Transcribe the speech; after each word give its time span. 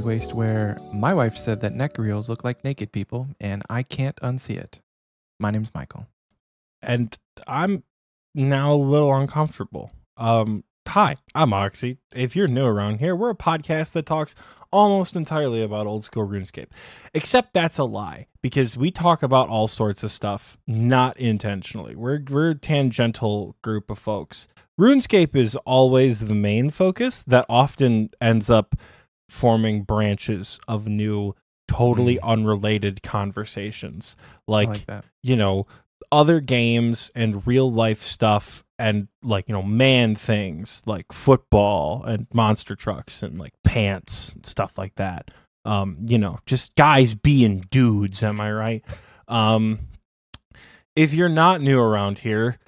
Waste, 0.00 0.34
where 0.34 0.78
my 0.92 1.14
wife 1.14 1.36
said 1.36 1.60
that 1.60 1.74
neck 1.74 1.98
reels 1.98 2.28
look 2.28 2.44
like 2.44 2.64
naked 2.64 2.92
people, 2.92 3.28
and 3.40 3.62
I 3.70 3.82
can't 3.82 4.16
unsee 4.16 4.56
it. 4.56 4.80
My 5.40 5.50
name's 5.50 5.72
Michael. 5.74 6.06
and 6.82 7.16
I'm 7.46 7.82
now 8.34 8.74
a 8.74 8.76
little 8.76 9.14
uncomfortable. 9.14 9.90
Um, 10.16 10.64
hi, 10.88 11.16
I'm 11.34 11.52
Oxie. 11.52 11.98
If 12.14 12.36
you're 12.36 12.48
new 12.48 12.64
around 12.66 12.98
here, 12.98 13.16
we're 13.16 13.30
a 13.30 13.36
podcast 13.36 13.92
that 13.92 14.06
talks 14.06 14.34
almost 14.72 15.16
entirely 15.16 15.62
about 15.62 15.86
old 15.86 16.04
school 16.04 16.26
RuneScape. 16.26 16.68
Except 17.14 17.52
that's 17.54 17.78
a 17.78 17.84
lie 17.84 18.26
because 18.42 18.76
we 18.76 18.90
talk 18.90 19.22
about 19.22 19.48
all 19.48 19.68
sorts 19.68 20.02
of 20.02 20.10
stuff 20.12 20.56
not 20.66 21.16
intentionally. 21.18 21.94
We're 21.96 22.22
we're 22.28 22.50
a 22.50 22.54
tangential 22.54 23.56
group 23.62 23.90
of 23.90 23.98
folks. 23.98 24.48
RuneScape 24.78 25.36
is 25.36 25.56
always 25.64 26.20
the 26.20 26.34
main 26.34 26.70
focus 26.70 27.22
that 27.24 27.46
often 27.48 28.10
ends 28.20 28.50
up 28.50 28.74
forming 29.34 29.82
branches 29.82 30.60
of 30.68 30.86
new 30.86 31.34
totally 31.66 32.20
unrelated 32.20 33.02
conversations. 33.02 34.14
Like 34.46 34.68
like 34.68 35.04
you 35.24 35.34
know 35.34 35.66
other 36.12 36.40
games 36.40 37.10
and 37.16 37.44
real 37.44 37.70
life 37.70 38.00
stuff 38.00 38.62
and 38.78 39.08
like 39.24 39.48
you 39.48 39.52
know 39.52 39.62
man 39.62 40.14
things 40.14 40.82
like 40.86 41.12
football 41.12 42.04
and 42.04 42.28
monster 42.32 42.76
trucks 42.76 43.24
and 43.24 43.38
like 43.38 43.54
pants 43.64 44.30
and 44.30 44.46
stuff 44.46 44.78
like 44.78 44.94
that. 44.94 45.32
Um 45.64 45.96
you 46.08 46.18
know 46.18 46.38
just 46.46 46.76
guys 46.76 47.14
being 47.14 47.64
dudes 47.70 48.22
am 48.22 48.40
i 48.40 48.52
right? 48.52 48.84
Um 49.26 49.80
if 50.94 51.12
you're 51.12 51.28
not 51.28 51.60
new 51.60 51.80
around 51.80 52.20
here 52.20 52.58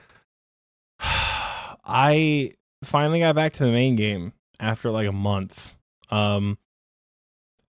i 1.01 2.53
finally 2.83 3.21
got 3.21 3.37
back 3.37 3.53
to 3.53 3.65
the 3.65 3.71
main 3.71 3.95
game 3.95 4.33
after 4.59 4.91
like 4.91 5.07
a 5.07 5.13
month 5.13 5.76
um 6.11 6.59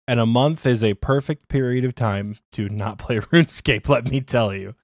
and 0.08 0.20
a 0.20 0.26
month 0.26 0.66
is 0.66 0.84
a 0.84 0.96
perfect 0.96 1.48
period 1.48 1.86
of 1.86 1.96
time 1.96 2.38
to 2.54 2.68
not 2.70 2.98
play 2.98 3.18
RuneScape, 3.20 3.88
let 3.88 4.10
me 4.10 4.22
tell 4.22 4.54
you. 4.54 4.76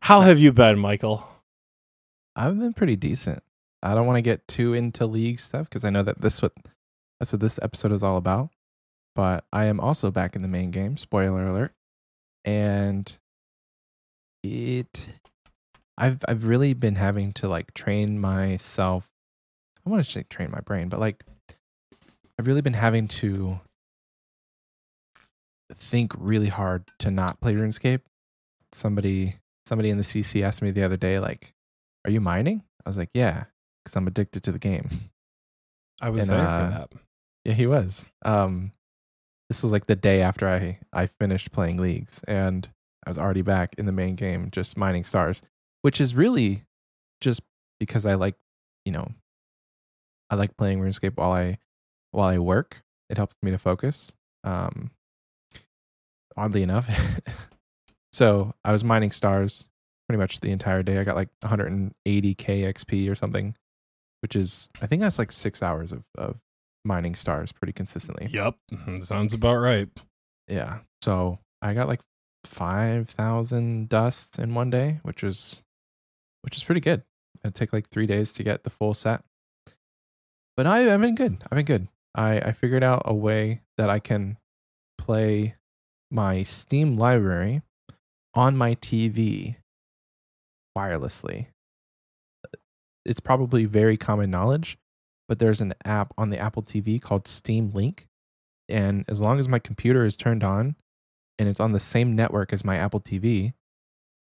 How 0.00 0.22
have 0.22 0.38
you 0.38 0.52
been, 0.52 0.78
Michael? 0.78 1.26
I've 2.34 2.58
been 2.58 2.72
pretty 2.72 2.96
decent. 2.96 3.42
I 3.82 3.94
don't 3.94 4.06
want 4.06 4.16
to 4.16 4.22
get 4.22 4.46
too 4.48 4.74
into 4.74 5.06
league 5.06 5.38
stuff 5.38 5.68
because 5.68 5.84
I 5.84 5.90
know 5.90 6.02
that 6.02 6.20
this 6.20 6.42
what 6.42 6.52
that's 7.18 7.32
what 7.32 7.40
this 7.40 7.58
episode 7.62 7.92
is 7.92 8.02
all 8.02 8.16
about. 8.16 8.50
But 9.14 9.44
I 9.52 9.66
am 9.66 9.80
also 9.80 10.10
back 10.10 10.36
in 10.36 10.42
the 10.42 10.48
main 10.48 10.70
game. 10.70 10.96
Spoiler 10.96 11.46
alert! 11.46 11.72
And 12.44 13.12
it, 14.42 15.06
I've 15.98 16.24
I've 16.28 16.46
really 16.46 16.74
been 16.74 16.94
having 16.96 17.32
to 17.34 17.48
like 17.48 17.74
train 17.74 18.18
myself. 18.18 19.10
I 19.84 19.90
want 19.90 20.04
to 20.04 20.10
say 20.10 20.22
train 20.24 20.50
my 20.50 20.60
brain, 20.60 20.88
but 20.88 21.00
like 21.00 21.24
I've 22.40 22.46
really 22.46 22.62
been 22.62 22.72
having 22.72 23.06
to 23.08 23.60
think 25.74 26.14
really 26.16 26.48
hard 26.48 26.90
to 27.00 27.10
not 27.10 27.38
play 27.42 27.52
RuneScape. 27.52 28.00
Somebody 28.72 29.36
somebody 29.66 29.90
in 29.90 29.98
the 29.98 30.02
CC 30.02 30.42
asked 30.42 30.62
me 30.62 30.70
the 30.70 30.82
other 30.82 30.96
day, 30.96 31.18
like, 31.18 31.52
"Are 32.06 32.10
you 32.10 32.18
mining?" 32.18 32.62
I 32.86 32.88
was 32.88 32.96
like, 32.96 33.10
"Yeah," 33.12 33.44
because 33.84 33.94
I'm 33.94 34.06
addicted 34.06 34.42
to 34.44 34.52
the 34.52 34.58
game. 34.58 34.88
I 36.00 36.08
was 36.08 36.30
And, 36.30 36.38
there 36.38 36.48
uh, 36.48 36.58
for 36.64 36.78
that. 36.78 36.92
Yeah, 37.44 37.52
he 37.52 37.66
was. 37.66 38.06
Um, 38.24 38.72
this 39.50 39.62
was 39.62 39.70
like 39.70 39.84
the 39.84 39.94
day 39.94 40.22
after 40.22 40.48
I 40.48 40.78
I 40.94 41.08
finished 41.08 41.52
playing 41.52 41.76
leagues, 41.76 42.22
and 42.26 42.66
I 43.06 43.10
was 43.10 43.18
already 43.18 43.42
back 43.42 43.74
in 43.76 43.84
the 43.84 43.92
main 43.92 44.14
game, 44.14 44.48
just 44.50 44.78
mining 44.78 45.04
stars, 45.04 45.42
which 45.82 46.00
is 46.00 46.14
really 46.14 46.64
just 47.20 47.42
because 47.78 48.06
I 48.06 48.14
like, 48.14 48.36
you 48.86 48.92
know, 48.92 49.12
I 50.30 50.36
like 50.36 50.56
playing 50.56 50.80
RuneScape 50.80 51.18
while 51.18 51.32
I 51.32 51.58
while 52.12 52.28
I 52.28 52.38
work. 52.38 52.82
It 53.08 53.16
helps 53.16 53.36
me 53.42 53.50
to 53.50 53.58
focus. 53.58 54.12
Um, 54.44 54.90
oddly 56.36 56.62
enough, 56.62 56.88
so 58.12 58.54
I 58.64 58.72
was 58.72 58.84
mining 58.84 59.10
stars 59.10 59.68
pretty 60.08 60.18
much 60.18 60.40
the 60.40 60.50
entire 60.50 60.82
day. 60.82 60.98
I 60.98 61.04
got 61.04 61.16
like 61.16 61.28
180k 61.44 61.92
XP 62.44 63.10
or 63.10 63.14
something, 63.14 63.54
which 64.22 64.36
is 64.36 64.70
I 64.80 64.86
think 64.86 65.02
that's 65.02 65.18
like 65.18 65.32
six 65.32 65.62
hours 65.62 65.92
of 65.92 66.04
of 66.16 66.36
mining 66.84 67.14
stars 67.14 67.52
pretty 67.52 67.72
consistently. 67.72 68.28
Yep, 68.30 68.56
sounds 69.02 69.34
about 69.34 69.56
right. 69.56 69.88
Yeah. 70.48 70.78
So 71.02 71.38
I 71.62 71.74
got 71.74 71.88
like 71.88 72.00
five 72.44 73.08
thousand 73.08 73.88
dust 73.88 74.38
in 74.38 74.54
one 74.54 74.70
day, 74.70 75.00
which 75.02 75.22
was 75.22 75.62
which 76.42 76.56
is 76.56 76.64
pretty 76.64 76.80
good. 76.80 77.02
It 77.44 77.54
took 77.54 77.72
like 77.72 77.88
three 77.88 78.06
days 78.06 78.32
to 78.34 78.42
get 78.42 78.64
the 78.64 78.70
full 78.70 78.94
set. 78.94 79.22
But 80.56 80.66
I, 80.66 80.92
I've 80.92 81.00
been 81.00 81.14
good. 81.14 81.42
I've 81.50 81.56
been 81.56 81.64
good. 81.64 81.88
I, 82.14 82.40
I 82.40 82.52
figured 82.52 82.82
out 82.82 83.02
a 83.04 83.14
way 83.14 83.62
that 83.76 83.90
I 83.90 83.98
can 83.98 84.38
play 84.98 85.56
my 86.10 86.42
Steam 86.42 86.96
library 86.96 87.62
on 88.34 88.56
my 88.56 88.74
TV 88.76 89.56
wirelessly. 90.76 91.46
It's 93.04 93.20
probably 93.20 93.64
very 93.64 93.96
common 93.96 94.30
knowledge, 94.30 94.78
but 95.28 95.38
there's 95.38 95.60
an 95.60 95.74
app 95.84 96.12
on 96.18 96.30
the 96.30 96.38
Apple 96.38 96.62
TV 96.62 97.00
called 97.00 97.26
Steam 97.26 97.70
Link 97.70 98.06
and 98.70 99.04
as 99.08 99.20
long 99.20 99.38
as 99.38 99.48
my 99.48 99.58
computer 99.58 100.04
is 100.04 100.16
turned 100.16 100.44
on 100.44 100.76
and 101.38 101.48
it's 101.48 101.60
on 101.60 101.72
the 101.72 101.80
same 101.80 102.14
network 102.14 102.52
as 102.52 102.64
my 102.64 102.76
Apple 102.76 103.00
TV, 103.00 103.52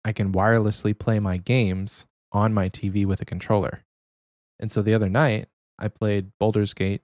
I 0.05 0.13
can 0.13 0.31
wirelessly 0.31 0.97
play 0.97 1.19
my 1.19 1.37
games 1.37 2.07
on 2.31 2.53
my 2.53 2.69
TV 2.69 3.05
with 3.05 3.21
a 3.21 3.25
controller. 3.25 3.83
And 4.59 4.71
so 4.71 4.81
the 4.81 4.93
other 4.93 5.09
night, 5.09 5.49
I 5.77 5.89
played 5.89 6.31
Baldur's 6.39 6.73
Gate 6.73 7.01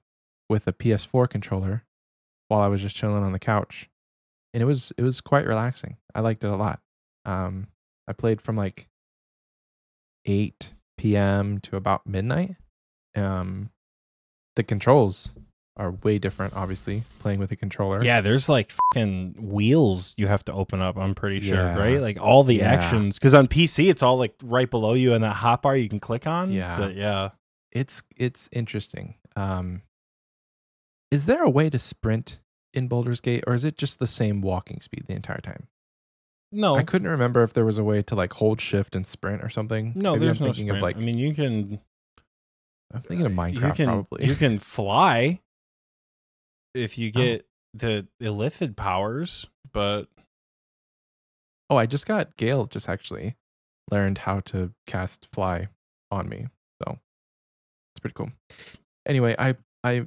with 0.50 0.68
a 0.68 0.74
PS4 0.74 1.30
controller 1.30 1.84
while 2.48 2.62
I 2.62 2.68
was 2.68 2.82
just 2.82 2.96
chilling 2.96 3.24
on 3.24 3.32
the 3.34 3.40
couch. 3.40 3.90
And 4.54 4.62
it 4.64 4.66
was 4.66 4.92
it 4.98 5.04
was 5.04 5.22
quite 5.22 5.46
relaxing. 5.46 5.98
I 6.16 6.22
liked 6.22 6.44
it 6.44 6.48
a 6.48 6.56
lot. 6.56 6.80
Um, 7.26 7.68
I 8.08 8.14
played 8.14 8.42
from 8.42 8.56
like 8.56 8.88
8 10.26 10.74
p.m. 10.98 11.60
to 11.62 11.76
about 11.76 12.08
midnight. 12.08 12.56
Um, 13.16 13.70
the 14.56 14.64
controls 14.64 15.34
are 15.76 15.92
way 15.92 16.18
different, 16.18 16.56
obviously, 16.56 17.04
playing 17.20 17.40
with 17.40 17.52
a 17.52 17.56
controller. 17.56 18.04
Yeah, 18.04 18.22
there's 18.22 18.50
like 18.50 18.72
fucking 18.94 19.36
wheels 19.38 20.14
you 20.18 20.28
have 20.28 20.44
to 20.46 20.54
open 20.54 20.82
up. 20.82 20.98
I'm 20.98 21.14
pretty 21.14 21.40
sure, 21.42 21.56
Yeah. 21.56 21.76
right? 21.78 22.02
Like 22.02 22.20
all 22.20 22.44
the 22.44 22.56
Yeah. 22.56 22.72
actions, 22.72 23.20
because 23.20 23.34
on 23.36 23.48
PC 23.48 23.90
it's 23.90 24.02
all 24.02 24.18
like 24.18 24.34
right 24.44 24.70
below 24.70 24.94
you 24.94 25.14
in 25.14 25.22
that 25.22 25.36
hot 25.36 25.62
bar 25.62 25.76
you 25.78 25.88
can 25.90 26.00
click 26.00 26.26
on. 26.26 26.52
Yeah. 26.52 26.78
The- 26.80 26.94
yeah. 26.94 27.30
it's 27.72 28.02
it's 28.16 28.50
interesting. 28.52 29.16
Um, 29.36 29.84
is 31.12 31.26
there 31.26 31.44
a 31.44 31.50
way 31.50 31.70
to 31.70 31.80
sprint 31.80 32.40
in 32.74 32.88
Baldur's 32.88 33.22
Gate, 33.22 33.44
or 33.48 33.54
is 33.54 33.64
it 33.66 33.78
just 33.78 34.00
the 34.00 34.08
same 34.08 34.42
walking 34.42 34.82
speed 34.82 35.06
the 35.08 35.14
entire 35.16 35.40
time? 35.42 35.68
No, 36.52 36.76
I 36.78 36.84
couldn't 36.84 37.10
remember 37.10 37.44
if 37.44 37.54
there 37.54 37.66
was 37.66 37.78
a 37.78 37.84
way 37.84 38.02
to 38.04 38.16
like 38.16 38.34
hold 38.34 38.62
shift 38.62 38.96
and 38.96 39.06
sprint 39.06 39.44
or 39.44 39.50
something. 39.50 39.92
no, 39.96 40.14
Maybe 40.14 40.26
there's 40.26 40.40
I'm 40.40 40.48
no 40.48 40.54
thinking 40.54 40.68
sprint. 40.68 40.78
of 40.78 40.84
like 40.84 40.96
I 40.98 41.00
mean, 41.00 41.18
you 41.18 41.34
can 41.34 41.80
I'm 42.94 43.02
thinking 43.02 43.26
of 43.26 43.38
uh, 43.38 43.46
you 43.46 43.60
Minecraft 43.60 43.76
can, 43.76 43.86
probably. 43.88 44.26
You 44.28 44.36
can 44.36 44.58
fly 44.60 45.42
if 46.74 46.98
you 46.98 47.10
Oh. 47.14 47.20
get 47.20 47.46
the 47.74 48.08
illithid 48.22 48.76
powers, 48.78 49.46
but 49.74 50.08
oh, 51.70 51.76
I 51.78 51.86
just 51.86 52.08
got 52.08 52.38
Gale 52.38 52.66
just 52.66 52.88
actually 52.88 53.36
learned 53.92 54.20
how 54.20 54.40
to 54.42 54.74
cast 54.86 55.28
fly 55.34 55.68
on 56.12 56.30
me, 56.30 56.48
so 56.82 56.98
it's 57.94 58.00
pretty 58.00 58.14
cool. 58.14 58.32
Anyway, 59.06 59.36
I 59.38 59.56
I 59.84 60.06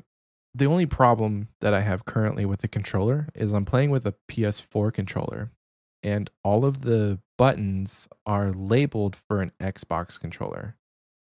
the 0.54 0.66
only 0.66 0.86
problem 0.86 1.48
that 1.60 1.72
I 1.74 1.80
have 1.82 2.04
currently 2.04 2.44
with 2.44 2.60
the 2.60 2.68
controller 2.68 3.28
is 3.34 3.52
I'm 3.52 3.64
playing 3.64 3.90
with 3.90 4.06
a 4.06 4.14
PS4 4.30 4.92
controller, 4.92 5.50
and 6.02 6.30
all 6.42 6.64
of 6.64 6.80
the 6.82 7.20
buttons 7.38 8.08
are 8.26 8.50
labeled 8.52 9.16
for 9.28 9.40
an 9.42 9.52
Xbox 9.60 10.18
controller. 10.18 10.76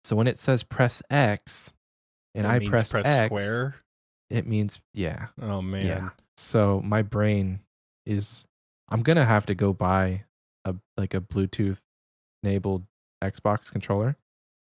So 0.03 0.15
when 0.15 0.27
it 0.27 0.39
says 0.39 0.63
press 0.63 1.01
X 1.09 1.73
and 2.33 2.45
it 2.45 2.49
I 2.49 2.59
means 2.59 2.69
press, 2.69 2.95
X, 2.95 3.25
square. 3.27 3.75
it 4.29 4.47
means 4.47 4.79
yeah, 4.93 5.27
Oh 5.41 5.61
man. 5.61 5.85
yeah. 5.85 6.09
So 6.37 6.81
my 6.83 7.01
brain 7.01 7.59
is 8.05 8.45
I'm 8.89 9.03
gonna 9.03 9.25
have 9.25 9.45
to 9.47 9.55
go 9.55 9.73
buy 9.73 10.23
a 10.65 10.75
like 10.97 11.13
a 11.13 11.21
Bluetooth 11.21 11.77
enabled 12.43 12.85
Xbox 13.23 13.71
controller 13.71 14.15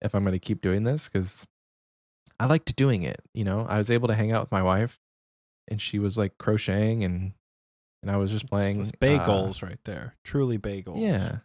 if 0.03 0.15
I'm 0.15 0.25
gonna 0.25 0.39
keep 0.39 0.61
doing 0.61 0.85
this 0.85 1.09
because 1.09 1.47
I 2.43 2.47
liked 2.47 2.75
doing 2.75 3.05
it. 3.05 3.21
You 3.35 3.45
know, 3.45 3.65
I 3.69 3.79
was 3.79 3.89
able 3.89 4.09
to 4.09 4.15
hang 4.15 4.33
out 4.33 4.43
with 4.43 4.51
my 4.51 4.63
wife, 4.63 4.99
and 5.69 5.81
she 5.81 6.01
was 6.01 6.19
like 6.19 6.39
crocheting 6.39 7.05
and 7.05 7.35
and 8.03 8.11
I 8.11 8.17
was 8.17 8.33
just 8.33 8.51
playing 8.51 8.81
It's 8.81 8.91
uh, 8.91 8.97
bagels 9.01 9.63
right 9.63 9.79
there. 9.85 10.17
Truly 10.25 10.59
bagels. 10.59 11.01
yeah. 11.01 11.39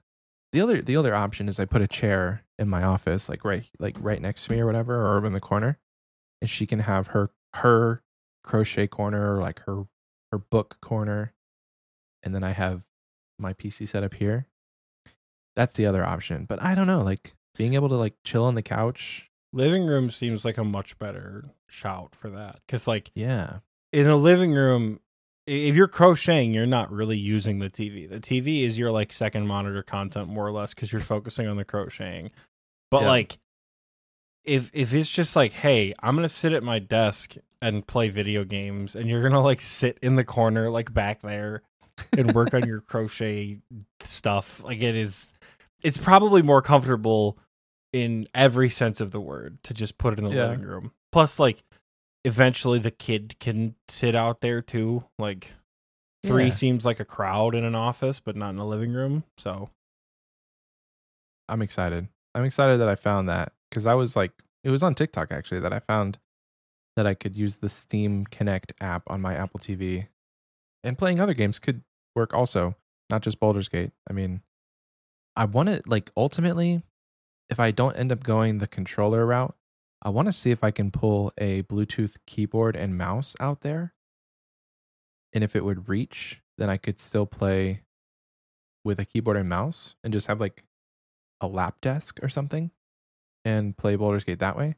The 0.53 0.61
other 0.61 0.81
the 0.81 0.95
other 0.95 1.13
option 1.13 1.49
is 1.49 1.59
I 1.59 1.65
put 1.65 1.83
a 1.83 1.87
chair 1.87 2.43
in 2.57 2.67
my 2.67 2.81
office, 2.83 3.29
like 3.29 3.45
right 3.45 3.65
like 3.77 3.95
right 3.99 4.19
next 4.21 4.45
to 4.45 4.53
me 4.53 4.59
or 4.59 4.65
whatever, 4.65 5.05
or 5.05 5.23
in 5.23 5.33
the 5.33 5.39
corner, 5.39 5.77
and 6.41 6.49
she 6.49 6.65
can 6.65 6.79
have 6.79 7.07
her 7.07 7.29
her 7.53 8.01
crochet 8.43 8.87
corner 8.87 9.35
or 9.35 9.39
like 9.39 9.59
her 9.65 9.85
her 10.31 10.39
book 10.39 10.77
corner, 10.81 11.33
and 12.23 12.33
then 12.33 12.43
I 12.43 12.51
have 12.51 12.85
my 13.37 13.53
PC 13.53 13.87
set 13.87 14.03
up 14.03 14.15
here. 14.15 14.47
That's 15.55 15.73
the 15.73 15.85
other 15.85 16.03
option, 16.03 16.45
but 16.45 16.63
I 16.63 16.73
don't 16.73 16.87
know, 16.87 17.01
like 17.03 17.35
being 17.55 17.75
able 17.75 17.89
to 17.89 17.95
like 17.95 18.15
chill 18.23 18.45
on 18.45 18.55
the 18.55 18.63
couch 18.63 19.26
living 19.53 19.85
room 19.85 20.09
seems 20.09 20.43
like 20.45 20.57
a 20.57 20.63
much 20.63 20.97
better 20.99 21.45
shout 21.67 22.13
for 22.15 22.29
that 22.29 22.59
because 22.65 22.87
like 22.87 23.11
Yeah. 23.15 23.59
in 23.91 24.07
a 24.07 24.15
living 24.15 24.51
room 24.53 24.99
if 25.45 25.75
you're 25.75 25.87
crocheting 25.87 26.53
you're 26.53 26.65
not 26.65 26.91
really 26.91 27.17
using 27.17 27.59
the 27.59 27.69
tv 27.69 28.09
the 28.09 28.19
tv 28.19 28.63
is 28.63 28.77
your 28.77 28.91
like 28.91 29.13
second 29.13 29.47
monitor 29.47 29.81
content 29.83 30.27
more 30.27 30.45
or 30.45 30.51
less 30.51 30.73
because 30.73 30.91
you're 30.91 31.01
focusing 31.01 31.47
on 31.47 31.55
the 31.57 31.63
crocheting 31.65 32.31
but 32.91 33.01
Yeah. 33.03 33.07
like 33.07 33.37
if 34.43 34.69
if 34.73 34.93
it's 34.93 35.09
just 35.09 35.35
like 35.35 35.53
hey 35.53 35.93
i'm 36.01 36.15
gonna 36.15 36.29
sit 36.29 36.53
at 36.53 36.63
my 36.63 36.79
desk 36.79 37.35
and 37.61 37.85
play 37.87 38.09
video 38.09 38.43
games 38.43 38.95
and 38.95 39.09
you're 39.09 39.23
gonna 39.23 39.41
like 39.41 39.61
sit 39.61 39.97
in 40.01 40.15
the 40.15 40.23
corner 40.23 40.69
like 40.69 40.93
back 40.93 41.21
there 41.21 41.61
and 42.17 42.33
work 42.35 42.53
on 42.53 42.65
your 42.67 42.81
crochet 42.81 43.59
stuff 44.03 44.61
like 44.63 44.81
it 44.81 44.95
is 44.95 45.33
it's 45.83 45.97
probably 45.97 46.41
more 46.41 46.61
comfortable 46.61 47.37
in 48.03 48.27
every 48.33 48.69
sense 48.69 49.01
of 49.01 49.11
the 49.11 49.19
word 49.21 49.57
to 49.63 49.73
just 49.73 49.97
put 49.97 50.13
it 50.13 50.19
in 50.19 50.25
the 50.25 50.31
Yeah. 50.35 50.47
living 50.49 50.65
room 50.65 50.91
plus 51.11 51.39
like 51.39 51.63
eventually 52.25 52.79
the 52.79 52.91
kid 52.91 53.35
can 53.39 53.75
sit 53.87 54.15
out 54.15 54.41
there 54.41 54.61
too 54.61 55.03
like 55.17 55.53
three 56.23 56.45
Yeah. 56.45 56.51
seems 56.51 56.85
like 56.85 56.99
a 56.99 57.05
crowd 57.05 57.55
in 57.55 57.63
an 57.63 57.75
office 57.75 58.19
but 58.19 58.35
not 58.35 58.49
in 58.51 58.59
a 58.59 58.67
living 58.67 58.91
room 58.93 59.23
so 59.37 59.69
I'm 61.49 61.61
excited. 61.61 62.07
I'm 62.35 62.43
excited 62.43 62.79
that 62.81 62.89
I 62.89 62.95
found 62.95 63.29
that 63.29 63.53
because 63.69 63.87
I 63.87 63.93
was 63.93 64.15
like, 64.15 64.33
it 64.65 64.69
was 64.69 64.83
on 64.83 64.95
TikTok 64.95 65.31
actually 65.31 65.61
that 65.61 65.71
I 65.71 65.79
found 65.79 66.19
that 66.97 67.07
I 67.07 67.13
could 67.13 67.35
use 67.37 67.59
the 67.59 67.69
Steam 67.69 68.25
Connect 68.25 68.73
app 68.81 69.03
on 69.07 69.21
my 69.21 69.33
Apple 69.33 69.59
TV, 69.59 70.07
and 70.83 70.97
playing 70.97 71.19
other 71.19 71.33
games 71.33 71.57
could 71.59 71.83
work 72.15 72.33
also, 72.33 72.75
not 73.09 73.21
just 73.21 73.39
Baldur's 73.39 73.69
Gate. 73.69 73.91
I 74.09 74.13
mean, 74.13 74.41
I 75.37 75.45
want 75.45 75.69
to 75.69 75.81
like 75.85 76.11
ultimately, 76.17 76.81
if 77.49 77.59
I 77.59 77.71
don't 77.71 77.95
end 77.95 78.11
up 78.11 78.23
going 78.23 78.57
the 78.57 78.67
controller 78.67 79.25
route, 79.25 79.55
I 80.01 80.09
want 80.09 80.27
to 80.27 80.31
see 80.31 80.51
if 80.51 80.63
I 80.63 80.71
can 80.71 80.91
pull 80.91 81.33
a 81.37 81.63
Bluetooth 81.63 82.17
keyboard 82.25 82.75
and 82.75 82.97
mouse 82.97 83.35
out 83.39 83.61
there, 83.61 83.93
and 85.33 85.43
if 85.43 85.55
it 85.55 85.65
would 85.65 85.89
reach, 85.89 86.41
then 86.57 86.69
I 86.69 86.77
could 86.77 86.99
still 86.99 87.25
play 87.25 87.81
with 88.83 88.99
a 88.99 89.05
keyboard 89.05 89.37
and 89.37 89.49
mouse 89.49 89.95
and 90.03 90.13
just 90.13 90.27
have 90.27 90.39
like 90.39 90.63
a 91.41 91.47
lap 91.47 91.81
desk 91.81 92.19
or 92.23 92.29
something 92.29 92.71
and 93.43 93.77
play 93.77 93.95
Baldur's 93.95 94.23
Gate 94.23 94.39
that 94.39 94.57
way. 94.57 94.75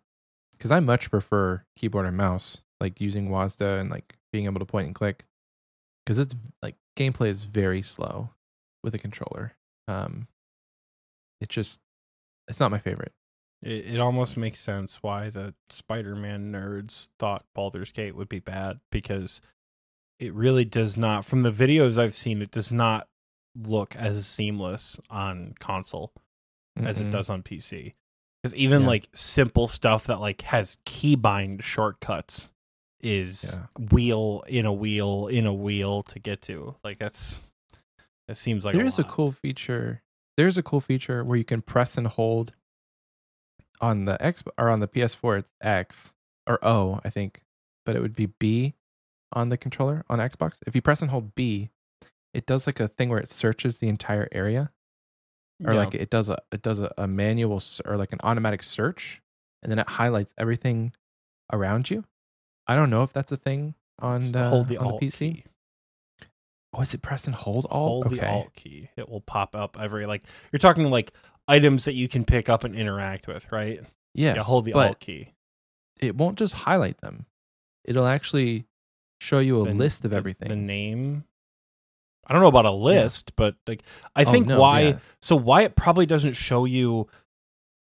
Because 0.54 0.72
I 0.72 0.80
much 0.80 1.10
prefer 1.10 1.64
keyboard 1.78 2.06
and 2.06 2.18
mouse, 2.18 2.58
like 2.82 3.00
using 3.00 3.30
WASDA 3.30 3.80
and 3.80 3.90
like 3.90 4.18
being 4.34 4.46
able 4.46 4.60
to 4.60 4.66
point 4.66 4.88
and 4.88 4.96
click. 4.96 5.26
Because 6.06 6.20
it's 6.20 6.36
like 6.62 6.76
gameplay 6.98 7.30
is 7.30 7.44
very 7.44 7.82
slow 7.82 8.32
with 8.84 8.94
a 8.94 9.00
controller. 9.00 9.54
Um, 9.88 10.28
it 11.40 11.50
just 11.50 11.80
it's 12.50 12.60
not 12.60 12.72
my 12.72 12.80
favorite. 12.80 13.14
it, 13.62 13.96
it 13.96 14.00
almost 14.00 14.36
makes 14.38 14.60
sense 14.60 14.98
why 15.02 15.30
the 15.30 15.54
spider-man 15.70 16.52
nerds 16.52 17.10
thought 17.20 17.46
Baldur's 17.56 17.92
Gate 17.92 18.16
would 18.16 18.30
be 18.30 18.40
bad 18.40 18.80
because 18.92 19.42
it 20.20 20.34
really 20.34 20.66
does 20.66 20.98
not 20.98 21.24
from 21.26 21.44
the 21.44 21.52
videos 21.52 21.98
I've 21.98 22.16
seen 22.16 22.42
it 22.42 22.52
does 22.52 22.72
not 22.72 23.08
look 23.58 23.96
as 23.96 24.26
seamless 24.28 25.00
on 25.10 25.56
console 25.60 26.12
as 26.78 27.00
it 27.02 27.12
does 27.12 27.30
on 27.30 27.44
PC. 27.44 27.94
Because 28.42 28.56
even 28.56 28.82
Yeah. 28.84 28.88
like 28.88 29.10
simple 29.14 29.68
stuff 29.68 30.08
that 30.08 30.20
like 30.22 30.42
has 30.44 30.78
keybind 30.86 31.62
shortcuts 31.62 32.52
is 33.02 33.60
Yeah. 33.80 33.86
wheel 33.92 34.44
in 34.48 34.66
a 34.66 34.72
wheel 34.74 35.28
in 35.28 35.46
a 35.46 35.54
wheel 35.54 36.04
to 36.04 36.20
get 36.20 36.42
to. 36.44 36.76
Like 36.84 37.00
that's 37.00 37.42
that 38.28 38.38
seems 38.38 38.64
like 38.64 38.76
There 38.76 38.86
is 38.86 38.98
a 38.98 39.02
lot. 39.02 39.12
cool 39.12 39.32
feature. 39.32 40.02
There's 40.40 40.58
a 40.58 40.64
cool 40.64 40.80
feature 40.80 41.22
where 41.22 41.38
you 41.38 41.44
can 41.44 41.62
press 41.62 41.98
and 41.98 42.08
hold 42.08 42.54
on 43.82 44.06
the 44.06 44.16
X 44.24 44.42
or 44.58 44.70
on 44.70 44.80
the 44.80 44.88
PS4. 44.88 45.38
It's 45.40 45.52
X 45.62 46.14
or 46.48 46.58
O, 46.66 47.02
I 47.04 47.10
think, 47.10 47.42
but 47.86 47.98
it 47.98 48.02
would 48.02 48.16
be 48.16 48.28
B 48.40 48.74
on 49.34 49.50
the 49.50 49.58
controller 49.58 50.06
on 50.10 50.20
Xbox. 50.20 50.60
If 50.66 50.76
you 50.76 50.82
press 50.82 51.02
and 51.02 51.12
hold 51.12 51.36
B, 51.36 51.72
it 52.34 52.46
does 52.46 52.68
like 52.68 52.80
a 52.80 52.88
thing 52.88 53.10
where 53.10 53.20
it 53.20 53.30
searches 53.30 53.80
the 53.80 53.90
entire 53.90 54.30
area, 54.32 54.72
or 55.66 55.74
Yeah. 55.74 55.80
like 55.80 55.94
it 55.94 56.10
does 56.10 56.30
a 56.30 56.38
it 56.54 56.62
does 56.62 56.80
a, 56.80 56.94
a 56.98 57.06
manual 57.06 57.62
or 57.84 57.98
like 57.98 58.14
an 58.14 58.20
automatic 58.24 58.64
search, 58.64 59.22
and 59.62 59.70
then 59.70 59.78
it 59.78 59.90
highlights 59.90 60.34
everything 60.38 60.94
around 61.52 61.90
you. 61.90 62.06
I 62.66 62.78
don't 62.78 62.90
know 62.90 63.04
if 63.04 63.12
that's 63.12 63.34
a 63.34 63.38
thing 63.38 63.76
on 64.00 64.32
the 64.32 64.48
hold 64.48 64.70
the 64.70 64.78
on 64.78 64.88
the 64.88 65.06
PC. 65.06 65.18
key. 65.20 65.44
Oh, 66.74 66.82
is 66.82 66.94
it 66.94 67.02
press 67.02 67.26
and 67.26 67.36
hold 67.36 67.66
alt? 67.72 68.04
hold 68.06 68.10
the 68.16 68.28
alt 68.28 68.54
key. 68.56 68.90
It 68.96 69.10
will 69.10 69.22
pop 69.22 69.56
up 69.56 69.78
every 69.80 70.06
like 70.06 70.24
you're 70.52 70.60
talking 70.60 70.90
like 70.92 71.12
items 71.48 71.86
that 71.86 71.94
you 71.96 72.08
can 72.08 72.24
pick 72.26 72.48
up 72.50 72.64
and 72.64 72.76
interact 72.76 73.28
with, 73.28 73.52
right? 73.52 73.80
Yes, 74.14 74.36
yeah, 74.36 74.44
hold 74.44 74.66
the 74.66 74.74
alt 74.74 75.00
key. 75.00 75.34
it 76.00 76.16
won't 76.16 76.38
just 76.38 76.54
highlight 76.54 77.00
them. 77.02 77.26
It'll 77.86 78.06
actually 78.08 78.66
show 79.20 79.40
you 79.40 79.62
a 79.62 79.66
The- 79.66 79.74
list 79.74 80.06
of 80.06 80.12
the- 80.12 80.18
everything. 80.18 80.48
The 80.50 80.56
name. 80.56 81.24
I 82.28 82.34
don't 82.34 82.42
know 82.44 82.48
about 82.48 82.66
a 82.66 82.72
list, 82.72 83.36
but 83.36 83.56
like 83.66 83.82
I 84.16 84.24
Oh, 84.24 84.32
think 84.32 84.46
no, 84.48 84.60
why 84.60 84.82
yeah. 84.82 85.00
so 85.22 85.36
why 85.36 85.64
it 85.64 85.76
probably 85.76 86.06
doesn't 86.06 86.34
show 86.36 86.66
you 86.66 87.08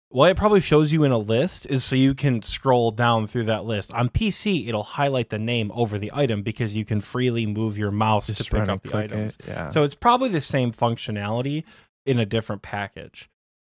why 0.09 0.29
it 0.29 0.37
probably 0.37 0.61
shows 0.61 0.93
you 0.93 1.03
in 1.03 1.11
a 1.11 1.17
list 1.17 1.65
is 1.67 1.83
so 1.83 1.95
you 1.95 2.15
can 2.15 2.41
scroll 2.41 2.91
down 2.91 3.27
through 3.27 3.43
that 3.45 3.65
list. 3.65 3.93
On 3.93 4.07
PC, 4.09 4.67
it'll 4.67 4.83
highlight 4.83 5.29
the 5.29 5.37
name 5.39 5.69
over 5.75 5.97
the 5.97 6.11
item 6.13 6.43
because 6.43 6.75
you 6.75 6.85
can 6.85 7.01
freely 7.01 7.45
move 7.45 7.77
your 7.77 7.91
mouse 7.91 8.27
just 8.27 8.45
to 8.45 8.51
pick 8.59 8.69
up 8.69 8.83
the 8.83 8.95
items. 8.97 9.35
it. 9.39 9.47
Yeah. 9.47 9.69
So 9.69 9.83
it's 9.83 9.95
probably 9.95 10.29
the 10.29 10.39
same 10.41 10.71
functionality 10.71 11.63
in 12.05 12.19
a 12.19 12.25
different 12.25 12.61
package 12.61 13.29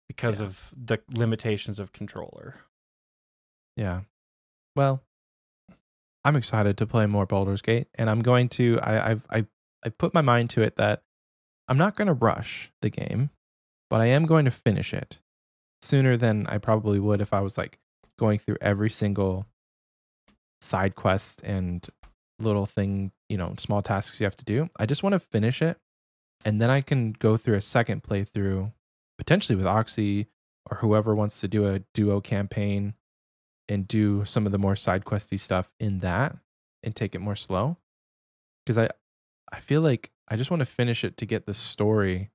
because 0.08 0.40
Yeah. 0.40 0.46
of 0.46 0.74
the 0.76 0.98
limitations 1.14 1.78
of 1.78 1.92
controller. 1.92 2.56
yeah. 3.76 4.02
Well, 4.74 5.02
I'm 6.22 6.36
excited 6.36 6.76
to 6.78 6.86
play 6.86 7.06
more 7.06 7.24
Baldur's 7.24 7.62
Gate, 7.62 7.86
and 7.94 8.10
I'm 8.10 8.20
going 8.20 8.48
to. 8.50 8.78
I, 8.82 9.10
I've 9.12 9.26
I've 9.30 9.46
I've 9.84 9.96
put 9.96 10.12
my 10.12 10.20
mind 10.20 10.50
to 10.50 10.62
it 10.62 10.76
that 10.76 11.02
I'm 11.68 11.78
not 11.78 11.96
going 11.96 12.08
to 12.08 12.12
rush 12.14 12.70
the 12.82 12.90
game, 12.90 13.30
but 13.88 14.00
I 14.02 14.06
am 14.06 14.26
going 14.26 14.44
to 14.44 14.50
finish 14.50 14.92
it 14.92 15.18
sooner 15.82 16.17
than 16.17 16.46
I 16.46 16.58
probably 16.58 16.99
would 16.99 17.20
if 17.20 17.32
I 17.32 17.40
was 17.40 17.58
like 17.58 17.78
going 18.19 18.38
through 18.38 18.56
every 18.61 18.90
single 18.90 19.46
side 20.61 20.94
quest 20.94 21.43
and 21.43 21.87
little 22.38 22.66
thing, 22.66 23.12
you 23.28 23.37
know, 23.37 23.54
small 23.59 23.83
tasks 23.83 24.21
you 24.21 24.25
have 24.25 24.37
to 24.37 24.45
do. 24.45 24.68
I 24.76 24.87
just 24.87 25.02
want 25.02 25.12
to 25.14 25.18
finish 25.18 25.62
it 25.62 25.78
and 26.45 26.61
then 26.61 26.71
I 26.71 26.80
can 26.80 27.12
go 27.12 27.37
through 27.37 27.56
a 27.56 27.61
second 27.61 28.02
playthrough 28.02 28.73
potentially 29.18 29.56
with 29.56 29.66
Oxie 29.66 30.28
or 30.71 30.78
whoever 30.78 31.14
wants 31.14 31.40
to 31.40 31.49
do 31.49 31.66
a 31.66 31.80
duo 31.95 32.21
campaign 32.21 32.95
and 33.68 33.88
do 33.88 34.25
some 34.25 34.47
of 34.47 34.52
the 34.52 34.59
more 34.59 34.76
side 34.76 35.04
questy 35.04 35.38
stuff 35.40 35.73
in 35.80 35.99
that 35.99 36.37
and 36.83 36.95
take 36.95 37.14
it 37.14 37.21
more 37.21 37.37
slow 37.37 37.76
because 38.64 38.78
I 38.78 38.90
I 39.52 39.61
feel 39.61 39.80
like 39.80 40.11
I 40.28 40.37
just 40.37 40.50
want 40.50 40.61
to 40.61 40.66
finish 40.66 41.04
it 41.04 41.16
to 41.18 41.26
get 41.26 41.47
the 41.47 41.54
story 41.54 42.30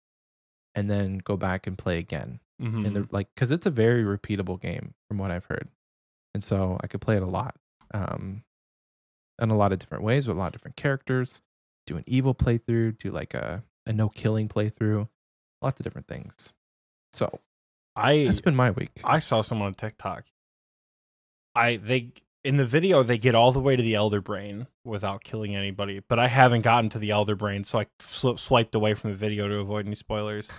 and 0.75 0.89
then 0.89 1.19
go 1.19 1.37
back 1.37 1.67
and 1.67 1.77
play 1.77 1.97
again 1.97 2.39
Mm-hmm. 2.61 2.85
and 2.85 2.95
they're 2.95 3.07
like 3.11 3.27
because 3.33 3.51
it's 3.51 3.65
a 3.65 3.71
very 3.71 4.03
repeatable 4.03 4.61
game 4.61 4.93
from 5.07 5.17
what 5.17 5.31
i've 5.31 5.45
heard 5.45 5.67
and 6.33 6.43
so 6.43 6.77
i 6.83 6.87
could 6.87 7.01
play 7.01 7.15
it 7.15 7.23
a 7.23 7.27
lot 7.27 7.55
um 7.93 8.43
in 9.41 9.49
a 9.49 9.57
lot 9.57 9.71
of 9.71 9.79
different 9.79 10.03
ways 10.03 10.27
with 10.27 10.37
a 10.37 10.39
lot 10.39 10.47
of 10.47 10.51
different 10.53 10.75
characters 10.75 11.41
do 11.87 11.97
an 11.97 12.03
evil 12.05 12.35
playthrough 12.35 12.97
do 12.99 13.09
like 13.09 13.33
a, 13.33 13.63
a 13.87 13.93
no 13.93 14.09
killing 14.09 14.47
playthrough 14.47 15.07
lots 15.61 15.79
of 15.79 15.83
different 15.83 16.07
things 16.07 16.53
so 17.13 17.39
I 17.95 18.23
that's 18.25 18.41
been 18.41 18.55
my 18.55 18.71
week 18.71 19.01
I 19.03 19.19
saw 19.19 19.41
someone 19.41 19.67
on 19.67 19.73
TikTok. 19.73 20.23
I 21.55 21.75
they 21.77 22.13
in 22.43 22.57
the 22.57 22.65
video 22.65 23.03
they 23.03 23.17
get 23.17 23.35
all 23.35 23.51
the 23.51 23.59
way 23.59 23.75
to 23.75 23.83
the 23.83 23.95
elder 23.95 24.21
brain 24.21 24.67
without 24.85 25.23
killing 25.23 25.55
anybody, 25.55 26.01
but 26.07 26.17
I 26.17 26.27
haven't 26.27 26.61
gotten 26.61 26.89
to 26.91 26.99
the 26.99 27.11
elder 27.11 27.35
brain, 27.35 27.63
so 27.63 27.79
I 27.79 27.87
sw- 27.99 28.39
swiped 28.39 28.75
away 28.75 28.93
from 28.93 29.11
the 29.11 29.17
video 29.17 29.47
to 29.47 29.55
avoid 29.55 29.85
any 29.85 29.95
spoilers. 29.95 30.49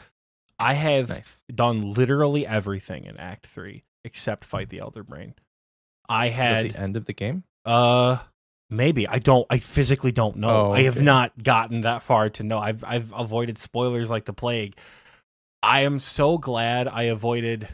I 0.62 0.75
have 0.75 1.09
nice 1.09 1.45
done 1.52 1.92
literally 1.92 2.47
everything 2.47 3.04
in 3.04 3.16
Act 3.16 3.47
Three 3.47 3.85
except 4.04 4.45
fight 4.45 4.69
the 4.69 4.81
elder 4.81 5.02
brain. 5.02 5.35
I 6.09 6.28
had 6.28 6.73
the 6.73 6.78
end 6.78 6.97
of 6.97 7.04
the 7.04 7.12
game 7.12 7.45
uh 7.64 8.19
maybe 8.71 9.07
I 9.07 9.19
don't 9.19 9.47
I 9.49 9.59
physically 9.59 10.12
don't 10.12 10.37
know. 10.37 10.69
Oh, 10.69 10.73
I 10.73 10.83
have 10.83 11.00
not 11.00 11.42
gotten 11.42 11.83
that 11.83 12.02
far 12.02 12.31
to 12.31 12.42
know. 12.42 12.59
I've 12.59 12.83
I've 12.85 13.12
avoided 13.12 13.59
spoilers 13.59 14.11
like 14.11 14.25
the 14.25 14.33
plague. 14.33 14.76
I 15.62 15.83
am 15.83 15.99
so 15.99 16.38
glad 16.38 16.88
I 16.88 17.04
avoided 17.04 17.69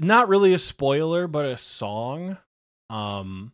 not 0.00 0.28
really 0.28 0.54
a 0.54 0.58
spoiler 0.58 1.26
but 1.26 1.44
a 1.46 1.56
song. 1.56 2.38
Um 2.88 3.52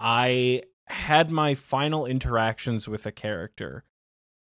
I 0.00 0.62
had 0.86 1.30
my 1.30 1.54
final 1.54 2.06
interactions 2.06 2.88
with 2.88 3.06
a 3.06 3.12
character 3.12 3.84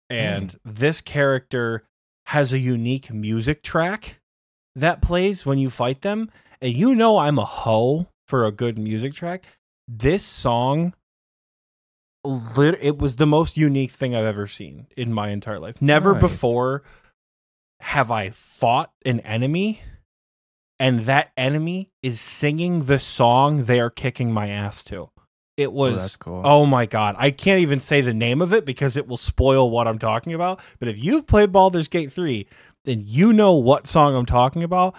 and 0.09 0.59
this 0.65 0.99
character 1.01 1.83
has 2.27 2.53
a 2.53 2.59
unique 2.59 3.11
music 3.11 3.63
track 3.63 4.19
that 4.75 5.01
plays 5.01 5.45
when 5.45 5.57
you 5.57 5.69
fight 5.69 6.01
them 6.01 6.29
and 6.61 6.73
you 6.73 6.95
know 6.95 7.17
I'm 7.17 7.39
a 7.39 7.45
hoe 7.45 8.07
for 8.27 8.45
a 8.45 8.51
good 8.51 8.77
music 8.77 9.13
track. 9.13 9.43
This 9.87 10.23
song, 10.23 10.93
it 12.23 12.97
was 12.97 13.15
the 13.17 13.25
most 13.25 13.57
unique 13.57 13.91
thing 13.91 14.15
I've 14.15 14.25
ever 14.25 14.47
seen 14.47 14.87
in 14.95 15.11
my 15.11 15.29
entire 15.29 15.59
life. 15.59 15.81
Never 15.81 16.13
Nice. 16.13 16.21
before 16.21 16.83
have 17.81 18.11
I 18.11 18.29
fought 18.29 18.91
an 19.03 19.19
enemy 19.21 19.81
and 20.79 21.01
that 21.01 21.31
enemy 21.35 21.89
is 22.01 22.21
singing 22.21 22.85
the 22.85 22.99
song 22.99 23.65
they 23.65 23.79
are 23.79 23.89
kicking 23.89 24.31
my 24.31 24.49
ass 24.49 24.83
to. 24.85 25.09
It 25.57 25.67
Oh, 25.67 25.71
was 25.71 25.95
that's 25.97 26.17
cool. 26.17 26.41
Oh 26.45 26.65
my 26.65 26.85
god. 26.85 27.15
I 27.19 27.31
can't 27.31 27.61
even 27.61 27.79
say 27.79 28.01
the 28.01 28.13
name 28.13 28.41
of 28.41 28.53
it 28.53 28.65
because 28.65 28.97
it 28.97 29.07
will 29.07 29.17
spoil 29.17 29.69
what 29.69 29.87
I'm 29.87 29.99
talking 29.99 30.33
about. 30.33 30.59
But 30.79 30.87
if 30.87 31.03
you've 31.03 31.27
played 31.27 31.51
Baldur's 31.51 31.87
Gate 31.87 32.11
3, 32.11 32.47
then 32.85 33.03
you 33.05 33.33
know 33.33 33.53
what 33.53 33.85
song 33.87 34.15
I'm 34.15 34.25
talking 34.25 34.63
about. 34.63 34.95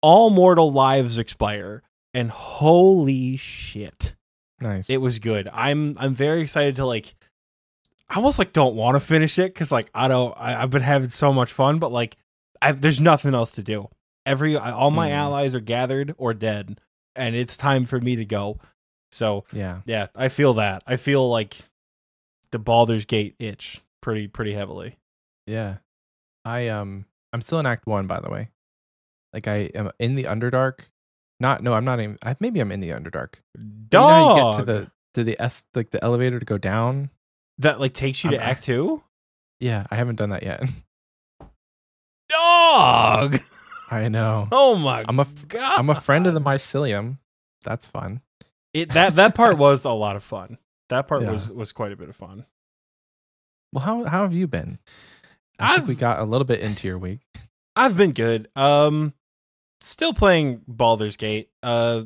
All 0.00 0.30
mortal 0.30 0.72
lives 0.72 1.18
expire. 1.18 1.82
And 2.14 2.30
holy 2.30 3.36
shit. 3.36 4.14
nice. 4.60 4.88
It 4.90 4.98
was 4.98 5.18
good. 5.18 5.48
I'm 5.52 5.94
I'm 5.98 6.14
very 6.14 6.40
excited 6.42 6.76
to 6.76 6.86
like 6.86 7.14
I 8.08 8.16
almost 8.16 8.38
like 8.38 8.52
don't 8.52 8.74
want 8.74 8.96
to 8.96 9.00
finish 9.00 9.38
it 9.38 9.52
because 9.54 9.70
like 9.70 9.90
I 9.94 10.08
don't 10.08 10.34
I, 10.36 10.60
I've 10.62 10.70
been 10.70 10.82
having 10.82 11.10
so 11.10 11.32
much 11.32 11.52
fun, 11.52 11.78
but 11.78 11.92
like 11.92 12.16
i 12.62 12.72
there's 12.72 13.00
nothing 13.00 13.34
else 13.34 13.52
to 13.52 13.62
do. 13.62 13.88
Every 14.26 14.56
all 14.56 14.90
my 14.90 15.10
Mm. 15.10 15.14
allies 15.14 15.54
are 15.54 15.60
gathered 15.60 16.14
or 16.18 16.34
dead, 16.34 16.80
and 17.14 17.34
it's 17.36 17.56
time 17.56 17.84
for 17.84 18.00
me 18.00 18.16
to 18.16 18.24
go. 18.24 18.58
So 19.12 19.44
yeah. 19.52 19.80
yeah, 19.86 20.06
I 20.14 20.28
feel 20.28 20.54
that. 20.54 20.82
I 20.86 20.96
feel 20.96 21.28
like 21.28 21.56
the 22.52 22.58
Baldur's 22.58 23.04
Gate 23.04 23.34
itch 23.38 23.80
pretty 24.00 24.28
pretty 24.28 24.52
heavily. 24.54 24.96
Yeah. 25.46 25.76
I 26.44 26.68
um 26.68 27.04
I'm 27.32 27.40
still 27.42 27.58
in 27.60 27.66
act 27.66 27.86
1 27.86 28.06
by 28.06 28.20
the 28.20 28.30
way. 28.30 28.48
Like 29.32 29.48
I 29.48 29.70
am 29.74 29.90
in 29.98 30.14
the 30.14 30.24
Underdark. 30.24 30.80
Not 31.38 31.62
no, 31.62 31.72
I'm 31.74 31.84
not 31.84 32.00
even 32.00 32.16
I, 32.24 32.36
maybe 32.40 32.60
I'm 32.60 32.72
in 32.72 32.80
the 32.80 32.90
Underdark. 32.90 33.34
You 33.56 33.62
know 33.64 33.68
you 33.68 33.86
Dog, 33.90 34.52
get 34.54 34.58
to 34.58 34.64
the 34.64 34.90
to 35.14 35.24
the 35.24 35.40
S 35.42 35.64
like 35.74 35.90
the 35.90 36.02
elevator 36.04 36.38
to 36.38 36.46
go 36.46 36.58
down? 36.58 37.10
that 37.58 37.78
like 37.78 37.92
takes 37.92 38.24
you 38.24 38.30
to 38.30 38.38
I'm- 38.40 38.48
Act 38.50 38.64
Two. 38.64 39.02
Yeah, 39.58 39.86
I 39.90 39.96
haven't 39.96 40.16
done 40.16 40.30
that 40.30 40.42
yet. 40.42 40.62
Dog. 42.30 43.40
I 43.90 44.08
know. 44.08 44.48
Oh 44.52 44.76
my 44.76 45.04
I'm 45.08 45.18
a 45.18 45.26
god. 45.48 45.78
I'm 45.78 45.90
a 45.90 45.94
friend 46.00 46.26
of 46.26 46.34
the 46.34 46.40
mycelium. 46.40 47.18
That's 47.64 47.86
fun. 47.86 48.20
It, 48.72 48.92
that 48.92 49.16
that 49.16 49.34
part 49.34 49.58
was 49.58 49.84
a 49.84 49.90
lot 49.90 50.16
of 50.16 50.22
fun. 50.24 50.58
That 50.90 51.08
part 51.08 51.22
Yeah. 51.22 51.32
was 51.32 51.52
was 51.52 51.72
quite 51.72 51.92
a 51.92 51.96
bit 51.96 52.08
of 52.08 52.16
fun. 52.16 52.46
Well, 53.72 53.84
how 53.84 54.04
how 54.04 54.22
have 54.22 54.32
you 54.32 54.46
been? 54.46 54.78
I 55.58 55.76
think 55.76 55.88
we 55.88 55.94
got 55.94 56.20
a 56.20 56.24
little 56.24 56.44
bit 56.46 56.60
into 56.60 56.86
your 56.88 56.98
week. 56.98 57.20
I've 57.76 57.96
been 57.96 58.12
good. 58.12 58.48
Um 58.56 59.14
still 59.82 60.12
playing 60.14 60.62
Baldur's 60.66 61.16
Gate. 61.16 61.50
Uh 61.62 62.04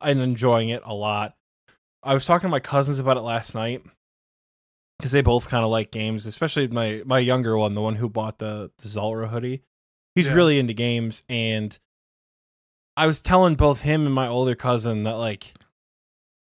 and 0.00 0.20
enjoying 0.20 0.70
it 0.70 0.82
a 0.84 0.94
lot. 0.94 1.36
I 2.02 2.14
was 2.14 2.24
talking 2.26 2.48
to 2.48 2.50
my 2.50 2.60
cousins 2.60 2.98
about 2.98 3.16
it 3.18 3.20
last 3.22 3.54
night 3.54 3.82
because 4.98 5.12
they 5.12 5.20
both 5.22 5.48
kind 5.48 5.64
of 5.64 5.70
like 5.70 5.90
games, 5.90 6.26
especially 6.26 6.68
my 6.68 7.02
my 7.04 7.18
younger 7.18 7.56
one, 7.56 7.74
the 7.74 7.80
one 7.82 7.96
who 7.96 8.08
bought 8.08 8.38
the, 8.38 8.70
the 8.78 8.88
Zulrah 8.88 9.28
hoodie. 9.28 9.62
He's 10.14 10.26
Yeah. 10.28 10.34
really 10.34 10.58
into 10.58 10.72
games 10.74 11.22
and 11.28 11.78
I 13.00 13.06
was 13.06 13.22
telling 13.22 13.54
both 13.54 13.80
him 13.80 14.04
and 14.04 14.14
my 14.14 14.28
older 14.28 14.54
cousin 14.54 15.04
that 15.04 15.14
like 15.14 15.54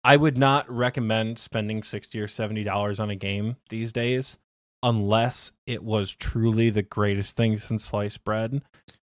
I 0.03 0.17
would 0.17 0.37
not 0.37 0.69
recommend 0.69 1.39
spending 1.39 1.83
60 1.83 2.19
or 2.19 2.27
70 2.27 2.65
dollars 2.65 2.99
on 2.99 3.09
a 3.09 3.15
game 3.15 3.55
these 3.69 3.93
days 3.93 4.37
unless 4.83 5.53
it 5.65 5.81
was 5.81 6.11
truly 6.11 6.69
the 6.69 6.81
greatest 6.81 7.37
thing 7.37 7.57
since 7.57 7.85
sliced 7.85 8.25
bread. 8.25 8.61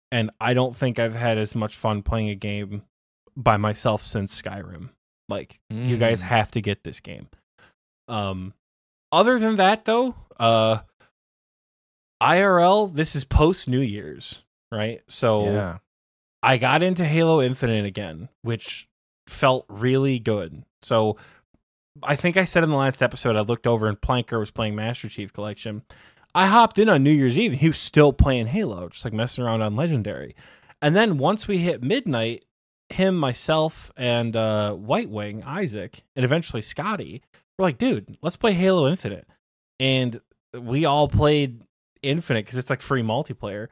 And 0.09 0.31
I 0.39 0.53
don't 0.53 0.73
think 0.73 0.99
I've 0.99 1.15
had 1.15 1.37
as 1.37 1.53
much 1.53 1.75
fun 1.75 2.01
playing 2.01 2.29
a 2.29 2.35
game 2.35 2.83
by 3.35 3.57
myself 3.57 4.03
since 4.03 4.41
Skyrim. 4.41 4.89
Like 5.27 5.59
you 5.69 5.97
guys 5.97 6.21
Mm. 6.21 6.27
have 6.27 6.51
to 6.51 6.61
get 6.61 6.83
this 6.85 7.01
game. 7.01 7.27
Um 8.07 8.53
other 9.11 9.37
than 9.37 9.55
that 9.55 9.83
though, 9.83 10.15
uh 10.39 10.77
IRL 12.21 12.87
this 12.93 13.17
is 13.17 13.25
post 13.25 13.67
New 13.67 13.81
Year's, 13.81 14.43
right? 14.71 15.01
So 15.09 15.43
Yeah. 15.45 15.77
I 16.43 16.57
got 16.57 16.83
into 16.83 17.05
Halo 17.05 17.41
Infinite 17.41 17.85
again, 17.85 18.27
which 18.41 18.89
felt 19.27 19.65
really 19.69 20.19
good. 20.19 20.63
So 20.81 21.15
I 22.03 22.17
think 22.17 22.35
I 22.35 22.43
said 22.43 22.63
in 22.63 22.69
the 22.69 22.75
last 22.75 23.01
episode 23.01 23.37
I 23.37 23.41
looked 23.41 23.65
over 23.65 23.87
and 23.87 23.99
Planker 23.99 24.37
was 24.37 24.51
playing 24.51 24.75
Master 24.75 25.07
Chief 25.07 25.31
Collection. 25.31 25.83
I 26.35 26.47
hopped 26.47 26.77
in 26.77 26.89
on 26.89 27.03
New 27.03 27.11
Year's 27.11 27.37
Eve 27.37 27.53
he 27.53 27.67
was 27.67 27.77
still 27.77 28.11
playing 28.11 28.47
Halo, 28.47 28.89
just 28.89 29.05
like 29.05 29.13
messing 29.13 29.43
around 29.43 29.61
on 29.61 29.77
Legendary. 29.77 30.35
And 30.81 30.95
then 30.95 31.17
once 31.17 31.47
we 31.47 31.59
hit 31.59 31.81
midnight, 31.81 32.43
him, 32.89 33.15
myself, 33.15 33.91
and 33.95 34.35
uh, 34.35 34.73
White 34.73 35.09
Wing, 35.09 35.43
Isaac, 35.43 36.03
and 36.15 36.25
eventually 36.25 36.61
Scotty, 36.61 37.21
we're 37.57 37.63
like, 37.63 37.77
dude, 37.77 38.17
let's 38.21 38.35
play 38.35 38.51
Halo 38.51 38.87
Infinite. 38.87 39.27
And 39.79 40.19
we 40.59 40.83
all 40.83 41.07
played 41.07 41.61
Infinite 42.01 42.45
because 42.45 42.57
it's 42.57 42.69
like 42.69 42.81
free 42.81 43.01
multiplayer. 43.01 43.67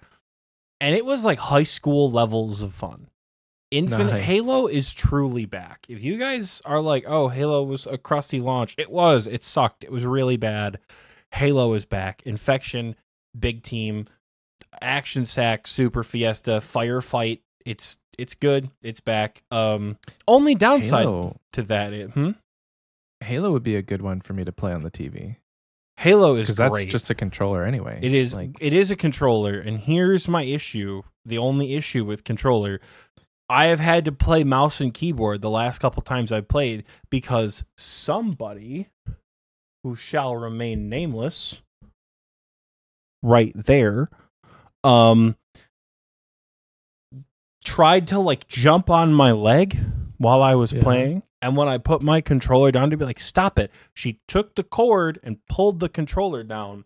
And 0.81 0.95
it 0.95 1.05
was 1.05 1.23
like 1.23 1.37
high 1.37 1.63
school 1.63 2.09
levels 2.09 2.63
of 2.63 2.73
fun. 2.73 3.07
Infinite 3.69 4.11
Nice. 4.11 4.23
Halo 4.23 4.67
is 4.67 4.93
truly 4.93 5.45
back. 5.45 5.85
If 5.87 6.03
you 6.03 6.17
guys 6.17 6.61
are 6.65 6.81
like, 6.81 7.05
oh, 7.07 7.29
Halo 7.29 7.63
was 7.63 7.87
a 7.87 7.97
crusty 7.97 8.41
launch, 8.41 8.75
it 8.77 8.91
was. 8.91 9.27
It 9.27 9.43
sucked. 9.43 9.85
It 9.85 9.91
was 9.91 10.05
really 10.05 10.35
bad. 10.35 10.79
Halo 11.31 11.73
is 11.75 11.85
back. 11.85 12.23
Infection, 12.25 12.95
big 13.39 13.63
team, 13.63 14.07
action 14.81 15.23
sack, 15.23 15.67
super 15.67 16.03
fiesta, 16.03 16.59
firefight. 16.59 17.39
It's 17.63 17.99
it's 18.17 18.33
good. 18.33 18.69
It's 18.81 18.99
back. 18.99 19.43
Um, 19.51 19.97
only 20.27 20.55
downside 20.55 21.03
Halo, 21.05 21.39
to 21.53 21.63
that, 21.63 21.93
it, 21.93 22.09
hmm? 22.09 22.31
Halo 23.21 23.51
would 23.51 23.63
be 23.63 23.75
a 23.75 23.83
good 23.83 24.01
one 24.01 24.19
for 24.19 24.33
me 24.33 24.43
to 24.43 24.51
play 24.51 24.73
on 24.73 24.81
the 24.81 24.91
TV 24.91 25.37
Halo 26.01 26.35
is 26.35 26.47
because 26.47 26.55
that's 26.57 26.85
just 26.85 27.11
a 27.11 27.15
controller 27.15 27.63
anyway. 27.63 27.99
It 28.01 28.13
is 28.13 28.33
like 28.33 28.57
it 28.59 28.73
is 28.73 28.89
a 28.89 28.95
controller, 28.95 29.59
and 29.59 29.79
here's 29.79 30.27
my 30.27 30.41
issue. 30.41 31.03
The 31.25 31.37
only 31.37 31.75
issue 31.75 32.05
with 32.05 32.23
controller, 32.23 32.81
I 33.47 33.65
have 33.65 33.79
had 33.79 34.05
to 34.05 34.11
play 34.11 34.43
mouse 34.43 34.81
and 34.81 34.91
keyboard 34.91 35.43
the 35.43 35.49
last 35.51 35.77
couple 35.77 36.01
times 36.01 36.31
I've 36.31 36.47
played 36.47 36.85
because 37.11 37.63
somebody 37.77 38.89
who 39.83 39.95
shall 39.95 40.35
remain 40.35 40.89
nameless 40.89 41.61
right 43.21 43.53
there 43.55 44.09
um 44.83 45.35
tried 47.63 48.07
to 48.07 48.17
like 48.19 48.47
jump 48.47 48.89
on 48.89 49.13
my 49.13 49.31
leg 49.33 49.77
while 50.17 50.41
I 50.41 50.55
was 50.55 50.73
Yeah. 50.73 50.81
playing. 50.81 51.23
And 51.41 51.57
when 51.57 51.67
I 51.67 51.77
put 51.79 52.01
my 52.01 52.21
controller 52.21 52.71
down 52.71 52.91
to 52.91 52.97
be 52.97 53.05
like, 53.05 53.19
stop 53.19 53.57
it, 53.57 53.71
she 53.93 54.19
took 54.27 54.55
the 54.55 54.63
cord 54.63 55.19
and 55.23 55.37
pulled 55.47 55.79
the 55.79 55.89
controller 55.89 56.43
down 56.43 56.85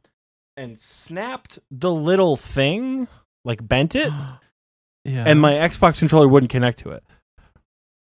and 0.55 0.79
snapped 0.79 1.59
the 1.69 1.91
little 1.91 2.37
thing, 2.37 3.07
like 3.43 3.67
bent 3.67 3.95
it, 3.95 4.13
yeah, 5.03 5.25
and 5.27 5.41
my 5.41 5.53
Xbox 5.53 5.99
controller 5.99 6.27
wouldn't 6.27 6.49
connect 6.51 6.79
to 6.79 6.91
it. 6.91 7.03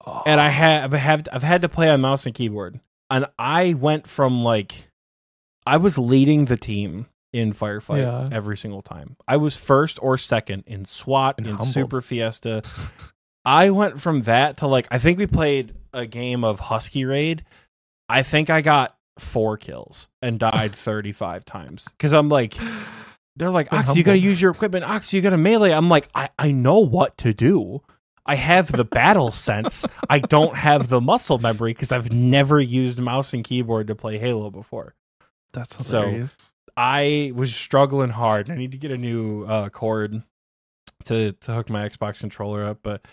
Oh. 0.06 0.22
And 0.26 0.40
I 0.40 0.50
have 0.50 0.94
I 0.94 0.98
have 0.98 1.28
I've 1.34 1.42
had 1.44 1.64
to 1.64 1.70
play 1.70 1.90
on 1.90 2.02
mouse 2.02 2.26
and 2.28 2.36
keyboard. 2.36 2.80
And 3.10 3.26
I 3.40 3.74
went 3.74 4.08
from 4.08 4.42
like 4.42 4.88
I 5.66 5.78
was 5.78 5.98
leading 5.98 6.46
the 6.46 6.58
team 6.58 7.08
in 7.34 7.54
firefight 7.54 8.02
Yeah. 8.02 8.30
every 8.32 8.56
single 8.56 8.84
time. 8.84 9.18
I 9.28 9.38
was 9.38 9.58
first 9.58 9.98
or 10.02 10.18
second 10.18 10.64
in 10.68 10.86
SWAT, 10.86 11.36
And 11.40 11.48
in 11.48 11.56
humbled. 11.56 11.74
Super 11.74 12.02
Fiesta. 12.02 12.62
I 13.44 13.72
went 13.72 14.00
from 14.00 14.22
that 14.22 14.58
to 14.58 14.68
like 14.68 14.88
I 14.92 15.00
think 15.00 15.18
we 15.18 15.26
played 15.26 15.74
a 15.96 16.06
game 16.06 16.44
of 16.44 16.60
Husky 16.60 17.06
Raid. 17.06 17.44
I 18.08 18.22
think 18.22 18.50
I 18.50 18.62
got 18.62 18.96
four 19.18 19.58
kills 19.58 20.08
and 20.22 20.38
died 20.40 20.72
35 20.76 21.46
times 21.46 21.86
because 21.86 22.14
I'm 22.14 22.30
like 22.30 22.56
they're 23.36 23.50
like 23.50 23.72
Ox, 23.74 23.96
you 23.96 24.04
got 24.04 24.14
to 24.14 24.20
use 24.20 24.42
your 24.42 24.52
equipment. 24.52 24.86
Ox, 24.86 25.14
you 25.14 25.22
got 25.22 25.32
to 25.32 25.38
melee. 25.38 25.72
I'm 25.72 25.90
like 25.90 26.10
I 26.14 26.30
I 26.38 26.52
know 26.52 26.80
what 26.80 27.18
to 27.20 27.34
do. 27.34 27.82
I 28.26 28.36
have 28.36 28.72
the 28.72 28.86
battle 28.86 29.32
sense. 29.50 29.86
I 30.10 30.20
don't 30.20 30.56
have 30.56 30.90
the 30.90 31.02
muscle 31.02 31.38
memory 31.38 31.74
because 31.74 31.92
I've 31.92 32.12
never 32.12 32.60
used 32.60 33.00
mouse 33.00 33.34
and 33.34 33.44
keyboard 33.44 33.88
to 33.88 33.96
play 33.96 34.18
Halo 34.18 34.50
before. 34.52 34.96
that's 35.54 35.86
so- 35.86 36.28
I 36.78 37.32
was 37.34 37.56
struggling 37.56 38.10
hard. 38.10 38.52
I 38.52 38.56
need 38.56 38.74
to 38.74 38.78
get 38.78 38.92
a 38.92 38.98
new 38.98 39.46
uh, 39.46 39.70
cord 39.70 40.22
to 41.06 41.32
to 41.32 41.54
hook 41.54 41.70
my 41.70 41.88
Xbox 41.88 42.20
controller 42.20 42.66
up, 42.66 42.80
but 42.84 43.06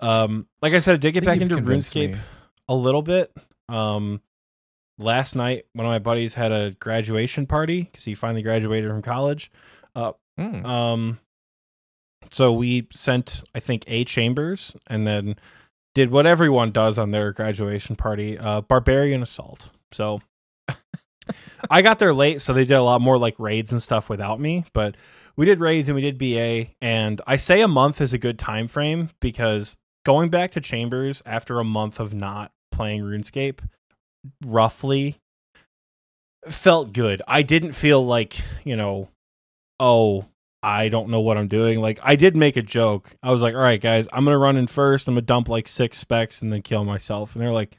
um, 0.00 0.46
like 0.62 0.74
I 0.74 0.78
said, 0.80 0.94
I 0.94 0.98
did 0.98 1.12
get 1.12 1.22
I 1.24 1.26
back 1.26 1.40
into 1.40 1.56
RuneScape 1.56 2.12
me. 2.12 2.20
a 2.68 2.74
little 2.74 3.02
bit. 3.02 3.32
Um, 3.68 4.20
last 4.98 5.36
night, 5.36 5.66
one 5.72 5.86
of 5.86 5.90
my 5.90 5.98
buddies 5.98 6.34
had 6.34 6.52
a 6.52 6.72
graduation 6.72 7.46
party 7.46 7.82
because 7.82 8.04
he 8.04 8.14
finally 8.14 8.42
graduated 8.42 8.90
from 8.90 9.02
college. 9.02 9.50
Mm. 10.40 10.64
Um, 10.64 11.18
so 12.32 12.52
we 12.52 12.88
sent, 12.90 13.44
I 13.54 13.60
think, 13.60 13.84
A 13.86 14.04
Chambers, 14.04 14.74
and 14.86 15.06
then 15.06 15.36
did 15.94 16.10
what 16.10 16.26
everyone 16.26 16.70
does 16.70 16.98
on 16.98 17.10
their 17.10 17.32
graduation 17.32 17.96
party: 17.96 18.38
uh, 18.38 18.62
barbarian 18.62 19.22
assault. 19.22 19.68
So 19.92 20.20
I 21.70 21.82
got 21.82 21.98
there 21.98 22.14
late, 22.14 22.40
so 22.40 22.52
they 22.52 22.64
did 22.64 22.74
a 22.74 22.82
lot 22.82 23.00
more 23.00 23.18
like 23.18 23.38
raids 23.38 23.72
and 23.72 23.82
stuff 23.82 24.08
without 24.08 24.40
me. 24.40 24.64
But 24.72 24.96
we 25.36 25.46
did 25.46 25.60
raids 25.60 25.88
and 25.88 25.96
we 25.96 26.02
did 26.02 26.18
BA, 26.18 26.72
and 26.80 27.20
I 27.26 27.36
say 27.36 27.60
a 27.60 27.68
month 27.68 28.00
is 28.00 28.14
a 28.14 28.18
good 28.18 28.38
time 28.38 28.68
frame 28.68 29.10
because 29.20 29.76
going 30.04 30.30
back 30.30 30.52
to 30.52 30.60
Chambers 30.60 31.22
after 31.26 31.58
a 31.58 31.64
month 31.64 32.00
of 32.00 32.14
not 32.14 32.52
playing 32.72 33.02
RuneScape, 33.02 33.60
roughly 34.44 35.18
felt 36.48 36.92
good. 36.92 37.22
I 37.28 37.42
didn't 37.42 37.72
feel 37.72 38.04
like, 38.04 38.40
you 38.64 38.76
know, 38.76 39.08
oh, 39.78 40.26
I 40.62 40.88
don't 40.88 41.08
know 41.08 41.20
what 41.20 41.38
I'm 41.38 41.48
doing. 41.48 41.80
Like 41.80 41.98
I 42.02 42.16
did 42.16 42.36
make 42.36 42.56
a 42.56 42.62
joke. 42.62 43.16
I 43.22 43.30
was 43.30 43.40
like, 43.40 43.54
"All 43.54 43.60
right, 43.60 43.80
guys, 43.80 44.08
I'm 44.12 44.24
gonna 44.24 44.38
run 44.38 44.56
in 44.56 44.66
first. 44.66 45.08
I'm 45.08 45.14
gonna 45.14 45.22
dump 45.22 45.48
like 45.48 45.66
six 45.66 45.98
specs 45.98 46.42
and 46.42 46.52
then 46.52 46.60
kill 46.62 46.84
myself." 46.84 47.34
And 47.34 47.42
they're 47.42 47.52
like, 47.52 47.78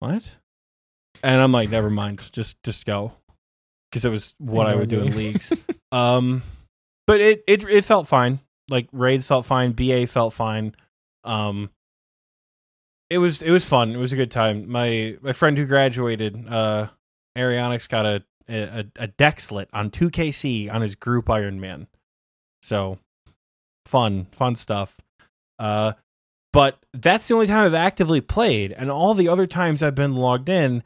"What?" 0.00 0.36
And 1.22 1.40
I'm 1.40 1.52
like, 1.52 1.70
"Never 1.70 1.88
mind. 1.88 2.20
Just 2.32 2.62
just 2.62 2.84
go," 2.84 3.12
because 3.90 4.04
it 4.04 4.10
was 4.10 4.34
what 4.38 4.66
I 4.66 4.74
would 4.74 4.90
do 4.90 5.00
in 5.00 5.16
leagues. 5.16 5.52
Um, 5.90 6.42
but 7.06 7.22
it 7.22 7.42
it 7.46 7.64
it 7.64 7.82
felt 7.82 8.06
fine. 8.08 8.40
Like 8.68 8.88
raids 8.92 9.24
felt 9.26 9.46
fine. 9.46 9.72
BA 9.72 10.06
felt 10.06 10.34
fine. 10.34 10.76
Um, 11.28 11.70
it 13.10 13.18
was 13.18 13.42
it 13.42 13.50
was 13.50 13.64
fun. 13.64 13.92
It 13.92 13.98
was 13.98 14.12
a 14.12 14.16
good 14.16 14.30
time. 14.30 14.70
My 14.70 15.16
my 15.20 15.32
friend 15.32 15.56
who 15.56 15.64
graduated, 15.64 16.46
uh, 16.48 16.88
Arionyx 17.36 17.88
got 17.88 18.06
a 18.06 18.24
a, 18.48 18.86
a 18.96 19.06
deck 19.06 19.40
slit 19.40 19.68
on 19.72 19.90
2KC 19.90 20.72
on 20.72 20.80
his 20.80 20.94
group 20.94 21.28
Iron 21.28 21.60
Man. 21.60 21.86
So 22.62 22.98
fun, 23.86 24.26
fun 24.32 24.54
stuff. 24.54 24.96
Uh, 25.58 25.92
but 26.52 26.78
that's 26.94 27.28
the 27.28 27.34
only 27.34 27.46
time 27.46 27.66
I've 27.66 27.74
actively 27.74 28.20
played, 28.20 28.72
and 28.72 28.90
all 28.90 29.14
the 29.14 29.28
other 29.28 29.46
times 29.46 29.82
I've 29.82 29.94
been 29.94 30.14
logged 30.14 30.48
in, 30.48 30.82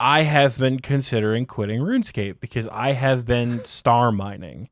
I 0.00 0.22
have 0.22 0.58
been 0.58 0.80
considering 0.80 1.46
quitting 1.46 1.80
RuneScape 1.80 2.40
because 2.40 2.66
I 2.68 2.92
have 2.92 3.26
been 3.26 3.64
star 3.64 4.10
mining 4.10 4.70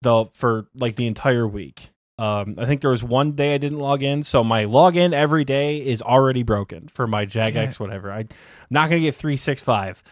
the 0.00 0.26
for 0.32 0.68
like 0.74 0.96
the 0.96 1.06
entire 1.06 1.46
week. 1.46 1.90
Um, 2.16 2.54
I 2.58 2.66
think 2.66 2.80
there 2.80 2.90
was 2.90 3.02
one 3.02 3.32
day 3.32 3.54
I 3.54 3.58
didn't 3.58 3.80
log 3.80 4.02
in, 4.02 4.22
so 4.22 4.44
my 4.44 4.64
login 4.64 5.12
every 5.12 5.44
day 5.44 5.78
is 5.78 6.00
already 6.00 6.44
broken 6.44 6.86
for 6.86 7.06
my 7.06 7.26
Jagex, 7.26 7.80
whatever. 7.80 8.12
I, 8.12 8.20
am 8.20 8.28
not 8.70 8.88
gonna 8.88 9.00
get 9.00 9.16
three 9.16 9.36
six 9.36 9.62
five. 9.62 10.02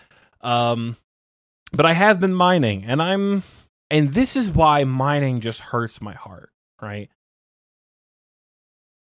Um, 0.40 0.96
but 1.72 1.86
I 1.86 1.92
have 1.92 2.18
been 2.18 2.34
mining, 2.34 2.84
and 2.84 3.00
I'm, 3.00 3.44
and 3.88 4.12
this 4.12 4.34
is 4.34 4.50
why 4.50 4.82
mining 4.82 5.40
just 5.40 5.60
hurts 5.60 6.00
my 6.00 6.14
heart, 6.14 6.50
right? 6.80 7.08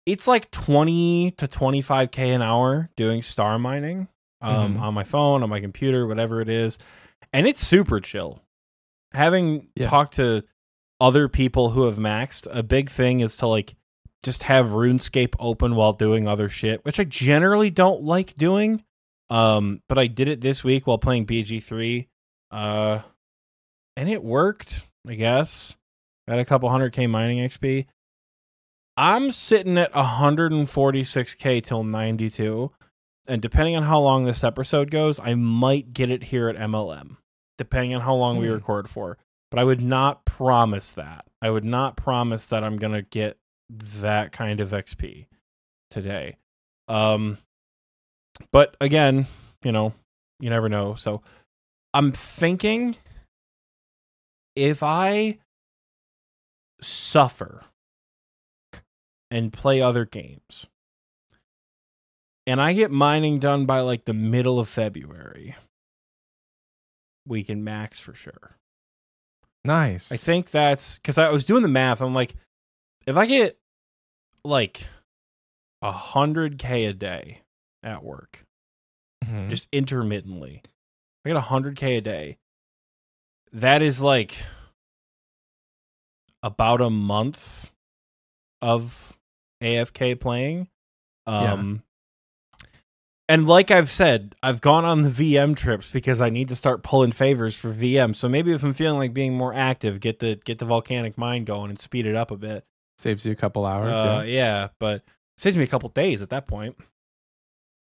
It's 0.05 0.27
like 0.27 0.49
twenty 0.51 1.31
to 1.31 1.49
twenty 1.49 1.81
five 1.81 2.11
k 2.11 2.31
an 2.31 2.41
hour 2.41 2.89
doing 2.95 3.21
star 3.21 3.59
mining, 3.59 4.07
um, 4.39 4.75
mm-hmm. 4.75 4.83
on 4.83 4.93
my 4.93 5.03
phone, 5.03 5.43
on 5.43 5.49
my 5.49 5.59
computer, 5.59 6.07
whatever 6.07 6.39
it 6.39 6.47
is, 6.47 6.77
and 7.33 7.45
it's 7.45 7.59
super 7.59 7.99
chill. 7.99 8.41
Having 9.11 9.67
yeah. 9.75 9.87
talked 9.87 10.15
to 10.15 10.45
other 10.99 11.27
people 11.27 11.71
who 11.71 11.83
have 11.83 11.97
maxed, 11.97 12.47
a 12.51 12.63
big 12.63 12.89
thing 12.89 13.19
is 13.19 13.37
to 13.37 13.47
like 13.47 13.75
just 14.23 14.43
have 14.43 14.67
RuneScape 14.67 15.35
open 15.39 15.75
while 15.75 15.93
doing 15.93 16.27
other 16.27 16.49
shit, 16.49 16.83
which 16.83 16.99
I 16.99 17.03
generally 17.03 17.69
don't 17.69 18.03
like 18.03 18.35
doing. 18.35 18.83
Um, 19.29 19.81
but 19.87 19.97
I 19.97 20.07
did 20.07 20.27
it 20.27 20.41
this 20.41 20.63
week 20.63 20.87
while 20.87 20.97
playing 20.97 21.25
BG3. 21.25 22.07
Uh, 22.51 22.99
and 23.95 24.09
it 24.09 24.23
worked, 24.23 24.85
I 25.07 25.15
guess. 25.15 25.77
Got 26.27 26.39
a 26.39 26.45
couple 26.45 26.69
hundred 26.69 26.91
K 26.93 27.07
mining 27.07 27.47
XP. 27.47 27.85
I'm 28.97 29.31
sitting 29.31 29.77
at 29.77 29.93
146K 29.93 31.61
till 31.63 31.83
92. 31.83 32.71
And 33.27 33.41
depending 33.41 33.75
on 33.75 33.83
how 33.83 33.99
long 33.99 34.23
this 34.23 34.43
episode 34.43 34.89
goes, 34.91 35.19
I 35.19 35.35
might 35.35 35.93
get 35.93 36.11
it 36.11 36.23
here 36.23 36.47
at 36.47 36.55
MLM, 36.55 37.17
depending 37.57 37.93
on 37.95 38.01
how 38.01 38.13
long 38.13 38.37
mm. 38.37 38.41
we 38.41 38.47
hmm. 38.47 38.53
record 38.53 38.89
for 38.89 39.17
but 39.55 39.61
I 39.61 39.63
would 39.63 39.79
not 39.79 40.25
promise 40.25 40.91
that. 40.91 41.23
I 41.41 41.49
would 41.49 41.63
not 41.63 41.95
promise 41.95 42.47
that 42.47 42.61
I'm 42.61 42.75
going 42.75 42.91
to 42.91 43.03
get 43.03 43.37
that 43.69 44.33
kind 44.33 44.59
of 44.59 44.71
XP 44.71 45.27
today. 45.89 46.35
Um 46.89 47.37
but 48.51 48.75
again, 48.81 49.27
you 49.63 49.71
know, 49.71 49.93
you 50.41 50.49
never 50.49 50.67
know. 50.67 50.95
So 50.95 51.21
I'm 51.93 52.11
thinking 52.11 52.97
if 54.57 54.83
I 54.83 55.37
suffer 56.81 57.63
and 59.31 59.53
play 59.53 59.81
other 59.81 60.03
games 60.03 60.67
and 62.45 62.61
I 62.61 62.73
get 62.73 62.91
mining 62.91 63.39
done 63.39 63.65
by 63.65 63.79
like 63.79 64.03
the 64.03 64.13
middle 64.13 64.59
of 64.59 64.67
February, 64.67 65.55
we 67.25 67.41
can 67.41 67.63
max 67.63 68.01
for 68.01 68.13
sure. 68.13 68.57
Nice. 69.65 70.11
I 70.11 70.17
think 70.17 70.51
that's 70.51 70.99
because 70.99 71.17
I 71.17 71.29
was 71.29 71.43
doing 71.43 71.63
the 71.63 71.67
math. 71.67 72.01
I'm 72.01 72.13
like, 72.13 72.35
if 73.07 73.17
I 73.17 73.25
get 73.25 73.57
like 74.43 74.85
a 75.81 75.91
hundred 75.91 76.59
k 76.59 76.85
a 76.85 76.93
day 76.93 77.41
at 77.83 78.03
work, 78.03 78.45
mm-hmm. 79.23 79.49
just 79.49 79.67
intermittently, 79.71 80.61
I 81.25 81.29
get 81.29 81.35
a 81.35 81.41
hundred 81.41 81.77
k 81.77 81.97
a 81.97 82.01
day. 82.01 82.37
That 83.53 83.81
is 83.81 84.01
like 84.01 84.35
about 86.43 86.81
a 86.81 86.89
month 86.89 87.71
of 88.61 89.17
AFK 89.63 90.19
playing. 90.19 90.67
Um, 91.25 91.81
and 93.27 93.47
like 93.47 93.71
I've 93.71 93.89
said, 93.89 94.35
I've 94.43 94.61
gone 94.61 94.85
on 94.85 95.01
the 95.01 95.09
VM 95.09 95.55
trips 95.55 95.89
because 95.89 96.21
I 96.21 96.29
need 96.29 96.49
to 96.49 96.55
start 96.55 96.83
pulling 96.83 97.11
favors 97.11 97.55
for 97.55 97.73
VM. 97.73 98.15
So 98.15 98.29
maybe 98.29 98.51
if 98.51 98.63
I'm 98.63 98.73
feeling 98.73 98.99
like 98.99 99.13
being 99.13 99.35
more 99.35 99.53
active, 99.53 99.99
get 99.99 100.19
the 100.19 100.39
get 100.45 100.59
the 100.59 100.65
volcanic 100.65 101.17
mine 101.17 101.43
going 101.43 101.69
and 101.69 101.79
speed 101.79 102.05
it 102.05 102.15
up 102.15 102.31
a 102.31 102.37
bit. 102.37 102.65
Saves 102.97 103.25
you 103.25 103.31
a 103.31 103.35
couple 103.35 103.65
hours. 103.65 103.93
Uh, 103.93 104.23
yeah. 104.25 104.33
yeah, 104.33 104.67
but 104.79 105.03
saves 105.37 105.57
me 105.57 105.63
a 105.63 105.67
couple 105.67 105.89
days 105.89 106.21
at 106.21 106.29
that 106.29 106.47
point. 106.47 106.77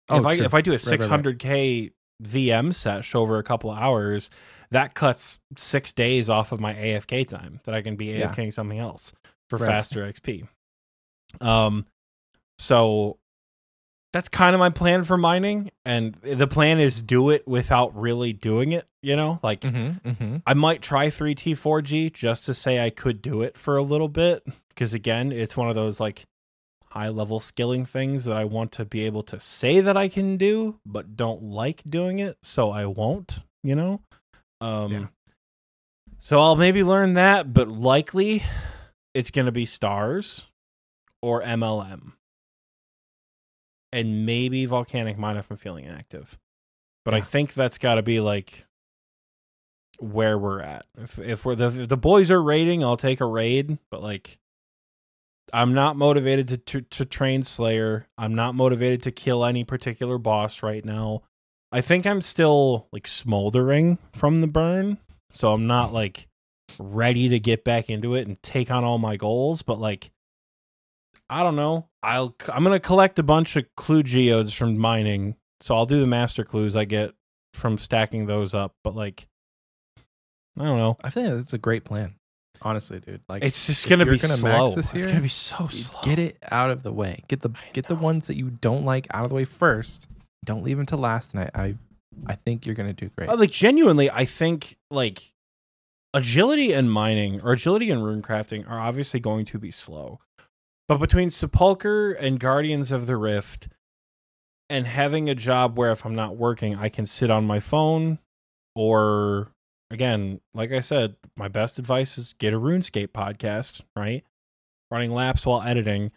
Oh, 0.09 0.19
if 0.19 0.25
I 0.25 0.33
if 0.33 0.53
I 0.53 0.61
do 0.61 0.73
a 0.73 0.77
600k 0.77 1.91
VM 2.23 2.73
sesh 2.73 3.13
over 3.13 3.37
a 3.37 3.43
couple 3.43 3.69
of 3.69 3.77
hours, 3.77 4.31
that 4.71 4.95
cuts 4.95 5.39
six 5.55 5.93
days 5.93 6.29
off 6.29 6.51
of 6.51 6.59
my 6.59 6.73
AFK 6.73 7.27
time 7.27 7.59
that 7.65 7.75
I 7.75 7.81
can 7.81 7.95
be 7.95 8.07
AFKing 8.07 8.45
yeah. 8.45 8.49
something 8.49 8.79
else 8.79 9.13
for 9.49 9.57
right. 9.57 9.67
faster 9.67 10.01
XP. 10.01 10.47
Um, 11.41 11.85
so 12.57 13.19
that's 14.17 14.29
kind 14.29 14.55
of 14.55 14.59
my 14.59 14.71
plan 14.71 15.03
for 15.03 15.15
mining 15.15 15.69
and 15.85 16.15
the 16.23 16.47
plan 16.47 16.79
is 16.79 17.03
do 17.03 17.29
it 17.29 17.47
without 17.47 17.95
really 17.95 18.33
doing 18.33 18.71
it 18.71 18.87
you 19.03 19.15
know 19.15 19.39
like 19.43 19.61
mm-hmm, 19.61 20.09
mm-hmm. 20.09 20.37
i 20.47 20.55
might 20.55 20.81
try 20.81 21.05
3t4g 21.05 22.11
just 22.13 22.47
to 22.47 22.55
say 22.55 22.83
i 22.83 22.89
could 22.89 23.21
do 23.21 23.43
it 23.43 23.59
for 23.59 23.77
a 23.77 23.83
little 23.83 24.07
bit 24.07 24.43
because 24.69 24.95
again 24.95 25.31
it's 25.31 25.55
one 25.55 25.69
of 25.69 25.75
those 25.75 25.99
like 25.99 26.25
high 26.85 27.09
level 27.09 27.39
skilling 27.39 27.85
things 27.85 28.25
that 28.25 28.35
i 28.35 28.43
want 28.43 28.71
to 28.71 28.85
be 28.85 29.05
able 29.05 29.21
to 29.21 29.39
say 29.39 29.81
that 29.81 29.95
i 29.95 30.07
can 30.07 30.35
do 30.35 30.79
but 30.83 31.15
don't 31.15 31.43
like 31.43 31.83
doing 31.87 32.17
it 32.17 32.39
so 32.41 32.71
i 32.71 32.87
won't 32.87 33.41
you 33.63 33.75
know 33.75 34.01
um 34.61 34.91
yeah. 34.91 35.05
so 36.21 36.41
i'll 36.41 36.55
maybe 36.55 36.83
learn 36.83 37.13
that 37.13 37.53
but 37.53 37.67
likely 37.67 38.41
it's 39.13 39.29
going 39.29 39.45
to 39.45 39.51
be 39.51 39.63
stars 39.63 40.47
or 41.21 41.43
mlm 41.43 42.13
and 43.91 44.25
maybe 44.25 44.65
volcanic 44.65 45.17
mine 45.17 45.37
if 45.37 45.49
I'm 45.49 45.57
feeling 45.57 45.87
active. 45.87 46.37
But 47.05 47.13
yeah. 47.13 47.19
I 47.19 47.21
think 47.21 47.53
that's 47.53 47.77
got 47.77 47.95
to 47.95 48.01
be 48.01 48.19
like 48.19 48.65
where 49.99 50.37
we're 50.37 50.61
at. 50.61 50.85
If 50.97 51.19
if 51.19 51.45
we're 51.45 51.55
the 51.55 51.81
if 51.81 51.87
the 51.87 51.97
boys 51.97 52.31
are 52.31 52.41
raiding, 52.41 52.83
I'll 52.83 52.97
take 52.97 53.21
a 53.21 53.25
raid. 53.25 53.77
But 53.89 54.01
like, 54.01 54.39
I'm 55.53 55.73
not 55.73 55.95
motivated 55.95 56.47
to, 56.49 56.57
to 56.57 56.81
to 56.81 57.05
train 57.05 57.43
Slayer. 57.43 58.07
I'm 58.17 58.35
not 58.35 58.55
motivated 58.55 59.03
to 59.03 59.11
kill 59.11 59.45
any 59.45 59.63
particular 59.63 60.17
boss 60.17 60.61
right 60.63 60.83
now. 60.83 61.23
I 61.71 61.81
think 61.81 62.05
I'm 62.05 62.21
still 62.21 62.87
like 62.91 63.07
smoldering 63.07 63.97
from 64.13 64.41
the 64.41 64.47
burn, 64.47 64.97
so 65.29 65.51
I'm 65.53 65.67
not 65.67 65.93
like 65.93 66.27
ready 66.79 67.29
to 67.29 67.39
get 67.39 67.63
back 67.63 67.89
into 67.89 68.15
it 68.15 68.27
and 68.27 68.41
take 68.43 68.71
on 68.71 68.83
all 68.83 68.97
my 68.97 69.17
goals. 69.17 69.61
But 69.61 69.79
like, 69.79 70.11
I 71.29 71.43
don't 71.43 71.55
know. 71.55 71.87
I'll 72.03 72.35
I'm 72.49 72.63
gonna 72.63 72.79
collect 72.79 73.19
a 73.19 73.23
bunch 73.23 73.55
of 73.55 73.65
clue 73.75 74.03
geodes 74.03 74.53
from 74.53 74.77
mining, 74.77 75.35
so 75.61 75.75
I'll 75.75 75.85
do 75.85 75.99
the 75.99 76.07
master 76.07 76.43
clues 76.43 76.75
I 76.75 76.85
get 76.85 77.13
from 77.53 77.77
stacking 77.77 78.25
those 78.25 78.53
up. 78.53 78.73
But 78.83 78.95
like, 78.95 79.27
I 80.57 80.63
don't 80.63 80.77
know. 80.77 80.97
I 81.03 81.09
think 81.09 81.29
that's 81.29 81.53
a 81.53 81.57
great 81.57 81.83
plan. 81.83 82.15
Honestly, 82.61 82.99
dude, 82.99 83.21
like 83.27 83.43
it's 83.43 83.67
just 83.67 83.87
gonna 83.87 84.05
be 84.05 84.17
gonna 84.17 84.33
slow. 84.33 84.69
This 84.71 84.93
year, 84.93 85.03
it's 85.03 85.11
gonna 85.11 85.21
be 85.21 85.27
so 85.29 85.67
slow. 85.67 86.01
Get 86.01 86.17
it 86.17 86.37
out 86.49 86.71
of 86.71 86.83
the 86.83 86.91
way. 86.91 87.23
Get 87.27 87.41
the 87.41 87.51
get 87.73 87.87
the 87.87 87.95
ones 87.95 88.27
that 88.27 88.37
you 88.37 88.49
don't 88.49 88.85
like 88.85 89.05
out 89.11 89.23
of 89.23 89.29
the 89.29 89.35
way 89.35 89.45
first. 89.45 90.07
Don't 90.45 90.63
leave 90.63 90.77
them 90.77 90.85
to 90.87 90.97
last. 90.97 91.33
And 91.33 91.43
I 91.43 91.49
I, 91.53 91.75
I 92.25 92.35
think 92.35 92.65
you're 92.65 92.75
gonna 92.75 92.93
do 92.93 93.09
great. 93.09 93.29
Uh, 93.29 93.35
like 93.35 93.51
genuinely, 93.51 94.09
I 94.09 94.25
think 94.25 94.77
like 94.89 95.33
agility 96.13 96.73
and 96.73 96.91
mining 96.91 97.41
or 97.41 97.51
agility 97.51 97.91
and 97.91 98.03
rune 98.03 98.21
crafting 98.21 98.67
are 98.67 98.79
obviously 98.79 99.19
going 99.19 99.45
to 99.45 99.59
be 99.59 99.71
slow. 99.71 100.19
But 100.87 100.97
between 100.99 101.29
Sepulcher 101.29 102.11
and 102.13 102.39
Guardians 102.39 102.91
of 102.91 103.07
the 103.07 103.17
Rift 103.17 103.67
and 104.69 104.87
having 104.87 105.29
a 105.29 105.35
job 105.35 105.77
where 105.77 105.91
if 105.91 106.05
I'm 106.05 106.15
not 106.15 106.37
working, 106.37 106.75
I 106.75 106.89
can 106.89 107.05
sit 107.05 107.29
on 107.29 107.45
my 107.45 107.59
phone 107.59 108.19
or 108.75 109.49
again, 109.91 110.39
like 110.53 110.71
I 110.71 110.79
said, 110.81 111.15
my 111.35 111.47
best 111.47 111.77
advice 111.79 112.17
is 112.17 112.33
get 112.33 112.53
a 112.53 112.59
RuneScape 112.59 113.09
podcast, 113.09 113.81
right? 113.95 114.23
Running 114.91 115.11
laps 115.11 115.45
while 115.45 115.61
editing. 115.61 116.11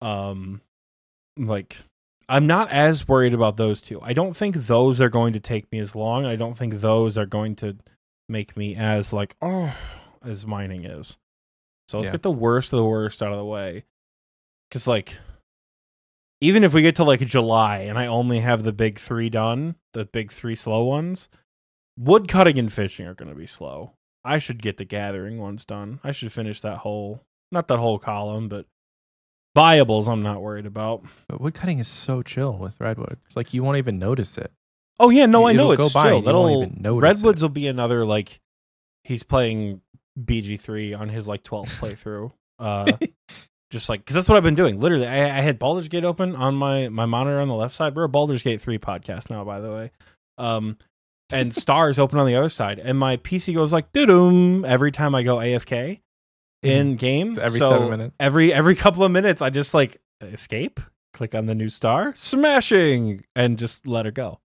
Um 0.00 0.60
like 1.38 1.78
I'm 2.28 2.46
not 2.46 2.70
as 2.70 3.08
worried 3.08 3.34
about 3.34 3.56
those 3.56 3.80
two. 3.80 4.00
I 4.00 4.12
don't 4.12 4.36
think 4.36 4.54
those 4.54 5.00
are 5.00 5.08
going 5.08 5.32
to 5.32 5.40
take 5.40 5.70
me 5.72 5.80
as 5.80 5.94
long. 5.96 6.24
I 6.24 6.36
don't 6.36 6.56
think 6.56 6.74
those 6.74 7.18
are 7.18 7.26
going 7.26 7.56
to 7.56 7.76
make 8.28 8.56
me 8.56 8.74
as 8.76 9.12
like, 9.12 9.34
oh, 9.42 9.74
as 10.24 10.46
mining 10.46 10.84
is. 10.84 11.18
So 11.88 11.98
let's 11.98 12.06
Yeah. 12.06 12.12
get 12.12 12.22
the 12.22 12.30
worst 12.30 12.72
of 12.72 12.78
the 12.78 12.84
worst 12.84 13.22
out 13.22 13.32
of 13.32 13.38
the 13.38 13.44
way. 13.44 13.84
Because, 14.72 14.86
like, 14.86 15.18
even 16.40 16.64
if 16.64 16.72
we 16.72 16.80
get 16.80 16.96
to 16.96 17.04
like 17.04 17.20
July 17.20 17.80
and 17.80 17.98
I 17.98 18.06
only 18.06 18.40
have 18.40 18.62
the 18.62 18.72
big 18.72 18.98
three 18.98 19.28
done, 19.28 19.74
the 19.92 20.06
big 20.06 20.32
three 20.32 20.54
slow 20.56 20.84
ones, 20.84 21.28
wood 21.98 22.26
cutting 22.26 22.58
and 22.58 22.72
fishing 22.72 23.06
are 23.06 23.12
going 23.12 23.28
to 23.28 23.34
be 23.34 23.46
slow. 23.46 23.92
I 24.24 24.38
should 24.38 24.62
get 24.62 24.78
the 24.78 24.86
gathering 24.86 25.38
ones 25.38 25.66
done. 25.66 26.00
I 26.02 26.12
should 26.12 26.32
finish 26.32 26.62
that 26.62 26.78
whole, 26.78 27.22
not 27.50 27.68
that 27.68 27.80
whole 27.80 27.98
column, 27.98 28.48
but 28.48 28.64
viables. 29.54 30.08
I'm 30.08 30.22
not 30.22 30.40
worried 30.40 30.64
about. 30.64 31.04
But 31.28 31.42
wood 31.42 31.52
cutting 31.52 31.78
is 31.78 31.88
so 31.88 32.22
chill 32.22 32.56
with 32.56 32.80
redwood. 32.80 33.18
It's 33.26 33.36
like 33.36 33.52
you 33.52 33.62
won't 33.62 33.76
even 33.76 33.98
notice 33.98 34.38
it. 34.38 34.50
Oh 34.98 35.10
yeah, 35.10 35.26
no, 35.26 35.44
I 35.44 35.50
It'll 35.52 35.66
know 35.66 35.72
it's 35.72 35.92
chill. 35.92 36.00
and 36.00 36.08
you 36.08 36.14
won't 36.14 36.24
That'll 36.24 36.62
even 36.62 36.78
notice 36.80 37.02
Redwoods 37.02 37.42
will 37.42 37.50
be 37.50 37.66
another 37.66 38.06
like 38.06 38.40
he's 39.04 39.22
playing 39.22 39.82
BG 40.18 40.58
three 40.58 40.94
on 40.94 41.10
his 41.10 41.28
like 41.28 41.42
12th 41.42 41.78
playthrough. 41.78 42.32
Uh, 42.58 42.86
just 43.72 43.88
like 43.88 44.00
because 44.00 44.14
that's 44.14 44.28
what 44.28 44.36
I've 44.36 44.42
been 44.44 44.54
doing. 44.54 44.78
Literally, 44.78 45.06
I, 45.06 45.38
I 45.38 45.40
had 45.40 45.58
Baldur's 45.58 45.88
Gate 45.88 46.04
open 46.04 46.36
on 46.36 46.54
my 46.54 46.88
my 46.90 47.06
monitor 47.06 47.40
on 47.40 47.48
the 47.48 47.54
left 47.54 47.74
side. 47.74 47.96
We're 47.96 48.04
a 48.04 48.08
Baldur's 48.08 48.42
Gate 48.42 48.60
three 48.60 48.78
podcast 48.78 49.30
now, 49.30 49.44
by 49.44 49.60
the 49.60 49.72
way. 49.72 49.90
Um, 50.38 50.76
and 51.30 51.52
stars 51.54 51.98
open 51.98 52.18
on 52.18 52.26
the 52.26 52.36
other 52.36 52.50
side, 52.50 52.78
and 52.78 52.98
my 52.98 53.16
PC 53.16 53.54
goes 53.54 53.72
like 53.72 53.90
doo 53.92 54.06
doom 54.06 54.64
every 54.66 54.92
time 54.92 55.14
I 55.14 55.22
go 55.22 55.38
AFK 55.38 56.00
in 56.62 56.96
game. 56.96 57.30
It's 57.30 57.38
every 57.38 57.58
So 57.58 57.70
seven 57.70 57.90
minutes. 57.90 58.16
Every 58.20 58.52
every 58.52 58.76
couple 58.76 59.04
of 59.04 59.10
minutes, 59.10 59.40
I 59.40 59.48
just 59.48 59.72
like 59.72 60.00
escape, 60.20 60.78
click 61.14 61.34
on 61.34 61.46
the 61.46 61.54
new 61.54 61.70
star, 61.70 62.14
smashing, 62.14 63.24
and 63.34 63.58
just 63.58 63.86
let 63.86 64.04
her 64.04 64.12
go. 64.12 64.38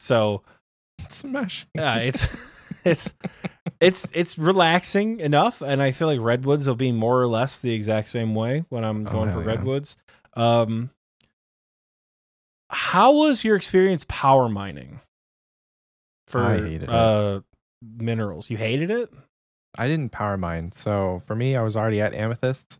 So 0.00 0.42
Smash. 1.08 1.64
yeah, 1.76 1.98
it's 1.98 2.26
it's 2.84 3.14
it's 3.80 4.10
it's 4.14 4.38
relaxing 4.38 5.20
enough, 5.20 5.60
and 5.60 5.82
I 5.82 5.92
feel 5.92 6.08
like 6.08 6.20
redwoods 6.20 6.66
will 6.66 6.74
be 6.74 6.92
more 6.92 7.20
or 7.20 7.26
less 7.26 7.60
the 7.60 7.72
exact 7.74 8.08
same 8.08 8.34
way 8.34 8.64
when 8.68 8.84
I'm 8.84 9.06
Oh, 9.06 9.10
going 9.10 9.30
for 9.30 9.40
yeah. 9.40 9.46
redwoods. 9.46 9.96
Um, 10.34 10.90
how 12.70 13.14
was 13.14 13.44
your 13.44 13.56
experience 13.56 14.04
power 14.08 14.48
mining 14.48 15.00
for 16.26 16.44
I 16.44 16.56
hated 16.56 16.82
it. 16.84 16.88
uh 16.90 17.40
minerals? 17.82 18.50
You 18.50 18.56
hated 18.56 18.90
it. 18.90 19.12
I 19.76 19.86
didn't 19.86 20.10
power 20.12 20.36
mine. 20.36 20.72
So 20.72 21.22
for 21.26 21.34
me, 21.36 21.54
I 21.56 21.62
was 21.62 21.76
already 21.76 22.00
at 22.00 22.12
amethyst, 22.14 22.78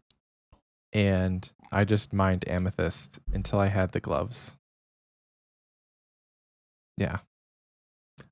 and 0.92 1.50
I 1.70 1.84
just 1.84 2.12
mined 2.12 2.44
amethyst 2.48 3.20
until 3.32 3.60
I 3.60 3.68
had 3.68 3.92
the 3.92 4.00
gloves. 4.00 4.56
Yeah. 6.96 7.18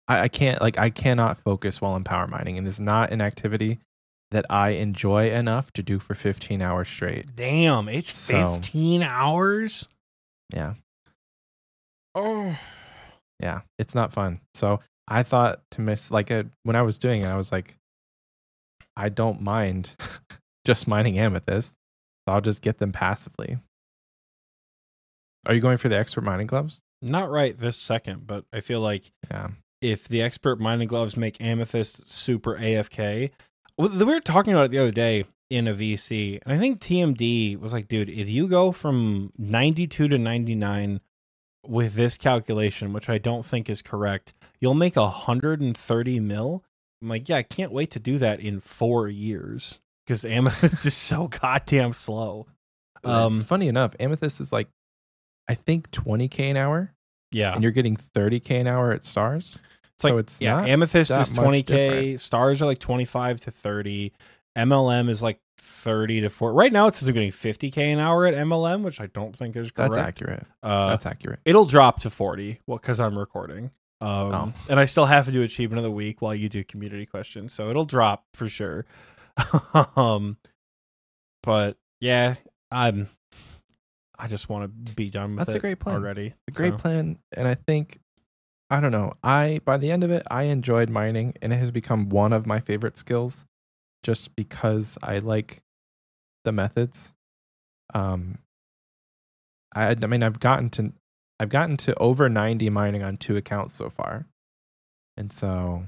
I, 0.08 0.22
I 0.22 0.28
can't 0.28 0.60
like 0.60 0.78
I 0.78 0.90
cannot 0.90 1.38
focus 1.38 1.80
while 1.80 1.94
I'm 1.94 2.04
power 2.04 2.26
mining, 2.26 2.58
and 2.58 2.66
it's 2.66 2.78
not 2.80 3.10
an 3.12 3.20
activity 3.20 3.78
that 4.32 4.44
I 4.50 4.70
enjoy 4.70 5.30
enough 5.30 5.72
to 5.74 5.82
do 5.82 5.98
for 6.00 6.14
15 6.14 6.60
hours 6.60 6.88
straight. 6.88 7.34
Damn, 7.36 7.88
it's 7.88 8.16
So- 8.16 8.54
fifteen 8.54 9.02
hours. 9.02 9.86
Yeah. 10.54 10.74
Oh, 12.14 12.56
Yeah, 13.40 13.60
it's 13.78 13.94
not 13.94 14.12
fun. 14.12 14.40
So 14.54 14.80
I 15.08 15.22
thought 15.22 15.60
to 15.72 15.80
miss 15.80 16.10
like 16.10 16.30
a, 16.30 16.46
when 16.62 16.74
I 16.76 16.82
was 16.82 16.98
doing 16.98 17.22
it, 17.22 17.26
I 17.26 17.36
was 17.36 17.52
like, 17.52 17.76
I 18.96 19.08
don't 19.10 19.42
mind 19.42 19.90
just 20.64 20.88
mining 20.88 21.18
amethyst. 21.18 21.72
So 22.26 22.34
I'll 22.34 22.40
just 22.40 22.62
get 22.62 22.78
them 22.78 22.92
passively. 22.92 23.58
Are 25.46 25.54
you 25.54 25.60
going 25.60 25.76
for 25.76 25.88
the 25.88 25.96
expert 25.98 26.22
mining 26.24 26.46
gloves? 26.46 26.80
not 27.02 27.30
right 27.30 27.56
this 27.56 27.76
second, 27.76 28.26
but 28.26 28.44
I 28.52 28.60
feel 28.60 28.80
like 28.80 29.12
Yeah. 29.30 29.48
If 29.80 30.08
the 30.08 30.22
expert 30.22 30.60
mining 30.60 30.88
gloves 30.88 31.16
make 31.16 31.40
amethyst 31.40 32.08
super 32.08 32.56
AFK. 32.56 33.30
We 33.78 34.04
were 34.04 34.20
talking 34.20 34.52
about 34.52 34.66
it 34.66 34.70
the 34.70 34.78
other 34.78 34.90
day 34.90 35.24
in 35.50 35.68
a 35.68 35.74
VC, 35.74 36.40
and 36.44 36.52
I 36.52 36.58
think 36.58 36.80
TMD 36.80 37.58
was 37.60 37.72
like, 37.72 37.88
dude, 37.88 38.08
if 38.08 38.28
you 38.28 38.48
go 38.48 38.72
from 38.72 39.32
92 39.38 40.08
to 40.08 40.18
99 40.18 41.00
with 41.66 41.94
this 41.94 42.16
calculation, 42.16 42.92
which 42.92 43.08
I 43.08 43.18
don't 43.18 43.44
think 43.44 43.68
is 43.68 43.82
correct, 43.82 44.32
you'll 44.60 44.74
make 44.74 44.96
130 44.96 46.20
mil. 46.20 46.64
I'm 47.02 47.08
like, 47.08 47.28
yeah, 47.28 47.36
I 47.36 47.42
can't 47.42 47.72
wait 47.72 47.90
to 47.92 48.00
do 48.00 48.18
that 48.18 48.40
in 48.40 48.60
four 48.60 49.08
years 49.08 49.78
because 50.06 50.24
amethyst 50.24 50.78
is 50.78 50.82
just 50.82 51.02
so 51.02 51.28
goddamn 51.28 51.92
slow. 51.92 52.46
Um, 53.04 53.34
it's 53.34 53.42
funny 53.42 53.68
enough, 53.68 53.94
amethyst 54.00 54.40
is 54.40 54.52
like, 54.52 54.68
I 55.48 55.54
think 55.54 55.90
20k 55.90 56.40
an 56.50 56.56
hour, 56.56 56.92
Yeah, 57.32 57.52
and 57.54 57.62
you're 57.62 57.72
getting 57.72 57.96
30k 57.96 58.60
an 58.60 58.66
hour 58.66 58.92
at 58.92 59.04
stars. 59.04 59.58
It's 59.96 60.04
like 60.04 60.12
so 60.12 60.18
it's 60.18 60.40
yeah, 60.40 60.60
amethyst 60.64 61.10
is 61.10 61.34
much 61.36 61.46
20k, 61.46 61.64
different. 61.66 62.20
stars 62.20 62.60
are 62.62 62.66
like 62.66 62.78
25 62.78 63.40
to 63.40 63.50
30. 63.50 64.12
MLM 64.56 65.08
is 65.08 65.22
like 65.22 65.38
30 65.58 66.22
to 66.22 66.30
40. 66.30 66.54
Right 66.56 66.72
now 66.72 66.86
it's 66.86 67.04
getting 67.04 67.30
50k 67.30 67.78
an 67.78 67.98
hour 67.98 68.26
at 68.26 68.34
MLM, 68.34 68.82
which 68.82 69.00
I 69.00 69.06
don't 69.06 69.34
think 69.36 69.56
is 69.56 69.70
correct. 69.70 69.94
That's 69.94 70.06
accurate. 70.06 70.46
Uh, 70.62 70.88
That's 70.90 71.06
accurate. 71.06 71.40
it'll 71.44 71.64
drop 71.66 72.00
to 72.00 72.10
40 72.10 72.60
well 72.66 72.78
cuz 72.78 73.00
I'm 73.00 73.18
recording. 73.18 73.70
Um 74.00 74.08
Oh. 74.34 74.52
and 74.68 74.78
I 74.78 74.84
still 74.84 75.06
have 75.06 75.24
to 75.26 75.32
do 75.32 75.42
achievement 75.42 75.78
of 75.78 75.84
the 75.84 75.90
week 75.90 76.20
while 76.22 76.34
you 76.34 76.48
do 76.50 76.62
community 76.64 77.06
questions. 77.06 77.52
So 77.54 77.70
it'll 77.70 77.84
drop 77.86 78.24
for 78.34 78.48
sure. 78.48 78.84
um 79.96 80.36
but 81.42 81.76
yeah, 82.00 82.34
I'm 82.70 83.08
I 84.18 84.26
just 84.28 84.48
want 84.48 84.86
to 84.86 84.94
be 84.94 85.10
done 85.10 85.36
with 85.36 85.46
That's 85.46 85.56
a 85.56 85.58
great 85.60 85.78
plan. 85.78 85.96
already. 85.96 86.34
a 86.48 86.50
great 86.50 86.72
So, 86.74 86.78
plan 86.78 87.18
and 87.32 87.46
i 87.46 87.54
think 87.54 87.98
i 88.70 88.80
don't 88.80 88.92
know 88.92 89.12
i 89.22 89.60
by 89.64 89.76
the 89.76 89.90
end 89.90 90.02
of 90.04 90.10
it 90.10 90.22
i 90.30 90.44
enjoyed 90.44 90.90
mining 90.90 91.34
and 91.42 91.52
it 91.52 91.56
has 91.56 91.70
become 91.70 92.08
one 92.08 92.32
of 92.32 92.46
my 92.46 92.58
favorite 92.60 92.96
skills 92.96 93.44
just 94.02 94.34
because 94.36 94.96
i 95.02 95.18
like 95.18 95.62
the 96.44 96.52
methods 96.52 97.12
um 97.94 98.38
i 99.74 99.90
i 99.90 100.06
mean 100.06 100.22
i've 100.22 100.40
gotten 100.40 100.70
to 100.70 100.92
i've 101.40 101.48
gotten 101.48 101.76
to 101.76 101.94
over 101.98 102.28
90 102.28 102.70
mining 102.70 103.02
on 103.02 103.16
two 103.16 103.36
accounts 103.36 103.74
so 103.74 103.88
far 103.90 104.26
and 105.16 105.30
so 105.32 105.86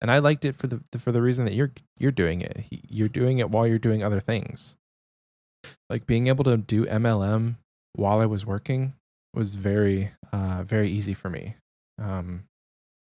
and 0.00 0.10
i 0.10 0.18
liked 0.18 0.44
it 0.44 0.54
for 0.54 0.66
the 0.66 0.80
for 0.98 1.10
the 1.12 1.22
reason 1.22 1.44
that 1.44 1.54
you're 1.54 1.72
you're 1.98 2.12
doing 2.12 2.40
it 2.40 2.64
you're 2.70 3.08
doing 3.08 3.38
it 3.38 3.50
while 3.50 3.66
you're 3.66 3.78
doing 3.78 4.02
other 4.04 4.20
things 4.20 4.76
like 5.90 6.06
being 6.06 6.26
able 6.26 6.44
to 6.44 6.56
do 6.56 6.84
mlm 6.86 7.56
while 7.94 8.20
i 8.20 8.26
was 8.26 8.44
working 8.44 8.94
was 9.34 9.54
very 9.54 10.10
uh 10.32 10.62
very 10.64 10.90
easy 10.90 11.14
for 11.14 11.30
me 11.30 11.56
um 12.00 12.44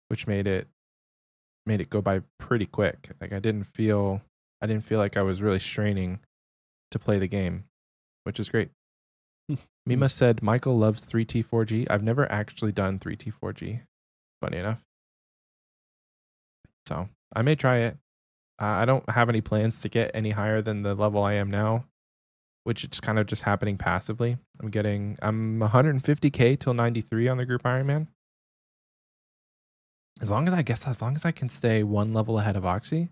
which 0.10 0.28
made 0.28 0.48
it 0.48 0.68
made 1.66 1.80
it 1.80 1.90
go 1.90 2.02
by 2.02 2.22
pretty 2.40 2.66
quick. 2.66 3.10
Like 3.22 3.32
i 3.32 3.40
didn't 3.40 3.64
feel 3.64 4.22
i 4.62 4.68
didn't 4.68 4.84
feel 4.84 5.00
like 5.00 5.16
i 5.16 5.22
was 5.22 5.42
really 5.42 5.60
straining 5.60 6.20
to 6.92 7.00
play 7.00 7.20
the 7.20 7.28
game 7.28 7.66
which 8.24 8.40
is 8.40 8.50
great. 8.50 8.70
Mima 9.86 10.10
said 10.10 10.44
michael 10.44 10.78
loves 10.78 11.06
3t4g 11.06 11.88
i've 11.90 12.04
never 12.04 12.30
actually 12.32 12.72
done 12.72 13.00
3t4g 13.00 13.82
funny 14.42 14.58
enough. 14.58 14.80
So 16.88 17.08
i 17.34 17.42
may 17.42 17.56
try 17.56 17.78
it. 17.78 17.98
Uh, 18.62 18.66
i 18.82 18.86
don't 18.86 19.10
have 19.10 19.30
any 19.30 19.42
plans 19.42 19.82
to 19.82 19.90
get 19.90 20.12
any 20.14 20.32
higher 20.32 20.62
than 20.62 20.82
the 20.82 20.96
level 20.96 21.24
i 21.24 21.34
am 21.34 21.50
now 21.50 21.86
which 22.64 22.84
is 22.84 23.00
kind 23.00 23.20
of 23.20 23.28
just 23.28 23.44
happening 23.44 23.78
passively. 23.78 24.38
I'm 24.60 24.70
getting 24.70 25.18
I'm 25.22 25.60
150k 25.60 26.60
till 26.60 26.74
93 26.74 27.28
on 27.28 27.38
the 27.38 27.46
group 27.46 27.64
Ironman. 27.64 28.08
As 30.22 30.30
long 30.30 30.48
as 30.48 30.54
I 30.54 30.62
guess 30.62 30.86
as 30.88 31.02
long 31.02 31.16
as 31.16 31.26
I 31.26 31.32
can 31.32 31.50
stay 31.50 31.84
one 31.84 32.14
level 32.14 32.40
ahead 32.40 32.56
of 32.56 32.66
Oxie, 32.66 33.10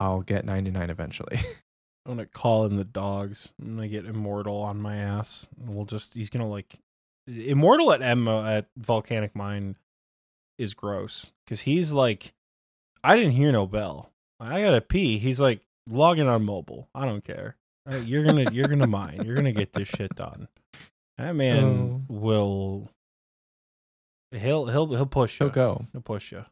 I'll 0.00 0.22
get 0.22 0.44
99 0.44 0.90
eventually. 0.90 1.38
I'm 2.06 2.16
gonna 2.16 2.26
call 2.26 2.66
in 2.66 2.76
the 2.76 2.84
dogs. 2.84 3.52
I'm 3.60 3.76
gonna 3.76 3.88
get 3.88 4.06
immortal 4.06 4.56
on 4.56 4.80
my 4.80 4.96
ass. 4.96 5.46
We'll 5.56 5.84
just 5.84 6.14
he's 6.14 6.30
gonna 6.30 6.48
like 6.48 6.78
immortal 7.26 7.92
at 7.92 8.02
Emma 8.02 8.44
at 8.50 8.66
Volcanic 8.76 9.36
Mine 9.36 9.76
is 10.58 10.74
gross 10.74 11.30
because 11.44 11.60
he's 11.62 11.92
like, 11.92 12.32
I 13.04 13.16
didn't 13.16 13.32
hear 13.32 13.52
no 13.52 13.66
bell. 13.66 14.10
I 14.40 14.62
gotta 14.62 14.80
pee. 14.80 15.18
He's 15.18 15.38
like 15.38 15.60
logging 15.88 16.26
on 16.26 16.44
mobile. 16.44 16.88
I 16.94 17.04
don't 17.04 17.24
care. 17.24 17.56
Uh, 17.90 17.96
You're 17.96 18.24
gonna 18.24 18.50
you're 18.52 18.68
gonna 18.68 18.86
mine. 18.86 19.22
You're 19.24 19.34
gonna 19.34 19.52
get 19.52 19.72
this 19.72 19.88
shit 19.88 20.14
done. 20.14 20.46
That 21.18 21.34
man 21.34 21.64
Oh. 21.64 22.02
will. 22.08 22.90
He'll 24.30 24.66
he'll 24.66 24.86
he'll 24.86 25.06
push 25.06 25.40
you. 25.40 25.46
He'll 25.46 25.52
go. 25.54 25.84
He'll 25.92 26.00
push 26.00 26.32
you. 26.32 26.44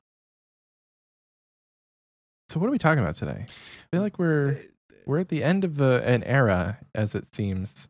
So 2.48 2.58
what 2.58 2.66
are 2.66 2.72
we 2.72 2.78
talking 2.78 3.02
about 3.02 3.14
today? 3.14 3.46
I 3.46 3.86
feel 3.92 4.02
like 4.02 4.18
we're 4.18 4.58
we're 5.06 5.20
at 5.20 5.28
the 5.28 5.44
end 5.44 5.64
of 5.64 5.80
an 5.80 6.24
era, 6.24 6.78
as 6.94 7.14
it 7.14 7.32
seems, 7.34 7.88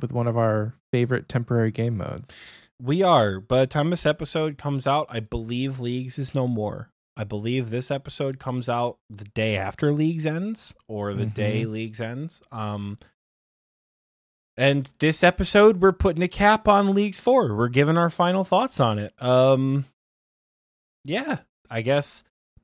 with 0.00 0.12
one 0.12 0.28
of 0.28 0.38
our 0.38 0.74
favorite 0.92 1.28
temporary 1.28 1.72
game 1.72 1.96
modes. 1.96 2.30
We 2.80 3.02
are. 3.02 3.40
By 3.40 3.60
the 3.60 3.66
time 3.66 3.90
this 3.90 4.06
episode 4.06 4.56
comes 4.58 4.86
out, 4.86 5.06
I 5.10 5.20
believe 5.20 5.80
Leagues 5.80 6.18
is 6.18 6.34
no 6.34 6.46
more. 6.46 6.89
I 7.16 7.24
believe 7.24 7.70
this 7.70 7.90
episode 7.90 8.38
comes 8.38 8.68
out 8.68 8.98
the 9.08 9.24
day 9.24 9.56
after 9.56 9.92
Leagues 9.92 10.26
ends 10.26 10.74
or 10.88 11.14
the 11.14 11.26
day 11.26 11.64
Leagues 11.64 12.00
ends. 12.00 12.40
Um 12.50 12.98
and 14.56 14.90
this 14.98 15.22
episode 15.22 15.80
we're 15.80 15.92
putting 15.92 16.22
a 16.22 16.28
cap 16.28 16.68
on 16.68 16.94
Leagues 16.94 17.20
4. 17.20 17.56
We're 17.56 17.68
giving 17.68 17.96
our 17.96 18.10
final 18.10 18.44
thoughts 18.44 18.80
on 18.80 18.98
it. 18.98 19.12
Um 19.22 19.86
yeah, 21.04 21.38
I 21.68 21.82
guess 21.82 22.22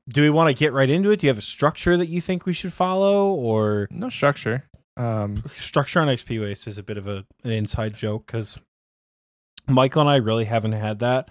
do 0.09 0.21
we 0.21 0.29
want 0.29 0.47
to 0.47 0.53
get 0.53 0.73
right 0.73 0.89
into 0.89 1.11
it? 1.11 1.19
Do 1.19 1.27
you 1.27 1.29
have 1.29 1.37
a 1.37 1.41
structure 1.41 1.97
that 1.97 2.07
you 2.07 2.21
think 2.21 2.45
we 2.45 2.53
should 2.53 2.73
follow, 2.73 3.33
or 3.33 3.87
No 3.91 4.09
structure. 4.09 4.63
Um, 4.95 5.43
structure 5.57 5.99
on 5.99 6.07
XP 6.07 6.41
waste 6.41 6.67
is 6.67 6.77
a 6.77 6.83
bit 6.83 6.97
of 6.97 7.07
a 7.07 7.25
an 7.43 7.51
inside 7.51 7.93
joke 7.93 8.25
because 8.25 8.57
Michael 9.67 10.01
and 10.01 10.09
I 10.09 10.15
really 10.15 10.45
haven't 10.45 10.71
had 10.71 10.99
that 10.99 11.29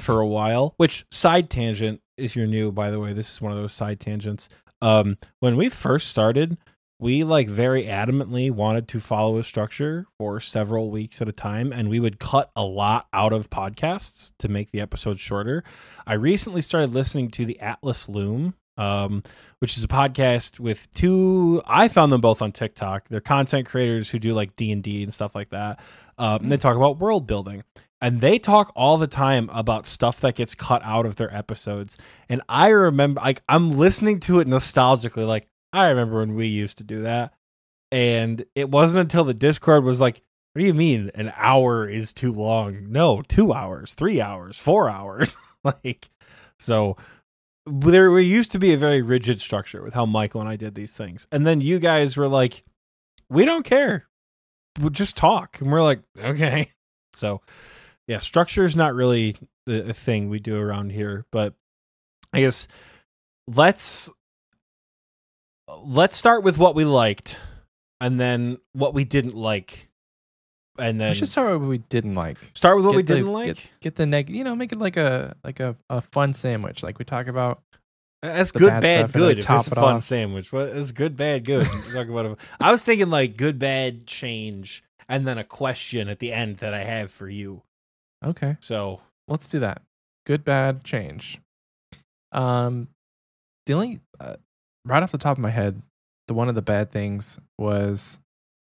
for 0.00 0.20
a 0.20 0.26
while. 0.26 0.74
Which 0.76 1.04
side 1.10 1.50
tangent 1.50 2.00
is 2.16 2.36
your 2.36 2.46
new, 2.46 2.72
by 2.72 2.90
the 2.90 3.00
way. 3.00 3.12
This 3.12 3.30
is 3.32 3.40
one 3.40 3.52
of 3.52 3.58
those 3.58 3.72
side 3.72 4.00
tangents. 4.00 4.48
Um, 4.82 5.18
when 5.40 5.56
we 5.56 5.68
first 5.68 6.08
started, 6.08 6.56
we 6.98 7.24
like 7.24 7.48
very 7.48 7.84
adamantly 7.84 8.50
wanted 8.50 8.88
to 8.88 9.00
follow 9.00 9.38
a 9.38 9.44
structure 9.44 10.06
for 10.18 10.40
several 10.40 10.90
weeks 10.90 11.22
at 11.22 11.28
a 11.28 11.32
time, 11.32 11.72
and 11.72 11.88
we 11.88 12.00
would 12.00 12.18
cut 12.18 12.50
a 12.54 12.62
lot 12.62 13.08
out 13.12 13.32
of 13.32 13.50
podcasts 13.50 14.32
to 14.38 14.48
make 14.48 14.70
the 14.70 14.80
episodes 14.80 15.20
shorter. 15.20 15.64
I 16.06 16.14
recently 16.14 16.60
started 16.60 16.92
listening 16.92 17.30
to 17.32 17.46
the 17.46 17.60
Atlas 17.60 18.08
Loom 18.08 18.54
um, 18.80 19.22
which 19.58 19.76
is 19.76 19.84
a 19.84 19.88
podcast 19.88 20.58
with 20.58 20.92
two. 20.94 21.62
I 21.66 21.88
found 21.88 22.10
them 22.10 22.22
both 22.22 22.40
on 22.40 22.50
TikTok. 22.50 23.08
They're 23.08 23.20
content 23.20 23.66
creators 23.66 24.08
who 24.08 24.18
do 24.18 24.32
like 24.32 24.56
D 24.56 24.72
and 24.72 24.82
D 24.82 25.02
and 25.02 25.12
stuff 25.12 25.34
like 25.34 25.50
that. 25.50 25.80
Um, 26.18 26.42
and 26.42 26.52
they 26.52 26.56
talk 26.56 26.76
about 26.76 26.98
world 26.98 27.26
building, 27.26 27.62
and 28.00 28.20
they 28.20 28.38
talk 28.38 28.72
all 28.74 28.98
the 28.98 29.06
time 29.06 29.50
about 29.52 29.86
stuff 29.86 30.20
that 30.20 30.36
gets 30.36 30.54
cut 30.54 30.82
out 30.84 31.06
of 31.06 31.16
their 31.16 31.34
episodes. 31.34 31.98
And 32.28 32.40
I 32.48 32.68
remember, 32.68 33.20
like, 33.20 33.42
I'm 33.48 33.70
listening 33.70 34.20
to 34.20 34.40
it 34.40 34.48
nostalgically, 34.48 35.26
like 35.26 35.46
I 35.72 35.88
remember 35.88 36.18
when 36.18 36.34
we 36.34 36.46
used 36.46 36.78
to 36.78 36.84
do 36.84 37.02
that. 37.02 37.34
And 37.92 38.44
it 38.54 38.70
wasn't 38.70 39.02
until 39.02 39.24
the 39.24 39.34
Discord 39.34 39.82
was 39.84 40.00
like, 40.00 40.22
"What 40.52 40.60
do 40.60 40.66
you 40.66 40.74
mean 40.74 41.10
an 41.14 41.32
hour 41.36 41.88
is 41.88 42.12
too 42.12 42.32
long?" 42.32 42.86
No, 42.90 43.22
two 43.22 43.52
hours, 43.52 43.94
three 43.94 44.20
hours, 44.20 44.58
four 44.58 44.88
hours, 44.88 45.36
like 45.64 46.08
so 46.60 46.96
there 47.66 48.10
we 48.10 48.22
used 48.22 48.52
to 48.52 48.58
be 48.58 48.72
a 48.72 48.76
very 48.76 49.02
rigid 49.02 49.40
structure 49.40 49.82
with 49.82 49.94
how 49.94 50.06
Michael 50.06 50.40
and 50.40 50.48
I 50.48 50.56
did 50.56 50.74
these 50.74 50.96
things. 50.96 51.26
And 51.32 51.46
then 51.46 51.60
you 51.60 51.78
guys 51.78 52.16
were 52.16 52.28
like, 52.28 52.64
we 53.28 53.44
don't 53.44 53.64
care. 53.64 54.06
We'll 54.78 54.90
just 54.90 55.16
talk. 55.16 55.60
And 55.60 55.70
we're 55.70 55.82
like, 55.82 56.00
okay. 56.18 56.70
So, 57.12 57.40
yeah, 58.10 58.18
structure 58.18 58.64
is 58.64 58.74
not 58.74 58.94
really 58.94 59.36
the 59.66 59.94
thing 59.94 60.30
we 60.30 60.40
do 60.40 60.58
around 60.58 60.90
here, 60.90 61.26
but 61.30 61.54
I 62.32 62.40
guess 62.40 62.66
let's 63.46 64.10
let's 65.68 66.16
start 66.16 66.42
with 66.42 66.58
what 66.58 66.74
we 66.74 66.84
liked 66.84 67.38
and 68.00 68.18
then 68.18 68.58
what 68.72 68.94
we 68.94 69.04
didn't 69.04 69.36
like. 69.36 69.88
And 70.76 71.00
then 71.00 71.10
we 71.10 71.14
should 71.14 71.28
start 71.28 71.52
with 71.52 71.60
what 71.60 71.68
we 71.68 71.78
didn't 71.78 72.16
like. 72.16 72.38
start 72.52 72.74
with 72.74 72.84
what 72.84 72.96
we 72.96 73.02
the- 73.02 73.14
didn't 73.14 73.32
like. 73.32 73.46
Get, 73.46 73.70
get 73.80 73.94
the 73.94 74.06
neg. 74.06 74.28
You 74.28 74.42
know, 74.42 74.56
make 74.56 74.72
it 74.72 74.78
like 74.78 74.96
a 74.96 75.36
like 75.44 75.60
a, 75.60 75.76
a 75.88 76.00
fun 76.00 76.32
sandwich, 76.32 76.82
like 76.82 76.98
we 76.98 77.04
talk 77.04 77.28
about. 77.28 77.62
That's 78.22 78.50
good, 78.50 78.70
bad 78.70 78.82
bad, 78.82 78.98
stuff 78.98 79.14
and, 79.14 79.24
like, 79.24 79.30
good. 79.30 79.38
If 79.38 79.44
top 79.44 79.58
it's 79.60 79.68
a 79.68 79.74
fun 79.76 79.96
off. 79.96 80.02
sandwich. 80.02 80.52
What 80.52 80.70
is 80.70 80.90
good, 80.90 81.16
bad, 81.16 81.44
good? 81.44 81.68
Talk 81.94 82.08
about 82.08 82.40
I 82.60 82.72
was 82.72 82.82
thinking 82.82 83.08
like 83.08 83.36
good, 83.36 83.60
bad, 83.60 84.08
change, 84.08 84.82
and 85.08 85.28
then 85.28 85.38
a 85.38 85.44
question 85.44 86.08
at 86.08 86.18
the 86.18 86.32
end 86.32 86.56
that 86.56 86.74
I 86.74 86.82
have 86.82 87.12
for 87.12 87.28
you. 87.28 87.62
Okay, 88.24 88.56
So 88.60 89.00
let's 89.28 89.48
do 89.48 89.60
that. 89.60 89.82
Good, 90.26 90.44
bad, 90.44 90.84
change. 90.84 91.40
Um, 92.32 92.88
the 93.66 93.72
only 93.72 94.00
uh, 94.18 94.36
right 94.84 95.02
off 95.02 95.12
the 95.12 95.18
top 95.18 95.38
of 95.38 95.42
my 95.42 95.50
head, 95.50 95.80
the 96.28 96.34
one 96.34 96.48
of 96.48 96.54
the 96.54 96.62
bad 96.62 96.90
things 96.92 97.38
was 97.58 98.18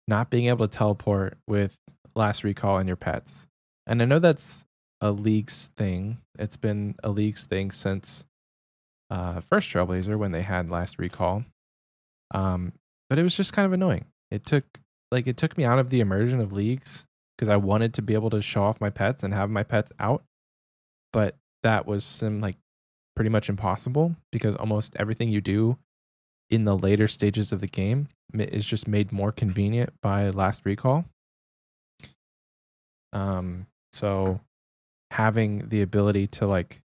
not 0.07 0.29
being 0.29 0.47
able 0.47 0.67
to 0.67 0.77
teleport 0.77 1.38
with 1.47 1.77
last 2.15 2.43
recall 2.43 2.77
and 2.77 2.88
your 2.88 2.95
pets. 2.97 3.47
And 3.86 4.01
I 4.01 4.05
know 4.05 4.19
that's 4.19 4.65
a 5.01 5.12
league's 5.12 5.69
thing. 5.77 6.17
It's 6.38 6.57
been 6.57 6.95
a 7.03 7.10
league's 7.10 7.45
thing 7.45 7.71
since 7.71 8.25
uh, 9.10 9.39
first 9.39 9.69
Trailblazer 9.69 10.17
when 10.17 10.31
they 10.31 10.41
had 10.41 10.69
last 10.69 10.99
recall. 10.99 11.45
Um, 12.33 12.73
but 13.10 13.17
it 13.17 13.23
was 13.23 13.36
just 13.36 13.53
kind 13.53 13.65
of 13.65 13.73
annoying. 13.73 14.05
It 14.29 14.45
took 14.45 14.65
like 15.12 15.27
it 15.27 15.38
took 15.38 15.57
me 15.57 15.63
out 15.63 15.79
of 15.79 15.89
the 15.89 16.01
immersion 16.01 16.41
of 16.41 16.51
leagues 16.51 17.05
because 17.38 17.50
I 17.50 17.58
wanted 17.58 17.93
to 17.95 18.02
be 18.02 18.13
able 18.13 18.30
to 18.32 18.41
show 18.41 18.63
off 18.63 18.82
my 18.82 18.89
pets 18.89 19.23
and 19.23 19.34
have 19.34 19.50
my 19.50 19.63
pets 19.63 19.91
out. 20.00 20.23
But 21.13 21.36
that 21.63 21.86
was 21.86 22.04
some 22.04 22.41
like 22.41 22.58
pretty 23.15 23.30
much 23.30 23.50
impossible 23.50 24.15
because 24.32 24.56
almost 24.56 24.95
everything 24.97 25.30
you 25.30 25.41
do 25.41 25.78
in 26.50 26.65
the 26.65 26.78
later 26.78 27.08
stages 27.08 27.52
of 27.52 27.62
the 27.62 27.67
game 27.67 28.08
is 28.34 28.65
just 28.65 28.88
made 28.88 29.12
more 29.12 29.32
convenient 29.32 29.91
by 30.02 30.30
last 30.30 30.62
recall. 30.65 31.06
Um, 33.13 33.67
so 33.91 34.41
having 35.12 35.69
the 35.69 35.82
ability 35.82 36.28
to 36.28 36.47
like, 36.47 36.82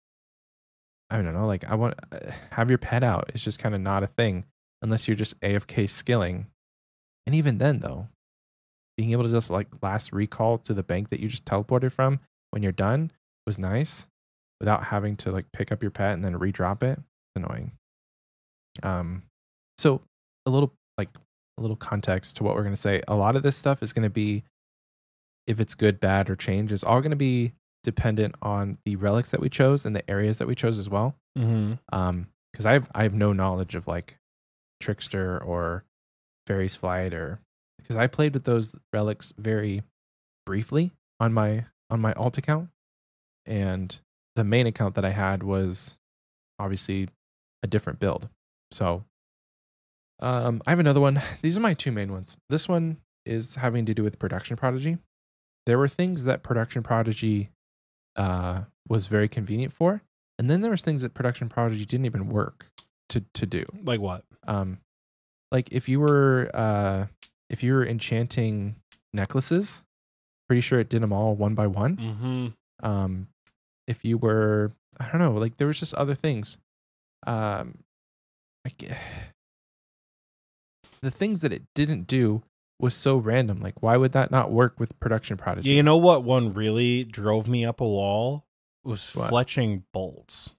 I 1.10 1.16
don't 1.16 1.34
know, 1.34 1.46
like 1.46 1.64
I 1.64 1.74
want 1.74 1.94
uh, 2.10 2.30
have 2.50 2.70
your 2.70 2.78
pet 2.78 3.04
out 3.04 3.30
is 3.34 3.42
just 3.42 3.58
kind 3.58 3.74
of 3.74 3.80
not 3.80 4.02
a 4.02 4.06
thing 4.06 4.44
unless 4.80 5.06
you're 5.06 5.16
just 5.16 5.38
AFK 5.40 5.88
skilling. 5.88 6.46
And 7.26 7.34
even 7.34 7.58
then, 7.58 7.80
though, 7.80 8.08
being 8.96 9.12
able 9.12 9.24
to 9.24 9.30
just 9.30 9.50
like 9.50 9.68
last 9.82 10.12
recall 10.12 10.58
to 10.58 10.74
the 10.74 10.82
bank 10.82 11.10
that 11.10 11.20
you 11.20 11.28
just 11.28 11.44
teleported 11.44 11.92
from 11.92 12.20
when 12.50 12.62
you're 12.62 12.72
done 12.72 13.10
was 13.46 13.58
nice 13.58 14.06
without 14.60 14.84
having 14.84 15.16
to 15.16 15.32
like 15.32 15.46
pick 15.52 15.72
up 15.72 15.82
your 15.82 15.90
pet 15.90 16.12
and 16.12 16.24
then 16.24 16.38
redrop 16.38 16.82
it. 16.82 16.98
It's 16.98 17.36
Annoying. 17.36 17.72
Um, 18.82 19.22
so 19.78 20.02
a 20.46 20.50
little 20.50 20.72
like 20.98 21.08
a 21.58 21.60
little 21.60 21.76
context 21.76 22.36
to 22.36 22.44
what 22.44 22.54
we're 22.54 22.64
gonna 22.64 22.76
say. 22.76 23.02
A 23.08 23.14
lot 23.14 23.36
of 23.36 23.42
this 23.42 23.56
stuff 23.56 23.82
is 23.82 23.92
gonna 23.92 24.10
be 24.10 24.44
if 25.46 25.58
it's 25.58 25.74
good, 25.74 25.98
bad, 25.98 26.30
or 26.30 26.36
change 26.36 26.70
is 26.72 26.84
all 26.84 27.00
gonna 27.00 27.16
be 27.16 27.52
dependent 27.82 28.34
on 28.42 28.78
the 28.84 28.96
relics 28.96 29.30
that 29.32 29.40
we 29.40 29.48
chose 29.48 29.84
and 29.84 29.96
the 29.96 30.08
areas 30.08 30.38
that 30.38 30.46
we 30.46 30.54
chose 30.54 30.78
as 30.78 30.88
well. 30.88 31.16
mm-hmm. 31.36 31.74
Um, 31.92 32.28
because 32.52 32.66
I 32.66 32.74
have 32.74 32.90
I 32.94 33.02
have 33.02 33.14
no 33.14 33.32
knowledge 33.32 33.74
of 33.74 33.88
like 33.88 34.18
trickster 34.80 35.42
or 35.42 35.84
fairy's 36.46 36.74
flight 36.74 37.14
or 37.14 37.40
because 37.92 38.02
I 38.02 38.06
played 38.06 38.32
with 38.32 38.44
those 38.44 38.74
relics 38.92 39.34
very 39.36 39.82
briefly 40.46 40.92
on 41.20 41.32
my 41.32 41.66
on 41.90 42.00
my 42.00 42.12
alt 42.14 42.38
account, 42.38 42.70
and 43.44 43.94
the 44.34 44.44
main 44.44 44.66
account 44.66 44.94
that 44.94 45.04
I 45.04 45.10
had 45.10 45.42
was 45.42 45.98
obviously 46.58 47.08
a 47.62 47.66
different 47.66 47.98
build. 47.98 48.28
So, 48.70 49.04
um, 50.20 50.62
I 50.66 50.70
have 50.70 50.78
another 50.78 51.00
one. 51.00 51.20
These 51.42 51.58
are 51.58 51.60
my 51.60 51.74
two 51.74 51.92
main 51.92 52.12
ones. 52.12 52.36
This 52.48 52.66
one 52.66 52.96
is 53.26 53.56
having 53.56 53.84
to 53.86 53.94
do 53.94 54.02
with 54.02 54.18
production 54.18 54.56
prodigy. 54.56 54.96
There 55.66 55.78
were 55.78 55.88
things 55.88 56.24
that 56.24 56.42
production 56.42 56.82
prodigy 56.82 57.50
uh, 58.16 58.62
was 58.88 59.06
very 59.06 59.28
convenient 59.28 59.72
for, 59.72 60.02
and 60.38 60.48
then 60.48 60.62
there 60.62 60.70
was 60.70 60.82
things 60.82 61.02
that 61.02 61.12
production 61.12 61.48
prodigy 61.50 61.84
didn't 61.84 62.06
even 62.06 62.30
work 62.30 62.70
to 63.10 63.22
to 63.34 63.44
do 63.44 63.62
like 63.84 64.00
what? 64.00 64.24
um 64.46 64.78
like 65.50 65.68
if 65.70 65.86
you 65.86 66.00
were 66.00 66.50
uh 66.54 67.06
if 67.52 67.62
you 67.62 67.72
were 67.74 67.86
enchanting 67.86 68.74
necklaces 69.12 69.84
pretty 70.48 70.60
sure 70.60 70.80
it 70.80 70.88
did 70.88 71.02
them 71.02 71.12
all 71.12 71.34
one 71.36 71.54
by 71.54 71.66
one 71.66 71.96
Mm-hmm. 71.96 72.46
um 72.86 73.28
if 73.86 74.04
you 74.04 74.18
were 74.18 74.72
i 74.98 75.06
don't 75.08 75.20
know 75.20 75.32
like 75.32 75.56
there 75.58 75.66
was 75.68 75.78
just 75.78 75.94
other 75.94 76.14
things 76.14 76.58
um 77.26 77.78
like 78.64 78.82
the 81.02 81.10
things 81.10 81.40
that 81.40 81.52
it 81.52 81.62
didn't 81.74 82.06
do 82.06 82.42
was 82.78 82.94
so 82.94 83.16
random 83.16 83.60
like 83.60 83.82
why 83.82 83.96
would 83.96 84.12
that 84.12 84.30
not 84.30 84.50
work 84.50 84.78
with 84.80 84.98
production 85.00 85.36
prodigy 85.36 85.70
You 85.70 85.82
know 85.82 85.96
what 85.96 86.24
one 86.24 86.52
really 86.52 87.04
drove 87.04 87.46
me 87.48 87.64
up 87.64 87.80
a 87.80 87.86
wall 87.86 88.44
was 88.84 89.14
What? 89.14 89.30
fletching 89.30 89.82
bolts. 89.92 90.56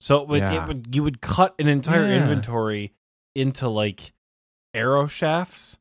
So 0.00 0.22
it 0.22 0.28
would, 0.28 0.40
Yeah. 0.40 0.62
it 0.62 0.66
would 0.68 0.94
you 0.94 1.02
would 1.02 1.20
cut 1.20 1.54
an 1.58 1.68
entire 1.68 2.06
Yeah. 2.06 2.22
inventory 2.22 2.92
into 3.34 3.68
like 3.68 4.12
arrow 4.74 5.06
shafts, 5.06 5.78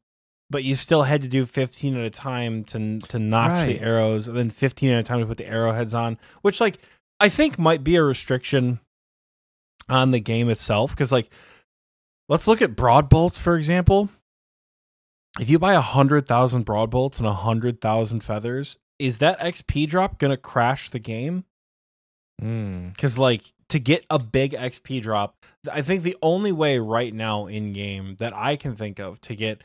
but 0.50 0.64
you 0.64 0.76
still 0.76 1.04
had 1.04 1.22
to 1.22 1.28
do 1.28 1.46
15 1.46 1.98
at 1.98 2.06
a 2.06 2.10
time 2.10 2.64
to 2.66 3.00
to 3.00 3.20
notch 3.20 3.60
the 3.68 3.80
arrows 3.82 4.28
and 4.28 4.38
then 4.38 4.50
15 4.50 4.90
at 4.92 5.00
a 5.00 5.04
time 5.04 5.20
to 5.20 5.26
put 5.26 5.38
the 5.38 5.48
arrowheads 5.48 5.94
on, 5.94 6.18
which 6.42 6.60
like 6.62 6.80
I 7.20 7.30
think 7.30 7.58
might 7.60 7.84
be 7.84 7.96
a 7.96 8.04
restriction 8.04 8.80
on 9.90 10.12
the 10.12 10.20
game 10.20 10.50
itself 10.50 10.96
cuz 10.96 11.12
like 11.12 11.30
let's 12.30 12.48
look 12.48 12.62
at 12.62 12.76
broad 12.76 13.10
bolts 13.10 13.38
for 13.38 13.56
example. 13.58 14.10
If 15.40 15.50
you 15.50 15.60
buy 15.60 15.74
a 15.74 15.82
hundred 15.82 16.28
thousand 16.28 16.64
broad 16.64 16.90
bolts 16.90 17.20
and 17.20 17.28
a 17.28 17.34
hundred 17.34 17.80
thousand 17.80 18.22
feathers, 18.22 18.78
is 19.00 19.20
that 19.20 19.40
XP 19.40 19.88
drop 19.88 20.18
gonna 20.18 20.38
crash 20.38 20.90
the 20.90 21.00
game? 21.00 21.46
Mm, 22.42 22.94
Because 22.96 23.18
like 23.20 23.54
to 23.70 23.80
get 23.80 24.06
a 24.10 24.18
big 24.20 24.52
XP 24.54 25.02
drop, 25.02 25.36
I 25.72 25.82
think 25.82 26.04
the 26.04 26.18
only 26.22 26.52
way 26.52 26.80
right 26.80 27.14
now 27.14 27.48
in 27.48 27.74
game 27.74 28.16
that 28.20 28.34
I 28.36 28.56
can 28.56 28.76
think 28.76 29.00
of 29.00 29.20
to 29.22 29.36
get 29.36 29.64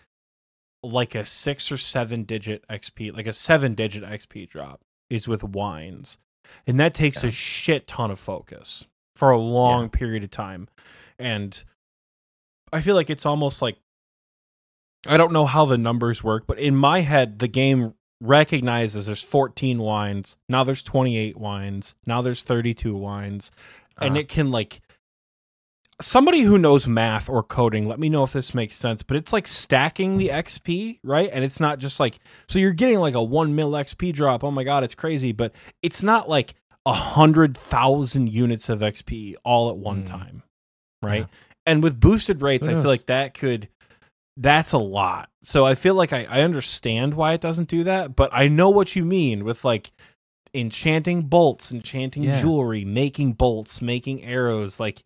like 0.83 1.15
a 1.15 1.25
six 1.25 1.71
or 1.71 1.77
seven 1.77 2.25
digit 2.25 2.65
XP, 2.69 3.15
like 3.15 3.27
a 3.29 3.33
seven 3.33 3.75
digit 3.75 4.03
XP 4.03 4.49
drop, 4.49 4.81
is 5.09 5.29
with 5.29 5.45
wines, 5.45 6.19
and 6.67 6.81
that 6.81 6.95
takes 6.95 7.23
Yeah. 7.23 7.29
a 7.29 7.33
shit 7.33 7.87
ton 7.87 8.11
of 8.11 8.19
focus 8.19 8.87
for 9.15 9.31
a 9.31 9.38
long 9.38 9.83
Yeah. 9.85 9.88
period 9.91 10.25
of 10.25 10.31
time, 10.31 10.69
and 11.19 11.62
I 12.73 12.81
feel 12.81 12.97
like 12.97 13.11
it's 13.11 13.27
almost 13.27 13.62
like 13.62 13.77
I 15.07 15.17
don't 15.17 15.33
know 15.33 15.47
how 15.47 15.65
the 15.65 15.79
numbers 15.79 16.23
work, 16.23 16.45
but 16.47 16.59
in 16.61 16.77
my 16.77 17.01
head, 17.01 17.41
the 17.41 17.49
game 17.49 17.95
recognizes 18.21 19.07
there's 19.07 19.21
14 19.23 19.79
wines. 19.81 20.37
Now 20.49 20.62
there's 20.62 20.83
28 20.85 21.37
wines. 21.37 21.97
Now 22.07 22.23
there's 22.23 22.45
32 22.45 22.95
wines. 22.95 23.51
And 24.00 24.16
Uh, 24.16 24.20
it 24.20 24.28
can 24.28 24.50
like 24.50 24.81
somebody 26.00 26.40
who 26.40 26.59
knows 26.59 26.87
math 26.88 27.28
or 27.28 27.42
coding 27.42 27.87
let 27.87 27.98
me 28.00 28.09
know 28.09 28.24
if 28.24 28.33
this 28.33 28.55
makes 28.55 28.76
sense 28.76 29.02
but 29.02 29.16
it's 29.16 29.33
like 29.33 29.46
stacking 29.46 30.16
the 30.18 30.28
xp 30.28 30.98
right? 31.05 31.31
And 31.33 31.44
it's 31.44 31.61
not 31.61 31.78
just 31.78 32.00
like 32.00 32.18
so 32.48 32.59
you're 32.59 32.72
getting 32.72 32.98
like 32.98 33.14
a 33.14 33.22
one 33.22 33.55
mil 33.55 33.70
xp 33.72 34.12
drop 34.12 34.42
oh 34.42 34.50
my 34.50 34.64
god 34.64 34.83
it's 34.85 34.94
crazy 34.96 35.31
but 35.33 35.52
it's 35.83 36.02
not 36.02 36.28
like 36.28 36.55
a 36.87 36.92
hundred 36.92 37.57
thousand 37.57 38.33
units 38.33 38.68
of 38.68 38.81
xp 38.81 39.35
all 39.44 39.70
at 39.70 39.76
one 39.76 40.02
Mm. 40.02 40.07
time 40.07 40.42
right? 41.02 41.20
Yeah. 41.20 41.26
and 41.66 41.83
with 41.83 42.00
boosted 42.00 42.42
rates 42.42 42.66
i 42.66 42.72
feel 42.72 42.83
like 42.85 43.07
that 43.07 43.35
could 43.35 43.68
that's 44.38 44.72
a 44.72 44.78
lot. 44.78 45.28
So 45.42 45.66
i 45.66 45.74
feel 45.76 45.94
like 45.94 46.12
I, 46.12 46.24
I 46.24 46.40
understand 46.40 47.14
why 47.14 47.35
it 47.35 47.40
doesn't 47.42 47.68
do 47.68 47.85
that 47.85 48.16
but 48.16 48.31
i 48.33 48.48
know 48.48 48.70
what 48.70 48.96
you 48.96 49.05
mean 49.05 49.44
with 49.44 49.64
like 49.64 49.92
enchanting 50.55 51.23
bolts 51.23 51.73
enchanting 51.73 52.23
Yeah. 52.25 52.41
jewelry 52.41 52.85
making 52.85 53.33
bolts 53.35 53.81
making 53.81 54.23
arrows 54.25 54.79
like 54.79 55.03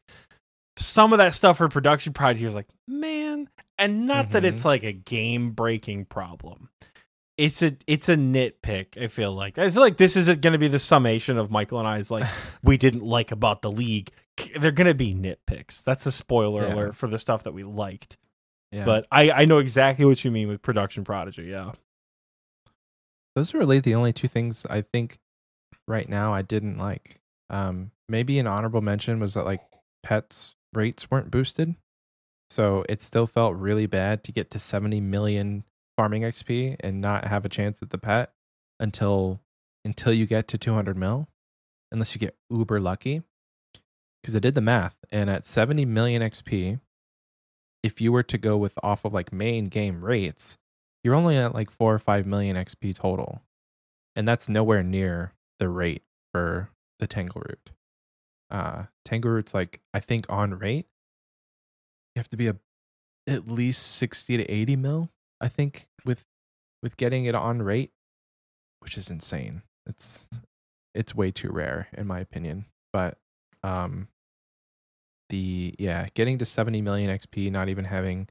some 0.77 1.13
of 1.13 1.19
that 1.19 1.35
stuff 1.35 1.59
for 1.59 1.69
production 1.69 2.13
projects 2.13 2.41
you're 2.43 2.51
like 2.51 2.69
man 2.89 3.49
and 3.79 4.07
not 4.07 4.33
that 4.33 4.43
Mhm. 4.43 4.47
it's 4.49 4.65
like 4.65 4.83
a 4.83 4.93
game 4.93 5.53
breaking 5.53 6.05
problem 6.07 6.69
it's 7.39 7.63
a 7.63 7.77
it's 7.87 8.09
a 8.09 8.17
nitpick 8.17 9.01
i 9.01 9.07
feel 9.09 9.33
like 9.33 9.57
i 9.59 9.71
feel 9.71 9.83
like 9.83 9.99
this 9.99 10.17
is 10.17 10.27
going 10.39 10.53
to 10.53 10.59
be 10.59 10.69
the 10.69 10.79
summation 10.79 11.39
of 11.39 11.51
michael 11.51 11.79
and 11.79 11.87
i's 11.87 12.11
like 12.11 12.27
we 12.65 12.77
didn't 12.77 13.05
like 13.05 13.31
about 13.31 13.63
the 13.63 13.71
league 13.71 14.11
they're 14.59 14.71
going 14.73 14.87
to 14.87 14.95
be 14.95 15.15
nitpicks 15.15 15.85
that's 15.85 16.07
a 16.07 16.13
spoiler 16.13 16.67
Yeah. 16.67 16.75
alert 16.75 16.97
for 16.97 17.07
the 17.09 17.19
stuff 17.19 17.45
that 17.45 17.53
we 17.53 17.63
liked 17.63 18.17
yeah. 18.73 18.85
but 18.85 19.07
I, 19.13 19.31
I 19.31 19.45
know 19.45 19.59
exactly 19.59 20.05
what 20.05 20.25
you 20.25 20.31
mean 20.33 20.49
with 20.49 20.61
production 20.61 21.05
prodigy. 21.05 21.45
Yeah. 21.45 21.73
those 23.35 23.55
are 23.55 23.59
really 23.59 23.81
the 23.81 23.95
only 23.95 24.13
two 24.13 24.29
things 24.29 24.67
I 24.69 24.81
think 24.83 25.19
right 25.89 26.09
now 26.09 26.33
I 26.33 26.43
didn't 26.43 26.79
like. 26.79 27.21
Um, 27.51 27.91
maybe 28.09 28.39
an 28.39 28.47
honorable 28.47 28.81
mention 28.81 29.21
was 29.21 29.35
that 29.35 29.45
like 29.45 29.63
pets 30.03 30.55
rates 30.73 31.11
weren't 31.11 31.31
boosted, 31.31 31.75
so 32.51 32.85
it 32.89 33.01
still 33.01 33.27
felt 33.27 33.57
really 33.57 33.87
bad 33.87 34.25
to 34.25 34.33
get 34.33 34.51
to 34.51 34.59
70 34.59 35.01
million 35.01 35.65
farming 35.97 36.23
XP 36.23 36.77
and 36.81 37.01
not 37.01 37.27
have 37.27 37.45
a 37.45 37.49
chance 37.49 37.83
at 37.83 37.91
the 37.91 37.99
pet 37.99 38.33
until 38.79 39.41
until 39.85 40.13
you 40.13 40.27
get 40.27 40.49
to 40.49 40.59
200 40.59 40.97
mil, 40.97 41.29
unless 41.93 42.15
you 42.15 42.19
get 42.19 42.37
uber 42.51 42.79
lucky. 42.79 43.23
Because 44.21 44.35
I 44.35 44.41
did 44.41 44.57
the 44.57 44.61
math, 44.61 44.97
and 45.13 45.31
at 45.31 45.47
70 45.47 45.85
million 45.85 46.21
XP, 46.21 46.81
if 47.85 48.01
you 48.01 48.11
were 48.11 48.25
to 48.25 48.37
go 48.37 48.57
with 48.57 48.77
off 48.83 49.05
of 49.05 49.15
like 49.15 49.33
main 49.33 49.67
game 49.67 50.05
rates, 50.05 50.59
you're 51.05 51.15
only 51.15 51.37
at 51.37 51.55
like 51.55 51.71
four 51.71 51.95
or 51.95 52.01
five 52.01 52.27
million 52.27 52.57
XP 52.57 52.97
total. 52.97 53.43
And 54.17 54.27
that's 54.27 54.49
nowhere 54.49 54.83
near 54.83 55.33
the 55.59 55.69
rate 55.69 56.03
for 56.33 56.71
the 56.99 57.09
Tangleroot. 57.09 57.59
Uh 58.51 58.85
Tangleroot's 59.07 59.55
like 59.55 59.81
I 59.95 60.01
think 60.01 60.27
on 60.29 60.59
rate, 60.59 60.87
you 62.15 62.21
have 62.21 62.31
to 62.31 62.37
be 62.37 62.49
a 62.49 62.57
at 63.29 63.49
least 63.49 63.83
60 63.97 64.37
to 64.37 64.45
80 64.45 64.77
mil, 64.77 65.11
I 65.41 65.49
think, 65.49 65.89
with 66.05 66.25
with 66.83 66.97
getting 66.97 67.25
it 67.25 67.35
on 67.35 67.63
rate, 67.63 67.91
which 68.81 68.97
is 68.97 69.11
insane. 69.11 69.63
It's 69.87 70.29
it's 70.95 71.15
way 71.15 71.31
too 71.31 71.51
rare 71.51 71.89
in 71.97 72.07
my 72.07 72.21
opinion. 72.21 72.67
But 72.93 73.19
um 73.63 74.09
the 75.29 75.75
yeah, 75.79 76.07
getting 76.15 76.39
to 76.39 76.45
70 76.45 76.83
million 76.83 77.11
XP, 77.11 77.51
not 77.51 77.69
even 77.69 77.85
having 77.85 78.29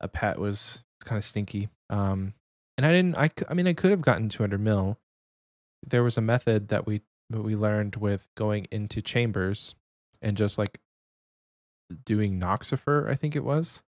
a 0.00 0.08
pet 0.08 0.38
was 0.38 0.80
kind 1.04 1.18
of 1.18 1.24
stinky. 1.24 1.68
Um, 1.90 2.34
and 2.76 2.86
I 2.86 2.92
didn't. 2.92 3.16
I 3.16 3.30
I 3.48 3.54
mean, 3.54 3.66
I 3.66 3.72
could 3.72 3.90
have 3.90 4.02
gotten 4.02 4.28
200 4.28 4.60
mil. 4.60 4.98
There 5.86 6.02
was 6.02 6.16
a 6.16 6.20
method 6.22 6.68
that 6.68 6.86
we 6.86 7.02
that 7.30 7.42
we 7.42 7.54
learned 7.56 7.96
with 7.96 8.28
going 8.36 8.66
into 8.70 9.02
chambers 9.02 9.74
and 10.22 10.36
just 10.36 10.58
like 10.58 10.80
doing 12.04 12.40
Noxifer. 12.40 13.08
I 13.08 13.14
think 13.14 13.36
it 13.36 13.44
was 13.44 13.82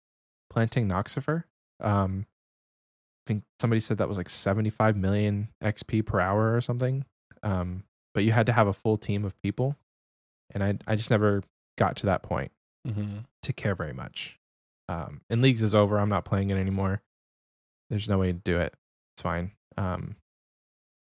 planting 0.49 0.88
Noxifer. 0.88 1.43
Um, 1.82 2.25
I 2.30 3.23
think 3.28 3.43
somebody 3.60 3.80
said 3.80 3.97
that 3.97 4.10
was 4.10 4.17
like 4.17 4.30
75 4.30 4.97
million 4.97 5.49
XP 5.63 6.06
per 6.06 6.19
hour 6.19 6.56
or 6.56 6.62
something. 6.62 7.06
Um, 7.43 7.84
but 8.13 8.23
you 8.23 8.32
had 8.32 8.45
to 8.47 8.54
have 8.54 8.67
a 8.67 8.73
full 8.73 8.97
team 8.97 9.23
of 9.23 9.39
people, 9.41 9.75
and 10.54 10.63
I 10.63 10.78
I 10.88 10.95
just 10.95 11.10
never 11.12 11.43
got 11.78 11.95
to 11.97 12.06
that 12.08 12.23
point 12.23 12.52
Mm-hmm. 12.88 13.17
to 13.43 13.54
care 13.54 13.75
very 13.75 13.91
much. 13.93 14.39
Um, 14.88 15.21
and 15.30 15.41
leagues 15.41 15.62
is 15.62 15.75
over. 15.75 15.99
I'm 15.99 16.10
not 16.10 16.23
playing 16.25 16.49
it 16.49 16.56
anymore. 16.58 17.02
There's 17.89 18.08
no 18.10 18.17
way 18.17 18.28
to 18.28 18.34
do 18.39 18.58
it. 18.58 18.73
It's 19.13 19.21
fine. 19.21 19.52
Um, 19.78 20.15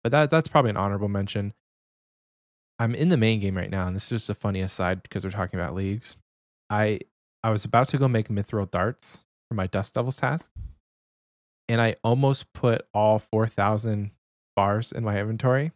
but 0.02 0.12
that 0.12 0.30
that's 0.30 0.48
probably 0.48 0.70
an 0.70 0.76
honorable 0.76 1.08
mention. 1.08 1.54
I'm 2.78 2.94
in 2.94 3.10
the 3.10 3.16
main 3.16 3.40
game 3.40 3.56
right 3.56 3.70
now, 3.70 3.86
and 3.86 3.94
this 3.94 4.04
is 4.04 4.08
just 4.08 4.30
a 4.30 4.34
funny 4.34 4.60
aside 4.60 5.02
because 5.02 5.24
we're 5.24 5.30
talking 5.30 5.58
about 5.58 5.74
leagues. 5.74 6.16
I 6.70 7.00
I 7.42 7.50
was 7.50 7.64
about 7.64 7.88
to 7.88 7.98
go 7.98 8.08
make 8.08 8.28
mithril 8.28 8.70
darts 8.70 9.24
for 9.48 9.54
my 9.54 9.66
Dust 9.66 9.94
Devils 9.94 10.16
task, 10.16 10.50
and 11.68 11.80
I 11.80 11.96
almost 12.02 12.52
put 12.52 12.86
all 12.92 13.18
four 13.18 13.46
thousand 13.46 14.10
bars 14.56 14.92
in 14.92 15.04
my 15.04 15.18
inventory, 15.18 15.72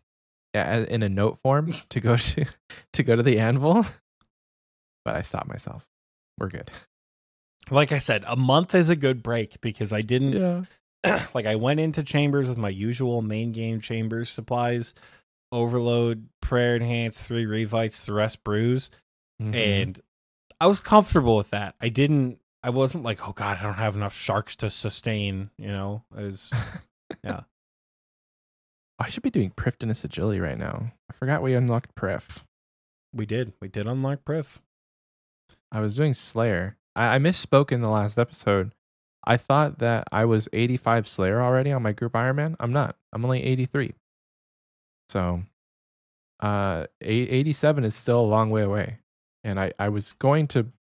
in 0.55 1.03
a 1.03 1.09
note 1.09 1.39
form 1.39 1.75
to 1.91 2.01
go 2.01 2.17
to 2.17 2.45
to 2.93 3.03
go 3.03 3.17
to 3.17 3.23
the 3.23 3.39
anvil. 3.39 3.87
But 5.05 5.15
I 5.15 5.23
stopped 5.23 5.47
myself. 5.47 5.87
We're 6.37 6.49
good. 6.49 6.69
Like 7.71 7.93
I 7.93 8.01
said, 8.01 8.25
a 8.27 8.35
month 8.35 8.75
is 8.75 8.89
a 8.89 8.97
good 8.97 9.23
break 9.23 9.61
because 9.61 9.93
I 9.93 10.03
didn't 10.03 10.33
Yeah. 10.33 10.65
like 11.35 11.47
I 11.47 11.55
went 11.57 11.81
into 11.81 12.03
chambers 12.03 12.49
with 12.49 12.59
my 12.59 12.69
usual 12.69 13.23
main 13.23 13.53
game 13.53 13.81
chambers 13.81 14.31
supplies, 14.31 14.95
overload, 15.53 16.29
prayer 16.43 16.77
enhance, 16.77 17.21
three 17.23 17.47
revites, 17.47 18.07
the 18.07 18.13
rest 18.13 18.43
bruise, 18.45 18.91
Mm-hmm. 19.43 19.55
and 19.55 20.01
I 20.59 20.67
was 20.67 20.81
comfortable 20.81 21.37
with 21.37 21.51
that. 21.51 21.75
I 21.81 21.91
didn't. 21.91 22.39
I 22.63 22.71
wasn't 22.71 23.05
like, 23.05 23.29
oh 23.29 23.33
god, 23.33 23.59
I 23.59 23.63
don't 23.63 23.75
have 23.75 23.95
enough 23.95 24.17
sharks 24.17 24.57
to 24.57 24.71
sustain. 24.71 25.51
You 25.59 25.69
know, 25.69 26.03
I 26.17 26.23
was. 26.23 26.51
yeah. 27.23 27.41
I 28.99 29.09
should 29.09 29.23
be 29.23 29.31
doing 29.31 29.51
Prifddinas 29.51 30.05
Agility 30.05 30.41
right 30.41 30.57
now. 30.57 30.91
I 31.11 31.13
forgot 31.13 31.43
we 31.43 31.53
unlocked 31.55 31.95
Prif. 31.95 32.45
We 33.13 33.27
did. 33.27 33.53
We 33.61 33.69
did 33.69 33.87
unlock 33.87 34.25
Prif. 34.25 34.57
I 35.71 35.81
was 35.81 35.97
doing 35.97 36.15
Slayer. 36.15 36.79
I, 36.95 37.17
I 37.17 37.19
misspoke 37.19 37.71
in 37.73 37.83
the 37.83 37.91
last 37.91 38.19
episode. 38.19 38.73
I 39.27 39.37
thought 39.37 39.79
that 39.79 40.07
I 40.13 40.25
was 40.25 40.49
85 40.53 41.09
Slayer 41.09 41.43
already 41.43 41.73
on 41.73 41.83
my 41.83 41.93
group 41.93 42.13
Ironman. 42.13 42.57
I'm 42.61 42.73
not. 42.73 42.97
I'm 43.13 43.25
only 43.25 43.43
83. 43.43 43.95
So, 45.09 45.43
uh, 46.41 46.87
eight- 47.01 47.31
87 47.31 47.85
is 47.85 47.95
still 47.95 48.21
a 48.21 48.23
long 48.23 48.51
way 48.51 48.63
away. 48.63 48.99
And 49.43 49.59
I, 49.59 49.73
I 49.79 49.89
was 49.89 50.13
going 50.13 50.47
to 50.49 50.73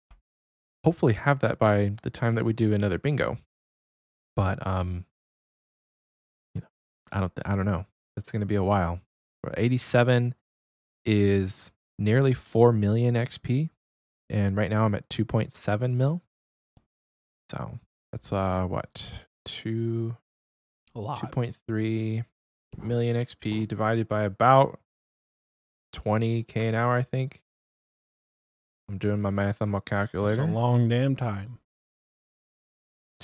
hopefully 0.84 1.14
have 1.14 1.40
that 1.40 1.58
by 1.58 1.94
the 2.04 2.10
time 2.10 2.36
that 2.36 2.46
we 2.46 2.54
do 2.54 2.74
another 2.74 2.98
bingo. 3.00 3.38
But, 4.36 4.66
um, 4.66 5.06
you 6.54 6.62
know, 6.62 6.68
I 7.12 7.20
don't, 7.20 7.32
I 7.46 7.56
don't 7.56 7.66
know. 7.66 7.86
It's 8.18 8.32
going 8.32 8.42
to 8.42 8.46
be 8.46 8.56
a 8.56 8.64
while. 8.64 9.00
87 9.56 10.34
is 11.06 11.72
nearly 12.00 12.34
4 12.34 12.72
million 12.74 13.16
XP 13.16 13.70
and 14.30 14.58
right 14.58 14.70
now 14.72 14.86
I'm 14.86 14.96
at 14.96 15.10
2.7 15.10 15.94
mil. 15.94 16.22
So 17.52 17.80
that's 18.16 18.32
uh 18.32 18.64
what 18.66 19.12
two 19.44 20.16
A 20.96 21.02
lot. 21.02 21.20
2.3 21.20 22.24
million 22.82 23.18
XP 23.18 23.68
divided 23.68 24.08
by 24.08 24.24
about 24.24 24.80
20k 25.94 26.56
an 26.70 26.76
hour, 26.76 26.96
I 26.96 27.04
think. 27.04 27.44
I'm 28.88 28.98
doing 29.00 29.22
my 29.22 29.32
math 29.32 29.62
on 29.62 29.68
my 29.68 29.80
That's 29.80 29.90
calculator. 29.90 30.44
a 30.44 30.46
long 30.46 30.88
damn 30.88 31.18
time. 31.18 31.60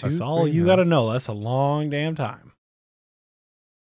That's 0.01 0.19
all 0.19 0.45
you 0.45 0.65
got 0.65 0.75
to 0.77 0.85
know. 0.85 1.09
That's 1.13 1.27
a 1.27 1.33
long 1.33 1.89
damn 1.89 2.15
time. 2.15 2.51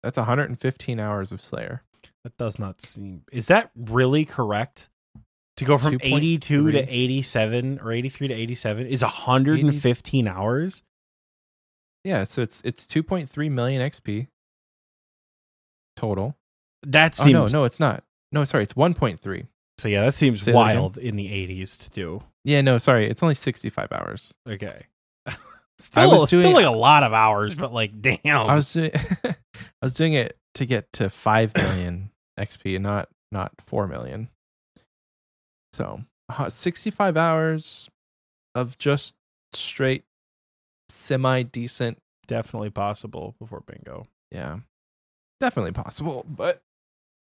That's 0.03 0.15
115 0.15 0.99
hours 1.01 1.33
of 1.33 1.41
Slayer. 1.41 1.83
That 2.23 2.37
does 2.37 2.57
not 2.57 2.81
seem. 2.81 3.23
Is 3.29 3.47
that 3.47 3.71
really 3.75 4.23
correct? 4.23 4.89
To 5.57 5.65
go 5.65 5.77
from 5.77 5.97
82 6.01 6.71
to 6.71 6.79
87 6.79 7.79
or 7.83 7.91
83 7.91 8.29
to 8.29 8.33
87 8.33 8.87
is 8.87 9.01
115 9.01 10.27
hours? 10.29 10.81
Yeah, 12.03 12.23
so 12.25 12.41
it's 12.41 12.61
it's 12.65 12.85
2.3 12.85 13.51
million 13.51 13.81
XP 13.81 14.27
total. 15.95 16.35
That 16.85 17.15
Oh 17.19 17.23
seems. 17.23 17.33
no, 17.33 17.45
no, 17.47 17.63
it's 17.63 17.79
not. 17.79 18.03
No, 18.31 18.43
sorry, 18.45 18.63
it's 18.63 18.73
1.3. 18.73 19.47
So 19.77 19.87
yeah, 19.87 20.03
that 20.05 20.13
seems 20.13 20.41
Say 20.41 20.51
that 20.51 20.57
wild 20.57 20.97
in 20.97 21.15
the 21.15 21.27
80s 21.27 21.77
to 21.83 21.89
do. 21.91 22.23
Yeah, 22.43 22.61
no, 22.61 22.77
sorry, 22.77 23.09
it's 23.09 23.23
only 23.23 23.35
65 23.35 23.91
hours. 23.91 24.33
Okay. 24.47 24.85
still, 25.79 26.11
was 26.11 26.29
still 26.29 26.51
like 26.51 26.65
a 26.65 26.69
lot 26.71 27.03
of 27.03 27.13
hours, 27.13 27.55
but 27.55 27.73
like, 27.73 28.01
damn. 28.01 28.49
I 28.49 28.55
was 28.55 28.73
doing, 28.73 28.91
I 29.23 29.35
was 29.81 29.93
doing 29.93 30.13
it 30.13 30.37
to 30.55 30.65
get 30.65 30.91
to 30.93 31.09
five 31.09 31.55
million 31.55 32.11
XP, 32.39 32.79
not 32.81 33.07
not 33.31 33.53
four 33.65 33.87
million. 33.87 34.29
So 35.73 36.01
uh, 36.29 36.49
sixty-five 36.49 37.17
hours 37.17 37.89
of 38.53 38.77
just 38.77 39.15
straight 39.53 40.03
semi 40.93 41.43
decent. 41.43 41.97
definitely 42.27 42.69
possible 42.69 43.35
before 43.39 43.61
bingo. 43.61 44.05
Yeah, 44.31 44.59
definitely 45.39 45.71
possible. 45.71 46.25
But 46.27 46.61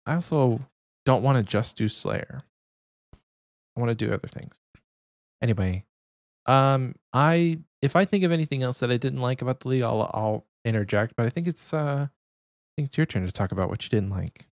I 0.07 0.15
also 0.15 0.61
don't 1.05 1.23
want 1.23 1.37
to 1.39 1.43
just 1.43 1.77
do 1.77 1.89
Slayer. 1.89 2.43
I 3.15 3.81
want 3.81 3.91
to 3.91 3.95
do 4.07 4.13
other 4.13 4.29
things. 4.29 4.57
Anyway, 5.41 5.85
um, 6.47 6.95
I 7.13 7.61
if 7.81 7.95
I 7.95 8.05
think 8.05 8.25
of 8.25 8.33
anything 8.33 8.63
else 8.63 8.81
that 8.81 8.91
I 8.91 8.97
didn't 8.97 9.21
like 9.21 9.43
about 9.43 9.61
the 9.61 9.69
league, 9.69 9.83
I'll 9.83 10.11
I'll 10.13 10.47
interject. 10.65 11.15
But 11.17 11.27
I 11.27 11.31
think 11.31 11.47
it's 11.47 11.73
uh, 11.73 12.09
I 12.09 12.71
think 12.77 12.89
it's 12.89 12.97
your 12.97 13.07
turn 13.07 13.25
to 13.25 13.33
talk 13.33 13.53
about 13.53 13.69
what 13.69 13.85
you 13.85 13.91
didn't 13.91 14.11
like. 14.11 14.47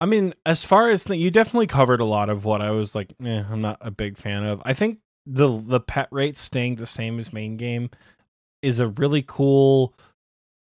I 0.00 0.06
mean, 0.06 0.32
as 0.46 0.64
far 0.64 0.90
as 0.90 1.04
the, 1.04 1.16
you 1.16 1.30
definitely 1.30 1.66
covered 1.66 2.00
a 2.00 2.06
lot 2.06 2.30
of 2.30 2.46
what 2.46 2.62
I 2.62 2.70
was 2.70 2.94
like, 2.94 3.12
eh, 3.22 3.44
I'm 3.50 3.60
not 3.60 3.76
a 3.82 3.90
big 3.90 4.16
fan 4.16 4.44
of. 4.44 4.62
I 4.64 4.72
think 4.72 5.00
the 5.26 5.48
the 5.58 5.80
pet 5.80 6.08
rate 6.10 6.38
staying 6.38 6.76
the 6.76 6.86
same 6.86 7.18
as 7.18 7.32
main 7.32 7.56
game 7.58 7.90
is 8.62 8.80
a 8.80 8.88
really 8.88 9.24
cool. 9.26 9.94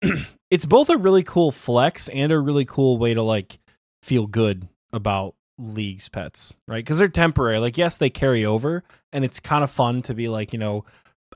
it's 0.51 0.67
both 0.67 0.91
a 0.91 0.97
really 0.97 1.23
cool 1.23 1.51
flex 1.53 2.09
and 2.09 2.33
a 2.33 2.39
really 2.39 2.65
cool 2.65 2.99
way 2.99 3.15
to 3.15 3.23
like 3.23 3.59
feel 4.03 4.27
good 4.27 4.69
about 4.93 5.35
league's 5.59 6.09
pets, 6.09 6.55
right? 6.69 6.85
Because 6.85 6.99
they're 6.99 7.09
temporary. 7.09 7.59
Like, 7.59 7.79
yes, 7.79 7.97
they 7.97 8.11
carry 8.11 8.45
over, 8.45 8.85
and 9.13 9.25
it's 9.25 9.41
kind 9.41 9.65
of 9.65 9.71
fun 9.71 10.03
to 10.03 10.15
be 10.15 10.29
like, 10.29 10.53
you 10.53 10.59
know, 10.59 10.85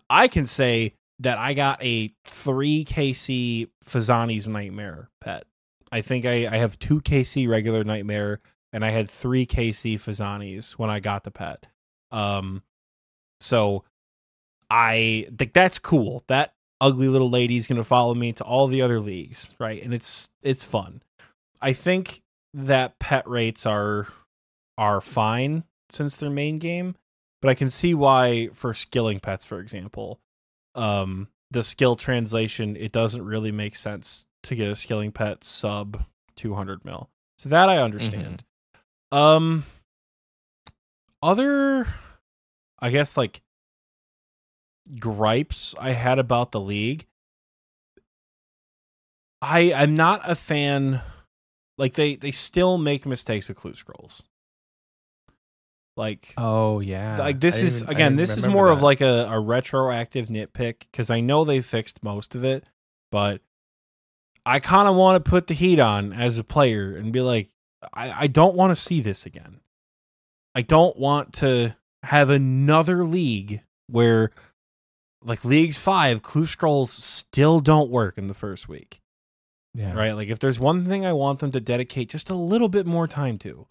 I 0.08 0.28
can 0.28 0.46
say 0.46 0.94
that 1.20 1.38
I 1.38 1.54
got 1.54 1.82
a 1.82 2.12
three 2.26 2.84
KC 2.84 3.68
Phosani's 3.84 4.48
Nightmare 4.48 5.08
pet. 5.20 5.44
I 5.92 6.00
think 6.02 6.24
I, 6.24 6.46
I 6.46 6.58
have 6.58 6.78
two 6.78 7.00
KC 7.00 7.48
regular 7.48 7.84
Nightmare, 7.84 8.40
and 8.72 8.84
I 8.84 8.90
had 8.90 9.10
three 9.10 9.46
KC 9.46 9.94
Phosani's 9.94 10.78
when 10.78 10.90
I 10.90 11.00
got 11.00 11.24
the 11.24 11.30
pet. 11.30 11.66
Um, 12.10 12.62
so 13.40 13.84
I 14.70 15.26
think 15.36 15.52
that's 15.52 15.78
cool. 15.78 16.24
That 16.28 16.54
ugly 16.80 17.08
little 17.08 17.30
lady's 17.30 17.66
gonna 17.66 17.84
follow 17.84 18.14
me 18.14 18.32
to 18.34 18.44
all 18.44 18.68
the 18.68 18.82
other 18.82 19.00
leagues, 19.00 19.52
right? 19.58 19.82
And 19.82 19.92
it's 19.92 20.28
it's 20.42 20.64
fun. 20.64 21.02
I 21.60 21.72
think 21.72 22.22
that 22.54 22.98
pet 22.98 23.28
rates 23.28 23.66
are 23.66 24.08
are 24.78 25.00
fine 25.00 25.64
since 25.90 26.16
their 26.16 26.30
main 26.30 26.58
game, 26.58 26.94
but 27.42 27.48
I 27.48 27.54
can 27.54 27.70
see 27.70 27.94
why 27.94 28.48
for 28.52 28.72
skilling 28.72 29.20
pets, 29.20 29.44
for 29.44 29.58
example, 29.60 30.20
um, 30.74 31.28
the 31.50 31.64
skill 31.64 31.96
translation 31.96 32.76
it 32.76 32.92
doesn't 32.92 33.24
really 33.24 33.52
make 33.52 33.76
sense 33.76 34.26
to 34.44 34.54
get 34.54 34.68
a 34.68 34.76
skilling 34.76 35.12
pet 35.12 35.44
sub 35.44 36.04
200 36.36 36.84
mil. 36.84 37.10
So 37.38 37.48
that 37.48 37.68
I 37.68 37.78
understand. 37.78 38.44
Mm-hmm. 39.12 39.18
Um, 39.18 39.64
other, 41.22 41.86
I 42.78 42.90
guess 42.90 43.16
like 43.16 43.42
gripes 44.98 45.74
I 45.78 45.92
had 45.92 46.18
about 46.18 46.52
the 46.52 46.60
league. 46.60 47.06
I 49.42 49.72
I'm 49.72 49.96
not 49.96 50.28
a 50.28 50.34
fan 50.34 51.00
like 51.78 51.94
they 51.94 52.16
they 52.16 52.30
still 52.30 52.78
make 52.78 53.06
mistakes 53.06 53.48
with 53.48 53.56
clue 53.56 53.74
scrolls. 53.74 54.22
Like 55.96 56.34
oh 56.36 56.80
yeah, 56.80 57.16
like 57.18 57.40
this 57.40 57.62
is 57.62 57.82
even, 57.82 57.94
again 57.94 58.16
this 58.16 58.36
is 58.36 58.46
more 58.46 58.66
that. 58.66 58.72
of 58.72 58.82
like 58.82 59.00
a, 59.00 59.28
a 59.30 59.40
retroactive 59.40 60.28
nitpick 60.28 60.80
because 60.90 61.10
I 61.10 61.20
know 61.20 61.44
they 61.44 61.60
fixed 61.60 62.02
most 62.02 62.34
of 62.34 62.44
it, 62.44 62.64
but 63.10 63.40
I 64.46 64.58
kind 64.60 64.88
of 64.88 64.94
want 64.94 65.22
to 65.22 65.30
put 65.30 65.46
the 65.46 65.54
heat 65.54 65.78
on 65.78 66.12
as 66.12 66.38
a 66.38 66.44
player 66.44 66.96
and 66.96 67.12
be 67.12 67.20
like, 67.20 67.50
I, 67.92 68.22
I 68.22 68.26
don't 68.26 68.54
want 68.54 68.74
to 68.74 68.80
see 68.80 69.00
this 69.00 69.26
again. 69.26 69.60
I 70.54 70.62
don't 70.62 70.96
want 70.96 71.34
to 71.34 71.76
have 72.02 72.30
another 72.30 73.04
league 73.04 73.62
where 73.88 74.30
like 75.22 75.44
leagues 75.44 75.78
five 75.78 76.22
clue 76.22 76.46
scrolls 76.46 76.90
still 76.90 77.60
don't 77.60 77.90
work 77.90 78.16
in 78.16 78.26
the 78.26 78.34
first 78.34 78.68
week 78.68 79.00
yeah. 79.74 79.94
Right? 79.94 80.12
Like 80.12 80.28
if 80.28 80.38
there's 80.38 80.58
one 80.58 80.84
thing 80.84 81.06
I 81.06 81.12
want 81.12 81.38
them 81.38 81.52
to 81.52 81.60
dedicate 81.60 82.08
just 82.08 82.30
a 82.30 82.34
little 82.34 82.68
bit 82.68 82.86
more 82.86 83.06
time 83.06 83.38
to, 83.38 83.66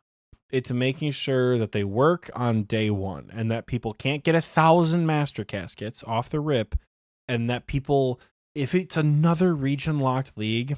it's 0.50 0.72
making 0.72 1.12
sure 1.12 1.58
that 1.58 1.72
they 1.72 1.84
work 1.84 2.30
on 2.34 2.64
day 2.64 2.89
one 2.89 3.30
and 3.34 3.52
that 3.52 3.68
people 3.68 3.93
can't 3.93 4.24
get 4.24 4.36
a 4.36 4.41
thousand 4.41 5.06
master 5.06 5.43
caskets 5.43 6.04
off 6.04 6.30
the 6.30 6.39
rip 6.39 6.76
and 7.28 7.50
that 7.50 7.68
people 7.68 8.20
if 8.56 8.74
it's 8.74 8.97
another 8.97 9.54
region 9.54 10.00
locked 10.00 10.36
league 10.38 10.76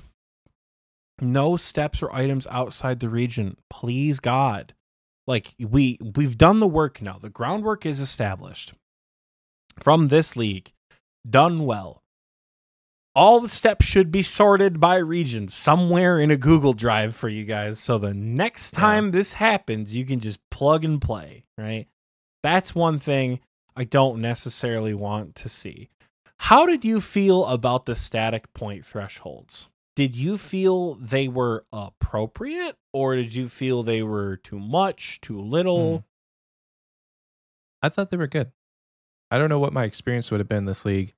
no 1.21 1.55
steps 1.55 2.03
or 2.03 2.13
items 2.13 2.45
outside 2.47 2.99
the 2.99 3.07
region 3.07 3.55
please 3.69 4.19
god 4.19 4.73
like 5.25 5.55
we 5.57 5.97
we've 6.15 6.37
done 6.37 6.59
the 6.59 6.67
work 6.67 7.01
now 7.01 7.17
the 7.17 7.29
groundwork 7.29 7.85
is 7.85 8.01
established 8.01 8.73
from 9.81 10.07
this 10.07 10.35
league 10.35 10.71
done 11.29 11.65
well 11.65 12.01
all 13.15 13.41
the 13.41 13.49
steps 13.49 13.85
should 13.85 14.11
be 14.11 14.23
sorted 14.23 14.79
by 14.79 14.95
region 14.95 15.47
somewhere 15.49 16.19
in 16.19 16.31
a 16.31 16.37
Google 16.37 16.73
Drive 16.73 17.15
for 17.15 17.27
you 17.27 17.43
guys. 17.43 17.79
So 17.79 17.97
the 17.97 18.13
next 18.13 18.71
time 18.71 19.05
yeah. 19.05 19.11
this 19.11 19.33
happens, 19.33 19.95
you 19.95 20.05
can 20.05 20.19
just 20.19 20.39
plug 20.49 20.85
and 20.85 21.01
play, 21.01 21.43
right? 21.57 21.87
That's 22.41 22.73
one 22.73 22.99
thing 22.99 23.39
I 23.75 23.83
don't 23.83 24.21
necessarily 24.21 24.93
want 24.93 25.35
to 25.35 25.49
see. 25.49 25.89
How 26.37 26.65
did 26.65 26.83
you 26.85 27.01
feel 27.01 27.45
about 27.45 27.85
the 27.85 27.95
static 27.95 28.51
point 28.53 28.85
thresholds? 28.85 29.69
Did 29.95 30.15
you 30.15 30.37
feel 30.37 30.95
they 30.95 31.27
were 31.27 31.65
appropriate 31.71 32.77
or 32.93 33.15
did 33.15 33.35
you 33.35 33.49
feel 33.49 33.83
they 33.83 34.01
were 34.01 34.37
too 34.37 34.57
much, 34.57 35.19
too 35.21 35.39
little? 35.39 35.99
Mm. 35.99 36.03
I 37.83 37.89
thought 37.89 38.09
they 38.09 38.17
were 38.17 38.27
good. 38.27 38.51
I 39.31 39.37
don't 39.37 39.49
know 39.49 39.59
what 39.59 39.73
my 39.73 39.85
experience 39.85 40.29
would 40.29 40.41
have 40.41 40.49
been 40.49 40.65
this 40.65 40.85
league 40.85 41.13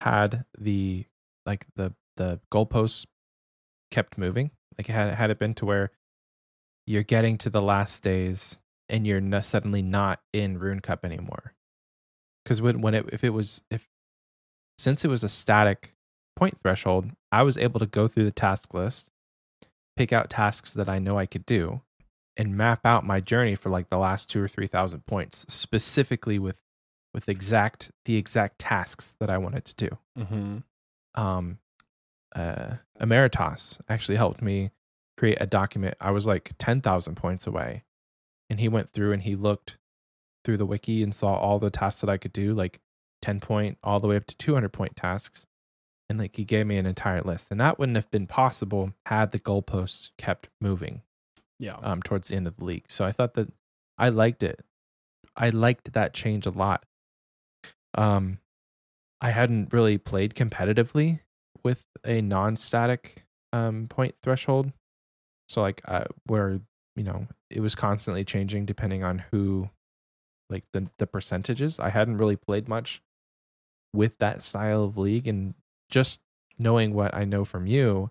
had 0.00 0.46
the 0.58 1.04
like 1.44 1.66
the 1.76 1.92
the 2.16 2.40
goalposts 2.52 3.06
kept 3.90 4.16
moving. 4.16 4.50
Like 4.78 4.86
had 4.86 5.14
had 5.14 5.30
it 5.30 5.38
been 5.38 5.54
to 5.54 5.66
where 5.66 5.90
you're 6.86 7.02
getting 7.02 7.36
to 7.38 7.50
the 7.50 7.62
last 7.62 8.02
days 8.02 8.58
and 8.88 9.06
you're 9.06 9.18
n- 9.18 9.42
suddenly 9.42 9.82
not 9.82 10.20
in 10.32 10.58
Rune 10.58 10.80
Cup 10.80 11.04
anymore. 11.04 11.54
Because 12.44 12.62
when 12.62 12.80
when 12.80 12.94
it 12.94 13.06
if 13.12 13.22
it 13.22 13.30
was 13.30 13.60
if 13.70 13.86
since 14.78 15.04
it 15.04 15.08
was 15.08 15.22
a 15.22 15.28
static 15.28 15.94
point 16.36 16.58
threshold, 16.62 17.10
I 17.30 17.42
was 17.42 17.58
able 17.58 17.78
to 17.80 17.86
go 17.86 18.08
through 18.08 18.24
the 18.24 18.32
task 18.32 18.72
list, 18.72 19.10
pick 19.96 20.14
out 20.14 20.30
tasks 20.30 20.72
that 20.72 20.88
I 20.88 20.98
know 20.98 21.18
I 21.18 21.26
could 21.26 21.44
do, 21.44 21.82
and 22.38 22.56
map 22.56 22.86
out 22.86 23.04
my 23.04 23.20
journey 23.20 23.54
for 23.54 23.68
like 23.68 23.90
the 23.90 23.98
last 23.98 24.30
two 24.30 24.42
or 24.42 24.48
three 24.48 24.66
thousand 24.66 25.04
points, 25.04 25.44
specifically 25.48 26.38
with 26.38 26.56
with 27.12 27.28
exact 27.28 27.90
the 28.04 28.16
exact 28.16 28.58
tasks 28.58 29.16
that 29.20 29.30
I 29.30 29.38
wanted 29.38 29.64
to 29.64 29.74
do. 29.74 29.98
Mm-hmm 30.18 30.58
um, 31.14 31.58
uh, 32.34 32.74
Emeritus 33.00 33.78
actually 33.88 34.16
helped 34.16 34.42
me 34.42 34.70
create 35.16 35.38
a 35.40 35.46
document. 35.46 35.96
I 36.00 36.10
was 36.10 36.26
like 36.26 36.52
10,000 36.58 37.14
points 37.14 37.46
away. 37.46 37.84
And 38.48 38.58
he 38.58 38.68
went 38.68 38.90
through 38.90 39.12
and 39.12 39.22
he 39.22 39.36
looked 39.36 39.78
through 40.44 40.56
the 40.56 40.66
wiki 40.66 41.02
and 41.02 41.14
saw 41.14 41.34
all 41.34 41.58
the 41.58 41.70
tasks 41.70 42.00
that 42.00 42.10
I 42.10 42.16
could 42.16 42.32
do, 42.32 42.52
like 42.52 42.80
10 43.22 43.40
point 43.40 43.78
all 43.82 44.00
the 44.00 44.08
way 44.08 44.16
up 44.16 44.26
to 44.26 44.36
200 44.36 44.70
point 44.70 44.96
tasks. 44.96 45.46
And 46.08 46.18
like 46.18 46.34
he 46.34 46.44
gave 46.44 46.66
me 46.66 46.76
an 46.76 46.86
entire 46.86 47.22
list. 47.22 47.48
And 47.50 47.60
that 47.60 47.78
wouldn't 47.78 47.96
have 47.96 48.10
been 48.10 48.26
possible 48.26 48.92
had 49.06 49.30
the 49.30 49.38
goalposts 49.38 50.10
kept 50.18 50.48
moving. 50.60 51.02
Yeah. 51.60 51.76
Um, 51.82 52.02
towards 52.02 52.28
the 52.28 52.36
end 52.36 52.46
of 52.46 52.56
the 52.56 52.64
league. 52.64 52.86
So 52.88 53.04
I 53.04 53.12
thought 53.12 53.34
that 53.34 53.52
I 53.98 54.08
liked 54.08 54.42
it. 54.42 54.64
I 55.36 55.50
liked 55.50 55.92
that 55.92 56.14
change 56.14 56.46
a 56.46 56.50
lot. 56.50 56.84
Um, 57.96 58.38
I 59.20 59.30
hadn't 59.30 59.72
really 59.72 59.98
played 59.98 60.34
competitively 60.34 61.20
with 61.64 61.84
a 62.04 62.20
non-static 62.20 63.24
um, 63.52 63.86
point 63.88 64.14
threshold. 64.22 64.72
So 65.48 65.60
like 65.60 65.82
uh, 65.86 66.04
where 66.26 66.60
you 66.96 67.04
know 67.04 67.26
it 67.50 67.60
was 67.60 67.74
constantly 67.74 68.24
changing 68.24 68.66
depending 68.66 69.02
on 69.04 69.24
who, 69.30 69.68
like 70.48 70.64
the 70.72 70.88
the 70.98 71.06
percentages. 71.06 71.80
I 71.80 71.90
hadn't 71.90 72.18
really 72.18 72.36
played 72.36 72.68
much 72.68 73.02
with 73.92 74.18
that 74.18 74.42
style 74.42 74.84
of 74.84 74.96
league, 74.96 75.26
and 75.26 75.54
just 75.90 76.20
knowing 76.58 76.94
what 76.94 77.14
I 77.14 77.24
know 77.24 77.44
from 77.44 77.66
you, 77.66 78.10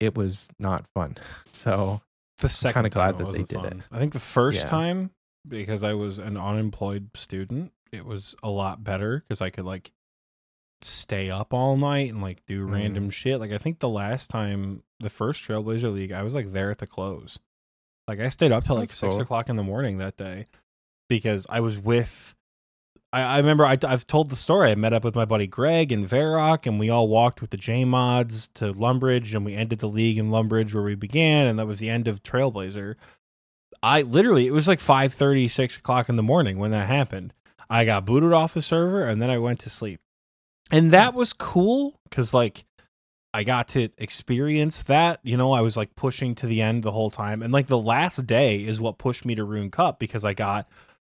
it 0.00 0.14
was 0.14 0.50
not 0.58 0.86
fun. 0.94 1.16
So 1.52 2.02
the 2.38 2.48
second 2.48 2.74
kind 2.74 2.86
of 2.86 2.92
glad 2.92 3.18
that 3.18 3.32
they 3.32 3.44
did 3.44 3.60
fun. 3.60 3.66
it. 3.66 3.76
I 3.92 3.98
think 3.98 4.12
the 4.12 4.18
first 4.18 4.62
yeah. 4.62 4.66
time 4.66 5.10
because 5.46 5.82
I 5.82 5.94
was 5.94 6.18
an 6.18 6.36
unemployed 6.36 7.10
student, 7.14 7.72
it 7.94 8.04
was 8.04 8.34
a 8.42 8.50
lot 8.50 8.84
better 8.84 9.20
because 9.26 9.40
I 9.40 9.50
could 9.50 9.64
like 9.64 9.92
stay 10.82 11.30
up 11.30 11.54
all 11.54 11.76
night 11.76 12.10
and 12.10 12.22
like 12.22 12.44
do 12.46 12.64
random 12.64 13.08
mm. 13.08 13.12
shit. 13.12 13.40
Like 13.40 13.52
I 13.52 13.58
think 13.58 13.78
the 13.78 13.88
last 13.88 14.30
time 14.30 14.82
the 15.00 15.10
first 15.10 15.46
Trailblazer 15.46 15.92
League, 15.92 16.12
I 16.12 16.22
was 16.22 16.34
like 16.34 16.52
there 16.52 16.70
at 16.70 16.78
the 16.78 16.86
close. 16.86 17.38
Like 18.06 18.20
I 18.20 18.28
stayed 18.28 18.52
up 18.52 18.64
till 18.64 18.76
like 18.76 18.90
six 18.90 19.16
o'clock 19.16 19.48
in 19.48 19.56
the 19.56 19.62
morning 19.62 19.98
that 19.98 20.16
day 20.16 20.46
because 21.08 21.46
I 21.48 21.60
was 21.60 21.78
with. 21.78 22.34
I, 23.12 23.22
I 23.22 23.36
remember 23.38 23.64
I, 23.64 23.78
have 23.82 24.06
told 24.06 24.28
the 24.28 24.36
story. 24.36 24.70
I 24.70 24.74
met 24.74 24.92
up 24.92 25.04
with 25.04 25.14
my 25.14 25.24
buddy 25.24 25.46
Greg 25.46 25.90
and 25.90 26.06
Varrock, 26.06 26.66
and 26.66 26.78
we 26.78 26.90
all 26.90 27.08
walked 27.08 27.40
with 27.40 27.50
the 27.50 27.56
J 27.56 27.84
mods 27.84 28.48
to 28.54 28.74
Lumbridge, 28.74 29.34
and 29.34 29.44
we 29.44 29.54
ended 29.54 29.78
the 29.78 29.88
league 29.88 30.18
in 30.18 30.30
Lumbridge 30.30 30.74
where 30.74 30.82
we 30.82 30.94
began, 30.94 31.46
and 31.46 31.58
that 31.58 31.66
was 31.66 31.78
the 31.78 31.88
end 31.88 32.08
of 32.08 32.22
Trailblazer. 32.22 32.96
I 33.82 34.02
literally 34.02 34.46
it 34.46 34.52
was 34.52 34.68
like 34.68 34.80
5 34.80 35.14
30, 35.14 35.48
6 35.48 35.76
o'clock 35.78 36.08
in 36.08 36.16
the 36.16 36.22
morning 36.22 36.58
when 36.58 36.72
that 36.72 36.88
happened. 36.88 37.32
I 37.68 37.84
got 37.84 38.04
booted 38.04 38.32
off 38.32 38.54
the 38.54 38.62
server 38.62 39.06
and 39.06 39.20
then 39.20 39.30
I 39.30 39.38
went 39.38 39.60
to 39.60 39.70
sleep 39.70 40.00
and 40.70 40.90
that 40.92 41.14
was 41.14 41.32
cool 41.32 41.98
because 42.04 42.32
like 42.32 42.64
I 43.32 43.42
got 43.42 43.68
to 43.68 43.88
experience 43.98 44.82
that. 44.82 45.20
You 45.24 45.36
know, 45.36 45.52
I 45.52 45.60
was 45.60 45.76
like 45.76 45.94
pushing 45.96 46.34
to 46.36 46.46
the 46.46 46.62
end 46.62 46.82
the 46.82 46.92
whole 46.92 47.10
time, 47.10 47.42
and 47.42 47.52
like 47.52 47.66
the 47.66 47.78
last 47.78 48.26
day 48.26 48.64
is 48.64 48.80
what 48.80 48.98
pushed 48.98 49.24
me 49.24 49.34
to 49.34 49.44
Rune 49.44 49.70
Cup 49.70 49.98
because 49.98 50.24
I 50.24 50.34
got 50.34 50.68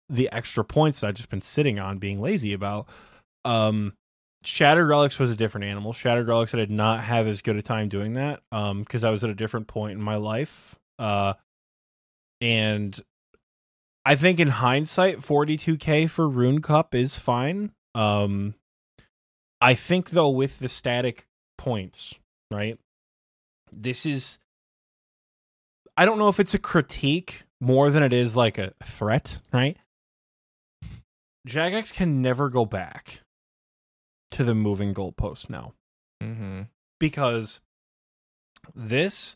the 0.10 0.30
extra 0.32 0.64
points 0.64 1.04
I've 1.04 1.16
just 1.16 1.30
been 1.30 1.41
sitting 1.41 1.80
on, 1.80 1.97
being 1.97 2.20
lazy 2.20 2.54
about. 2.54 2.88
Um, 3.45 3.93
Shattered 4.43 4.88
Relics 4.88 5.18
was 5.18 5.32
a 5.32 5.36
different 5.36 5.66
animal. 5.66 5.93
Shattered 5.93 6.28
Relics, 6.28 6.54
I 6.54 6.58
did 6.58 6.72
not 6.72 7.04
have 7.04 7.28
as 7.28 7.41
good 7.41 7.56
a 7.56 7.62
time 7.62 7.89
doing 7.89 8.14
that 8.14 8.41
um, 8.52 8.82
because 8.82 9.04
I 9.04 9.12
was 9.12 9.24
at 9.24 9.30
a 9.30 9.36
different 9.36 9.68
point 9.68 9.97
in 9.97 10.04
my 10.04 10.16
life. 10.16 10.76
Uh, 10.97 11.34
and 12.41 13.00
I 14.10 14.16
think 14.16 14.39
in 14.39 14.47
hindsight, 14.47 15.20
42k 15.20 16.10
for 16.10 16.28
Rune 16.28 16.64
Cup 16.64 16.95
is 16.95 17.20
fine. 17.20 17.74
Um, 17.93 18.55
I 19.62 19.76
think 19.76 20.10
though 20.10 20.30
with 20.30 20.57
the 20.57 20.68
static 20.68 21.28
points, 21.60 22.20
right? 22.49 22.80
This 23.72 24.07
is 24.07 24.39
I 25.95 26.05
don't 26.05 26.18
know 26.18 26.30
if 26.30 26.39
it's 26.39 26.55
a 26.55 26.60
critique 26.60 27.43
more 27.62 27.91
than 27.91 28.01
it 28.01 28.14
is 28.14 28.36
like 28.36 28.57
a 28.57 28.74
threat, 28.84 29.38
right? 29.53 29.78
Jagex 31.47 31.93
can 31.93 32.22
never 32.22 32.49
go 32.49 32.66
back 32.66 33.22
to 34.32 34.43
the 34.43 34.55
moving 34.55 34.93
goalpost 34.93 35.49
now 35.49 35.74
Mm-hmm. 36.24 36.64
because 36.99 37.60
this 38.76 39.36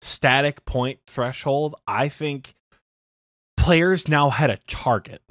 static 0.00 0.64
point 0.64 1.00
threshold, 1.06 1.74
I 1.86 2.08
think 2.08 2.55
players 3.66 4.08
now 4.08 4.30
had 4.30 4.50
a 4.50 4.58
target. 4.68 5.22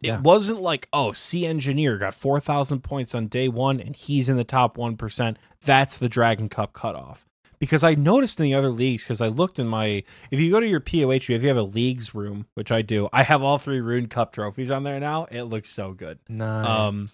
Yeah. 0.00 0.16
It 0.16 0.20
wasn't 0.20 0.60
like, 0.60 0.88
oh, 0.92 1.12
C 1.12 1.46
Engineer 1.46 1.98
got 1.98 2.14
4,000 2.14 2.80
points 2.82 3.14
on 3.14 3.26
day 3.26 3.48
one 3.48 3.80
and 3.80 3.96
he's 3.96 4.28
in 4.28 4.36
the 4.36 4.44
top 4.44 4.76
1%. 4.76 5.36
That's 5.64 5.98
the 5.98 6.08
Dragon 6.08 6.48
Cup 6.48 6.72
cutoff. 6.72 7.26
Because 7.58 7.82
I 7.82 7.94
noticed 7.94 8.38
in 8.38 8.44
the 8.44 8.54
other 8.54 8.68
leagues, 8.68 9.04
because 9.04 9.20
I 9.20 9.28
looked 9.28 9.58
in 9.58 9.66
my, 9.66 10.04
if 10.30 10.38
you 10.38 10.50
go 10.50 10.60
to 10.60 10.66
your 10.66 10.80
POH, 10.80 11.30
if 11.30 11.42
you 11.42 11.48
have 11.48 11.56
a 11.56 11.62
leagues 11.62 12.14
room, 12.14 12.46
which 12.54 12.70
I 12.70 12.82
do, 12.82 13.08
I 13.12 13.22
have 13.22 13.42
all 13.42 13.58
three 13.58 13.80
Rune 13.80 14.08
Cup 14.08 14.32
trophies 14.32 14.70
on 14.70 14.82
there 14.82 15.00
now. 15.00 15.26
It 15.30 15.44
looks 15.44 15.70
so 15.70 15.92
good 15.92 16.18
Nice. 16.28 16.66
Um, 16.66 17.06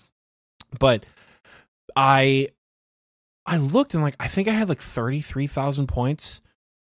but 0.79 1.07
I 1.97 2.49
I 3.47 3.57
looked 3.57 3.95
and 3.95 4.03
like 4.03 4.17
I 4.21 4.29
think 4.29 4.49
I 4.49 4.53
had 4.53 4.69
like 4.69 4.81
thirty 4.81 5.21
three 5.21 5.47
thousand 5.47 5.89
points 5.89 6.41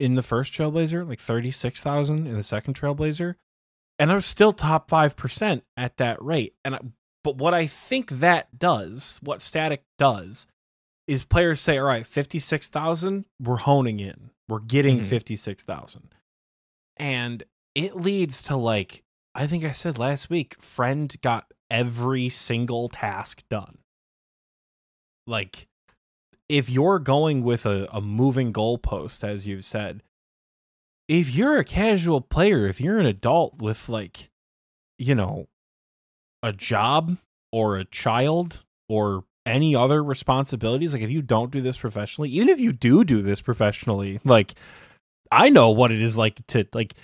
in 0.02 0.16
the 0.16 0.24
first 0.24 0.52
Trailblazer, 0.54 1.08
like 1.08 1.20
thirty 1.20 1.52
six 1.52 1.82
thousand 1.82 2.28
in 2.28 2.34
the 2.34 2.44
second 2.44 2.74
Trailblazer, 2.74 3.36
and 4.00 4.12
I 4.12 4.16
was 4.16 4.26
still 4.26 4.52
top 4.54 4.90
five 4.90 5.16
percent 5.16 5.64
at 5.78 5.98
that 5.98 6.22
rate. 6.22 6.56
And 6.66 6.76
I, 6.76 6.80
but 7.24 7.38
what 7.38 7.54
I 7.54 7.68
think 7.68 8.10
that 8.10 8.58
does, 8.58 9.20
what 9.22 9.42
static 9.42 9.84
does, 9.98 10.48
is 11.08 11.24
players 11.24 11.62
say, 11.62 11.78
"All 11.78 11.86
right, 11.86 12.06
fifty 12.06 12.40
six 12.40 12.68
thousand, 12.70 13.26
we're 13.40 13.58
honing 13.58 14.00
in, 14.00 14.32
we're 14.50 14.60
getting 14.60 15.02
Mhm. 15.02 15.38
six 15.38 15.64
thousand, 15.64 16.16
and 16.98 17.44
it 17.76 17.96
leads 17.96 18.42
to 18.44 18.56
like 18.58 19.04
I 19.34 19.48
think 19.48 19.64
I 19.64 19.72
said 19.72 19.98
last 19.98 20.30
week, 20.30 20.62
friend 20.62 21.16
got 21.22 21.54
every 21.70 22.28
single 22.28 22.90
task 22.90 23.44
done. 23.50 23.78
Like, 25.26 25.68
if 26.52 26.70
you're 26.70 27.00
going 27.00 27.44
with 27.44 27.66
a, 27.66 27.88
a 27.94 28.02
moving 28.02 28.52
goalpost, 28.52 29.24
as 29.24 29.48
you've 29.48 29.64
said, 29.64 30.04
if 31.08 31.34
you're 31.34 31.58
a 31.58 31.64
casual 31.64 32.20
player, 32.20 32.68
if 32.68 32.82
you're 32.82 33.00
an 33.00 33.06
adult 33.06 33.62
with 33.62 33.88
like, 33.88 34.30
you 35.00 35.16
know, 35.16 35.48
a 36.44 36.52
job 36.52 37.18
or 37.54 37.78
a 37.78 37.86
child 37.86 38.66
or 38.90 39.24
any 39.46 39.74
other 39.74 40.04
responsibilities, 40.04 40.92
like 40.92 41.02
if 41.02 41.10
you 41.10 41.22
don't 41.22 41.52
do 41.52 41.62
this 41.62 41.78
professionally, 41.78 42.30
even 42.32 42.50
if 42.50 42.60
you 42.60 42.74
do 42.74 43.06
do 43.06 43.22
this 43.22 43.42
professionally, 43.42 44.20
like 44.26 44.54
I 45.32 45.48
know 45.50 45.70
what 45.70 45.92
it 45.92 46.02
is 46.02 46.18
like 46.18 46.46
to 46.48 46.68
like 46.74 46.96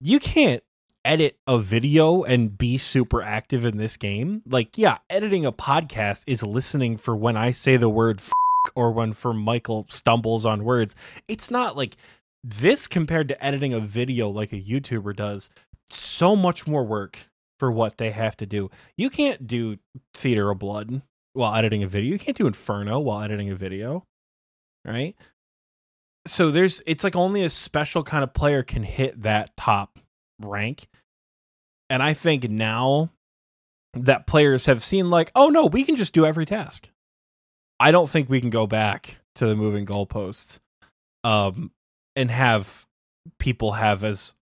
you 0.00 0.18
can't 0.18 0.62
edit 1.04 1.36
a 1.46 1.58
video 1.58 2.22
and 2.22 2.56
be 2.56 2.78
super 2.78 3.20
active 3.20 3.66
in 3.66 3.76
this 3.76 3.98
game. 3.98 4.40
Like, 4.46 4.78
yeah, 4.78 4.98
editing 5.10 5.44
a 5.44 5.52
podcast 5.52 6.24
is 6.26 6.42
listening 6.42 6.96
for 6.96 7.14
when 7.14 7.36
I 7.36 7.50
say 7.50 7.76
the 7.76 7.90
word 7.90 8.22
or 8.74 8.90
when 8.92 9.12
for 9.12 9.32
Michael 9.32 9.86
stumbles 9.88 10.46
on 10.46 10.64
words. 10.64 10.94
It's 11.28 11.50
not 11.50 11.76
like 11.76 11.96
this 12.42 12.86
compared 12.86 13.28
to 13.28 13.44
editing 13.44 13.72
a 13.72 13.80
video 13.80 14.28
like 14.28 14.52
a 14.52 14.60
YouTuber 14.60 15.16
does. 15.16 15.48
So 15.90 16.36
much 16.36 16.66
more 16.66 16.84
work 16.84 17.18
for 17.58 17.70
what 17.70 17.98
they 17.98 18.10
have 18.10 18.36
to 18.38 18.46
do. 18.46 18.70
You 18.96 19.10
can't 19.10 19.46
do 19.46 19.78
Theater 20.12 20.50
of 20.50 20.58
Blood 20.58 21.02
while 21.32 21.54
editing 21.54 21.82
a 21.82 21.88
video. 21.88 22.12
You 22.12 22.18
can't 22.18 22.36
do 22.36 22.46
Inferno 22.46 23.00
while 23.00 23.22
editing 23.22 23.50
a 23.50 23.56
video. 23.56 24.04
Right? 24.84 25.14
So 26.26 26.50
there's 26.50 26.82
it's 26.86 27.04
like 27.04 27.16
only 27.16 27.42
a 27.42 27.50
special 27.50 28.02
kind 28.02 28.24
of 28.24 28.34
player 28.34 28.62
can 28.62 28.82
hit 28.82 29.22
that 29.22 29.56
top 29.56 29.98
rank. 30.40 30.86
And 31.90 32.02
I 32.02 32.14
think 32.14 32.48
now 32.50 33.10
that 33.94 34.26
players 34.26 34.66
have 34.66 34.82
seen 34.82 35.10
like, 35.10 35.30
oh 35.34 35.48
no, 35.48 35.66
we 35.66 35.84
can 35.84 35.96
just 35.96 36.12
do 36.12 36.26
every 36.26 36.46
task. 36.46 36.88
I 37.84 37.90
don't 37.90 38.08
think 38.08 38.30
we 38.30 38.40
can 38.40 38.48
go 38.48 38.66
back 38.66 39.18
to 39.34 39.46
the 39.46 39.54
moving 39.54 39.84
goalposts 39.84 40.58
um 41.22 41.70
and 42.16 42.30
have 42.30 42.86
people 43.38 43.72
have 43.72 44.04
as 44.04 44.34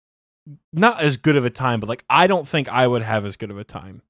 not 0.74 1.00
as 1.00 1.16
good 1.16 1.36
of 1.36 1.46
a 1.46 1.50
time, 1.50 1.80
but 1.80 1.88
like 1.88 2.04
I 2.10 2.26
don't 2.26 2.46
think 2.46 2.68
I 2.68 2.86
would 2.86 3.00
have 3.00 3.24
as 3.24 3.36
good 3.36 3.50
of 3.50 3.56
a 3.56 3.64
time 3.64 4.02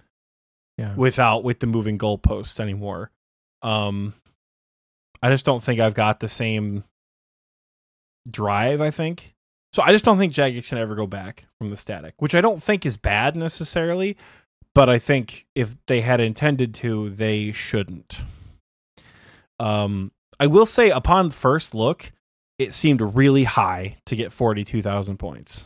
yeah. 0.78 0.94
without 0.96 1.44
with 1.44 1.60
the 1.60 1.68
moving 1.68 1.96
goalposts 1.96 2.58
anymore. 2.58 3.12
Um 3.62 4.14
I 5.22 5.30
just 5.30 5.44
don't 5.44 5.62
think 5.62 5.78
I've 5.78 5.94
got 5.94 6.18
the 6.18 6.28
same 6.28 6.82
drive, 8.28 8.80
I 8.80 8.90
think. 8.90 9.36
So 9.72 9.84
I 9.84 9.92
just 9.92 10.04
don't 10.04 10.18
think 10.18 10.32
Jagex 10.32 10.70
can 10.70 10.78
ever 10.78 10.96
go 10.96 11.06
back 11.06 11.46
from 11.56 11.70
the 11.70 11.76
static, 11.76 12.14
which 12.18 12.34
I 12.34 12.40
don't 12.40 12.60
think 12.60 12.84
is 12.84 12.96
bad 12.96 13.36
necessarily, 13.36 14.16
but 14.74 14.88
I 14.88 14.98
think 14.98 15.46
if 15.54 15.76
they 15.86 16.00
had 16.00 16.18
intended 16.20 16.74
to, 16.76 17.10
they 17.10 17.52
shouldn't. 17.52 18.24
Um 19.60 20.12
I 20.38 20.46
will 20.46 20.66
say 20.66 20.90
upon 20.90 21.30
first 21.30 21.74
look, 21.74 22.12
it 22.58 22.72
seemed 22.72 23.00
really 23.00 23.44
high 23.44 23.98
to 24.06 24.16
get 24.16 24.32
42,000 24.32 25.18
points. 25.18 25.64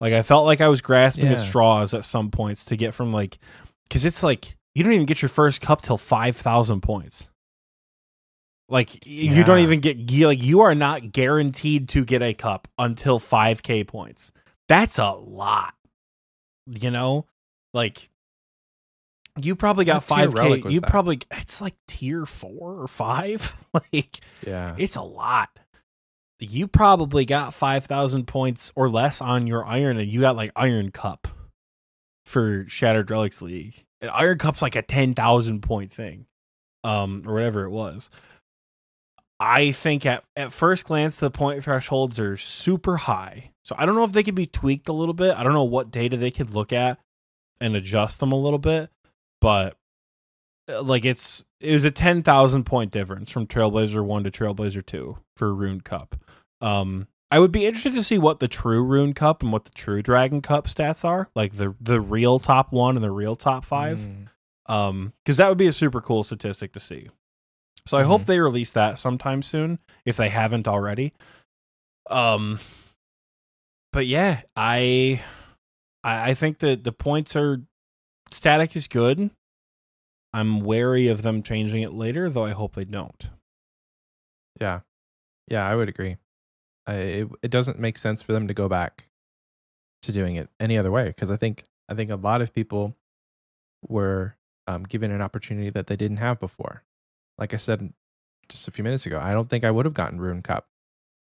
Like 0.00 0.12
I 0.12 0.22
felt 0.22 0.46
like 0.46 0.60
I 0.60 0.68
was 0.68 0.80
grasping 0.80 1.26
at 1.26 1.40
straws 1.40 1.92
at 1.94 2.04
some 2.04 2.30
points 2.30 2.66
to 2.66 2.76
get 2.76 2.94
from 2.94 3.12
like 3.12 3.38
cuz 3.90 4.04
it's 4.04 4.22
like 4.22 4.56
you 4.74 4.84
don't 4.84 4.92
even 4.92 5.06
get 5.06 5.20
your 5.22 5.28
first 5.28 5.60
cup 5.60 5.82
till 5.82 5.98
5,000 5.98 6.80
points. 6.80 7.28
Like 8.68 8.90
y- 9.04 9.12
you 9.12 9.42
don't 9.44 9.58
even 9.60 9.80
get 9.80 9.98
like 10.26 10.42
you 10.42 10.60
are 10.60 10.74
not 10.76 11.10
guaranteed 11.12 11.88
to 11.90 12.04
get 12.04 12.22
a 12.22 12.32
cup 12.34 12.68
until 12.78 13.18
5k 13.18 13.86
points. 13.86 14.30
That's 14.68 14.98
a 14.98 15.10
lot. 15.10 15.74
You 16.66 16.90
know? 16.92 17.26
Like 17.74 18.09
you 19.40 19.54
probably 19.56 19.84
got 19.84 20.06
5k. 20.06 20.72
You 20.72 20.80
that? 20.80 20.90
probably 20.90 21.20
it's 21.30 21.60
like 21.60 21.74
tier 21.86 22.26
4 22.26 22.82
or 22.82 22.88
5. 22.88 23.64
like 23.92 24.20
Yeah. 24.46 24.74
it's 24.78 24.96
a 24.96 25.02
lot. 25.02 25.48
You 26.38 26.66
probably 26.68 27.26
got 27.26 27.52
5,000 27.52 28.26
points 28.26 28.72
or 28.74 28.88
less 28.88 29.20
on 29.20 29.46
your 29.46 29.64
iron, 29.64 29.98
and 29.98 30.10
you 30.10 30.20
got 30.20 30.36
like 30.36 30.52
Iron 30.56 30.90
Cup 30.90 31.28
for 32.24 32.64
Shattered 32.68 33.10
Relics 33.10 33.42
League. 33.42 33.84
And 34.00 34.10
Iron 34.10 34.38
Cup's 34.38 34.62
like 34.62 34.74
a 34.76 34.82
10,000 34.82 35.60
point 35.60 35.92
thing, 35.92 36.24
um, 36.82 37.24
or 37.26 37.34
whatever 37.34 37.64
it 37.64 37.70
was. 37.70 38.08
I 39.38 39.72
think 39.72 40.04
at, 40.06 40.24
at 40.36 40.52
first 40.52 40.86
glance, 40.86 41.16
the 41.16 41.30
point 41.30 41.62
thresholds 41.64 42.18
are 42.18 42.36
super 42.36 42.96
high. 42.96 43.50
So 43.64 43.74
I 43.78 43.86
don't 43.86 43.94
know 43.94 44.04
if 44.04 44.12
they 44.12 44.22
could 44.22 44.34
be 44.34 44.46
tweaked 44.46 44.88
a 44.88 44.92
little 44.94 45.14
bit. 45.14 45.36
I 45.36 45.42
don't 45.42 45.54
know 45.54 45.64
what 45.64 45.90
data 45.90 46.16
they 46.16 46.30
could 46.30 46.50
look 46.50 46.72
at 46.72 46.98
and 47.60 47.76
adjust 47.76 48.20
them 48.20 48.32
a 48.32 48.38
little 48.38 48.58
bit, 48.58 48.90
but 49.40 49.76
uh, 50.70 50.82
like 50.82 51.04
it's 51.04 51.44
it 51.60 51.72
was 51.72 51.84
a 51.84 51.90
10,000 51.90 52.64
point 52.64 52.90
difference 52.90 53.30
from 53.30 53.46
Trailblazer 53.46 54.04
1 54.04 54.24
to 54.24 54.30
Trailblazer 54.30 54.84
2 54.84 55.18
for 55.36 55.54
Rune 55.54 55.80
Cup. 55.80 56.16
Um 56.60 57.06
I 57.32 57.38
would 57.38 57.52
be 57.52 57.64
interested 57.64 57.92
to 57.94 58.02
see 58.02 58.18
what 58.18 58.40
the 58.40 58.48
true 58.48 58.82
Rune 58.82 59.12
Cup 59.14 59.42
and 59.44 59.52
what 59.52 59.64
the 59.64 59.70
true 59.70 60.02
Dragon 60.02 60.42
Cup 60.42 60.66
stats 60.66 61.04
are, 61.04 61.28
like 61.34 61.52
the 61.56 61.74
the 61.80 62.00
real 62.00 62.38
top 62.38 62.72
1 62.72 62.96
and 62.96 63.04
the 63.04 63.10
real 63.10 63.36
top 63.36 63.64
5 63.64 63.98
Mm. 63.98 64.26
um 64.66 65.12
because 65.24 65.36
that 65.38 65.48
would 65.48 65.58
be 65.58 65.66
a 65.68 65.72
super 65.72 66.00
cool 66.00 66.22
statistic 66.24 66.72
to 66.72 66.80
see 66.80 67.08
so 67.86 67.96
i 67.96 68.02
hope 68.02 68.22
Mhm. 68.22 68.26
they 68.26 68.40
release 68.40 68.72
that 68.72 68.98
sometime 68.98 69.42
soon 69.42 69.78
if 70.04 70.16
they 70.16 70.28
haven't 70.28 70.68
already 70.68 71.12
um 72.10 72.58
but 73.92 74.06
yeah 74.06 74.42
i 74.56 75.20
i, 76.04 76.30
I 76.30 76.34
think 76.34 76.58
that 76.58 76.84
the 76.84 76.92
points 76.92 77.34
are 77.36 77.62
static 78.30 78.76
is 78.76 78.88
good 78.88 79.30
i'm 80.32 80.60
wary 80.60 81.08
of 81.08 81.22
them 81.22 81.42
changing 81.42 81.82
it 81.82 81.92
later 81.92 82.30
though 82.30 82.44
i 82.44 82.52
hope 82.52 82.74
they 82.74 82.84
don't 82.84 83.30
Yeah. 84.60 84.80
Yeah, 85.48 85.66
I 85.66 85.74
would 85.74 85.88
agree. 85.88 86.16
I, 86.86 86.94
it, 86.94 87.28
it 87.42 87.50
doesn't 87.50 87.78
make 87.80 87.98
sense 87.98 88.22
for 88.22 88.32
them 88.32 88.46
to 88.48 88.54
go 88.54 88.68
back 88.68 89.08
to 90.02 90.12
doing 90.12 90.36
it 90.36 90.48
any 90.60 90.78
other 90.78 90.90
way 90.90 91.06
because 91.06 91.30
I 91.30 91.36
think 91.36 91.64
I 91.88 91.94
think 91.94 92.10
a 92.10 92.16
lot 92.16 92.40
of 92.42 92.52
people 92.54 92.94
were 93.88 94.36
um, 94.66 94.84
given 94.84 95.10
an 95.10 95.22
opportunity 95.22 95.70
that 95.70 95.86
they 95.88 95.96
didn't 95.96 96.18
have 96.18 96.38
before. 96.40 96.84
Like 97.38 97.54
I 97.54 97.56
said 97.56 97.92
just 98.48 98.68
a 98.68 98.70
few 98.70 98.84
minutes 98.84 99.06
ago, 99.06 99.18
I 99.20 99.32
don't 99.32 99.48
think 99.48 99.64
I 99.64 99.70
would 99.70 99.86
have 99.86 99.94
gotten 99.94 100.20
Rune 100.20 100.42
Cup. 100.42 100.66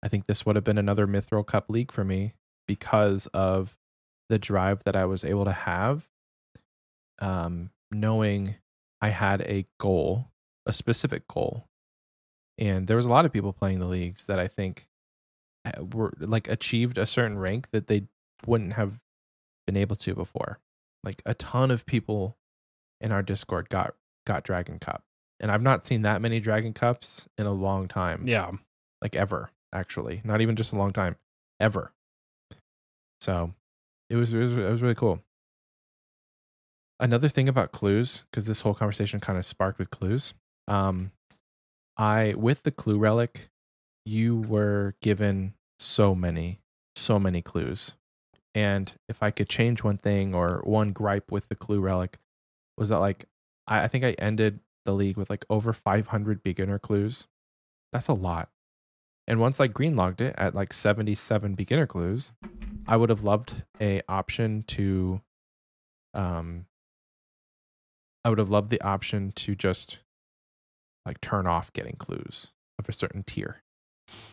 I 0.02 0.08
think 0.08 0.26
this 0.26 0.46
would 0.46 0.56
have 0.56 0.64
been 0.64 0.78
another 0.78 1.06
Mithril 1.06 1.46
Cup 1.46 1.68
league 1.70 1.92
for 1.92 2.04
me 2.04 2.34
because 2.68 3.26
of 3.34 3.76
the 4.28 4.38
drive 4.38 4.84
that 4.84 4.96
I 4.96 5.04
was 5.06 5.24
able 5.24 5.44
to 5.46 5.52
have, 5.52 6.08
um, 7.22 7.70
knowing 7.90 8.56
I 9.00 9.08
had 9.08 9.40
a 9.42 9.64
goal, 9.78 10.28
a 10.66 10.72
specific 10.72 11.26
goal, 11.28 11.68
and 12.58 12.86
there 12.86 12.96
was 12.96 13.06
a 13.06 13.10
lot 13.10 13.24
of 13.24 13.32
people 13.32 13.52
playing 13.52 13.78
the 13.78 13.86
leagues 13.86 14.26
that 14.26 14.38
I 14.38 14.48
think 14.48 14.88
uh, 15.64 15.84
were 15.84 16.12
like 16.18 16.48
achieved 16.48 16.98
a 16.98 17.06
certain 17.06 17.38
rank 17.38 17.68
that 17.70 17.86
they 17.86 18.02
wouldn't 18.46 18.74
have 18.74 19.00
been 19.66 19.76
able 19.76 19.96
to 19.96 20.14
before. 20.14 20.58
Like 21.04 21.22
a 21.24 21.34
ton 21.34 21.70
of 21.70 21.86
people 21.86 22.36
in 23.00 23.12
our 23.12 23.22
Discord 23.22 23.68
got 23.68 23.94
got 24.26 24.44
Dragon 24.44 24.78
Cup, 24.78 25.04
and 25.40 25.50
I've 25.50 25.62
not 25.62 25.86
seen 25.86 26.02
that 26.02 26.20
many 26.20 26.40
Dragon 26.40 26.72
Cups 26.72 27.28
in 27.38 27.46
a 27.46 27.52
long 27.52 27.88
time. 27.88 28.26
Yeah. 28.26 28.50
like 29.00 29.14
ever 29.16 29.50
actually, 29.72 30.20
not 30.24 30.40
even 30.40 30.56
just 30.56 30.72
a 30.72 30.76
long 30.76 30.92
time, 30.92 31.16
ever. 31.60 31.92
So 33.20 33.54
it 34.10 34.16
was 34.16 34.34
it 34.34 34.38
was, 34.38 34.52
it 34.52 34.70
was 34.70 34.82
really 34.82 34.94
cool. 34.96 35.20
Another 37.00 37.28
thing 37.28 37.48
about 37.48 37.72
clues, 37.72 38.22
because 38.30 38.46
this 38.46 38.60
whole 38.60 38.74
conversation 38.74 39.18
kind 39.20 39.38
of 39.38 39.44
sparked 39.44 39.78
with 39.78 39.90
clues. 39.90 40.34
Um, 40.68 41.10
I 41.96 42.34
with 42.36 42.62
the 42.62 42.70
clue 42.70 42.98
relic, 42.98 43.50
you 44.04 44.36
were 44.36 44.94
given 45.02 45.54
so 45.78 46.14
many, 46.14 46.60
so 46.96 47.18
many 47.18 47.42
clues. 47.42 47.94
And 48.54 48.92
if 49.08 49.22
I 49.22 49.30
could 49.30 49.48
change 49.48 49.82
one 49.82 49.98
thing 49.98 50.34
or 50.34 50.60
one 50.64 50.92
gripe 50.92 51.30
with 51.32 51.48
the 51.48 51.54
clue 51.54 51.80
relic, 51.80 52.18
was 52.76 52.90
that 52.90 52.98
like 52.98 53.26
I, 53.66 53.84
I 53.84 53.88
think 53.88 54.04
I 54.04 54.12
ended 54.12 54.60
the 54.84 54.92
league 54.92 55.16
with 55.16 55.30
like 55.30 55.44
over 55.48 55.72
500 55.72 56.42
beginner 56.42 56.78
clues. 56.78 57.26
That's 57.92 58.08
a 58.08 58.14
lot. 58.14 58.48
And 59.26 59.38
once 59.38 59.60
I 59.60 59.68
green 59.68 59.96
logged 59.96 60.20
it 60.20 60.34
at 60.36 60.54
like 60.54 60.72
77 60.72 61.54
beginner 61.54 61.86
clues, 61.86 62.32
I 62.86 62.96
would 62.96 63.10
have 63.10 63.22
loved 63.22 63.62
a 63.80 64.02
option 64.08 64.64
to 64.68 65.20
um 66.14 66.66
I 68.24 68.28
would 68.28 68.38
have 68.38 68.50
loved 68.50 68.70
the 68.70 68.80
option 68.82 69.32
to 69.32 69.54
just 69.54 69.98
like 71.06 71.20
turn 71.20 71.46
off 71.46 71.72
getting 71.72 71.96
clues 71.96 72.52
of 72.78 72.88
a 72.88 72.92
certain 72.92 73.22
tier. 73.24 73.62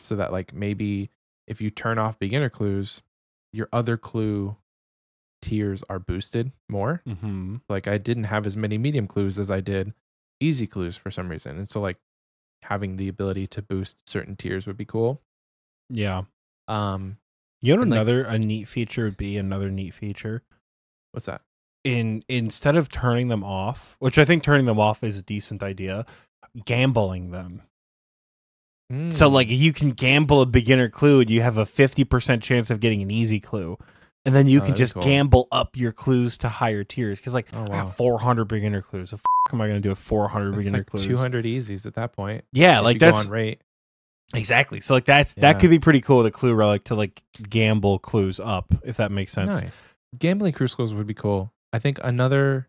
So 0.02 0.16
that 0.16 0.32
like 0.32 0.54
maybe 0.54 1.10
if 1.48 1.62
you 1.62 1.70
turn 1.70 1.98
off 1.98 2.20
beginner 2.20 2.50
clues, 2.50 3.02
your 3.52 3.68
other 3.74 3.98
clue 3.98 4.56
tiers 5.42 5.84
are 5.90 6.00
boosted 6.00 6.52
more. 6.68 7.02
Mm-hmm. 7.08 7.58
Like 7.70 7.88
I 7.88 7.98
didn't 7.98 8.26
have 8.26 8.46
as 8.46 8.56
many 8.58 8.78
medium 8.78 9.08
clues 9.08 9.40
as 9.40 9.50
I 9.50 9.62
did 9.62 9.94
easy 10.40 10.68
clues 10.68 10.96
for 10.98 11.10
some 11.12 11.30
reason. 11.30 11.58
And 11.58 11.70
so 11.70 11.80
like 11.82 11.98
having 12.64 12.98
the 12.98 13.08
ability 13.08 13.48
to 13.48 13.62
boost 13.62 14.08
certain 14.08 14.36
tiers 14.36 14.68
would 14.68 14.78
be 14.78 14.86
cool. 14.86 15.22
Yeah. 15.90 16.24
Um 16.68 17.18
You 17.62 17.76
know, 17.76 17.82
And, 17.82 17.92
like- 17.92 17.98
another 17.98 18.24
a 18.26 18.38
neat 18.38 18.68
feature 18.68 19.06
would 19.06 19.18
be 19.18 19.38
another 19.38 19.72
neat 19.72 19.94
feature 19.96 20.44
what's 21.12 21.26
that? 21.26 21.42
In 21.84 22.22
instead 22.28 22.76
of 22.76 22.90
turning 22.90 23.28
them 23.30 23.44
off, 23.44 23.96
which 24.00 24.18
I 24.18 24.26
think 24.26 24.44
turning 24.44 24.66
them 24.66 24.80
off 24.80 25.04
is 25.04 25.20
a 25.20 25.24
decent 25.24 25.64
idea. 25.64 26.06
Gambling 26.66 27.32
them. 27.32 27.62
So 29.12 29.30
Mm. 29.30 29.32
like 29.34 29.50
you 29.50 29.72
can 29.72 29.92
gamble 29.92 30.42
a 30.42 30.48
beginner 30.48 30.90
clue 30.90 31.20
and 31.22 31.30
you 31.30 31.42
have 31.42 31.58
a 31.58 31.66
50% 31.66 32.42
chance 32.42 32.72
of 32.72 32.80
getting 32.80 33.04
an 33.04 33.12
easy 33.12 33.40
clue. 33.40 33.78
And 34.26 34.36
then 34.36 34.48
you 34.48 34.62
Oh, 34.62 34.66
can 34.66 34.76
just 34.76 34.96
cool. 34.96 35.04
gamble 35.04 35.48
up 35.52 35.78
your 35.78 35.92
clues 35.92 36.38
to 36.40 36.50
higher 36.50 36.84
tiers 36.84 37.20
cuz 37.20 37.34
like 37.36 37.48
Oh, 37.54 37.66
I 37.66 37.70
wow. 37.70 37.76
have 37.86 37.96
400 37.96 38.46
beginner 38.46 38.82
clues. 38.82 39.12
So 39.12 39.16
f- 39.16 39.54
am 39.54 39.62
I 39.62 39.68
going 39.68 39.80
to 39.82 39.88
do 39.88 39.92
a 39.92 39.96
400 39.96 40.50
It's 40.50 40.58
beginner 40.58 40.78
like 40.80 40.88
clues? 40.88 41.06
200 41.06 41.46
easies 41.46 41.86
at 41.86 41.94
that 41.94 42.14
point. 42.14 42.44
Yeah, 42.52 42.80
if 42.80 42.84
like 42.84 43.00
that's 43.00 43.28
on 43.28 43.32
rate. 43.32 43.62
exactly. 44.34 44.82
So 44.82 44.96
like 44.96 45.06
that's 45.06 45.36
Yeah. 45.38 45.42
that 45.54 45.60
could 45.60 45.70
be 45.70 45.80
pretty 45.80 46.02
cool 46.02 46.18
with 46.18 46.26
a 46.26 46.32
clue 46.32 46.54
relic 46.56 46.84
to 46.86 46.96
like 46.96 47.22
gamble 47.48 48.00
clues 48.00 48.40
up 48.40 48.74
if 48.84 48.98
that 48.98 49.12
makes 49.12 49.32
sense. 49.34 49.62
Nice. 49.62 49.72
Gambling 50.18 50.54
crucibles 50.54 50.96
would 50.96 51.06
be 51.08 51.14
cool. 51.14 51.54
I 51.74 51.80
think 51.80 51.99
another 52.03 52.67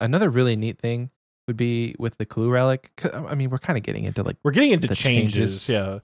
another 0.00 0.28
really 0.28 0.56
neat 0.56 0.78
thing 0.78 1.10
would 1.46 1.56
be 1.56 1.94
with 1.98 2.18
the 2.18 2.26
clue 2.26 2.50
relic. 2.50 2.90
I 3.12 3.34
mean, 3.34 3.50
we're 3.50 3.58
kind 3.58 3.76
of 3.76 3.82
getting 3.82 4.04
into 4.04 4.22
like 4.22 4.36
We're 4.42 4.50
getting 4.52 4.72
into 4.72 4.88
changes. 4.88 5.66
changes. 5.66 5.68
Yeah. 5.68 5.98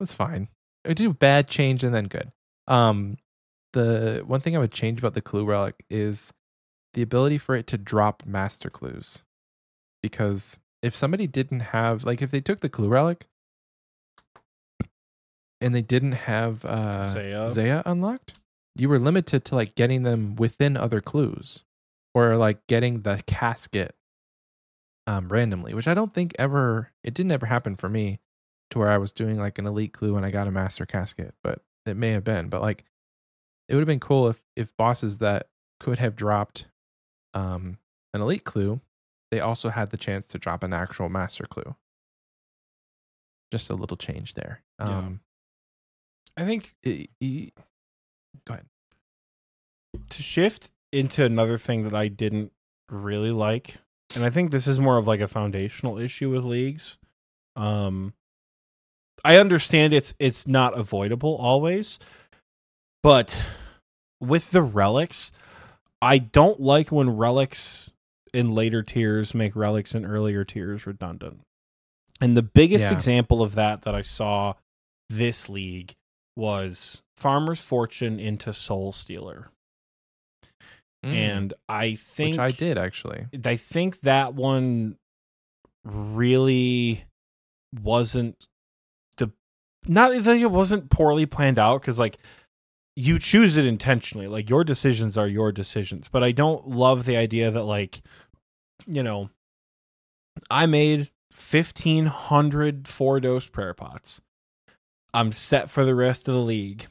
it's 0.00 0.14
fine. 0.14 0.48
I 0.86 0.92
do 0.94 1.12
bad 1.12 1.48
change 1.48 1.84
and 1.84 1.94
then 1.94 2.06
good. 2.06 2.32
Um, 2.66 3.18
the 3.72 4.22
one 4.26 4.40
thing 4.40 4.56
I 4.56 4.58
would 4.58 4.72
change 4.72 4.98
about 4.98 5.14
the 5.14 5.20
clue 5.20 5.44
relic 5.44 5.84
is 5.90 6.32
the 6.94 7.02
ability 7.02 7.38
for 7.38 7.54
it 7.54 7.66
to 7.68 7.78
drop 7.78 8.24
master 8.26 8.70
clues, 8.70 9.22
because 10.02 10.58
if 10.82 10.96
somebody 10.96 11.26
didn't 11.26 11.60
have 11.60 12.04
like 12.04 12.22
if 12.22 12.30
they 12.30 12.40
took 12.40 12.60
the 12.60 12.68
clue 12.70 12.88
relic 12.88 13.26
and 15.60 15.74
they 15.74 15.82
didn't 15.82 16.12
have 16.12 16.64
uh 16.64 17.06
Zeah. 17.06 17.48
Zeah 17.50 17.82
unlocked, 17.86 18.39
you 18.76 18.88
were 18.88 18.98
limited 18.98 19.44
to 19.46 19.54
like 19.54 19.74
getting 19.74 20.02
them 20.02 20.36
within 20.36 20.76
other 20.76 21.00
clues 21.00 21.64
or 22.14 22.36
like 22.36 22.66
getting 22.66 23.02
the 23.02 23.22
casket 23.26 23.94
um 25.06 25.28
randomly, 25.28 25.74
which 25.74 25.88
I 25.88 25.94
don't 25.94 26.12
think 26.14 26.34
ever 26.38 26.90
it 27.02 27.14
didn't 27.14 27.32
ever 27.32 27.46
happen 27.46 27.74
for 27.76 27.88
me 27.88 28.20
to 28.70 28.78
where 28.78 28.90
I 28.90 28.98
was 28.98 29.12
doing 29.12 29.38
like 29.38 29.58
an 29.58 29.66
elite 29.66 29.92
clue 29.92 30.16
and 30.16 30.24
I 30.24 30.30
got 30.30 30.46
a 30.46 30.50
master 30.52 30.86
casket, 30.86 31.34
but 31.42 31.62
it 31.86 31.96
may 31.96 32.10
have 32.10 32.22
been. 32.24 32.48
But 32.48 32.62
like 32.62 32.84
it 33.68 33.74
would 33.74 33.80
have 33.80 33.86
been 33.88 34.00
cool 34.00 34.28
if 34.28 34.42
if 34.56 34.76
bosses 34.76 35.18
that 35.18 35.48
could 35.80 35.98
have 35.98 36.14
dropped 36.16 36.66
um 37.34 37.78
an 38.14 38.20
elite 38.20 38.44
clue, 38.44 38.80
they 39.30 39.40
also 39.40 39.68
had 39.70 39.90
the 39.90 39.96
chance 39.96 40.28
to 40.28 40.38
drop 40.38 40.62
an 40.62 40.72
actual 40.72 41.08
master 41.08 41.44
clue. 41.44 41.74
Just 43.52 43.70
a 43.70 43.74
little 43.74 43.96
change 43.96 44.34
there. 44.34 44.62
Yeah. 44.78 44.98
Um 44.98 45.20
I 46.36 46.44
think 46.46 46.74
it- 46.82 47.10
it- 47.20 47.52
go 48.46 48.54
ahead. 48.54 48.66
to 50.10 50.22
shift 50.22 50.70
into 50.92 51.24
another 51.24 51.58
thing 51.58 51.84
that 51.84 51.94
I 51.94 52.08
didn't 52.08 52.52
really 52.90 53.30
like, 53.30 53.76
and 54.14 54.24
I 54.24 54.30
think 54.30 54.50
this 54.50 54.66
is 54.66 54.78
more 54.80 54.98
of 54.98 55.06
like 55.06 55.20
a 55.20 55.28
foundational 55.28 55.98
issue 55.98 56.30
with 56.30 56.44
leagues. 56.44 56.98
Um, 57.56 58.14
I 59.24 59.36
understand 59.36 59.92
it's 59.92 60.14
it's 60.18 60.46
not 60.46 60.76
avoidable 60.78 61.36
always, 61.36 61.98
but 63.02 63.42
with 64.20 64.50
the 64.50 64.62
relics, 64.62 65.32
I 66.02 66.18
don't 66.18 66.60
like 66.60 66.90
when 66.90 67.10
relics 67.16 67.90
in 68.32 68.52
later 68.54 68.82
tiers 68.82 69.34
make 69.34 69.54
relics 69.56 69.94
in 69.94 70.04
earlier 70.04 70.44
tiers 70.44 70.86
redundant. 70.86 71.40
And 72.20 72.36
the 72.36 72.42
biggest 72.42 72.84
Yeah. 72.84 72.92
example 72.92 73.42
of 73.42 73.54
that 73.56 73.82
that 73.82 73.94
I 73.94 74.02
saw 74.02 74.54
this 75.08 75.48
league 75.48 75.94
was 76.36 77.02
Farmer's 77.20 77.62
Fortune 77.62 78.18
into 78.18 78.52
Soul 78.52 78.92
Stealer. 78.92 79.50
Mm, 81.04 81.14
And 81.14 81.54
I 81.68 81.94
think 81.94 82.34
which 82.34 82.38
I 82.38 82.50
did 82.50 82.78
actually. 82.78 83.26
I 83.44 83.56
think 83.56 84.00
that 84.00 84.34
one 84.34 84.96
really 85.84 87.04
wasn't 87.82 88.46
the 89.16 89.30
not 89.86 90.24
that 90.24 90.36
it 90.36 90.50
wasn't 90.50 90.90
poorly 90.90 91.26
planned 91.26 91.58
out 91.58 91.80
because 91.80 91.98
like 91.98 92.18
you 92.96 93.18
choose 93.18 93.56
it 93.56 93.64
intentionally. 93.64 94.26
Like 94.26 94.50
your 94.50 94.64
decisions 94.64 95.16
are 95.16 95.28
your 95.28 95.52
decisions. 95.52 96.08
But 96.08 96.22
i 96.22 96.32
don't 96.32 96.68
love 96.68 97.04
the 97.04 97.16
idea 97.16 97.50
that 97.50 97.64
like 97.64 98.02
you 98.86 99.02
know 99.02 99.30
i 100.50 100.66
made 100.66 101.10
1500 101.32 102.88
four 102.88 103.20
dose 103.20 103.46
prayer 103.46 103.74
pots. 103.74 104.20
I'm 105.12 105.32
set 105.32 105.70
for 105.70 105.84
the 105.84 105.94
rest 105.94 106.28
of 106.28 106.34
the 106.34 106.40
league 106.40 106.86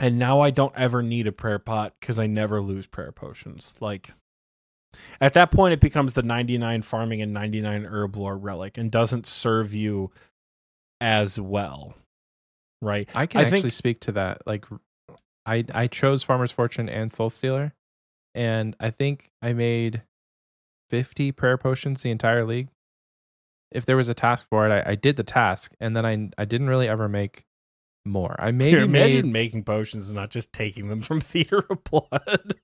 and 0.00 0.18
now 0.18 0.40
i 0.40 0.50
don't 0.50 0.74
ever 0.76 1.02
need 1.02 1.26
a 1.28 1.32
prayer 1.32 1.58
pot 1.60 1.94
because 2.00 2.18
i 2.18 2.26
never 2.26 2.60
lose 2.60 2.86
prayer 2.86 3.12
potions 3.12 3.74
like 3.80 4.12
at 5.20 5.34
that 5.34 5.50
point, 5.50 5.72
it 5.72 5.80
becomes 5.80 6.14
the 6.14 6.22
99 6.22 6.82
farming 6.82 7.22
and 7.22 7.32
99 7.32 7.84
Herblore 7.84 8.36
relic 8.40 8.76
and 8.76 8.90
doesn't 8.90 9.26
serve 9.26 9.72
you 9.74 10.10
as 11.00 11.40
well. 11.40 11.94
Right? 12.82 13.08
I 13.14 13.26
can 13.26 13.40
I 13.40 13.44
actually 13.44 13.60
think- 13.62 13.72
speak 13.72 14.00
to 14.00 14.12
that. 14.12 14.42
Like, 14.46 14.64
I 15.46 15.64
I 15.72 15.86
chose 15.86 16.22
Farmer's 16.22 16.52
Fortune 16.52 16.88
and 16.88 17.10
Soul 17.12 17.30
Stealer, 17.30 17.72
and 18.34 18.74
I 18.80 18.90
think 18.90 19.30
I 19.42 19.52
made 19.52 20.02
fifty 20.88 21.30
prayer 21.32 21.56
potions 21.56 22.02
the 22.02 22.10
entire 22.10 22.44
league. 22.44 22.68
If 23.70 23.86
there 23.86 23.96
was 23.96 24.08
a 24.08 24.14
task 24.14 24.46
for 24.50 24.68
it, 24.68 24.72
I, 24.72 24.92
I 24.92 24.94
did 24.96 25.16
the 25.16 25.22
task, 25.22 25.72
and 25.78 25.94
then 25.96 26.04
I 26.04 26.30
I 26.36 26.44
didn't 26.44 26.68
really 26.68 26.88
ever 26.88 27.08
make 27.08 27.44
more. 28.04 28.36
I 28.38 28.50
maybe 28.52 28.70
Here, 28.72 28.80
imagine 28.82 29.26
made. 29.26 29.32
making 29.32 29.64
potions 29.64 30.08
and 30.08 30.16
not 30.16 30.30
just 30.30 30.52
taking 30.52 30.88
them 30.88 31.02
from 31.02 31.20
Theater 31.22 31.64
of 31.70 31.84
Blood. 31.84 32.54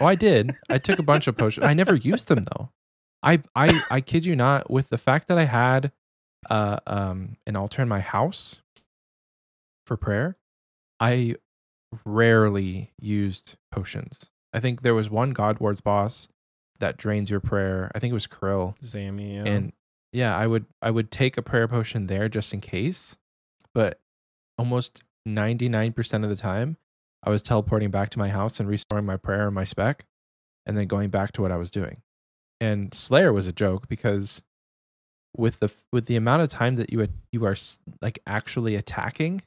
Oh, 0.00 0.06
I 0.06 0.14
did. 0.14 0.54
I 0.68 0.78
took 0.78 0.98
a 0.98 1.02
bunch 1.04 1.26
of 1.26 1.36
potions. 1.36 1.66
I 1.66 1.74
never 1.74 1.94
used 1.94 2.28
them 2.28 2.44
though. 2.44 2.70
I 3.22 3.42
I 3.54 3.80
I 3.90 4.00
kid 4.00 4.24
you 4.24 4.36
not. 4.36 4.70
With 4.70 4.88
the 4.88 4.98
fact 4.98 5.28
that 5.28 5.38
I 5.38 5.44
had 5.44 5.92
uh 6.50 6.78
um 6.86 7.36
an 7.46 7.56
altar 7.56 7.82
in 7.82 7.88
my 7.88 8.00
house 8.00 8.60
for 9.86 9.96
prayer, 9.96 10.36
I 11.00 11.36
rarely 12.04 12.92
used 12.98 13.56
potions. 13.70 14.30
I 14.52 14.60
think 14.60 14.82
there 14.82 14.94
was 14.94 15.10
one 15.10 15.30
God 15.30 15.58
Wars 15.58 15.80
boss 15.80 16.28
that 16.80 16.96
drains 16.96 17.30
your 17.30 17.40
prayer. 17.40 17.90
I 17.94 17.98
think 17.98 18.10
it 18.10 18.14
was 18.14 18.26
Kril. 18.26 18.76
Zammy, 18.80 19.34
yeah. 19.34 19.50
And 19.50 19.72
yeah, 20.12 20.36
I 20.36 20.46
would 20.46 20.66
I 20.82 20.90
would 20.90 21.10
take 21.10 21.36
a 21.36 21.42
prayer 21.42 21.68
potion 21.68 22.06
there 22.06 22.28
just 22.28 22.52
in 22.52 22.60
case, 22.60 23.16
but 23.74 24.00
almost 24.58 25.02
99% 25.26 26.22
of 26.24 26.28
the 26.30 26.36
time 26.36 26.76
I 27.22 27.30
was 27.30 27.42
teleporting 27.42 27.90
back 27.90 28.10
to 28.10 28.18
my 28.18 28.28
house 28.28 28.60
and 28.60 28.68
restoring 28.68 29.06
my 29.06 29.16
prayer 29.16 29.46
and 29.46 29.54
my 29.54 29.64
spec, 29.64 30.04
and 30.66 30.76
then 30.76 30.86
going 30.86 31.08
back 31.10 31.32
to 31.32 31.42
what 31.42 31.50
I 31.52 31.56
was 31.56 31.70
doing. 31.70 32.02
And 32.60 32.92
Slayer 32.92 33.32
was 33.32 33.46
a 33.46 33.52
joke 33.52 33.88
because 33.88 34.42
with 35.36 35.58
the 35.60 35.74
with 35.92 36.06
the 36.06 36.16
amount 36.16 36.42
of 36.42 36.48
time 36.50 36.76
that 36.76 36.92
you 36.92 37.08
you 37.32 37.44
are 37.46 37.56
like 38.02 38.18
actually 38.26 38.74
attacking, 38.76 39.42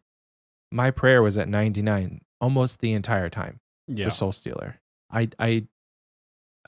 my 0.72 0.91
prayer 0.91 1.22
was 1.22 1.38
at 1.38 1.47
99 1.47 2.22
almost 2.41 2.80
the 2.80 2.93
entire 2.93 3.30
time 3.30 3.60
Yeah. 3.88 4.05
for 4.05 4.12
Soul 4.12 4.32
Stealer. 4.32 4.80
I 5.12 5.30
I 5.39 5.68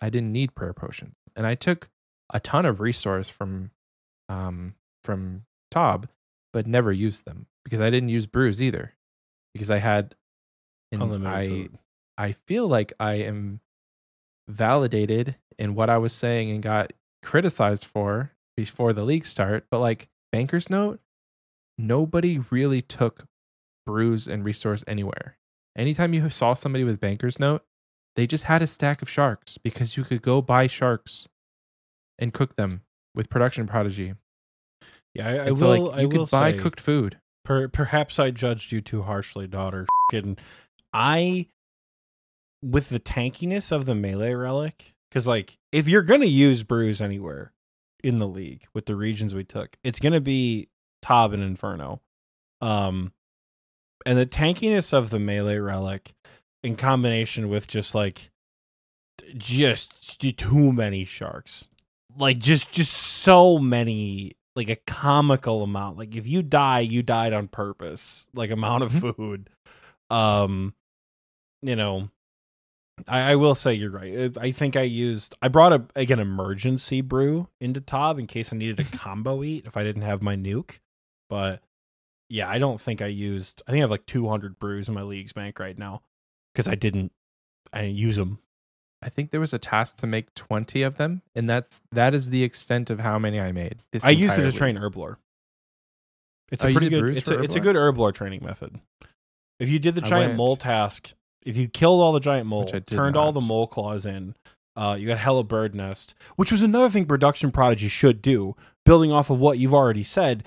I 0.01 0.09
didn't 0.09 0.31
need 0.31 0.55
prayer 0.55 0.73
potions, 0.73 1.15
and 1.35 1.45
I 1.45 1.55
took 1.55 1.89
a 2.31 2.39
ton 2.39 2.65
of 2.65 2.79
resource 2.79 3.27
from 3.29 3.71
um 4.29 4.75
from 5.03 5.43
Tob, 5.71 6.07
but 6.53 6.67
never 6.67 6.91
used 6.91 7.25
them 7.25 7.47
because 7.64 7.82
I 7.82 7.89
didn't 7.89 8.10
use 8.10 8.26
brews 8.26 8.62
either 8.62 8.93
because 9.53 9.70
I 9.72 9.80
had 9.80 10.16
and 10.91 11.28
I 11.28 11.47
food. 11.47 11.78
I 12.18 12.32
feel 12.34 12.68
like 12.68 12.93
I 12.99 13.14
am 13.14 13.62
validated 14.47 15.36
in 15.57 15.76
what 15.76 15.89
I 15.89 15.97
was 15.97 16.14
saying 16.14 16.49
and 16.51 16.62
got 16.62 16.93
criticized 17.24 17.86
for 17.86 18.32
before 18.57 18.93
the 18.93 19.03
league 19.03 19.26
start, 19.26 19.66
but 19.70 19.80
like 19.80 20.10
Banker's 20.32 20.70
Note, 20.70 20.99
nobody 21.78 22.39
really 22.49 22.82
took 22.82 23.26
brews 23.86 24.28
and 24.28 24.43
resource 24.43 24.84
anywhere. 24.88 25.38
Anytime 25.78 26.14
you 26.14 26.30
saw 26.30 26.53
somebody 26.53 26.84
with 26.84 26.99
Banker's 26.99 27.39
Note, 27.39 27.64
they 28.16 28.28
just 28.28 28.45
had 28.45 28.62
a 28.62 28.68
stack 28.68 29.01
of 29.01 29.10
sharks 29.10 29.57
because 29.57 29.95
you 29.95 30.03
could 30.03 30.22
go 30.22 30.41
buy 30.41 30.68
sharks 30.68 31.30
and 32.18 32.34
cook 32.34 32.55
them 32.55 32.82
with 33.16 33.30
production 33.30 33.66
prodigy. 33.68 34.16
Yeah, 35.14 35.28
I, 35.28 35.32
I 35.32 35.36
And 35.36 35.49
will. 35.51 35.55
so 35.55 35.70
like 35.70 35.97
I 35.97 36.01
you 36.01 36.10
will 36.10 36.26
could 36.26 36.32
buy 36.32 36.51
say, 36.51 36.57
cooked 36.57 36.82
food. 36.82 37.20
Per, 37.45 37.67
perhaps 37.67 38.19
I 38.19 38.31
judged 38.31 38.71
you 38.71 38.81
too 38.81 39.01
harshly, 39.01 39.47
daughter. 39.47 39.87
Fing, 40.11 40.37
I, 40.93 41.47
with 42.63 42.89
the 42.89 42.99
tankiness 42.99 43.71
of 43.71 43.85
the 43.85 43.95
melee 43.95 44.33
relic, 44.33 44.93
because 45.09 45.27
like 45.27 45.57
if 45.71 45.87
you're 45.87 46.03
gonna 46.03 46.25
use 46.25 46.63
brews 46.63 47.01
anywhere 47.01 47.53
in 48.03 48.19
the 48.19 48.27
league 48.27 48.65
with 48.73 48.85
the 48.85 48.95
regions 48.95 49.33
we 49.33 49.43
took, 49.43 49.77
it's 49.83 49.99
gonna 49.99 50.21
be 50.21 50.69
Tob 51.01 51.33
and 51.33 51.43
Inferno. 51.43 52.01
Um, 52.61 53.13
and 54.05 54.17
the 54.17 54.25
tankiness 54.25 54.93
of 54.93 55.09
the 55.09 55.19
melee 55.19 55.57
relic, 55.57 56.13
in 56.63 56.75
combination 56.75 57.49
with 57.49 57.67
just 57.67 57.95
like 57.95 58.31
just 59.37 60.19
too 60.37 60.71
many 60.71 61.05
sharks, 61.05 61.65
like 62.17 62.39
just 62.39 62.71
just 62.71 62.93
so 62.93 63.57
many 63.59 64.35
like 64.55 64.69
a 64.69 64.75
comical 64.75 65.63
amount. 65.63 65.97
Like 65.97 66.15
if 66.15 66.27
you 66.27 66.41
die, 66.41 66.81
you 66.81 67.03
died 67.03 67.33
on 67.33 67.47
purpose. 67.47 68.27
Like 68.33 68.51
amount 68.51 68.83
of 68.83 68.91
food. 68.91 69.49
Um, 70.09 70.73
you 71.61 71.75
know, 71.75 72.09
I, 73.07 73.31
I 73.31 73.35
will 73.35 73.55
say 73.55 73.73
you're 73.73 73.91
right. 73.91 74.31
I 74.37 74.47
I 74.47 74.51
think 74.51 74.75
I 74.75 74.81
used 74.81 75.37
I 75.41 75.47
brought 75.47 75.73
a 75.73 75.85
like 75.95 76.09
an 76.09 76.19
emergency 76.19 77.01
brew 77.01 77.47
into 77.61 77.81
Tob 77.81 78.19
in 78.19 78.27
case 78.27 78.51
I 78.51 78.57
needed 78.57 78.79
a 78.79 78.83
combo 78.97 79.43
eat 79.43 79.65
if 79.65 79.77
I 79.77 79.83
didn't 79.83 80.01
have 80.03 80.21
my 80.21 80.35
nuke. 80.35 80.79
But 81.29 81.61
yeah, 82.29 82.49
I 82.49 82.59
don't 82.59 82.79
think 82.79 83.01
I 83.01 83.07
used. 83.07 83.61
I 83.67 83.71
think 83.71 83.81
I 83.81 83.83
have 83.83 83.91
like 83.91 84.05
200 84.05 84.59
brews 84.59 84.87
in 84.87 84.93
my 84.93 85.03
league's 85.03 85.33
bank 85.33 85.59
right 85.59 85.77
now 85.77 86.01
because 86.53 86.67
I 86.67 86.75
didn't. 86.75 87.11
I 87.71 87.81
didn't 87.81 87.97
use 87.97 88.15
them. 88.15 88.39
I 89.01 89.09
think 89.09 89.31
there 89.31 89.39
was 89.39 89.53
a 89.53 89.59
task 89.59 89.97
to 89.97 90.07
make 90.07 90.33
20 90.35 90.81
of 90.83 90.97
them, 90.97 91.21
and 91.35 91.49
that's 91.49 91.81
that 91.91 92.13
is 92.13 92.29
the 92.31 92.43
extent 92.43 92.89
of 92.89 92.99
how 92.99 93.17
many 93.17 93.39
I 93.39 93.51
made. 93.51 93.77
This 93.91 94.03
I 94.03 94.09
used 94.09 94.37
it 94.37 94.43
to 94.43 94.51
train. 94.51 94.77
Herblore. 94.77 95.15
It's 96.51 96.65
Oh, 96.65 96.67
a 96.67 96.71
pretty 96.71 96.89
good. 96.89 97.17
It's 97.17 97.29
a, 97.29 97.39
it's 97.39 97.55
a 97.55 97.59
good 97.59 97.75
Herblore 97.75 98.13
training 98.13 98.43
method. 98.43 98.79
If 99.59 99.69
you 99.69 99.79
did 99.79 99.95
the 99.95 100.03
I 100.05 100.09
giant 100.09 100.29
went- 100.31 100.37
mole 100.37 100.55
task, 100.57 101.13
if 101.45 101.55
you 101.55 101.67
killed 101.67 102.01
all 102.01 102.11
the 102.11 102.19
giant 102.19 102.47
mole, 102.47 102.65
Which 102.65 102.73
I 102.73 102.79
did 102.79 102.87
turned 102.87 103.15
all 103.15 103.31
the 103.31 103.41
mole 103.41 103.67
claws 103.67 104.05
in, 104.05 104.35
uh, 104.75 104.97
you 104.99 105.07
got 105.07 105.17
hella 105.17 105.43
bird 105.43 105.75
nest, 105.75 106.13
which 106.35 106.51
was 106.51 106.63
another 106.63 106.89
thing 106.89 107.05
production 107.05 107.51
prodigy 107.51 107.87
should 107.87 108.21
do. 108.21 108.55
Building 108.85 109.11
off 109.11 109.29
of 109.29 109.39
what 109.39 109.59
you've 109.59 109.73
already 109.73 110.03
said, 110.03 110.43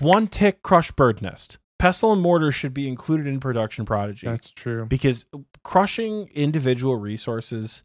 one 0.00 0.26
tick 0.28 0.62
crush 0.62 0.90
bird 0.90 1.22
nest. 1.22 1.58
Pestle 1.84 2.14
and 2.14 2.22
mortar 2.22 2.50
should 2.50 2.72
be 2.72 2.88
included 2.88 3.26
in 3.26 3.40
production 3.40 3.84
prodigy. 3.84 4.26
That's 4.26 4.48
true. 4.48 4.86
because 4.86 5.26
crushing 5.62 6.30
individual 6.34 6.96
resources 6.96 7.84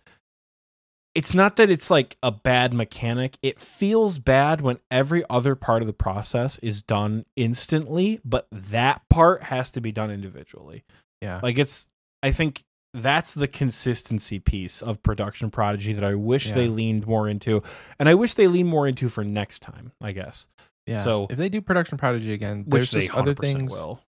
it's 1.16 1.34
not 1.34 1.58
that 1.58 1.70
it's 1.70 1.92
like 1.92 2.16
a 2.24 2.32
bad 2.32 2.74
mechanic. 2.74 3.38
It 3.42 3.60
feels 3.60 4.20
bad 4.20 4.62
when 4.62 4.78
every 4.90 5.26
other 5.30 5.54
part 5.56 5.82
of 5.82 5.88
the 5.88 5.94
process 5.94 6.60
is 6.60 6.82
done 6.82 7.26
instantly 7.36 8.22
but 8.24 8.48
that 8.54 9.02
part 9.10 9.44
has 9.44 9.70
to 9.72 9.82
be 9.82 9.92
done 9.92 10.12
individually. 10.12 10.86
Yeah. 11.22 11.42
like 11.44 11.58
it's 11.58 11.90
i 12.24 12.32
think 12.32 12.64
that's 12.94 13.34
the 13.34 13.50
consistency 13.50 14.40
piece 14.40 14.82
of 14.82 15.04
production 15.04 15.52
prodigy 15.52 15.92
that 15.92 16.06
i 16.06 16.16
wish 16.16 16.54
they 16.54 16.70
leaned 16.70 17.06
more 17.06 17.28
into 17.28 17.62
and 18.00 18.08
i 18.08 18.16
wish 18.16 18.36
they 18.36 18.48
lean 18.48 18.68
more 18.68 18.88
into 18.88 19.10
for 19.10 19.26
next 19.26 19.60
time 19.60 19.92
i 20.02 20.14
guess 20.14 20.48
yeah. 20.90 21.04
so- 21.04 21.28
if 21.30 21.38
they 21.38 21.50
do 21.50 21.62
production 21.62 21.98
prodigy 21.98 22.34
again, 22.34 22.66
there's 22.68 22.90
just 22.90 23.12
other 23.12 23.34
things. 23.34 23.72
will 23.72 24.02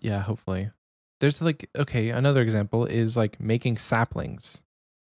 Yeah, 0.00 0.20
hopefully. 0.20 0.70
There's 1.20 1.40
like 1.40 1.68
okay, 1.78 2.10
another 2.10 2.40
example 2.42 2.84
is 2.86 3.16
like 3.16 3.40
making 3.40 3.78
saplings. 3.78 4.62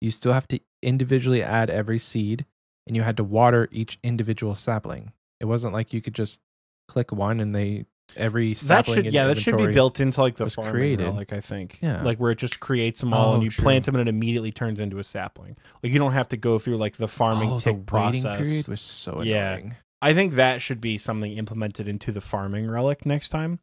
You 0.01 0.11
still 0.11 0.33
have 0.35 0.47
to 0.49 0.61
individually 0.83 1.43
add 1.43 1.71
every 1.71 1.99
seed 1.99 2.45
and 2.87 2.95
you 2.95 3.03
had 3.03 3.17
to 3.17 3.25
water 3.25 3.69
each 3.73 3.99
individual 4.03 4.55
sapling. 4.55 5.13
It 5.41 5.47
wasn't 5.47 5.73
like 5.73 5.95
you 5.95 6.03
could 6.03 6.15
just 6.15 6.41
click 6.89 7.11
one 7.13 7.41
and 7.41 7.55
they 7.55 7.87
every 8.17 8.53
that 8.53 8.61
sapling 8.61 9.05
should 9.05 9.15
yeah 9.15 9.27
that 9.27 9.39
should 9.39 9.57
be 9.57 9.67
built 9.69 9.99
into 9.99 10.21
like 10.21 10.37
the 10.37 10.51
farming 10.51 10.73
created. 10.75 11.05
relic 11.07 11.33
i 11.33 11.41
think 11.41 11.79
Yeah. 11.81 12.03
like 12.03 12.19
where 12.19 12.31
it 12.33 12.37
just 12.39 12.61
creates 12.61 13.01
them 13.01 13.15
all 13.15 13.33
and 13.33 13.41
Oh, 13.41 13.45
you 13.45 13.51
true. 13.51 13.63
plant 13.63 13.87
them 13.87 13.97
and 13.97 14.07
it 14.07 14.13
immediately 14.15 14.53
turns 14.53 14.79
into 14.79 14.99
a 14.99 15.05
sapling 15.05 15.57
like 15.83 15.91
you 15.91 15.99
don't 15.99 16.13
have 16.13 16.29
to 16.29 16.37
go 16.37 16.59
through 16.59 16.77
like 16.77 16.99
the 16.99 17.09
farming 17.09 17.53
oh, 17.53 17.59
tick 17.59 17.77
the 17.79 17.83
process 17.83 18.37
period 18.37 18.69
was 18.69 18.83
so 18.83 19.23
Yeah. 19.23 19.59
I 20.05 20.13
think 20.15 20.35
that 20.35 20.61
should 20.63 20.81
be 20.81 20.99
something 20.99 21.33
implemented 21.33 21.89
into 21.89 22.13
the 22.13 22.21
farming 22.21 22.69
relic 22.69 23.05
next 23.07 23.29
time 23.31 23.59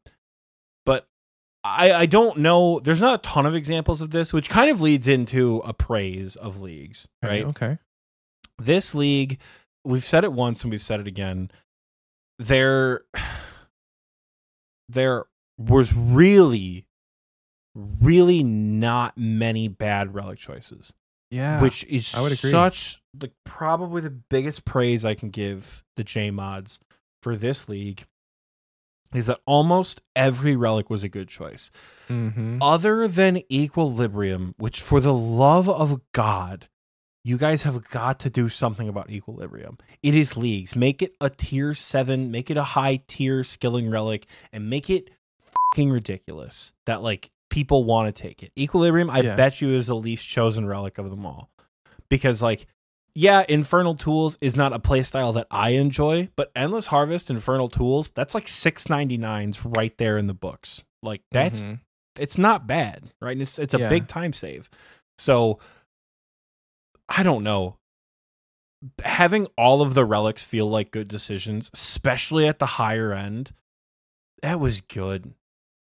but 0.85 1.07
I, 1.63 1.91
I 1.93 2.05
don't 2.07 2.39
know 2.39 2.79
there's 2.79 3.01
not 3.01 3.19
a 3.19 3.21
ton 3.29 3.45
of 3.45 3.53
examples 3.55 4.01
of 4.01 4.09
this 4.11 4.33
which 4.33 4.49
kind 4.49 4.71
of 4.71 4.81
leads 4.81 5.07
into 5.07 5.57
a 5.63 5.73
praise 5.73 6.35
of 6.35 6.59
leagues 6.59 7.07
Okay, 7.23 7.33
right 7.33 7.45
Okay. 7.47 7.77
this 8.57 8.95
league 8.95 9.39
we've 9.85 10.03
said 10.03 10.23
it 10.23 10.33
once 10.33 10.63
and 10.63 10.71
we've 10.71 10.81
said 10.81 10.99
it 10.99 11.07
again 11.07 11.51
there 12.39 13.01
there 14.89 15.25
was 15.57 15.93
really 15.93 16.85
really 17.75 18.43
not 18.43 19.17
many 19.17 19.67
bad 19.67 20.13
relic 20.13 20.37
choices 20.37 20.93
Yeah. 21.29 21.61
which 21.61 21.83
is 21.85 22.13
I 22.15 22.21
would 22.21 22.31
agree. 22.31 22.51
such 22.51 23.00
like 23.19 23.31
probably 23.45 24.01
the 24.01 24.09
biggest 24.09 24.63
praise 24.65 25.03
i 25.03 25.13
can 25.13 25.29
give 25.29 25.83
the 25.97 26.03
j 26.03 26.31
mods 26.31 26.79
for 27.21 27.35
this 27.35 27.67
league 27.67 28.05
is 29.13 29.25
that 29.25 29.39
almost 29.45 30.01
every 30.15 30.55
relic 30.55 30.89
was 30.89 31.03
a 31.03 31.09
good 31.09 31.27
choice. 31.27 31.69
Mm-hmm. 32.09 32.59
other 32.61 33.07
than 33.09 33.41
equilibrium 33.51 34.55
which 34.57 34.81
for 34.81 34.99
the 35.01 35.13
love 35.13 35.67
of 35.67 35.99
god 36.13 36.67
you 37.23 37.37
guys 37.37 37.63
have 37.63 37.87
got 37.89 38.19
to 38.21 38.31
do 38.31 38.49
something 38.49 38.89
about 38.89 39.11
equilibrium. 39.11 39.77
It 40.01 40.15
is 40.15 40.35
leagues. 40.35 40.75
Make 40.75 41.03
it 41.03 41.13
a 41.21 41.29
tier 41.29 41.75
7 41.75 42.31
make 42.31 42.49
it 42.49 42.57
a 42.57 42.63
high 42.63 43.03
tier 43.07 43.43
skilling 43.43 43.91
relic 43.91 44.25
and 44.51 44.69
make 44.71 44.89
it 44.89 45.11
fucking 45.71 45.91
ridiculous 45.91 46.73
that 46.87 47.03
like 47.03 47.29
people 47.51 47.83
want 47.83 48.13
to 48.15 48.21
take 48.21 48.41
it. 48.41 48.51
Equilibrium 48.57 49.09
i 49.11 49.19
Yeah. 49.19 49.35
bet 49.35 49.61
you 49.61 49.69
is 49.75 49.85
the 49.87 49.95
least 49.95 50.27
chosen 50.27 50.65
relic 50.65 50.97
of 50.97 51.09
them 51.11 51.25
all. 51.25 51.51
Because 52.09 52.41
like 52.41 52.65
yeah 53.15 53.43
infernal 53.49 53.95
tools 53.95 54.37
is 54.41 54.55
not 54.55 54.71
a 54.73 54.79
playstyle 54.79 55.33
that 55.33 55.47
i 55.51 55.69
enjoy 55.71 56.29
but 56.35 56.51
endless 56.55 56.87
harvest 56.87 57.29
infernal 57.29 57.67
tools 57.67 58.11
that's 58.11 58.33
like 58.33 58.45
699s 58.47 59.59
right 59.77 59.97
there 59.97 60.17
in 60.17 60.27
the 60.27 60.33
books 60.33 60.83
like 61.03 61.21
that's 61.31 61.61
Mhm. 61.61 61.79
it's 62.19 62.37
not 62.37 62.67
bad, 62.67 63.09
right? 63.21 63.31
And 63.31 63.41
it's 63.41 63.57
it's 63.57 63.73
a 63.73 63.79
Yeah. 63.79 63.89
big 63.89 64.07
time 64.07 64.33
save. 64.33 64.69
So 65.17 65.59
I 67.09 67.23
don't 67.23 67.43
know. 67.43 67.77
Having 69.03 69.47
all 69.57 69.81
of 69.81 69.93
the 69.93 70.05
relics 70.05 70.43
feel 70.43 70.69
like 70.69 70.91
good 70.91 71.07
decisions, 71.07 71.69
especially 71.73 72.47
at 72.47 72.59
the 72.59 72.65
higher 72.65 73.13
end, 73.13 73.53
that 74.41 74.59
was 74.59 74.81
good. 74.81 75.33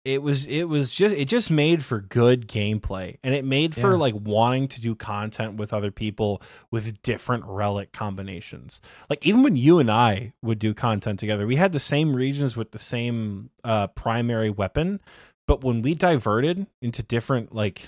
It 0.03 0.23
was 0.23 0.47
it 0.47 0.63
was 0.63 0.89
just 0.89 1.13
it 1.15 1.25
just 1.25 1.51
made 1.51 1.85
for 1.85 1.99
good 2.01 2.47
gameplay. 2.47 3.17
And 3.23 3.35
it 3.35 3.45
made 3.45 3.75
for 3.75 3.91
Yeah. 3.91 3.97
like 3.97 4.15
wanting 4.17 4.67
to 4.69 4.81
do 4.81 4.95
content 4.95 5.57
with 5.57 5.73
other 5.73 5.91
people 5.91 6.41
with 6.71 7.01
different 7.03 7.43
relic 7.45 7.91
combinations. 7.91 8.81
Like 9.11 9.25
even 9.27 9.43
when 9.43 9.55
you 9.55 9.77
and 9.77 9.91
I 9.91 10.33
would 10.41 10.57
do 10.57 10.73
content 10.73 11.19
together, 11.19 11.45
we 11.45 11.55
had 11.57 11.71
the 11.71 11.79
same 11.79 12.15
regions 12.15 12.57
with 12.57 12.71
the 12.71 12.79
same 12.79 13.51
uh 13.63 13.87
primary 13.87 14.49
weapon, 14.49 15.01
but 15.47 15.63
when 15.63 15.83
we 15.83 15.93
diverted 15.93 16.65
into 16.81 17.03
different 17.03 17.53
like 17.53 17.87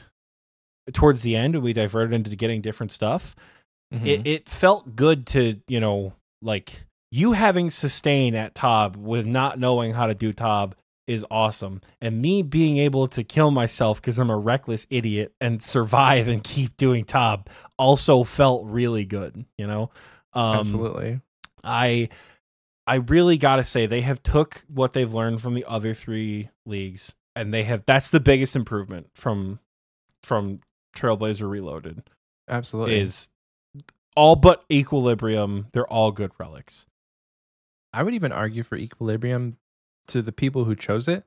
towards 0.94 1.24
the 1.24 1.36
end 1.36 1.56
when 1.56 1.64
we 1.64 1.74
diverted 1.74 2.14
into 2.14 2.36
getting 2.36 2.62
different 2.62 2.92
stuff 2.92 3.36
Mhm. 3.94 4.06
it, 4.06 4.28
it 4.28 4.50
felt 4.50 4.96
good 4.98 5.26
to 5.28 5.62
you 5.68 5.80
know 5.80 6.14
like 6.42 6.84
you 7.10 7.32
having 7.32 7.72
sustain 7.72 8.36
at 8.36 8.54
tob 8.54 8.98
with 8.98 9.26
not 9.26 9.58
knowing 9.58 9.94
how 9.94 10.08
to 10.08 10.14
do 10.14 10.34
tob 10.34 10.76
is 11.08 11.26
awesome. 11.30 11.82
And 12.02 12.22
me 12.22 12.42
being 12.42 12.78
able 12.78 13.08
to 13.10 13.24
kill 13.24 13.52
myself 13.52 14.02
because 14.02 14.20
I'm 14.20 14.30
a 14.30 14.38
reckless 14.38 14.88
idiot 14.90 15.34
and 15.42 15.62
survive 15.62 16.28
and 16.28 16.44
keep 16.44 16.78
doing 16.78 17.06
Tob 17.06 17.50
also 17.78 18.24
felt 18.24 18.66
really 18.66 19.06
good, 19.06 19.46
you 19.58 19.68
know? 19.68 19.92
Um, 20.34 20.60
Absolutely. 20.60 21.20
I 21.64 22.10
I 22.86 22.96
really 22.96 23.38
got 23.38 23.58
to 23.58 23.64
say 23.64 23.86
they 23.86 24.02
have 24.02 24.22
took 24.24 24.64
what 24.68 24.94
they've 24.94 25.14
learned 25.14 25.42
from 25.42 25.54
the 25.54 25.66
other 25.66 25.94
3 25.94 26.50
leagues 26.66 27.16
and 27.36 27.54
they 27.54 27.64
have 27.64 27.86
that's 27.86 28.10
the 28.10 28.20
biggest 28.20 28.56
improvement 28.56 29.08
from 29.14 29.60
from 30.24 30.60
Trailblazer 30.96 31.50
Reloaded 31.50 32.04
Absolutely. 32.48 33.00
is 33.00 33.30
all 34.16 34.36
but 34.36 34.64
equilibrium, 34.72 35.68
they're 35.72 35.88
all 35.88 36.12
good 36.12 36.32
relics. 36.38 36.86
I 37.92 38.04
would 38.04 38.14
even 38.14 38.32
argue 38.32 38.64
for 38.64 38.76
equilibrium 38.76 39.58
to 40.08 40.22
the 40.22 40.32
people 40.32 40.66
who 40.66 40.76
chose 40.76 41.08
it. 41.08 41.24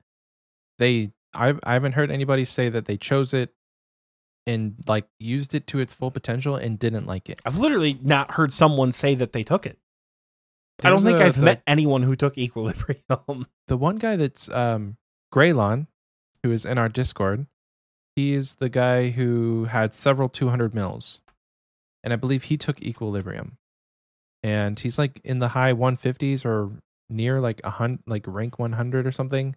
They 0.79 1.11
I 1.33 1.55
I 1.63 1.73
haven't 1.73 1.93
heard 1.93 2.11
anybody 2.11 2.45
say 2.45 2.69
that 2.69 2.85
they 2.85 2.97
chose 2.97 3.33
it 3.33 3.53
and 4.45 4.75
like 4.87 5.05
used 5.19 5.53
it 5.53 5.67
to 5.67 5.79
its 5.79 5.93
full 5.93 6.11
potential 6.11 6.55
and 6.55 6.79
didn't 6.79 7.05
like 7.05 7.29
it. 7.29 7.41
I've 7.45 7.57
literally 7.57 7.99
not 8.01 8.31
heard 8.31 8.53
someone 8.53 8.91
say 8.91 9.15
that 9.15 9.33
they 9.33 9.43
took 9.43 9.65
it. 9.65 9.77
I 10.83 10.89
don't 10.89 11.01
think 11.01 11.19
I've 11.19 11.35
the- 11.35 11.41
met 11.41 11.63
anyone 11.65 12.03
who 12.03 12.15
took 12.15 12.37
equilibrium. 12.37 13.01
the 13.67 13.77
one 13.77 13.97
guy 13.97 14.15
that's 14.15 14.49
um 14.49 14.97
Graylon, 15.33 15.87
who 16.43 16.51
is 16.51 16.65
in 16.65 16.77
our 16.77 16.89
Discord, 16.89 17.47
he 18.15 18.33
is 18.33 18.55
the 18.55 18.69
guy 18.69 19.09
who 19.09 19.65
had 19.65 19.93
several 19.93 20.29
200 20.29 20.73
mils. 20.73 21.21
And 22.03 22.13
I 22.13 22.15
believe 22.15 22.43
he 22.43 22.57
took 22.57 22.81
equilibrium. 22.81 23.57
And 24.43 24.79
he's 24.79 24.97
like 24.97 25.19
in 25.23 25.39
the 25.39 25.49
high 25.49 25.73
150s 25.73 26.45
or 26.45 26.71
near 27.09 27.39
like 27.39 27.61
a 27.63 27.71
hundred, 27.71 28.03
like 28.07 28.25
rank 28.27 28.59
100 28.59 29.07
or 29.07 29.11
something. 29.11 29.55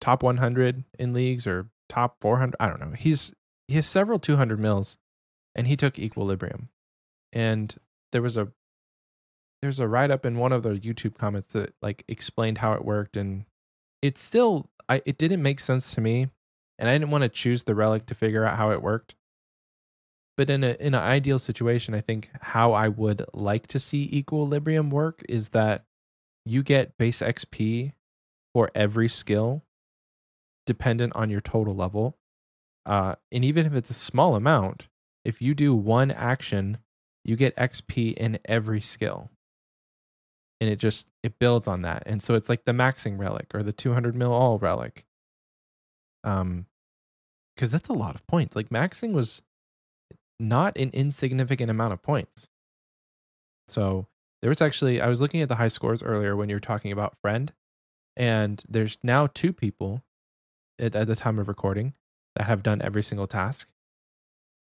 Top 0.00 0.22
100 0.22 0.84
in 0.98 1.12
leagues 1.12 1.46
or 1.46 1.68
top 1.88 2.16
400. 2.20 2.56
I 2.60 2.68
don't 2.68 2.80
know. 2.80 2.92
He's 2.96 3.34
he 3.66 3.74
has 3.74 3.86
several 3.86 4.18
200 4.18 4.58
mils 4.58 4.98
and 5.54 5.66
he 5.66 5.76
took 5.76 5.98
equilibrium. 5.98 6.68
And 7.32 7.74
there 8.12 8.22
was 8.22 8.36
a 8.36 8.48
there's 9.60 9.80
a 9.80 9.88
write 9.88 10.10
up 10.10 10.24
in 10.24 10.38
one 10.38 10.52
of 10.52 10.62
the 10.62 10.70
YouTube 10.70 11.16
comments 11.16 11.48
that 11.48 11.74
like 11.82 12.04
explained 12.08 12.58
how 12.58 12.74
it 12.74 12.84
worked 12.84 13.16
and 13.16 13.44
it's 14.02 14.20
still 14.20 14.70
I 14.88 15.02
it 15.04 15.18
didn't 15.18 15.42
make 15.42 15.60
sense 15.60 15.94
to 15.94 16.00
me 16.00 16.28
and 16.78 16.88
I 16.88 16.92
didn't 16.92 17.10
want 17.10 17.22
to 17.22 17.28
choose 17.28 17.64
the 17.64 17.74
relic 17.74 18.06
to 18.06 18.14
figure 18.14 18.44
out 18.44 18.56
how 18.56 18.70
it 18.70 18.82
worked. 18.82 19.16
But 20.36 20.48
in 20.48 20.62
a 20.62 20.76
in 20.78 20.94
an 20.94 21.02
ideal 21.02 21.40
situation, 21.40 21.94
I 21.94 22.00
think 22.00 22.30
how 22.40 22.72
I 22.72 22.88
would 22.88 23.24
like 23.34 23.66
to 23.68 23.80
see 23.80 24.08
equilibrium 24.12 24.90
work 24.90 25.24
is 25.28 25.48
that 25.50 25.84
you 26.48 26.62
get 26.62 26.96
base 26.96 27.20
XP 27.20 27.92
for 28.54 28.70
every 28.74 29.08
skill 29.08 29.64
dependent 30.66 31.14
on 31.14 31.30
your 31.30 31.40
total 31.40 31.74
level. 31.74 32.16
Uh, 32.86 33.14
and 33.30 33.44
even 33.44 33.66
if 33.66 33.74
it's 33.74 33.90
a 33.90 33.94
small 33.94 34.34
amount, 34.34 34.88
if 35.24 35.42
you 35.42 35.54
do 35.54 35.74
one 35.74 36.10
action, 36.10 36.78
you 37.24 37.36
get 37.36 37.56
XP 37.56 38.14
in 38.14 38.38
every 38.46 38.80
skill. 38.80 39.30
And 40.60 40.68
it 40.68 40.78
just 40.78 41.06
it 41.22 41.38
builds 41.38 41.68
on 41.68 41.82
that. 41.82 42.02
And 42.06 42.22
so 42.22 42.34
it's 42.34 42.48
like 42.48 42.64
the 42.64 42.72
maxing 42.72 43.18
relic 43.18 43.54
or 43.54 43.62
the 43.62 43.72
200 43.72 44.16
mil 44.16 44.32
all 44.32 44.58
relic. 44.58 45.04
Um 46.24 46.66
cuz 47.56 47.70
that's 47.70 47.88
a 47.88 47.92
lot 47.92 48.14
of 48.14 48.26
points. 48.26 48.56
Like 48.56 48.70
maxing 48.70 49.12
was 49.12 49.42
not 50.40 50.76
an 50.76 50.90
insignificant 50.92 51.70
amount 51.70 51.92
of 51.92 52.02
points. 52.02 52.48
So 53.68 54.06
there 54.42 54.48
was 54.48 54.62
actually 54.62 55.00
I 55.00 55.08
was 55.08 55.20
looking 55.20 55.42
at 55.42 55.48
the 55.48 55.56
high 55.56 55.68
scores 55.68 56.02
earlier 56.02 56.36
when 56.36 56.48
you 56.48 56.56
were 56.56 56.60
talking 56.60 56.92
about 56.92 57.18
friend 57.20 57.52
and 58.16 58.62
there's 58.68 58.98
now 59.02 59.28
two 59.28 59.52
people 59.52 60.02
at, 60.78 60.94
at 60.94 61.06
the 61.06 61.16
time 61.16 61.38
of 61.38 61.48
recording 61.48 61.94
that 62.34 62.44
have 62.44 62.62
done 62.62 62.82
every 62.82 63.02
single 63.02 63.28
task. 63.28 63.68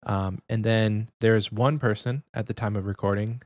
Um, 0.05 0.39
and 0.49 0.63
then 0.63 1.09
there's 1.21 1.51
one 1.51 1.79
person 1.79 2.23
at 2.33 2.45
the 2.45 2.53
time 2.53 2.75
of 2.75 2.85
recording 2.85 3.41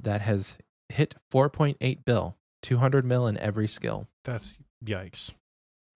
that 0.00 0.20
has 0.20 0.58
hit 0.90 1.14
4.8 1.32 2.04
bill, 2.04 2.36
200 2.62 3.04
mil 3.04 3.26
in 3.26 3.36
every 3.38 3.66
skill. 3.66 4.06
That's 4.24 4.58
yikes. 4.84 5.32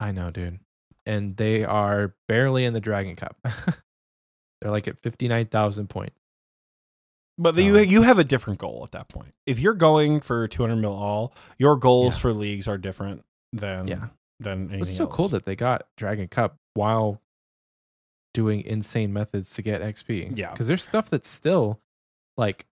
I 0.00 0.12
know, 0.12 0.30
dude. 0.30 0.58
And 1.04 1.36
they 1.36 1.64
are 1.64 2.14
barely 2.28 2.64
in 2.64 2.72
the 2.72 2.80
Dragon 2.80 3.16
Cup. 3.16 3.36
They're 4.60 4.70
like 4.70 4.88
at 4.88 5.02
59,000 5.02 5.88
points. 5.88 6.16
But 7.42 7.54
So- 7.56 7.60
you 7.60 7.78
you 7.78 8.02
have 8.02 8.18
a 8.18 8.24
different 8.24 8.58
goal 8.60 8.82
at 8.84 8.92
that 8.92 9.08
point. 9.08 9.34
If 9.46 9.58
you're 9.58 9.74
going 9.74 10.20
for 10.20 10.46
200 10.48 10.76
mil 10.76 10.92
all, 10.92 11.34
your 11.58 11.76
goals 11.76 12.14
Yeah. 12.14 12.20
for 12.20 12.32
leagues 12.32 12.68
are 12.68 12.78
different 12.78 13.24
than 13.52 13.88
Yeah. 13.88 14.08
than 14.40 14.64
anything 14.68 14.80
It's 14.82 14.96
so 14.96 15.04
else. 15.06 15.14
cool 15.14 15.28
that 15.30 15.44
they 15.44 15.54
got 15.56 15.86
Dragon 15.96 16.28
Cup 16.28 16.56
while 16.74 17.20
doing 18.34 18.62
insane 18.62 19.12
methods 19.12 19.52
to 19.54 19.62
get 19.62 19.82
XP. 19.82 20.32
Yeah. 20.36 20.50
Because 20.52 20.66
there's 20.66 20.84
stuff 20.84 21.10
that's 21.10 21.28
still 21.28 21.80
like 22.36 22.66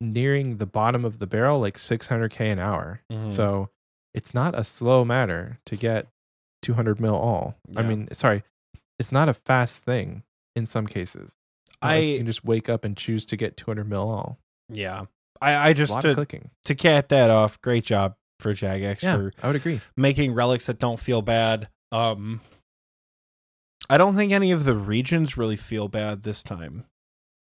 nearing 0.00 0.58
the 0.58 0.66
bottom 0.66 1.04
of 1.04 1.18
the 1.18 1.26
barrel, 1.26 1.60
like 1.60 1.78
600K 1.78 2.50
an 2.50 2.58
hour. 2.58 3.00
Mhm. 3.10 3.32
So 3.32 3.70
it's 4.12 4.34
not 4.34 4.58
a 4.58 4.64
slow 4.64 5.04
matter 5.04 5.58
to 5.66 5.76
get 5.76 6.08
200 6.60 7.00
mil 7.00 7.14
all. 7.14 7.54
I 7.76 7.82
mean, 7.82 8.08
sorry, 8.12 8.42
it's 8.98 9.12
not 9.12 9.28
a 9.28 9.34
fast 9.34 9.84
thing 9.84 10.24
in 10.54 10.66
some 10.66 10.86
cases. 10.86 11.36
Not 11.82 11.88
like 11.88 11.96
I 11.96 12.00
you 12.00 12.16
can 12.18 12.26
just 12.26 12.44
wake 12.44 12.68
up 12.68 12.84
and 12.84 12.96
choose 12.96 13.26
to 13.26 13.36
get 13.36 13.56
200 13.56 13.88
mil 13.88 14.08
all. 14.10 14.38
yeah. 14.68 15.04
I 15.44 15.72
just 15.72 15.90
lot 15.90 16.04
of 16.04 16.10
to, 16.12 16.14
clicking. 16.14 16.50
to 16.66 16.76
cap 16.76 17.08
that 17.08 17.28
off, 17.28 17.60
great 17.62 17.82
job 17.82 18.14
for 18.38 18.52
Jagex 18.54 19.02
Yeah, 19.02 19.16
for 19.16 19.32
I 19.42 19.48
would 19.48 19.56
agree. 19.56 19.80
making 19.96 20.34
relics 20.34 20.66
that 20.66 20.78
don't 20.78 21.00
feel 21.00 21.20
bad. 21.20 21.68
Um 21.90 22.40
I 23.90 23.96
don't 23.96 24.14
think 24.14 24.30
any 24.32 24.52
of 24.52 24.64
the 24.64 24.74
regions 24.76 25.36
really 25.36 25.56
feel 25.56 25.88
bad 25.88 26.22
this 26.22 26.42
time. 26.44 26.84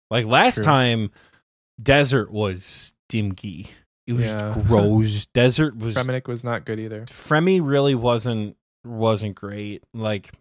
Like 0.10 0.26
last 0.26 0.56
True. 0.56 0.64
time 0.64 1.12
desert 1.82 2.32
was 2.32 2.94
stinky. 3.08 3.70
It 4.08 4.14
was 4.14 4.26
Yeah. 4.26 4.58
gross. 4.68 5.28
desert 5.34 5.78
was 5.78 5.94
Fremennik 5.96 6.28
was 6.28 6.44
not 6.44 6.66
good 6.66 6.80
either. 6.80 7.02
Fremi 7.06 7.60
really 7.64 7.94
wasn't 7.96 8.58
wasn't 8.84 9.36
great. 9.36 9.84
Like 9.94 10.32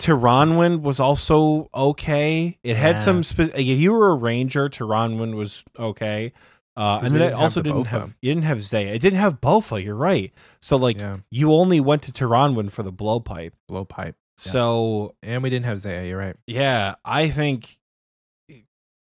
Tirannwn 0.00 0.80
was 0.80 0.98
also 0.98 1.68
okay. 1.74 2.58
It 2.64 2.76
had 2.76 2.96
Yeah. 2.96 3.00
some. 3.02 3.22
Spe- 3.22 3.54
if 3.54 3.78
you 3.78 3.92
were 3.92 4.10
a 4.10 4.14
ranger, 4.14 4.68
Tirannwn 4.68 5.34
was 5.36 5.62
okay. 5.78 6.32
Uh, 6.76 7.00
and 7.02 7.14
then 7.14 7.20
it 7.22 7.34
also 7.34 7.60
didn't 7.60 7.86
have. 7.88 8.16
You 8.22 8.32
didn't 8.32 8.46
have 8.46 8.62
Zeah. 8.62 8.94
It 8.94 9.00
didn't 9.02 9.18
have 9.18 9.40
Bowfa. 9.40 9.84
You're 9.84 9.94
right. 9.94 10.32
So 10.62 10.76
like 10.78 10.98
yeah, 10.98 11.18
you 11.30 11.52
only 11.52 11.80
went 11.80 12.02
to 12.04 12.12
Tirannwn 12.12 12.70
for 12.70 12.82
the 12.82 12.92
blowpipe. 12.92 13.52
blowpipe. 13.70 14.14
Yeah. 14.14 14.52
So 14.52 15.14
And 15.22 15.42
we 15.42 15.50
didn't 15.50 15.66
have 15.66 15.80
Zeah. 15.80 16.04
You're 16.06 16.18
right. 16.18 16.36
yeah, 16.46 16.94
I 17.04 17.28
think 17.28 17.78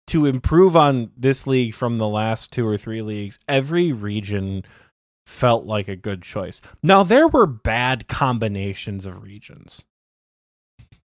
to 0.08 0.26
improve 0.26 0.76
on 0.76 1.12
this 1.16 1.46
league 1.46 1.72
from 1.74 1.98
the 1.98 2.08
last 2.08 2.50
two 2.52 2.66
or 2.66 2.76
three 2.76 3.02
leagues, 3.02 3.38
every 3.46 3.92
region 3.92 4.64
felt 5.24 5.64
like 5.66 5.86
a 5.86 5.94
good 5.94 6.22
choice. 6.22 6.60
Now 6.82 7.04
there 7.04 7.28
were 7.28 7.46
bad 7.46 8.08
combinations 8.08 9.04
of 9.06 9.22
regions. 9.22 9.84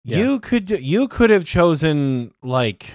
Yeah. 0.04 0.18
You 0.18 0.40
could 0.40 0.68
you 0.70 1.06
could 1.08 1.30
have 1.30 1.44
chosen 1.44 2.32
like 2.42 2.86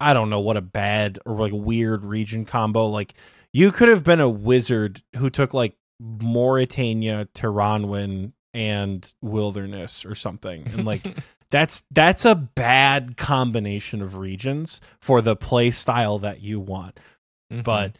I 0.00 0.14
don't 0.14 0.30
know 0.30 0.40
what 0.40 0.56
a 0.56 0.60
bad 0.62 1.18
or 1.26 1.36
like 1.36 1.52
weird 1.54 2.04
region 2.04 2.44
combo 2.44 2.86
like 2.86 3.14
you 3.52 3.72
could 3.72 3.88
have 3.88 4.04
been 4.04 4.20
a 4.20 4.28
wizard 4.28 5.02
who 5.16 5.28
took 5.30 5.52
like 5.54 5.74
Morytania, 6.02 7.26
Tirannwn 7.34 8.32
and 8.54 9.12
wilderness 9.20 10.04
or 10.04 10.14
something 10.14 10.66
and 10.68 10.84
like 10.86 11.02
that's 11.50 11.82
that's 11.90 12.24
a 12.24 12.34
bad 12.34 13.16
combination 13.16 14.00
of 14.02 14.16
regions 14.16 14.80
for 15.00 15.20
the 15.20 15.36
play 15.36 15.70
style 15.70 16.18
that 16.20 16.40
you 16.40 16.60
want 16.60 16.98
Mhm. 17.52 17.64
but 17.64 17.96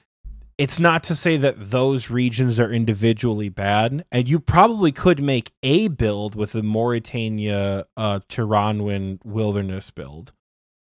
it's 0.59 0.81
not 0.81 1.05
to 1.05 1.15
say 1.15 1.37
that 1.37 1.71
those 1.71 2.11
regions 2.11 2.59
are 2.59 2.73
individually 2.73 3.49
bad 3.49 4.05
and 4.11 4.29
you 4.29 4.41
probably 4.41 4.91
could 4.93 5.23
make 5.23 5.53
a 5.63 5.89
build 5.89 6.35
with 6.35 6.53
the 6.53 6.63
Morytania 6.63 7.85
uh 7.97 8.21
Tirannwn 8.29 9.19
wilderness 9.25 9.91
build 9.91 10.33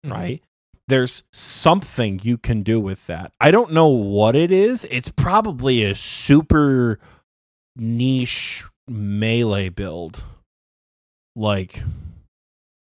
Mhm. 0.04 0.10
right? 0.12 0.42
There's 0.88 1.22
something 1.32 2.20
you 2.22 2.38
can 2.38 2.62
do 2.62 2.80
with 2.80 3.06
that. 3.08 3.32
I 3.40 3.50
don't 3.50 3.72
know 3.72 3.88
what 3.88 4.34
it 4.34 4.50
is. 4.50 4.84
It's 4.90 5.10
probably 5.10 5.84
a 5.84 5.94
super 5.94 6.98
niche 7.76 8.64
melee 8.88 9.68
build 9.68 10.24
like 11.36 11.82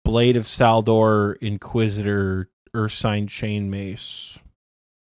blade 0.05 0.37
of 0.37 0.45
Saeldor 0.45 1.37
inquisitor 1.43 2.49
ursine 2.75 3.27
chain 3.27 3.69
mace 3.71 4.39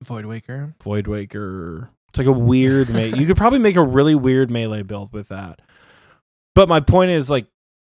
Void 0.03 0.25
Waker. 0.25 0.75
Voidwaker. 0.83 1.89
It's 2.09 2.19
like 2.19 2.27
a 2.27 2.31
weird 2.31 2.89
me- 2.89 3.13
you 3.17 3.25
could 3.25 3.37
probably 3.37 3.59
make 3.59 3.75
a 3.75 3.83
really 3.83 4.15
weird 4.15 4.51
melee 4.51 4.83
build 4.83 5.11
with 5.13 5.29
that. 5.29 5.61
But 6.55 6.69
my 6.69 6.79
point 6.79 7.11
is 7.11 7.29
like 7.29 7.47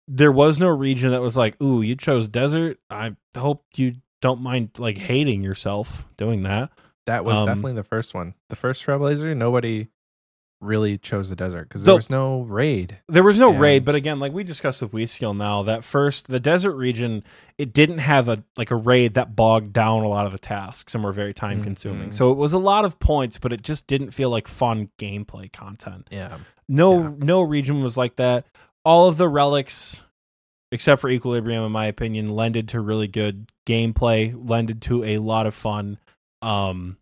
there 0.08 0.32
was 0.32 0.60
no 0.60 0.68
region 0.70 1.12
that 1.12 1.22
was 1.22 1.36
like, 1.38 1.60
"Ooh, 1.62 1.82
you 1.82 1.96
chose 1.96 2.28
desert. 2.30 2.78
I 2.90 3.16
hope 3.36 3.66
you 3.76 3.96
don't 4.22 4.42
mind 4.42 4.72
like 4.78 4.98
hating 4.98 5.42
yourself 5.42 6.06
doing 6.18 6.44
that." 6.44 6.70
That 7.08 7.26
was 7.26 7.40
Um, 7.40 7.46
definitely 7.48 7.74
the 7.74 7.84
first 7.84 8.14
one. 8.14 8.36
The 8.50 8.56
first 8.56 8.86
Trailblazer, 8.86 9.36
nobody 9.36 9.88
really 10.62 10.98
chose 10.98 11.30
the 11.30 11.36
desert 11.36 11.68
because 11.68 11.82
The- 11.82 11.88
there 11.92 11.96
was 11.96 12.10
no 12.10 12.42
raid. 12.42 13.00
There 13.10 13.24
was 13.24 13.38
no 13.40 13.52
raid, 13.52 13.84
but 13.84 13.96
again, 13.96 14.20
like 14.20 14.32
we 14.32 14.44
discussed 14.44 14.82
with 14.82 14.92
Weeskill 14.92 15.36
now, 15.36 15.64
that 15.64 15.84
first 15.84 16.28
the 16.28 16.40
desert 16.40 16.74
region, 16.76 17.24
it 17.58 17.74
didn't 17.74 17.98
have 17.98 18.30
a 18.30 18.44
like 18.58 18.72
a 18.72 18.76
raid 18.76 19.16
that 19.16 19.36
bogged 19.36 19.74
down 19.74 20.04
a 20.04 20.08
lot 20.08 20.26
of 20.26 20.32
the 20.32 20.40
tasks 20.40 20.94
and 20.96 21.04
were 21.04 21.12
very 21.12 21.34
time 21.34 21.64
consuming. 21.64 22.10
Mhm. 22.10 22.14
So 22.14 22.32
it 22.32 22.38
was 22.38 22.54
a 22.54 22.60
lot 22.60 22.86
of 22.86 23.00
points, 23.00 23.38
but 23.38 23.52
it 23.52 23.62
just 23.64 23.88
didn't 23.88 24.12
feel 24.12 24.30
like 24.30 24.48
fun 24.48 24.90
gameplay 24.98 25.52
content. 25.52 26.08
Yeah. 26.12 26.38
No 26.70 27.02
Yeah. 27.02 27.12
no 27.18 27.42
region 27.42 27.82
was 27.82 27.98
like 27.98 28.16
that. 28.18 28.46
All 28.86 29.08
of 29.10 29.18
the 29.18 29.28
relics 29.28 30.04
except 30.72 31.02
for 31.02 31.10
Equilibrium 31.10 31.66
in 31.66 31.72
my 31.72 31.86
opinion 31.88 32.30
lended 32.30 32.70
to 32.70 32.80
really 32.80 33.08
good 33.08 33.52
gameplay, 33.68 34.34
lended 34.48 34.82
to 34.84 35.04
a 35.04 35.18
lot 35.18 35.46
of 35.46 35.54
fun. 35.54 35.98
Um 36.42 36.98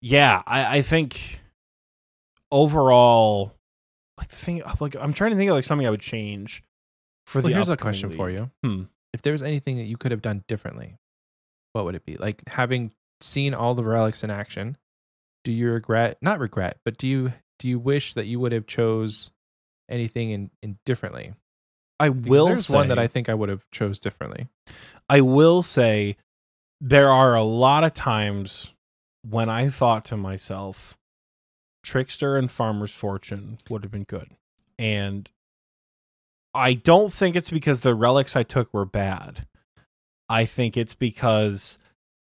yeah, 0.00 0.42
I 0.46 0.78
I 0.78 0.82
think 0.82 1.40
overall 2.50 3.54
like 4.18 4.28
the 4.28 4.36
thing 4.36 4.62
like 4.80 4.96
I'm 4.96 5.12
trying 5.12 5.32
to 5.32 5.36
think 5.36 5.50
of 5.50 5.56
like 5.56 5.64
something 5.64 5.86
I 5.86 5.90
would 5.90 6.00
change 6.00 6.62
for 7.26 7.40
Well, 7.40 7.48
the 7.48 7.54
here's 7.54 7.68
a 7.68 7.76
question 7.76 8.10
for 8.10 8.30
you. 8.30 8.50
Hmm. 8.64 8.82
If 9.12 9.22
there 9.22 9.32
was 9.32 9.42
anything 9.42 9.76
that 9.78 9.84
you 9.84 9.96
could 9.96 10.10
have 10.12 10.22
done 10.22 10.44
differently, 10.48 10.96
what 11.72 11.84
would 11.84 11.94
it 11.94 12.04
be? 12.04 12.16
Like 12.16 12.42
having 12.48 12.92
seen 13.20 13.54
all 13.54 13.74
the 13.74 13.84
relics 13.84 14.22
in 14.22 14.30
action, 14.30 14.76
do 15.44 15.52
you 15.52 15.70
regret 15.70 16.18
not 16.22 16.38
regret, 16.38 16.78
but 16.84 16.96
do 16.96 17.06
you 17.06 17.32
do 17.58 17.68
you 17.68 17.78
wish 17.78 18.14
that 18.14 18.26
you 18.26 18.38
would 18.40 18.52
have 18.52 18.66
chose 18.66 19.32
anything 19.88 20.30
in, 20.30 20.50
in 20.62 20.78
differently? 20.84 21.34
I 21.98 22.10
Because 22.10 22.28
will 22.28 22.46
there's 22.46 22.66
say 22.66 22.74
one 22.74 22.88
that 22.88 22.98
I 22.98 23.06
think 23.06 23.28
I 23.28 23.34
would 23.34 23.48
have 23.48 23.70
chose 23.70 23.98
differently. 23.98 24.48
I 25.08 25.22
will 25.22 25.62
say 25.62 26.16
there 26.80 27.10
are 27.10 27.34
a 27.34 27.42
lot 27.42 27.84
of 27.84 27.94
times 27.94 28.72
when 29.22 29.48
I 29.48 29.70
thought 29.70 30.04
to 30.06 30.16
myself, 30.16 30.98
Trickster 31.86 32.36
and 32.36 32.50
Farmer's 32.50 32.94
Fortune 32.94 33.58
would 33.70 33.84
have 33.84 33.92
been 33.92 34.04
good. 34.04 34.32
And 34.76 35.30
I 36.52 36.74
don't 36.74 37.12
think 37.12 37.36
it's 37.36 37.50
because 37.50 37.80
the 37.80 37.94
relics 37.94 38.34
I 38.34 38.42
took 38.42 38.74
were 38.74 38.84
bad. 38.84 39.46
I 40.28 40.46
think 40.46 40.76
it's 40.76 40.94
because 40.94 41.78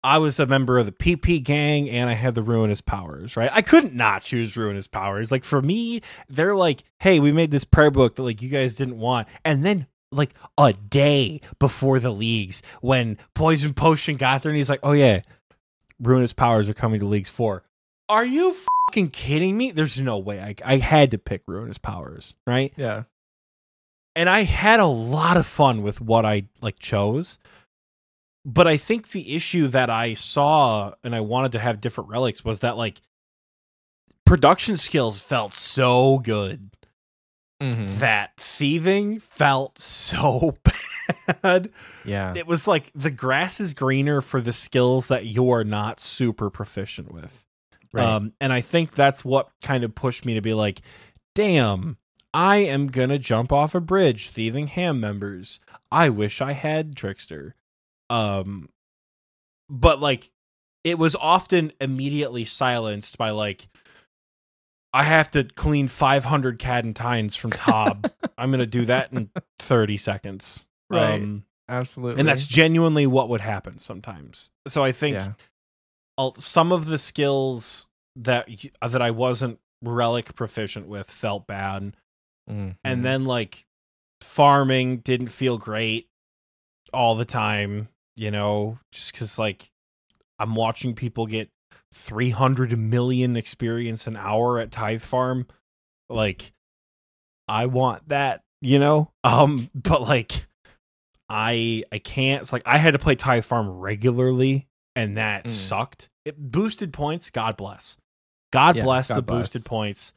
I 0.03 0.17
was 0.17 0.37
a 0.39 0.45
member 0.45 0.77
of 0.77 0.85
the 0.85 0.91
PP 0.91 1.41
gang 1.43 1.89
and 1.89 2.09
I 2.09 2.13
had 2.13 2.35
the 2.35 2.43
ruinous 2.43 2.81
powers, 2.81 3.37
right? 3.37 3.49
I 3.53 3.61
couldn't 3.61 3.95
not 3.95 4.21
choose 4.21 4.57
ruinous 4.57 4.85
powers. 4.85 5.31
Like 5.31 5.45
for 5.45 5.61
me, 5.61 6.01
they're 6.27 6.55
like, 6.55 6.83
"Hey, 6.99 7.21
we 7.21 7.31
made 7.31 7.51
this 7.51 7.63
prayer 7.63 7.89
book 7.89 8.15
that 8.15 8.23
like 8.23 8.41
you 8.41 8.49
guys 8.49 8.75
didn't 8.75 8.99
want." 8.99 9.29
And 9.45 9.63
then 9.63 9.87
like 10.11 10.33
a 10.57 10.73
day 10.73 11.39
before 11.57 11.99
the 11.99 12.11
leagues 12.11 12.61
when 12.81 13.17
Poison 13.33 13.73
Potion 13.73 14.17
got 14.17 14.43
there 14.43 14.49
and 14.49 14.57
he's 14.57 14.69
like, 14.69 14.81
"Oh 14.83 14.91
yeah, 14.91 15.21
ruinous 16.01 16.33
powers 16.33 16.69
are 16.69 16.73
coming 16.73 16.99
to 16.99 17.05
leagues 17.05 17.29
4." 17.29 17.63
Are 18.09 18.25
you 18.25 18.55
fucking 18.89 19.09
kidding 19.11 19.57
me? 19.57 19.71
There's 19.71 19.99
no 19.99 20.17
way. 20.17 20.39
I 20.41 20.55
I 20.63 20.77
had 20.77 21.11
to 21.11 21.17
pick 21.17 21.43
ruinous 21.47 21.77
powers, 21.77 22.33
right? 22.45 22.73
Yeah. 22.77 23.03
and 24.15 24.27
I 24.29 24.43
had 24.43 24.79
a 24.79 24.85
lot 24.87 25.37
of 25.37 25.45
fun 25.45 25.83
with 25.83 26.01
what 26.01 26.25
I 26.25 26.43
like 26.61 26.79
chose. 26.79 27.37
But 28.45 28.65
I 28.65 28.77
think 28.77 29.11
the 29.11 29.35
issue 29.35 29.67
that 29.67 29.89
I 29.89 30.13
saw 30.13 30.93
and 31.03 31.13
I 31.13 31.19
wanted 31.19 31.51
to 31.51 31.59
have 31.59 31.81
different 31.81 32.09
relics 32.09 32.43
was 32.45 32.59
that 32.59 32.77
like 32.77 33.01
production 34.25 34.77
skills 34.77 35.19
felt 35.19 35.53
so 35.53 36.19
good 36.19 36.69
Mhm. 37.61 37.97
that 37.99 38.37
thieving 38.37 39.19
felt 39.19 39.79
so 39.79 40.57
bad. 41.43 41.71
Yeah. 42.05 42.33
It 42.35 42.45
was 42.47 42.67
like 42.67 42.91
the 42.93 43.09
grass 43.11 43.59
is 43.59 43.73
greener 43.73 44.21
for 44.21 44.39
the 44.41 44.53
skills 44.53 45.07
that 45.07 45.25
you're 45.25 45.63
not 45.63 45.99
super 45.99 46.49
proficient 46.51 47.11
with. 47.11 47.45
Right. 47.93 48.05
Um, 48.05 48.33
and 48.41 48.51
I 48.51 48.61
think 48.61 48.91
that's 48.91 49.23
what 49.23 49.49
kind 49.61 49.83
of 49.83 49.95
pushed 49.95 50.25
me 50.25 50.35
to 50.35 50.41
be 50.41 50.53
like, 50.53 50.81
damn, 51.35 51.97
I 52.33 52.57
am 52.57 52.88
gonna 52.88 53.19
jump 53.19 53.51
off 53.51 53.75
a 53.75 53.79
bridge, 53.79 54.29
thieving 54.29 54.67
ham 54.67 54.99
members. 54.99 55.59
I 55.91 56.09
wish 56.09 56.41
I 56.41 56.51
had 56.51 56.95
Trickster. 56.95 57.55
Um, 58.09 58.69
but 59.69 59.99
like, 59.99 60.31
it 60.83 60.97
was 60.97 61.15
often 61.15 61.71
immediately 61.81 62.45
silenced 62.45 63.17
by 63.17 63.31
like, 63.31 63.67
I 64.93 65.03
have 65.03 65.31
to 65.31 65.43
clean 65.43 65.88
500 65.88 66.59
Cadantines 66.59 67.35
from 67.35 67.51
Tob. 67.51 68.11
I'm 68.38 68.51
gonna 68.51 68.65
do 68.65 68.85
that 68.85 69.11
in 69.11 69.29
30 69.59 69.97
seconds. 69.97 70.65
Right. 70.89 71.21
Um, 71.21 71.43
Absolutely. 71.69 72.19
and 72.19 72.29
that's 72.29 72.45
genuinely 72.45 73.07
what 73.07 73.29
would 73.29 73.41
happen 73.41 73.77
sometimes. 73.77 74.51
So 74.67 74.83
I 74.83 74.91
think 74.91 75.15
yeah. 75.15 75.33
Some 76.39 76.72
of 76.72 76.86
the 76.86 76.97
skills 76.97 77.86
that 78.15 78.47
that 78.82 79.01
I 79.01 79.11
wasn't 79.11 79.59
relic 79.84 80.34
proficient 80.36 80.88
with 80.88 81.09
felt 81.11 81.45
bad, 81.47 81.95
Mhm. 82.49 82.78
and 82.84 83.05
then 83.05 83.26
like 83.26 83.65
farming 84.22 84.97
didn't 84.97 85.28
feel 85.28 85.57
great 85.57 86.09
all 86.93 87.15
the 87.15 87.26
time. 87.26 87.89
You 88.15 88.32
know, 88.32 88.80
just 88.91 89.11
because 89.11 89.38
like 89.38 89.70
I'm 90.39 90.55
watching 90.55 90.95
people 90.95 91.28
get 91.28 91.49
300 91.93 92.78
million 92.78 93.36
experience 93.38 94.07
an 94.07 94.18
hour 94.18 94.59
at 94.59 94.72
Tithe 94.72 95.01
Farm, 95.03 95.47
like 96.09 96.51
I 97.47 97.68
want 97.68 98.09
that. 98.09 98.41
You 98.61 98.80
know, 98.80 99.11
um, 99.24 99.70
but 99.76 100.01
like 100.01 100.47
I 101.30 101.84
I 101.91 101.99
can't. 101.99 102.41
It's 102.41 102.51
like 102.53 102.63
I 102.65 102.80
had 102.80 102.93
to 102.93 102.99
play 102.99 103.13
Tithe 103.15 103.45
Farm 103.45 103.70
regularly, 103.70 104.68
and 104.97 105.17
that 105.17 105.45
Mm. 105.45 105.49
sucked. 105.49 106.09
It 106.25 106.37
boosted 106.37 106.91
points. 106.91 107.29
God 107.29 107.55
bless. 107.55 107.97
God 108.51 108.75
Yeah, 108.75 108.83
bless 108.83 109.07
God 109.09 109.17
the 109.17 109.21
bless. 109.21 109.43
boosted 109.43 109.65
points. 109.65 110.13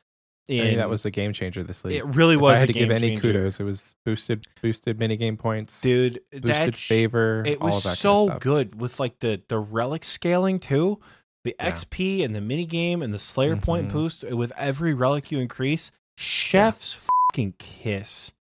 That 0.48 0.88
was 0.88 1.04
the 1.04 1.12
game 1.12 1.32
changer 1.32 1.62
this 1.62 1.84
league. 1.84 1.98
it. 1.98 2.04
Really 2.06 2.34
if 2.34 2.40
was. 2.40 2.56
I 2.56 2.58
had 2.58 2.66
to 2.66 2.72
give 2.72 2.88
game 2.88 2.96
any 2.96 3.08
changer. 3.10 3.20
kudos, 3.22 3.60
it 3.60 3.62
was 3.64 3.94
boosted 4.04 4.46
boosted 4.60 4.98
minigame 4.98 5.38
points, 5.38 5.80
dude. 5.80 6.14
boosted 6.32 6.42
That 6.42 6.76
sh- 6.76 6.88
favor, 6.88 7.44
It 7.46 7.60
all 7.60 7.68
was 7.70 7.84
that 7.84 7.98
so 7.98 8.26
kind 8.26 8.36
of 8.36 8.42
good 8.42 8.80
with 8.80 8.98
like 8.98 9.20
the 9.20 9.40
the 9.48 9.58
relic 9.60 10.02
scaling 10.04 10.58
too. 10.58 10.98
The 11.44 11.54
Yeah. 11.60 11.68
XP 11.70 12.24
and 12.24 12.34
the 12.34 12.40
minigame 12.40 13.02
and 13.04 13.14
the 13.14 13.18
Slayer 13.18 13.56
point 13.56 13.88
Mhm. 13.88 13.92
boost 13.92 14.24
with 14.24 14.50
every 14.56 14.92
relic 14.92 15.30
you 15.30 15.38
increase. 15.38 15.92
Chef's 16.18 16.94
fucking 17.30 17.54
kiss 17.58 18.32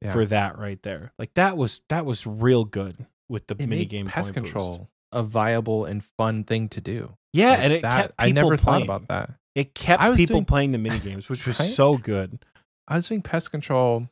Yeah. 0.00 0.12
for 0.12 0.24
that 0.26 0.58
right 0.58 0.80
there. 0.82 1.12
Like 1.18 1.34
that 1.34 1.56
was 1.56 1.80
that 1.88 2.06
was 2.06 2.24
real 2.24 2.64
good 2.64 3.04
with 3.28 3.48
the 3.48 3.54
It 3.58 3.68
minigame 3.68 4.06
pest 4.06 4.32
point 4.32 4.44
boost. 4.44 4.86
A 5.12 5.22
viable 5.22 5.84
and 5.84 6.04
fun 6.04 6.44
thing 6.44 6.68
to 6.70 6.80
do. 6.80 7.14
Yeah, 7.32 7.50
Like 7.50 7.58
and 7.60 7.72
it 7.72 7.82
that, 7.82 8.02
kept 8.02 8.14
I 8.18 8.30
never 8.32 8.56
playing. 8.56 8.86
thought 8.86 8.96
about 8.98 9.08
that. 9.08 9.30
It 9.54 9.74
kept 9.74 10.02
people 10.16 10.34
doing- 10.36 10.44
playing 10.44 10.70
the 10.72 10.78
mini 10.78 10.98
games, 10.98 11.28
which 11.28 11.46
was 11.46 11.58
Right? 11.58 11.68
so 11.70 11.96
good. 11.96 12.38
I 12.86 12.96
was 12.96 13.08
doing 13.08 13.22
pest 13.22 13.50
control 13.50 14.08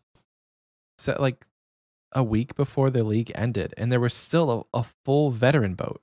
set 0.98 1.20
like 1.20 1.44
a 2.12 2.22
week 2.24 2.54
before 2.54 2.90
the 2.90 3.04
league 3.04 3.30
ended, 3.34 3.74
and 3.76 3.90
there 3.92 4.00
was 4.00 4.14
still 4.14 4.66
a, 4.74 4.78
a 4.80 4.84
full 5.04 5.30
veteran 5.30 5.74
boat. 5.74 6.00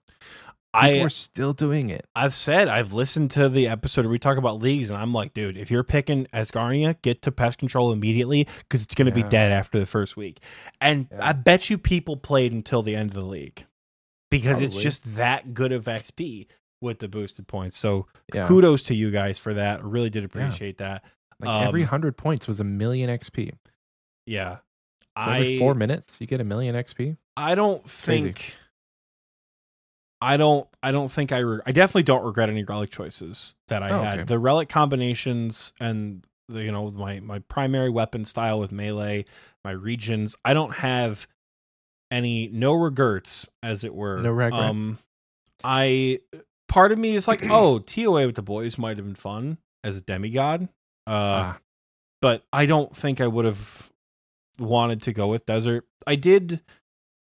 People 0.75 0.99
I 0.99 1.03
were 1.03 1.09
still 1.09 1.53
doing 1.53 1.91
it. 1.91 2.07
I've 2.15 2.33
said 2.33 2.67
I've 2.67 2.93
listened 2.93 3.29
to 3.31 3.47
the 3.47 3.67
episode 3.67 4.05
where 4.05 4.11
we 4.11 4.17
talk 4.17 4.37
about 4.39 4.59
leagues, 4.59 4.89
and 4.89 4.97
I'm 4.97 5.13
like, 5.13 5.33
dude, 5.35 5.55
if 5.55 5.69
you're 5.69 5.83
picking 5.83 6.25
Asgarnia, 6.33 6.99
get 7.03 7.21
to 7.23 7.31
pest 7.31 7.59
control 7.59 7.91
immediately 7.91 8.47
because 8.61 8.81
it's 8.81 8.95
going 8.95 9.11
to 9.11 9.17
Yeah. 9.19 9.23
be 9.25 9.29
dead 9.29 9.51
after 9.51 9.79
the 9.79 9.85
first 9.85 10.17
week. 10.17 10.39
And 10.81 11.07
Yeah. 11.11 11.29
I 11.29 11.33
bet 11.33 11.69
you 11.69 11.77
people 11.77 12.17
played 12.17 12.53
until 12.53 12.81
the 12.81 12.95
end 12.95 13.11
of 13.11 13.13
the 13.15 13.21
league 13.25 13.65
because 14.39 14.61
it's 14.61 14.75
just 14.75 15.15
that 15.15 15.53
good 15.53 15.71
of 15.71 15.85
XP 15.85 16.47
with 16.81 16.99
the 16.99 17.07
boosted 17.07 17.47
points. 17.47 17.77
So 17.77 18.07
Yeah, 18.33 18.47
kudos 18.47 18.83
to 18.83 18.95
you 18.95 19.09
guys 19.11 19.39
for 19.39 19.53
that. 19.53 19.83
Really 19.83 20.09
did 20.09 20.23
appreciate 20.25 20.77
that. 20.79 21.03
like 21.39 21.63
every 21.65 21.83
um, 21.83 21.87
hundred 21.87 22.17
points 22.17 22.47
was 22.47 22.59
a 22.59 22.63
million 22.63 23.09
XP. 23.09 23.51
So 23.51 23.57
Yeah. 24.25 24.57
every 25.17 25.55
I 25.55 25.59
four 25.59 25.73
minutes, 25.75 26.19
you 26.19 26.27
get 26.27 26.41
a 26.41 26.43
million 26.43 26.75
XP. 26.75 27.17
I 27.37 27.55
don't 27.55 27.81
Crazy. 27.83 28.31
think 28.33 28.55
I 30.21 30.37
don't 30.37 30.67
I 30.81 30.91
don't 30.91 31.11
think 31.11 31.31
I 31.31 31.39
re- 31.39 31.61
I 31.65 31.71
definitely 31.71 32.03
don't 32.03 32.23
regret 32.23 32.49
any 32.49 32.63
relic 32.63 32.89
choices 32.91 33.55
that 33.67 33.83
I 33.83 33.89
Oh, 33.91 34.03
had. 34.03 34.13
okay. 34.19 34.23
The 34.23 34.39
relic 34.39 34.69
combinations 34.69 35.73
and 35.79 36.25
the, 36.47 36.63
you 36.63 36.71
know 36.71 36.91
my 36.91 37.19
my 37.19 37.39
primary 37.39 37.89
weapon 37.89 38.23
style 38.25 38.59
with 38.59 38.71
melee, 38.71 39.25
my 39.65 39.71
regions, 39.71 40.35
I 40.45 40.53
don't 40.53 40.75
have 40.75 41.27
any 42.13 42.47
no 42.47 42.73
regrets 42.73 43.49
as 43.63 43.83
it 43.83 43.93
were. 43.93 44.21
No 44.21 44.31
regret. 44.31 44.53
Um 44.53 44.99
I 45.63 46.19
part 46.67 46.91
of 46.91 46.99
me 46.99 47.15
is 47.15 47.27
like, 47.27 47.41
"Oh, 47.49 47.79
TOA 47.79 48.27
with 48.27 48.35
the 48.35 48.41
boys 48.41 48.77
might 48.77 48.97
have 48.97 49.05
been 49.05 49.15
fun 49.15 49.57
as 49.83 49.97
a 49.97 50.01
demigod." 50.01 50.69
Uh 51.07 51.09
Ah, 51.55 51.59
but 52.21 52.43
I 52.53 52.65
don't 52.65 52.95
think 52.95 53.19
I 53.19 53.27
would 53.27 53.45
have 53.45 53.91
wanted 54.59 55.01
to 55.03 55.13
go 55.13 55.27
with 55.27 55.45
desert. 55.45 55.85
I 56.05 56.15
did 56.15 56.61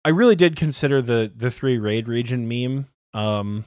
I 0.05 0.11
really 0.11 0.37
did 0.37 0.57
consider 0.57 1.03
the 1.03 1.31
the 1.35 1.51
three 1.51 1.79
raid 1.79 2.09
region 2.09 2.49
meme 2.49 2.87
um 3.13 3.65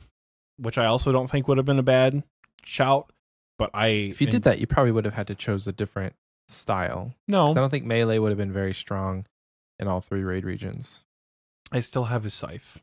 which 0.57 0.77
I 0.77 0.85
also 0.85 1.11
don't 1.11 1.29
think 1.29 1.47
would 1.47 1.57
have 1.57 1.65
been 1.65 1.79
a 1.79 1.83
bad 1.83 2.23
shout, 2.63 3.11
but 3.57 3.71
I 3.73 3.87
if 3.87 4.21
you 4.21 4.27
did 4.27 4.43
that, 4.43 4.59
you 4.59 4.67
probably 4.67 4.91
would 4.91 5.05
have 5.05 5.15
had 5.15 5.27
to 5.27 5.35
chose 5.35 5.67
a 5.67 5.71
different 5.71 6.15
style. 6.47 7.13
no, 7.27 7.49
I 7.49 7.53
don't 7.53 7.69
think 7.69 7.85
melee 7.85 8.19
would 8.19 8.29
have 8.29 8.37
been 8.37 8.53
very 8.53 8.73
strong 8.73 9.25
in 9.81 9.87
all 9.87 9.99
three 9.99 10.23
raid 10.23 10.45
regions. 10.45 11.01
I 11.71 11.79
still 11.81 12.05
have 12.05 12.23
his 12.23 12.33
scythe. 12.33 12.81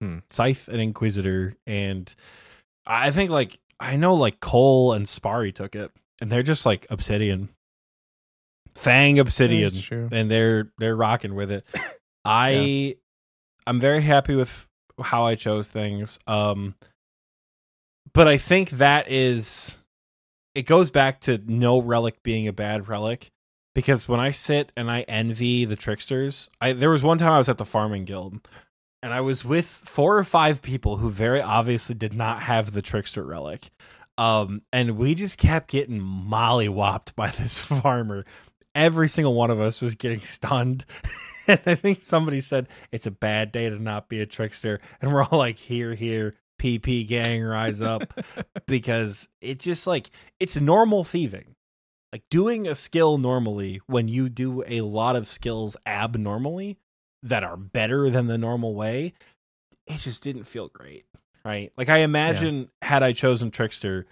Hmm. 0.00 0.18
Scythe 0.30 0.68
and 0.68 0.80
Inquisitor 0.80 1.54
and 1.66 2.14
I 2.86 3.10
think 3.10 3.30
like 3.30 3.58
I 3.80 3.96
know 3.96 4.14
like 4.14 4.40
Cole 4.40 4.92
and 4.92 5.06
Spari 5.06 5.54
took 5.54 5.74
it, 5.74 5.90
and 6.20 6.30
they're 6.30 6.42
just 6.42 6.64
like 6.64 6.86
Obsidian, 6.90 7.48
Fang 8.74 9.18
Obsidian, 9.18 9.74
and 10.12 10.30
they're 10.30 10.70
they're 10.78 10.96
rocking 10.96 11.34
with 11.34 11.50
it. 11.50 11.64
I 12.24 12.96
I'm 13.66 13.80
very 13.80 14.02
happy 14.02 14.34
with 14.34 14.68
how 15.00 15.26
I 15.26 15.34
chose 15.34 15.68
things. 15.68 16.18
Um, 16.26 16.74
but 18.12 18.28
I 18.28 18.38
think 18.38 18.70
that 18.70 19.10
is 19.10 19.76
it 20.54 20.62
goes 20.62 20.90
back 20.90 21.20
to 21.22 21.40
no 21.46 21.80
relic 21.80 22.22
being 22.22 22.48
a 22.48 22.52
bad 22.52 22.88
relic 22.88 23.30
because 23.76 24.08
when 24.08 24.20
I 24.20 24.30
sit 24.30 24.72
and 24.74 24.90
I 24.90 25.02
envy 25.02 25.66
the 25.66 25.76
tricksters, 25.76 26.48
I 26.62 26.72
there 26.72 26.88
was 26.88 27.02
one 27.02 27.18
time 27.18 27.32
I 27.32 27.38
was 27.38 27.50
at 27.50 27.58
the 27.58 27.66
farming 27.66 28.06
guild 28.06 28.48
and 29.02 29.12
I 29.12 29.20
was 29.20 29.44
with 29.44 29.66
four 29.66 30.16
or 30.16 30.24
five 30.24 30.62
people 30.62 30.96
who 30.96 31.10
very 31.10 31.42
obviously 31.42 31.94
did 31.94 32.14
not 32.14 32.40
have 32.40 32.72
the 32.72 32.80
trickster 32.80 33.22
relic. 33.22 33.68
Um, 34.16 34.62
and 34.72 34.92
we 34.92 35.14
just 35.14 35.36
kept 35.36 35.68
getting 35.68 36.00
mollywopped 36.00 37.14
by 37.16 37.28
this 37.38 37.58
farmer. 37.58 38.24
Every 38.74 39.10
single 39.10 39.34
one 39.34 39.50
of 39.50 39.60
us 39.60 39.82
was 39.82 39.94
getting 39.94 40.20
stunned. 40.20 40.86
and 41.46 41.60
I 41.66 41.74
think 41.74 42.02
somebody 42.02 42.40
said 42.40 42.68
it's 42.92 43.06
a 43.06 43.10
bad 43.10 43.52
day 43.52 43.68
to 43.68 43.78
not 43.78 44.08
be 44.08 44.22
a 44.22 44.26
trickster. 44.26 44.80
And 45.02 45.12
we're 45.12 45.22
all 45.22 45.38
like, 45.38 45.58
here, 45.58 45.94
here, 45.94 46.34
PP 46.58 47.06
gang, 47.06 47.44
rise 47.44 47.82
up. 47.82 48.18
because 48.66 49.28
it 49.42 49.58
just 49.58 49.86
like 49.86 50.08
it's 50.40 50.58
normal 50.58 51.04
thieving. 51.04 51.55
Like 52.12 52.22
doing 52.30 52.66
a 52.66 52.74
skill 52.74 53.18
normally 53.18 53.80
when 53.86 54.08
you 54.08 54.28
do 54.28 54.62
a 54.66 54.82
lot 54.82 55.16
of 55.16 55.28
skills 55.28 55.76
abnormally 55.86 56.78
that 57.22 57.44
are 57.44 57.56
better 57.56 58.10
than 58.10 58.26
the 58.26 58.38
normal 58.38 58.74
way, 58.74 59.12
it 59.86 59.98
just 59.98 60.22
didn't 60.22 60.44
feel 60.44 60.68
great. 60.68 61.04
Right? 61.44 61.72
Like 61.76 61.88
I 61.88 61.98
imagine 61.98 62.70
had 62.82 63.02
I 63.02 63.12
chosen 63.12 63.50
Trickster 63.50 64.06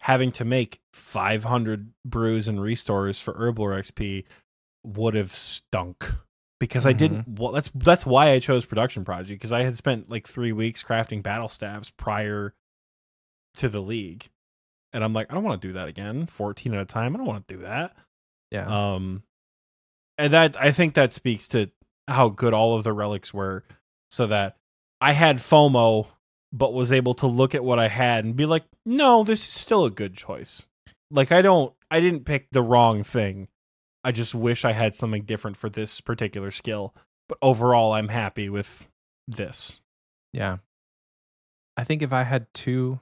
having 0.00 0.32
to 0.32 0.44
make 0.44 0.80
500 0.92 1.92
brews 2.04 2.48
and 2.48 2.60
restores 2.60 3.20
for 3.20 3.34
Herblore 3.34 3.78
XP 3.78 4.24
would 4.84 5.14
have 5.14 5.32
stunk 5.32 6.10
because 6.58 6.86
I 6.86 6.92
didn't 6.92 7.22
mm-hmm. 7.22 7.42
well 7.42 7.52
that's 7.52 7.70
that's 7.74 8.06
why 8.06 8.30
I 8.30 8.38
chose 8.38 8.64
production 8.64 9.04
project 9.04 9.40
because 9.40 9.52
I 9.52 9.62
had 9.62 9.76
spent 9.76 10.10
like 10.10 10.26
3 10.26 10.52
weeks 10.52 10.82
crafting 10.82 11.22
battle 11.22 11.48
staves 11.48 11.90
prior 11.90 12.54
to 13.56 13.68
the 13.68 13.80
league. 13.80 14.28
And 14.92 15.04
I'm 15.04 15.12
like, 15.12 15.30
I 15.30 15.34
don't 15.34 15.44
want 15.44 15.60
to 15.62 15.68
do 15.68 15.74
that 15.74 15.88
again. 15.88 16.26
14 16.26 16.74
at 16.74 16.80
a 16.80 16.84
time. 16.84 17.14
I 17.14 17.18
don't 17.18 17.26
want 17.26 17.46
to 17.46 17.54
do 17.54 17.62
that. 17.62 17.96
Yeah. 18.50 18.94
Um 18.94 19.22
and 20.18 20.32
that 20.32 20.60
I 20.60 20.72
think 20.72 20.94
that 20.94 21.12
speaks 21.12 21.48
to 21.48 21.70
how 22.08 22.28
good 22.28 22.52
all 22.52 22.76
of 22.76 22.84
the 22.84 22.92
relics 22.92 23.32
were 23.32 23.64
so 24.10 24.26
that 24.26 24.56
I 25.00 25.12
had 25.12 25.36
FOMO 25.36 26.08
but 26.52 26.74
was 26.74 26.92
able 26.92 27.14
to 27.14 27.26
look 27.26 27.54
at 27.54 27.64
what 27.64 27.78
I 27.78 27.88
had 27.88 28.24
and 28.24 28.34
be 28.34 28.44
like, 28.44 28.64
"No, 28.84 29.22
this 29.22 29.46
is 29.46 29.54
still 29.54 29.84
a 29.84 29.90
good 29.90 30.16
choice." 30.16 30.66
Like 31.10 31.32
I 31.32 31.42
don't 31.42 31.72
I 31.90 32.00
didn't 32.00 32.24
pick 32.24 32.48
the 32.50 32.62
wrong 32.62 33.04
thing. 33.04 33.48
I 34.04 34.12
just 34.12 34.34
wish 34.34 34.64
I 34.64 34.72
had 34.72 34.94
something 34.94 35.22
different 35.22 35.56
for 35.56 35.68
this 35.68 36.00
particular 36.00 36.50
skill. 36.50 36.94
But 37.28 37.38
overall, 37.42 37.92
I'm 37.92 38.08
happy 38.08 38.48
with 38.48 38.88
this. 39.28 39.80
Yeah. 40.32 40.58
I 41.76 41.84
think 41.84 42.02
if 42.02 42.12
I 42.12 42.24
had 42.24 42.52
two 42.52 43.00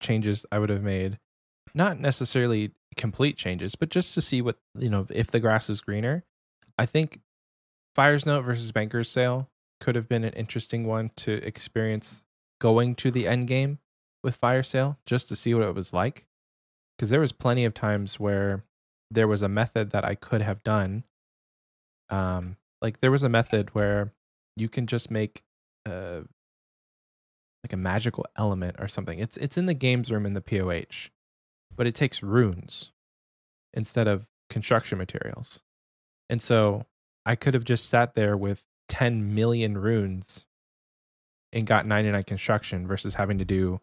changes 0.00 0.46
I 0.50 0.58
would 0.58 0.70
have 0.70 0.82
made, 0.82 1.18
not 1.74 2.00
necessarily 2.00 2.72
complete 2.96 3.36
changes, 3.36 3.74
but 3.74 3.90
just 3.90 4.14
to 4.14 4.20
see 4.20 4.40
what, 4.40 4.56
you 4.78 4.88
know, 4.88 5.06
if 5.10 5.30
the 5.30 5.40
grass 5.40 5.68
is 5.68 5.80
greener, 5.80 6.24
I 6.78 6.86
think 6.86 7.20
Fire's 7.94 8.26
Note 8.26 8.42
versus 8.42 8.72
Banker's 8.72 9.10
Sale 9.10 9.48
could 9.80 9.94
have 9.94 10.08
been 10.08 10.24
an 10.24 10.32
interesting 10.32 10.86
one 10.86 11.10
to 11.16 11.34
experience 11.46 12.24
going 12.60 12.94
to 12.96 13.10
the 13.10 13.26
end 13.26 13.48
game 13.48 13.78
with 14.22 14.36
Fire 14.36 14.62
Sale 14.62 14.98
just 15.06 15.28
to 15.28 15.36
see 15.36 15.54
what 15.54 15.66
it 15.66 15.74
was 15.74 15.92
like. 15.92 16.26
Because 16.96 17.10
there 17.10 17.20
was 17.20 17.32
plenty 17.32 17.64
of 17.64 17.74
times 17.74 18.18
where 18.18 18.64
there 19.10 19.28
was 19.28 19.42
a 19.42 19.48
method 19.48 19.90
that 19.90 20.04
I 20.04 20.14
could 20.14 20.40
have 20.40 20.62
done. 20.62 21.04
Um, 22.08 22.56
like 22.80 23.00
there 23.00 23.10
was 23.10 23.22
a 23.22 23.28
method 23.28 23.74
where 23.74 24.12
you 24.56 24.68
can 24.68 24.86
just 24.86 25.10
make 25.10 25.42
uh 25.84 26.22
like 27.66 27.72
a 27.72 27.76
magical 27.76 28.24
element 28.38 28.76
or 28.78 28.86
something. 28.86 29.18
It's 29.18 29.36
it's 29.38 29.58
in 29.58 29.66
the 29.66 29.74
games 29.74 30.12
room 30.12 30.24
in 30.24 30.34
the 30.34 30.40
POH, 30.40 31.10
but 31.74 31.88
it 31.88 31.96
takes 31.96 32.22
runes 32.22 32.92
instead 33.74 34.06
of 34.06 34.28
construction 34.48 34.98
materials. 34.98 35.62
And 36.30 36.40
so 36.40 36.86
I 37.24 37.34
could 37.34 37.54
have 37.54 37.64
just 37.64 37.88
sat 37.88 38.14
there 38.14 38.36
with 38.36 38.62
10 38.88 39.34
million 39.34 39.76
runes 39.76 40.44
and 41.52 41.66
got 41.66 41.86
99 41.86 42.22
construction 42.22 42.86
versus 42.86 43.16
having 43.16 43.38
to 43.38 43.44
do 43.44 43.80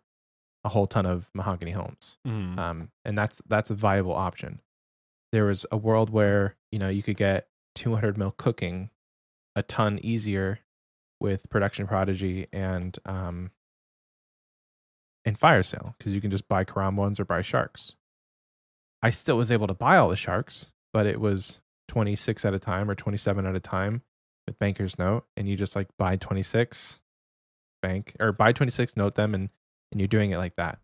a 0.64 0.70
whole 0.70 0.88
ton 0.88 1.06
of 1.06 1.30
mahogany 1.34 1.72
homes. 1.72 2.16
Mm. 2.26 2.58
Um, 2.58 2.90
and 3.04 3.18
that's 3.18 3.42
that's 3.50 3.70
a 3.70 3.76
viable 3.76 4.14
option. 4.14 4.62
There 5.34 5.44
was 5.44 5.66
a 5.74 5.78
world 5.78 6.10
where 6.10 6.56
you 6.72 6.80
know 6.80 6.88
you 6.88 7.04
could 7.04 7.18
get 7.18 7.50
200 7.76 8.18
mil 8.18 8.32
cooking 8.32 8.92
a 9.58 9.62
ton 9.62 10.00
easier 10.02 10.60
with 11.20 11.50
production 11.50 11.86
prodigy 11.86 12.48
and 12.54 12.98
um 13.06 13.52
and 15.26 15.38
fire 15.38 15.64
sale 15.64 15.96
because 15.98 16.14
you 16.14 16.22
can 16.22 16.32
just 16.32 16.48
buy 16.48 16.64
karambwans 16.64 17.20
or 17.20 17.26
buy 17.26 17.42
sharks. 17.42 17.96
I 19.02 19.10
still 19.10 19.38
was 19.38 19.52
able 19.52 19.68
to 19.68 19.74
buy 19.74 19.98
all 19.98 20.10
the 20.10 20.16
sharks, 20.16 20.72
but 20.94 21.06
it 21.06 21.20
was 21.20 21.60
26 21.90 22.46
at 22.46 22.54
a 22.54 22.60
time 22.60 22.90
or 22.90 22.96
27 22.96 23.46
at 23.46 23.56
a 23.56 23.60
time 23.60 24.02
with 24.48 24.58
banker's 24.60 24.98
note 24.98 25.26
and 25.38 25.48
you 25.48 25.56
just 25.56 25.76
like 25.76 25.88
buy 25.98 26.16
26 26.16 27.00
bank 27.82 28.16
or 28.20 28.32
buy 28.32 28.52
26 28.52 28.96
note 28.98 29.16
them 29.16 29.34
and 29.36 29.50
and 29.92 30.00
you're 30.02 30.08
doing 30.08 30.32
it 30.32 30.38
like 30.38 30.56
that 30.56 30.80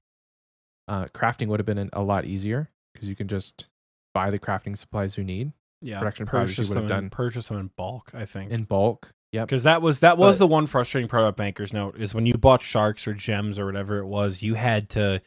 uh 0.88 1.06
crafting 1.08 1.48
would 1.48 1.60
have 1.60 1.66
been 1.66 1.90
a 1.94 2.02
lot 2.02 2.26
easier 2.26 2.70
because 2.94 3.08
you 3.10 3.16
can 3.16 3.28
just 3.28 3.68
buy 4.14 4.30
the 4.30 4.40
crafting 4.40 4.78
supplies 4.78 5.18
you 5.18 5.24
need 5.24 5.52
Yeah, 5.82 6.00
Production 6.00 6.26
purchase 6.26 6.70
would 6.70 6.76
them 6.78 6.84
have 6.84 6.92
in, 6.92 7.04
done- 7.06 7.10
purchase 7.10 7.46
them 7.48 7.58
in 7.58 7.72
bulk. 7.76 8.12
I 8.14 8.26
think 8.26 8.52
in 8.52 8.64
bulk 8.66 9.14
yep 9.32 9.48
because 9.48 9.64
that 9.64 9.82
was 9.82 10.02
that 10.02 10.18
was 10.18 10.38
But- 10.38 10.46
the 10.46 10.48
one 10.48 10.68
frustrating 10.68 11.10
part 11.10 11.24
about 11.24 11.38
Banker's 11.38 11.74
Note 11.74 11.98
is 11.98 12.14
when 12.14 12.26
you 12.26 12.34
bought 12.34 12.62
sharks 12.62 13.08
or 13.08 13.14
gems 13.14 13.60
or 13.60 13.66
whatever 13.66 14.00
it 14.00 14.06
was, 14.06 14.42
you 14.44 14.56
had 14.56 14.90
to 14.92 15.22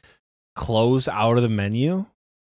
close 0.55 1.09
out 1.09 1.37
of 1.37 1.43
the 1.43 1.49
menu 1.49 2.05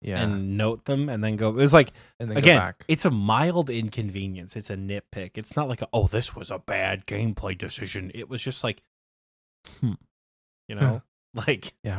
yeah 0.00 0.22
and 0.22 0.56
note 0.56 0.84
them 0.84 1.08
and 1.08 1.24
then 1.24 1.34
go. 1.36 1.48
It 1.48 1.54
was 1.54 1.74
like 1.74 1.92
and 2.20 2.30
then 2.30 2.36
go 2.36 2.38
again, 2.40 2.58
back 2.58 2.84
it's 2.86 3.04
a 3.04 3.10
mild 3.10 3.68
inconvenience. 3.70 4.54
It's 4.56 4.70
a 4.70 4.76
nitpick. 4.76 5.32
It's 5.34 5.56
not 5.56 5.68
like 5.68 5.82
a, 5.82 5.88
oh, 5.92 6.06
this 6.06 6.36
was 6.36 6.50
a 6.50 6.58
bad 6.58 7.06
gameplay 7.06 7.58
decision. 7.58 8.12
It 8.14 8.28
was 8.28 8.40
just 8.40 8.62
like, 8.62 8.80
hmm, 9.80 9.94
you 10.68 10.76
know, 10.76 11.02
like 11.34 11.74
yeah. 11.84 11.98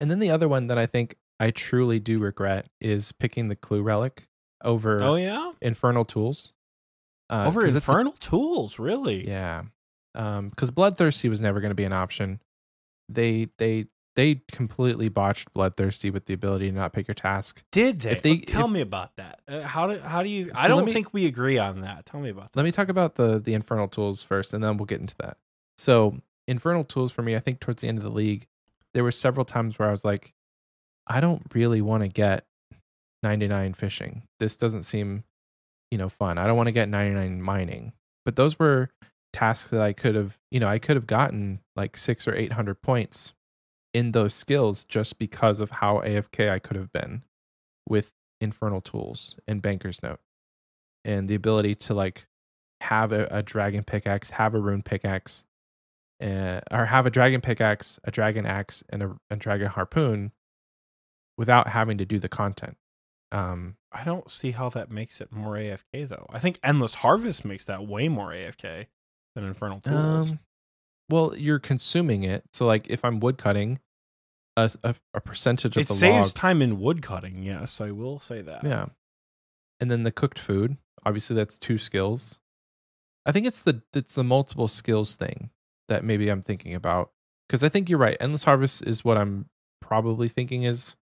and 0.00 0.10
then 0.10 0.18
the 0.18 0.30
other 0.30 0.48
one 0.48 0.66
that 0.66 0.76
i 0.76 0.84
think 0.84 1.14
i 1.38 1.50
truly 1.50 2.00
do 2.00 2.18
regret 2.18 2.66
is 2.80 3.12
picking 3.12 3.46
the 3.48 3.54
clue 3.54 3.82
relic 3.82 4.26
over 4.64 5.02
oh 5.02 5.14
yeah, 5.14 5.52
infernal 5.62 6.04
tools 6.04 6.52
uh, 7.30 7.44
over 7.46 7.64
it's 7.64 7.72
the- 7.74 7.78
infernal 7.78 8.12
tools, 8.12 8.78
really. 8.78 9.26
Yeah. 9.26 9.62
Um, 10.14 10.48
because 10.50 10.70
bloodthirsty 10.70 11.28
was 11.28 11.40
never 11.40 11.60
going 11.60 11.70
to 11.70 11.74
be 11.76 11.84
an 11.84 11.92
option. 11.92 12.40
They 13.08 13.48
they 13.58 13.86
they 14.16 14.42
completely 14.50 15.08
botched 15.08 15.52
bloodthirsty 15.52 16.10
with 16.10 16.26
the 16.26 16.34
ability 16.34 16.68
to 16.68 16.74
not 16.76 16.92
pick 16.92 17.06
your 17.06 17.14
task. 17.14 17.62
Did 17.70 18.00
they? 18.00 18.10
If 18.10 18.22
they- 18.22 18.30
Well, 18.34 18.40
tell 18.46 18.64
if- 18.66 18.72
me 18.72 18.80
about 18.80 19.14
that. 19.16 19.40
Uh, 19.46 19.60
how 19.62 19.86
do 19.86 19.98
how 20.00 20.22
do 20.24 20.28
you? 20.28 20.50
I 20.54 20.66
So 20.66 20.74
let 20.74 20.78
don't 20.80 20.86
me- 20.86 20.92
think 20.92 21.12
we 21.14 21.26
agree 21.26 21.58
on 21.58 21.82
that. 21.82 22.06
Tell 22.06 22.20
me 22.20 22.28
about 22.30 22.52
that. 22.52 22.56
Let 22.58 22.64
me 22.64 22.72
talk 22.72 22.88
about 22.88 23.14
the 23.14 23.38
the 23.38 23.54
infernal 23.54 23.86
tools 23.88 24.22
first, 24.22 24.52
and 24.52 24.62
then 24.64 24.76
we'll 24.76 24.86
get 24.86 25.00
into 25.00 25.16
that. 25.18 25.36
So 25.78 26.20
infernal 26.48 26.82
tools 26.84 27.12
for 27.12 27.22
me, 27.22 27.36
I 27.36 27.38
think 27.38 27.60
towards 27.60 27.82
the 27.82 27.88
end 27.88 27.98
of 27.98 28.04
the 28.04 28.10
league, 28.10 28.48
there 28.94 29.04
were 29.04 29.12
several 29.12 29.44
times 29.44 29.78
where 29.78 29.88
I 29.88 29.92
was 29.92 30.04
like, 30.04 30.34
I 31.06 31.20
don't 31.20 31.42
really 31.54 31.80
want 31.80 32.02
to 32.02 32.08
get 32.08 32.44
99 33.22 33.74
fishing. 33.74 34.22
This 34.40 34.56
doesn't 34.56 34.82
seem, 34.82 35.24
you 35.90 35.98
know, 35.98 36.08
fun. 36.08 36.38
I 36.38 36.46
don't 36.46 36.56
want 36.56 36.68
to 36.68 36.72
get 36.72 36.88
99 36.88 37.42
mining. 37.42 37.92
But 38.24 38.36
those 38.36 38.58
were 38.58 38.90
tasks 39.32 39.70
that 39.70 39.80
I 39.80 39.92
could 39.92 40.14
have, 40.14 40.38
you 40.50 40.60
know, 40.60 40.68
I 40.68 40.78
could 40.78 40.96
have 40.96 41.06
gotten 41.06 41.60
like 41.76 41.96
six 41.96 42.26
or 42.28 42.34
800 42.34 42.82
points 42.82 43.34
in 43.92 44.12
those 44.12 44.34
skills 44.34 44.84
just 44.84 45.18
because 45.18 45.60
of 45.60 45.70
how 45.70 45.98
AFK 45.98 46.50
I 46.50 46.58
could 46.58 46.76
have 46.76 46.92
been 46.92 47.22
with 47.88 48.12
infernal 48.40 48.80
tools 48.80 49.38
and 49.46 49.60
banker's 49.60 50.02
note 50.02 50.20
and 51.04 51.28
the 51.28 51.34
ability 51.34 51.74
to 51.74 51.94
like 51.94 52.26
have 52.80 53.12
a, 53.12 53.26
a 53.30 53.42
dragon 53.42 53.84
pickaxe, 53.84 54.30
have 54.30 54.54
a 54.54 54.60
rune 54.60 54.82
pickaxe, 54.82 55.44
uh, 56.22 56.60
or 56.70 56.86
have 56.86 57.06
a 57.06 57.10
dragon 57.10 57.40
pickaxe, 57.40 57.98
a 58.04 58.10
dragon 58.10 58.46
axe, 58.46 58.82
and 58.90 59.02
a, 59.02 59.16
a 59.30 59.36
dragon 59.36 59.68
harpoon 59.68 60.32
without 61.36 61.68
having 61.68 61.98
to 61.98 62.04
do 62.04 62.18
the 62.18 62.28
content. 62.28 62.76
Um, 63.32 63.76
I 63.92 64.04
don't 64.04 64.30
see 64.30 64.50
how 64.50 64.70
that 64.70 64.90
makes 64.90 65.20
it 65.20 65.32
more 65.32 65.54
AFK 65.54 66.08
though. 66.08 66.26
I 66.30 66.38
think 66.38 66.58
Endless 66.62 66.94
Harvest 66.94 67.44
makes 67.44 67.64
that 67.66 67.86
way 67.86 68.08
more 68.08 68.30
AFK 68.30 68.86
than 69.34 69.44
Infernal 69.44 69.80
Tools. 69.80 70.30
um, 70.30 70.40
well, 71.08 71.34
you're 71.36 71.58
consuming 71.58 72.22
it. 72.22 72.44
So, 72.52 72.66
like, 72.66 72.88
if 72.88 73.04
I'm 73.04 73.18
woodcutting, 73.18 73.80
a 74.56 74.94
percentage 75.24 75.76
of 75.76 75.82
it 75.82 75.88
the 75.88 75.94
saves 75.94 76.16
logs, 76.16 76.32
time 76.34 76.62
in 76.62 76.80
woodcutting. 76.80 77.42
Yes, 77.42 77.80
I 77.80 77.90
will 77.90 78.18
say 78.18 78.42
that. 78.42 78.64
Yeah. 78.64 78.86
And 79.80 79.90
then 79.90 80.02
the 80.02 80.12
cooked 80.12 80.38
food, 80.38 80.76
obviously 81.04 81.36
that's 81.36 81.58
two 81.58 81.78
skills. 81.78 82.38
I 83.26 83.32
think 83.32 83.46
it's 83.46 83.62
the 83.62 83.82
it's 83.94 84.14
the 84.14 84.24
multiple 84.24 84.68
skills 84.68 85.16
thing 85.16 85.50
that 85.88 86.04
maybe 86.04 86.28
I'm 86.28 86.42
thinking 86.42 86.74
about 86.74 87.10
because 87.48 87.62
I 87.62 87.68
think 87.68 87.88
you're 87.88 87.98
right. 87.98 88.16
Endless 88.20 88.44
Harvest 88.44 88.82
is 88.86 89.04
what 89.04 89.16
I'm 89.16 89.46
probably 89.80 90.28
thinking 90.28 90.64
is 90.64 90.96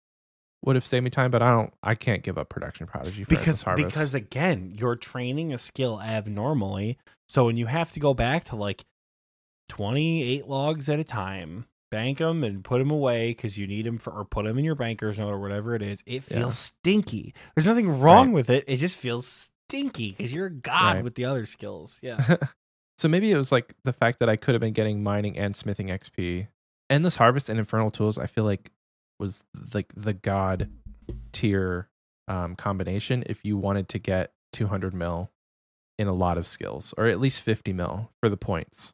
would 0.65 0.77
have 0.77 0.87
saved 0.87 1.05
me 1.05 1.11
time, 1.11 1.31
but 1.31 1.43
I 1.43 1.51
don't. 1.51 1.73
I 1.83 1.95
can't 1.95 2.23
give 2.23 2.39
up 2.39 2.49
Production 2.49 2.87
Prodigy 2.87 3.25
because 3.29 3.63
Harvest. 3.63 3.89
because 3.89 4.15
again 4.15 4.75
you're 4.79 4.97
training 4.97 5.53
a 5.53 5.59
skill 5.59 6.01
abnormally 6.01 6.99
so 7.29 7.47
when 7.47 7.57
you 7.57 7.67
have 7.67 7.93
to 7.93 8.01
go 8.01 8.15
back 8.15 8.45
to 8.45 8.57
like 8.57 8.85
28 9.71 10.47
logs 10.47 10.89
at 10.89 10.99
a 11.01 11.05
time 11.05 11.67
bank 11.91 12.19
them 12.19 12.43
and 12.45 12.65
put 12.65 12.79
them 12.79 12.91
away 12.91 13.31
because 13.31 13.57
you 13.57 13.67
need 13.67 13.87
them 13.87 13.99
for 13.99 14.13
or 14.13 14.25
put 14.25 14.45
them 14.45 14.59
in 14.59 14.65
your 14.65 14.75
bankers 14.75 15.19
note 15.19 15.29
or 15.31 15.39
whatever 15.41 15.75
it 15.75 15.83
is 15.83 16.03
it 16.07 16.23
feels 16.25 16.43
Yeah. 16.43 16.51
stinky 16.51 17.35
there's 17.55 17.67
nothing 17.67 18.01
wrong 18.01 18.29
Right. 18.29 18.35
with 18.35 18.51
it 18.51 18.65
it 18.67 18.79
just 18.79 18.99
feels 18.99 19.51
stinky 19.69 20.11
because 20.13 20.33
you're 20.33 20.47
a 20.47 20.51
god 20.51 20.97
Right. 20.97 21.05
with 21.05 21.15
the 21.15 21.25
other 21.25 21.47
skills 21.47 21.99
yeah 22.03 22.37
so 22.99 23.09
maybe 23.09 23.31
it 23.31 23.37
was 23.37 23.53
like 23.53 23.75
the 23.85 23.93
fact 23.93 24.19
that 24.19 24.29
I 24.29 24.37
could 24.37 24.55
have 24.55 24.61
been 24.61 24.73
getting 24.73 25.03
mining 25.03 25.37
and 25.39 25.55
smithing 25.57 25.89
XP. 25.89 26.49
Endless 26.91 27.17
Harvest 27.17 27.49
and 27.49 27.59
Infernal 27.59 27.91
Tools, 27.91 28.19
I 28.19 28.27
feel 28.27 28.45
like 28.45 28.71
was 29.19 29.45
like 29.73 29.93
the 29.97 30.13
god 30.13 30.71
tier 31.33 31.89
um, 32.29 32.57
combination 32.57 33.23
if 33.27 33.45
you 33.45 33.57
wanted 33.57 33.89
to 33.91 33.99
get 33.99 34.33
200 34.53 34.95
mil 34.95 35.31
in 35.99 36.07
a 36.07 36.13
lot 36.13 36.39
of 36.39 36.47
skills 36.47 36.95
or 36.97 37.07
at 37.07 37.21
least 37.21 37.41
50 37.43 37.73
mil 37.73 38.11
for 38.21 38.29
the 38.29 38.37
points. 38.37 38.93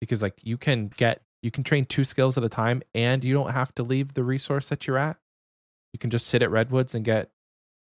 Because 0.00 0.22
like 0.22 0.38
you 0.42 0.56
can 0.56 0.88
get 0.96 1.22
you 1.42 1.50
can 1.50 1.64
train 1.64 1.84
two 1.84 2.04
skills 2.04 2.36
at 2.36 2.44
a 2.44 2.48
time 2.48 2.82
and 2.94 3.22
you 3.22 3.34
don't 3.34 3.52
have 3.52 3.74
to 3.74 3.82
leave 3.82 4.14
the 4.14 4.24
resource 4.24 4.68
that 4.68 4.86
you're 4.86 4.98
at. 4.98 5.16
You 5.92 5.98
can 5.98 6.10
just 6.10 6.26
sit 6.26 6.42
at 6.42 6.50
redwoods 6.50 6.94
and 6.94 7.04
get 7.04 7.30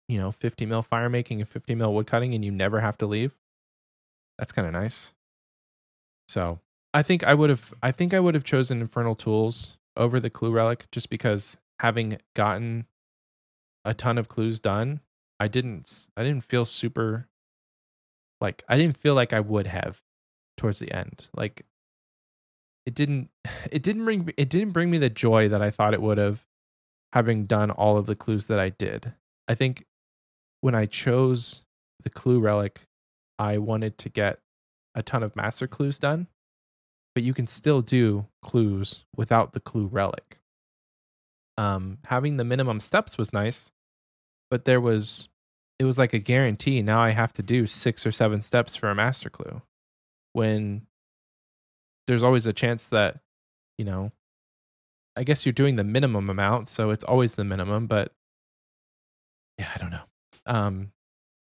you 0.07 0.17
know 0.17 0.31
50 0.31 0.65
mil 0.65 0.81
fire 0.81 1.09
making 1.09 1.41
and 1.41 1.49
50 1.49 1.75
mil 1.75 1.93
wood 1.93 2.07
cutting 2.07 2.33
and 2.33 2.43
you 2.43 2.51
never 2.51 2.79
have 2.79 2.97
to 2.99 3.07
leave 3.07 3.35
that's 4.37 4.51
kind 4.51 4.67
of 4.67 4.73
nice 4.73 5.13
so 6.27 6.59
i 6.93 7.01
think 7.01 7.23
i 7.23 7.33
would 7.33 7.49
have 7.49 7.73
i 7.81 7.91
think 7.91 8.13
i 8.13 8.19
would 8.19 8.35
have 8.35 8.43
chosen 8.43 8.81
infernal 8.81 9.15
tools 9.15 9.77
over 9.97 10.19
the 10.19 10.29
clue 10.29 10.51
relic 10.51 10.89
just 10.91 11.09
because 11.09 11.57
having 11.79 12.17
gotten 12.35 12.85
a 13.83 13.93
ton 13.93 14.17
of 14.17 14.27
clues 14.27 14.59
done 14.59 14.99
i 15.39 15.47
didn't 15.47 16.07
i 16.17 16.23
didn't 16.23 16.43
feel 16.43 16.65
super 16.65 17.27
like 18.41 18.63
i 18.67 18.77
didn't 18.77 18.97
feel 18.97 19.13
like 19.13 19.33
i 19.33 19.39
would 19.39 19.67
have 19.67 20.01
towards 20.57 20.79
the 20.79 20.91
end. 20.91 21.29
Like 21.35 21.65
it 22.85 22.95
didn't 22.95 23.29
it 23.71 23.83
didn't 23.83 24.05
bring 24.05 24.33
it 24.37 24.49
didn't 24.49 24.71
bring 24.71 24.89
me 24.89 24.97
the 24.97 25.09
joy 25.09 25.49
that 25.49 25.61
i 25.61 25.71
thought 25.71 25.93
it 25.93 26.01
would 26.01 26.17
have 26.17 26.45
having 27.13 27.45
done 27.45 27.71
all 27.71 27.97
of 27.97 28.05
the 28.05 28.15
clues 28.15 28.47
that 28.47 28.59
i 28.59 28.69
did. 28.69 29.13
I 29.47 29.55
think 29.55 29.85
when 30.61 30.75
i 30.75 30.85
chose 30.85 31.61
the 32.03 32.09
clue 32.09 32.39
relic 32.39 32.81
I 33.37 33.57
wanted 33.57 33.97
to 33.99 34.09
get 34.09 34.39
a 34.95 35.03
ton 35.03 35.21
of 35.21 35.35
master 35.35 35.67
clues 35.67 35.99
done, 35.99 36.27
but 37.15 37.23
you 37.23 37.33
can 37.33 37.47
still 37.47 37.81
do 37.81 38.27
clues 38.43 39.05
without 39.15 39.53
the 39.53 39.59
clue 39.59 39.87
relic. 39.87 40.37
Um, 41.57 41.99
having 42.07 42.35
the 42.35 42.43
minimum 42.43 42.81
steps 42.81 43.17
was 43.17 43.31
nice, 43.31 43.71
but 44.51 44.65
there 44.65 44.81
was 44.81 45.29
it 45.79 45.85
was 45.85 45.97
like 45.97 46.13
a 46.13 46.19
guarantee. 46.19 46.81
Now 46.81 47.01
I 47.01 47.11
have 47.11 47.33
to 47.33 47.41
do 47.41 47.65
six 47.65 48.05
or 48.05 48.11
seven 48.11 48.41
steps 48.41 48.75
for 48.75 48.89
a 48.89 48.95
master 48.95 49.29
clue, 49.29 49.61
when 50.33 50.85
there's 52.07 52.23
always 52.23 52.45
a 52.45 52.53
chance 52.53 52.89
that 52.89 53.21
you 53.77 53.85
know. 53.85 54.11
I 55.17 55.23
guess 55.23 55.45
you're 55.45 55.53
doing 55.53 55.77
the 55.77 55.85
minimum 55.85 56.29
amount, 56.29 56.67
so 56.67 56.89
it's 56.89 57.05
always 57.05 57.35
the 57.35 57.45
minimum, 57.45 57.87
but 57.87 58.11
yeah, 59.57 59.69
I 59.73 59.77
don't 59.77 59.91
know. 59.91 60.01
Um, 60.45 60.91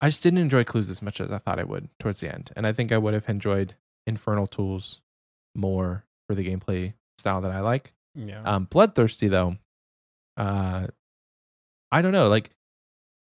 I 0.02 0.08
just 0.08 0.22
didn't 0.22 0.40
enjoy 0.40 0.64
clues 0.64 0.90
as 0.90 1.00
much 1.00 1.22
as 1.22 1.32
I 1.32 1.38
thought 1.38 1.58
I 1.58 1.64
would 1.64 1.88
towards 1.98 2.20
the 2.20 2.30
end. 2.30 2.50
And 2.56 2.66
I 2.66 2.74
think 2.74 2.92
I 2.92 2.98
would 2.98 3.14
have 3.14 3.30
enjoyed 3.30 3.76
Infernal 4.06 4.46
Tools 4.46 5.00
more 5.54 6.04
for 6.28 6.34
the 6.34 6.46
gameplay 6.46 6.94
style 7.18 7.40
that 7.42 7.52
I 7.52 7.60
like. 7.60 7.92
yeah 8.14 8.42
Um, 8.42 8.64
Bloodthirsty 8.64 9.28
though, 9.28 9.56
uh, 10.36 10.86
I 11.92 12.02
don't 12.02 12.12
know. 12.12 12.28
Like 12.28 12.50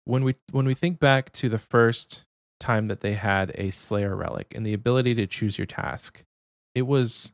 when 0.05 0.25
we 0.25 0.37
when 0.53 0.67
we 0.67 0.75
think 0.75 0.99
back 0.99 1.33
to 1.33 1.49
the 1.49 1.59
first 1.59 2.25
time 2.61 2.89
that 2.89 3.01
they 3.01 3.15
had 3.15 3.53
a 3.55 3.71
Slayer 3.71 4.17
relic 4.17 4.53
and 4.55 4.67
the 4.67 4.75
ability 4.75 5.15
to 5.17 5.27
choose 5.27 5.59
your 5.59 5.67
task, 5.67 6.25
it 6.75 6.83
was 6.83 7.33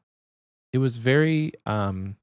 it 0.73 0.79
was 0.79 0.97
very 0.97 1.53
um 1.67 2.17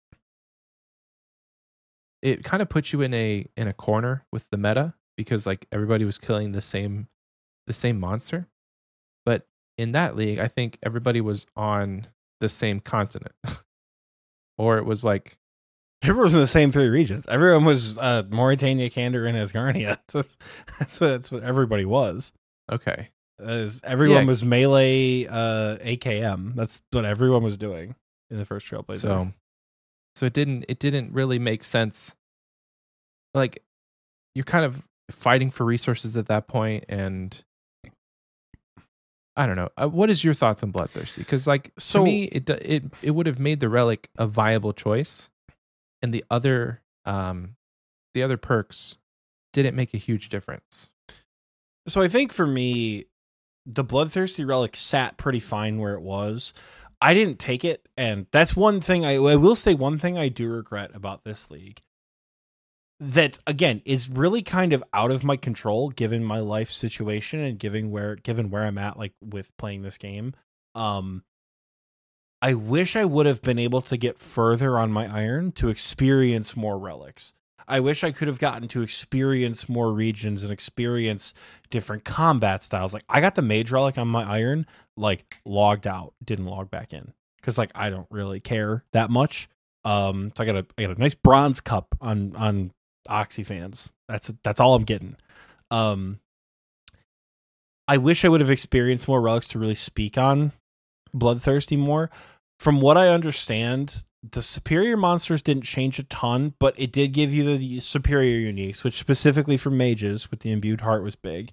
it 2.22 2.44
kind 2.44 2.62
of 2.62 2.70
put 2.70 2.94
you 2.94 3.02
in 3.02 3.14
a 3.14 3.46
in 3.58 3.68
a 3.68 3.74
corner 3.74 4.26
with 4.32 4.50
the 4.50 4.58
meta 4.58 4.94
because 5.18 5.46
like 5.46 5.68
everybody 5.72 6.06
was 6.06 6.18
killing 6.18 6.52
the 6.52 6.62
same 6.62 7.08
the 7.68 7.74
same 7.74 8.00
monster 8.00 8.48
in 9.82 9.92
that 9.94 10.16
league 10.16 10.40
i 10.40 10.48
think 10.48 10.78
everybody 10.84 11.20
was 11.22 11.46
on 11.56 12.08
the 12.40 12.50
same 12.50 12.80
continent. 12.80 13.36
Or 14.58 14.78
it 14.78 14.86
was 14.86 15.04
like 15.04 15.38
everyone 16.04 16.26
was 16.26 16.34
in 16.36 16.40
the 16.40 16.46
same 16.48 16.72
three 16.72 16.90
regions. 16.90 17.26
Everyone 17.28 17.66
was 17.66 17.98
uh 17.98 18.24
Morytania 18.24 18.92
Kandarin 18.94 19.30
and 19.30 19.38
asgarnia 19.38 19.98
that's, 20.14 20.38
that's 20.78 21.00
what 21.00 21.08
that's 21.08 21.32
what 21.32 21.42
everybody 21.44 21.86
was. 21.86 22.32
Okay. 22.72 23.10
As 23.40 23.82
everyone 23.84 24.24
Yeah. 24.24 24.28
was 24.30 24.44
melee 24.44 25.26
uh 25.26 25.78
akm 25.78 26.54
that's 26.54 26.82
what 26.92 27.06
everyone 27.06 27.42
was 27.44 27.58
doing 27.58 27.96
in 28.30 28.38
the 28.38 28.46
first 28.46 28.68
trailblazer. 28.68 29.00
So 29.00 29.32
so 30.16 30.26
it 30.28 30.34
didn't 30.34 30.66
it 30.70 30.78
didn't 30.78 31.12
really 31.14 31.40
make 31.40 31.64
sense. 31.64 32.16
Like 33.34 33.64
you're 34.36 34.46
kind 34.46 34.66
of 34.66 34.86
fighting 35.10 35.50
for 35.50 35.66
resources 35.66 36.18
at 36.18 36.28
that 36.28 36.48
point 36.48 36.86
and 36.88 37.44
i 39.42 39.46
don't 39.48 39.56
know 39.56 39.70
uh, 39.78 39.88
what 39.88 40.10
is 40.10 40.24
your 40.24 40.34
thoughts 40.34 40.64
on 40.64 40.72
bloodthirsty 40.72 41.22
because 41.22 41.48
like 41.48 41.72
So- 41.78 42.00
to 42.00 42.06
me 42.06 42.24
it 42.26 42.50
it 42.50 42.84
it 43.02 43.12
would 43.12 43.28
have 43.28 43.40
made 43.40 43.60
the 43.60 43.70
relic 43.70 44.10
a 44.18 44.28
viable 44.28 44.74
choice 44.74 45.30
and 46.02 46.14
the 46.14 46.24
other 46.30 46.82
um 47.06 47.56
the 48.14 48.24
other 48.24 48.38
perks 48.38 48.98
didn't 49.54 49.76
make 49.76 49.94
a 49.94 49.98
huge 49.98 50.30
difference 50.30 50.92
So 51.88 52.02
I 52.02 52.08
think 52.08 52.32
for 52.32 52.46
me, 52.46 53.06
the 53.66 53.84
bloodthirsty 53.84 54.44
relic 54.46 54.76
sat 54.76 55.18
pretty 55.18 55.40
fine 55.40 55.80
where 55.80 55.94
it 55.96 56.02
was. 56.02 56.54
I 57.02 57.14
didn't 57.16 57.40
take 57.40 57.66
it, 57.66 57.88
and 57.98 58.28
that's 58.32 58.56
one 58.56 58.80
thing 58.82 59.04
I, 59.06 59.16
I 59.16 59.36
will 59.36 59.56
say. 59.56 59.74
One 59.74 59.98
thing 59.98 60.18
I 60.18 60.30
do 60.30 60.48
regret 60.52 60.92
about 60.94 61.24
this 61.24 61.50
league 61.50 61.82
that 63.02 63.40
again 63.48 63.82
is 63.84 64.10
really 64.10 64.44
kind 64.44 64.74
of 64.74 64.84
out 64.94 65.10
of 65.10 65.24
my 65.24 65.36
control 65.36 65.90
given 65.90 66.24
my 66.24 66.40
life 66.40 66.70
situation 66.70 67.40
and 67.40 67.58
given 67.58 67.90
where 67.90 68.16
given 68.16 68.52
where 68.52 68.64
I'm 68.64 68.78
at 68.78 68.98
like 68.98 69.14
with 69.20 69.52
playing 69.58 69.82
this 69.82 69.98
game. 69.98 70.36
Um 70.76 71.24
I 72.44 72.54
wish 72.54 72.96
I 72.96 73.06
would 73.06 73.26
have 73.26 73.42
been 73.42 73.58
able 73.58 73.82
to 73.82 73.98
get 73.98 74.20
further 74.20 74.78
on 74.78 74.92
my 74.92 75.08
iron 75.08 75.52
to 75.54 75.70
experience 75.70 76.56
more 76.56 76.78
relics. 76.78 77.34
I 77.68 77.80
wish 77.80 78.04
I 78.04 78.12
could 78.12 78.28
have 78.28 78.40
gotten 78.40 78.68
to 78.70 78.84
experience 78.84 79.68
more 79.68 79.92
regions 79.92 80.44
and 80.44 80.52
experience 80.54 81.34
different 81.72 82.04
combat 82.04 82.62
styles. 82.62 82.94
Like 82.94 83.04
I 83.10 83.20
got 83.20 83.34
the 83.34 83.42
mage 83.42 83.72
relic 83.72 83.98
on 83.98 84.10
my 84.10 84.24
iron, 84.24 84.68
like 84.96 85.42
logged 85.44 85.88
out, 85.88 86.14
didn't 86.24 86.46
log 86.46 86.70
back 86.70 86.94
in 86.94 87.14
because 87.40 87.58
like 87.58 87.72
I 87.74 87.90
don't 87.90 88.08
really 88.12 88.40
care 88.40 88.84
that 88.94 89.10
much. 89.10 89.50
Um, 89.86 90.32
so 90.38 90.44
I 90.44 90.46
got 90.46 90.56
a 90.58 90.66
I 90.78 90.84
got 90.84 90.98
a 90.98 91.00
nice 91.00 91.16
bronze 91.16 91.62
cup 91.62 91.96
on 92.02 92.36
on 92.36 92.72
Oxie 93.10 93.46
fans. 93.46 93.92
That's 94.08 94.32
that's 94.44 94.60
all 94.60 94.76
I'm 94.76 94.84
getting. 94.84 95.16
Um, 95.70 96.20
I 97.88 97.98
wish 97.98 98.24
I 98.24 98.30
would 98.30 98.42
have 98.42 98.50
experienced 98.50 99.08
more 99.08 99.22
relics 99.22 99.48
to 99.50 99.60
really 99.60 99.76
speak 99.76 100.18
on 100.18 100.52
bloodthirsty 101.14 101.78
more. 101.78 102.10
From 102.60 102.80
what 102.80 102.98
I 102.98 103.10
understand, 103.10 104.04
the 104.30 104.42
superior 104.42 104.96
monsters 104.96 105.42
didn't 105.42 105.64
change 105.64 105.98
a 105.98 106.04
ton, 106.04 106.54
but 106.60 106.76
it 106.78 106.92
did 106.92 107.12
give 107.12 107.34
you 107.34 107.58
the 107.58 107.80
superior 107.80 108.52
uniques, 108.52 108.84
which 108.84 109.00
specifically 109.00 109.58
for 109.58 109.72
mages 109.72 110.30
with 110.30 110.42
the 110.42 110.52
imbued 110.52 110.82
heart 110.82 111.04
was 111.04 111.16
big. 111.16 111.52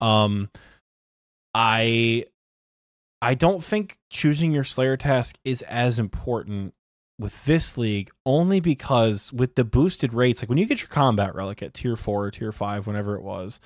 Um, 0.00 0.50
I 1.54 2.26
I 3.22 3.34
don't 3.34 3.62
think 3.62 3.98
choosing 4.10 4.52
your 4.52 4.64
Slayer 4.64 4.96
task 4.96 5.36
is 5.44 5.62
as 5.62 5.98
important 5.98 6.74
with 7.20 7.44
this 7.44 7.76
league, 7.76 8.10
only 8.24 8.60
because 8.60 9.32
with 9.32 9.54
the 9.54 9.64
boosted 9.64 10.14
rates, 10.14 10.42
like 10.42 10.48
when 10.48 10.58
you 10.58 10.66
get 10.66 10.80
your 10.80 10.88
combat 10.88 11.34
relic 11.34 11.62
at 11.62 11.74
tier 11.74 11.94
four 11.94 12.24
or 12.24 12.30
tier 12.30 12.50
five, 12.50 12.86
whenever 12.86 13.14
it 13.14 13.22
was, 13.22 13.60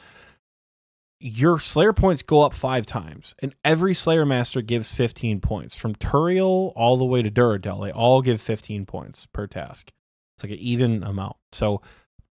your 1.20 1.60
Slayer 1.60 1.92
points 1.92 2.22
go 2.22 2.42
up 2.42 2.52
five 2.52 2.84
times, 2.84 3.34
and 3.38 3.54
every 3.64 3.94
Slayer 3.94 4.26
Master 4.26 4.60
gives 4.60 4.92
15 4.92 5.40
points. 5.40 5.76
From 5.76 5.94
Turael 5.94 6.72
all 6.74 6.96
the 6.96 7.04
way 7.04 7.22
to 7.22 7.30
Duradel, 7.30 7.82
they 7.82 7.92
all 7.92 8.20
give 8.20 8.42
15 8.42 8.84
points 8.86 9.26
per 9.32 9.46
task. 9.46 9.90
It's 10.36 10.44
like 10.44 10.52
an 10.52 10.58
even 10.58 11.04
amount. 11.04 11.36
So 11.52 11.80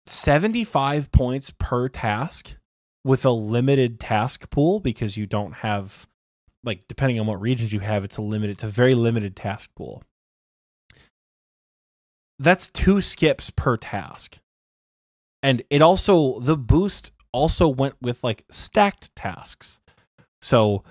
75 0.06 1.12
points 1.12 1.54
per 1.58 1.88
task 1.88 2.58
with 3.06 3.26
a 3.26 3.32
limited 3.32 4.00
task 4.00 4.50
pool 4.50 4.82
because 4.82 5.16
you 5.16 5.26
don't 5.26 5.54
have, 5.54 6.06
like, 6.64 6.86
depending 6.88 7.20
on 7.20 7.26
what 7.28 7.42
regions 7.42 7.72
you 7.72 7.80
have, 7.80 8.04
it's 8.04 8.18
a 8.18 8.22
limited, 8.22 8.58
it's 8.58 8.64
a 8.64 8.68
very 8.68 8.94
limited 8.94 9.36
task 9.38 9.70
pool. 9.76 10.04
That's 12.44 12.70
two 12.70 13.02
skips 13.02 13.50
per 13.50 13.78
task. 13.78 14.38
And 15.42 15.64
it 15.70 15.82
also, 15.82 16.40
the 16.40 16.58
boost 16.58 17.12
also 17.32 17.68
went 17.68 17.96
with 18.02 18.24
like 18.24 18.46
stacked 18.50 19.16
tasks. 19.16 19.82
So 20.42 20.84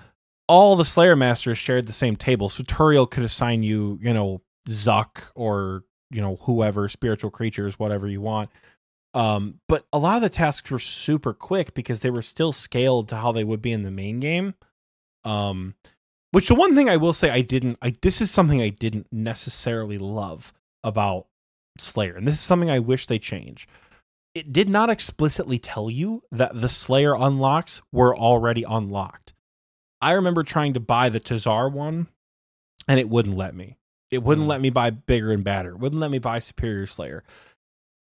all 0.47 0.75
the 0.75 0.85
Slayer 0.85 1.15
Masters 1.15 1.57
shared 1.57 1.87
the 1.87 1.93
same 1.93 2.15
table. 2.15 2.49
So 2.49 2.63
Turael 2.63 3.09
could 3.09 3.23
assign 3.23 3.63
you, 3.63 3.97
you 4.01 4.13
know, 4.13 4.41
Zuk 4.67 5.23
or 5.35 5.83
you 6.09 6.21
know 6.21 6.37
whoever, 6.41 6.87
spiritual 6.89 7.31
creatures, 7.31 7.79
whatever 7.79 8.07
you 8.07 8.21
want. 8.21 8.49
Um, 9.13 9.59
but 9.67 9.85
a 9.93 9.99
lot 9.99 10.15
of 10.15 10.21
the 10.21 10.29
tasks 10.29 10.71
were 10.71 10.79
super 10.79 11.33
quick 11.33 11.73
because 11.73 12.01
they 12.01 12.09
were 12.09 12.21
still 12.21 12.51
scaled 12.51 13.09
to 13.09 13.15
how 13.15 13.31
they 13.31 13.43
would 13.43 13.61
be 13.61 13.71
in 13.71 13.83
the 13.83 13.91
main 13.91 14.19
game. 14.19 14.55
Um, 15.23 15.75
which 16.31 16.47
the 16.47 16.55
one 16.55 16.75
thing 16.75 16.89
I 16.89 16.97
will 16.97 17.13
say 17.13 17.29
I 17.29 17.41
didn't, 17.41 17.77
I 17.81 17.95
this 18.01 18.21
is 18.21 18.31
something 18.31 18.61
I 18.61 18.69
didn't 18.69 19.07
necessarily 19.11 19.97
love 19.97 20.53
about 20.83 21.27
Slayer, 21.79 22.15
and 22.15 22.27
this 22.27 22.35
is 22.35 22.41
something 22.41 22.69
I 22.69 22.79
wish 22.79 23.07
they 23.07 23.19
change. 23.19 23.67
It 24.35 24.51
did 24.53 24.69
not 24.69 24.89
explicitly 24.89 25.59
tell 25.59 25.89
you 25.89 26.23
that 26.31 26.59
the 26.59 26.69
Slayer 26.69 27.15
unlocks 27.15 27.81
were 27.91 28.15
already 28.17 28.63
unlocked. 28.63 29.33
I 30.01 30.11
remember 30.13 30.43
trying 30.43 30.73
to 30.73 30.79
buy 30.79 31.09
the 31.09 31.19
TzHaar 31.19 31.71
one, 31.71 32.07
and 32.87 32.99
it 32.99 33.09
wouldn't 33.09 33.37
let 33.37 33.55
me. 33.55 33.77
It 34.11 34.23
wouldn't 34.23 34.45
Hmm. 34.45 34.49
let 34.49 34.61
me 34.61 34.69
buy 34.69 34.89
bigger 34.91 35.31
and 35.31 35.43
badder. 35.43 35.71
It 35.71 35.79
wouldn't 35.79 36.01
let 36.01 36.11
me 36.11 36.19
buy 36.19 36.39
Superior 36.39 36.85
Slayer. 36.87 37.23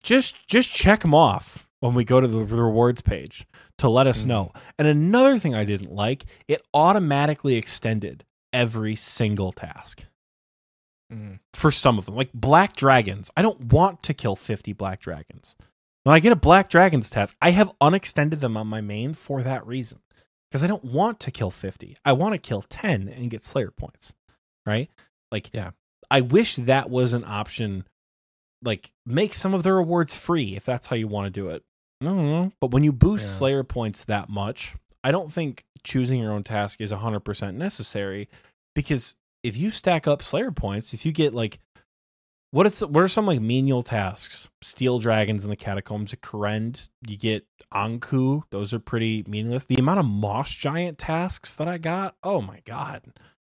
Just 0.02 0.36
just 0.48 0.74
check 0.74 1.02
them 1.02 1.14
off 1.14 1.68
when 1.80 1.94
we 1.94 2.04
go 2.04 2.20
to 2.22 2.28
the 2.28 2.44
rewards 2.46 3.02
page 3.02 3.46
to 3.78 3.90
let 3.90 4.08
us 4.08 4.24
Hmm. 4.24 4.30
know. 4.30 4.52
And 4.80 4.88
another 4.88 5.38
thing 5.40 5.54
I 5.56 5.66
didn't 5.66 5.92
like, 5.92 6.26
it 6.48 6.66
automatically 6.74 7.56
extended 7.56 8.24
every 8.52 8.96
single 8.96 9.52
task 9.52 10.06
Mm. 11.14 11.40
for 11.54 11.72
some 11.72 11.98
of 11.98 12.06
them. 12.06 12.16
Like 12.16 12.32
black 12.34 12.76
dragons. 12.76 13.30
I 13.38 13.42
don't 13.42 13.72
want 13.72 14.02
to 14.04 14.14
kill 14.14 14.36
50 14.36 14.74
black 14.74 15.00
dragons. 15.00 15.56
When 16.04 16.16
I 16.16 16.20
get 16.20 16.32
a 16.32 16.36
black 16.38 16.70
dragons 16.70 17.10
task, 17.10 17.36
I 17.42 17.52
have 17.52 17.72
unextended 17.80 18.42
them 18.42 18.58
on 18.58 18.68
my 18.68 18.82
main 18.82 19.14
for 19.14 19.42
that 19.44 19.66
reason. 19.66 20.00
Because 20.50 20.64
I 20.64 20.68
don't 20.68 20.84
want 20.84 21.20
to 21.22 21.32
kill 21.32 21.52
50. 21.52 21.96
I 22.04 22.14
want 22.14 22.34
to 22.34 22.38
kill 22.38 22.62
10 22.64 23.08
and 23.10 23.30
get 23.30 23.44
slayer 23.44 23.72
points. 23.72 24.14
Right? 24.66 24.90
Like 25.32 25.50
Yeah. 25.54 25.72
I 26.12 26.22
wish 26.22 26.58
that 26.58 26.90
was 26.90 27.14
an 27.14 27.24
option 27.26 27.86
like 28.62 28.92
make 29.06 29.34
some 29.34 29.54
of 29.54 29.64
the 29.64 29.74
rewards 29.74 30.16
free 30.16 30.56
if 30.56 30.64
that's 30.64 30.88
how 30.88 30.96
you 30.96 31.08
want 31.08 31.26
to 31.26 31.30
do 31.32 31.50
it. 31.50 31.64
I 32.02 32.06
don't 32.06 32.18
know. 32.18 32.52
But 32.62 32.72
when 32.72 32.84
you 32.84 32.92
boost 32.94 33.26
Yeah. 33.26 33.38
slayer 33.38 33.64
points 33.64 34.06
that 34.06 34.30
much, 34.30 34.76
I 35.04 35.12
don't 35.12 35.32
think 35.32 35.66
choosing 35.84 36.20
your 36.22 36.32
own 36.32 36.44
task 36.44 36.80
is 36.80 36.92
100% 36.92 37.56
necessary 37.56 38.30
because 38.74 39.16
if 39.44 39.58
you 39.58 39.70
stack 39.70 40.08
up 40.08 40.24
slayer 40.24 40.52
points, 40.52 40.94
if 40.94 41.06
you 41.06 41.12
get 41.12 41.34
like 41.34 41.60
what 42.52 42.68
is 42.68 42.82
what 42.82 43.04
are 43.04 43.08
some 43.08 43.26
like 43.26 43.42
menial 43.42 43.82
tasks? 43.82 44.48
Steel 44.62 45.00
dragons 45.00 45.44
in 45.44 45.50
the 45.50 45.56
catacombs 45.56 46.14
of 46.14 46.22
Kourend. 46.22 46.88
You 47.08 47.18
get 47.18 47.48
Ankou. 47.74 48.44
Those 48.52 48.76
are 48.76 48.80
pretty 48.80 49.24
meaningless. 49.28 49.66
The 49.66 49.78
amount 49.78 50.00
of 50.00 50.06
moss 50.06 50.52
giant 50.52 51.00
tasks 51.00 51.56
that 51.56 51.68
I 51.68 51.80
got. 51.80 52.16
Oh 52.22 52.42
my 52.42 52.62
god. 52.64 53.02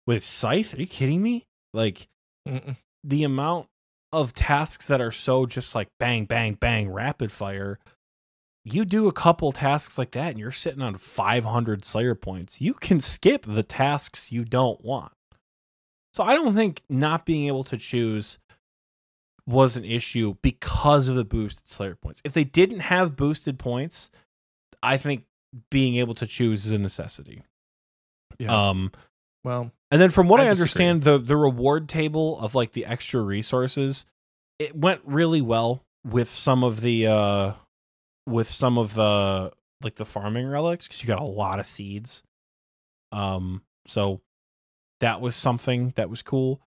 With 0.07 0.23
Scythe, 0.23 0.75
are 0.75 0.81
you 0.81 0.87
kidding 0.87 1.21
me? 1.21 1.47
Like 1.75 2.09
Mm-mm. 2.49 2.77
the 3.03 3.25
amount 3.25 3.67
of 4.13 4.35
tasks 4.35 4.87
that 4.87 5.01
are 5.01 5.11
so 5.11 5.47
just 5.47 5.75
like 5.75 5.89
bang, 5.99 6.25
bang, 6.25 6.55
bang, 6.55 6.89
rapid 6.89 7.33
fire. 7.33 7.81
You 8.65 8.85
do 8.85 9.09
a 9.09 9.13
couple 9.13 9.51
tasks 9.51 9.99
like 9.99 10.13
that 10.13 10.31
and 10.31 10.39
you're 10.39 10.53
sitting 10.53 10.83
on 10.83 10.97
500 10.97 11.85
Slayer 11.85 12.15
points. 12.15 12.61
You 12.61 12.75
can 12.75 13.01
skip 13.01 13.45
the 13.45 13.65
tasks 13.65 14.31
you 14.31 14.45
don't 14.45 14.85
want. 14.85 15.13
So 16.13 16.23
I 16.23 16.35
don't 16.35 16.55
think 16.55 16.83
not 16.89 17.25
being 17.25 17.47
able 17.47 17.65
to 17.65 17.77
choose 17.77 18.39
was 19.47 19.77
an 19.77 19.85
issue 19.85 20.37
because 20.43 21.09
of 21.09 21.17
the 21.17 21.25
boosted 21.25 21.69
Slayer 21.69 21.97
points. 21.97 22.21
If 22.25 22.33
they 22.33 22.45
didn't 22.45 22.81
have 22.81 23.17
boosted 23.17 23.59
points, 23.59 24.11
I 24.83 24.97
think 24.97 25.25
being 25.71 25.97
able 25.97 26.15
to 26.15 26.27
choose 26.27 26.67
is 26.67 26.73
a 26.73 26.79
necessity. 26.79 27.43
Yeah. 28.39 28.71
Um, 28.71 28.93
well, 29.45 29.73
and 29.91 30.01
then 30.01 30.11
from 30.11 30.29
what 30.29 30.41
I, 30.41 30.47
I 30.47 30.51
understand, 30.51 31.03
the 31.03 31.19
the 31.19 31.37
reward 31.37 31.89
table 31.89 32.39
of 32.41 32.55
like 32.55 32.73
the 32.73 32.87
extra 32.87 33.21
resources, 33.21 34.07
it 34.59 34.77
went 34.77 35.01
really 35.05 35.43
well 35.43 35.85
with 36.05 36.29
some 36.29 36.65
of 36.65 36.81
the 36.81 37.07
uh 37.07 37.53
with 38.27 38.51
some 38.51 38.79
of 38.79 38.95
the 38.95 39.53
like 39.83 39.97
the 39.97 40.05
farming 40.05 40.47
relics 40.47 40.87
because 40.87 41.03
you 41.03 41.09
got 41.09 41.21
a 41.21 41.25
lot 41.25 41.59
of 41.59 41.67
seeds. 41.67 42.23
Um 43.11 43.63
so 43.87 44.21
that 45.03 45.21
was 45.21 45.37
something 45.37 45.93
that 45.97 46.09
was 46.09 46.23
cool. 46.23 46.61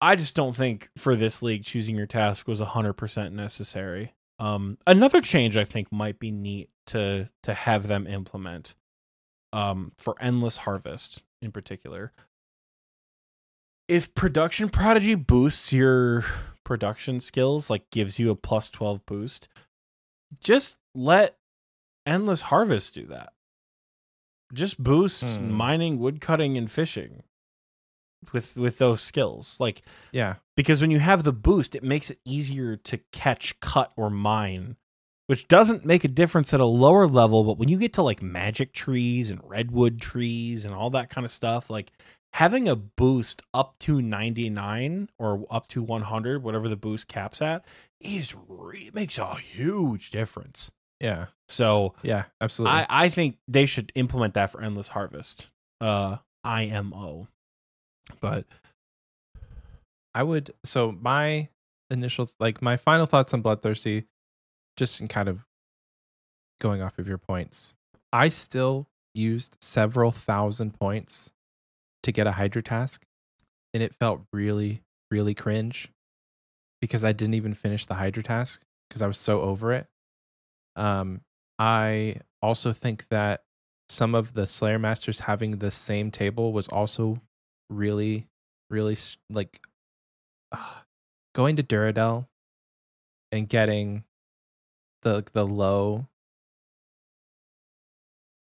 I 0.00 0.16
just 0.16 0.34
don't 0.34 0.54
think 0.56 0.90
for 0.98 1.14
this 1.16 1.40
league 1.40 1.64
choosing 1.64 1.96
your 1.96 2.06
task 2.06 2.46
was 2.48 2.60
100% 2.60 3.32
necessary. 3.32 4.12
Um 4.38 4.76
another 4.86 5.20
change 5.22 5.56
I 5.56 5.64
think 5.64 5.90
might 5.90 6.18
be 6.18 6.30
neat 6.30 6.68
to 6.88 7.30
to 7.44 7.54
have 7.54 7.86
them 7.88 8.06
implement 8.06 8.74
um 9.52 9.92
for 9.96 10.14
endless 10.20 10.58
harvest 10.58 11.22
in 11.40 11.52
particular 11.52 12.12
if 13.88 14.14
production 14.14 14.68
prodigy 14.68 15.14
boosts 15.14 15.72
your 15.72 16.24
production 16.64 17.20
skills 17.20 17.70
like 17.70 17.88
gives 17.90 18.18
you 18.18 18.30
a 18.30 18.34
plus 18.36 18.68
12 18.70 19.06
boost 19.06 19.48
just 20.40 20.76
let 20.94 21.36
endless 22.04 22.42
harvest 22.42 22.94
do 22.94 23.06
that 23.06 23.32
just 24.52 24.82
boost 24.82 25.38
Hmm. 25.38 25.50
mining 25.52 25.98
woodcutting 25.98 26.56
and 26.58 26.70
fishing 26.70 27.22
with 28.32 28.56
with 28.56 28.78
those 28.78 29.00
skills 29.02 29.56
like 29.60 29.82
yeah. 30.12 30.34
because 30.56 30.80
when 30.80 30.90
you 30.90 30.98
have 30.98 31.22
the 31.22 31.32
boost 31.32 31.74
it 31.74 31.82
makes 31.82 32.10
it 32.10 32.18
easier 32.24 32.76
to 32.76 32.98
catch 33.12 33.58
cut 33.60 33.92
or 33.96 34.10
mine 34.10 34.76
which 35.26 35.48
doesn't 35.48 35.84
make 35.84 36.04
a 36.04 36.08
difference 36.08 36.52
at 36.54 36.60
a 36.60 36.64
lower 36.66 37.06
level 37.06 37.44
but 37.44 37.58
when 37.58 37.68
you 37.68 37.76
get 37.78 37.92
to 37.92 38.02
like 38.02 38.22
magic 38.22 38.72
trees 38.72 39.30
and 39.30 39.40
redwood 39.44 40.00
trees 40.00 40.64
and 40.64 40.74
all 40.74 40.90
that 40.90 41.10
kind 41.10 41.24
of 41.24 41.30
stuff 41.30 41.70
like 41.70 41.92
having 42.32 42.68
a 42.68 42.76
boost 42.76 43.42
up 43.54 43.78
to 43.78 44.02
99 44.02 45.08
or 45.18 45.46
up 45.50 45.66
to 45.68 45.82
100 45.82 46.42
whatever 46.42 46.68
the 46.68 46.76
boost 46.76 47.08
caps 47.08 47.40
at 47.40 47.64
is 48.00 48.34
re- 48.48 48.90
makes 48.92 49.18
a 49.18 49.34
huge 49.36 50.10
difference 50.10 50.70
Yeah. 51.00 51.26
so 51.48 51.94
Yeah. 52.02 52.24
Absolutely. 52.40 52.78
I, 52.78 52.86
I 52.88 53.08
think 53.08 53.38
they 53.46 53.66
should 53.66 53.92
implement 53.94 54.34
that 54.34 54.50
for 54.50 54.62
endless 54.62 54.88
harvest 54.88 55.48
uh 55.80 56.16
imo 56.44 57.28
but 58.20 58.44
I 60.14 60.22
would 60.22 60.52
so 60.64 60.92
my 60.92 61.48
initial 61.90 62.28
like 62.40 62.62
my 62.62 62.76
final 62.76 63.06
thoughts 63.06 63.34
on 63.34 63.42
Bloodthirsty, 63.42 64.04
just 64.76 65.00
in 65.00 65.08
kind 65.08 65.28
of 65.28 65.44
going 66.60 66.82
off 66.82 66.98
of 66.98 67.08
your 67.08 67.18
points. 67.18 67.74
I 68.12 68.28
still 68.28 68.88
used 69.14 69.56
several 69.60 70.10
thousand 70.10 70.78
points 70.78 71.32
to 72.02 72.12
get 72.12 72.26
a 72.26 72.32
Hydra 72.32 72.62
task, 72.62 73.04
and 73.74 73.82
it 73.82 73.94
felt 73.94 74.22
really, 74.32 74.82
really 75.10 75.34
cringe 75.34 75.90
because 76.80 77.04
I 77.04 77.12
didn't 77.12 77.34
even 77.34 77.54
finish 77.54 77.86
the 77.86 77.94
Hydra 77.94 78.22
task 78.22 78.62
because 78.88 79.02
I 79.02 79.06
was 79.06 79.18
so 79.18 79.42
over 79.42 79.72
it. 79.72 79.86
Um, 80.76 81.22
I 81.58 82.20
also 82.42 82.72
think 82.72 83.06
that 83.10 83.42
some 83.88 84.14
of 84.14 84.34
the 84.34 84.46
Slayer 84.46 84.78
Masters 84.78 85.20
having 85.20 85.58
the 85.58 85.70
same 85.70 86.10
table 86.10 86.52
was 86.52 86.68
also 86.68 87.20
really, 87.70 88.26
really 88.70 88.96
like 89.30 89.60
uh, 90.52 90.74
going 91.34 91.56
to 91.56 91.62
Duradel 91.62 92.26
and 93.32 93.48
getting 93.48 94.04
the 95.02 95.24
the 95.32 95.46
low. 95.46 96.06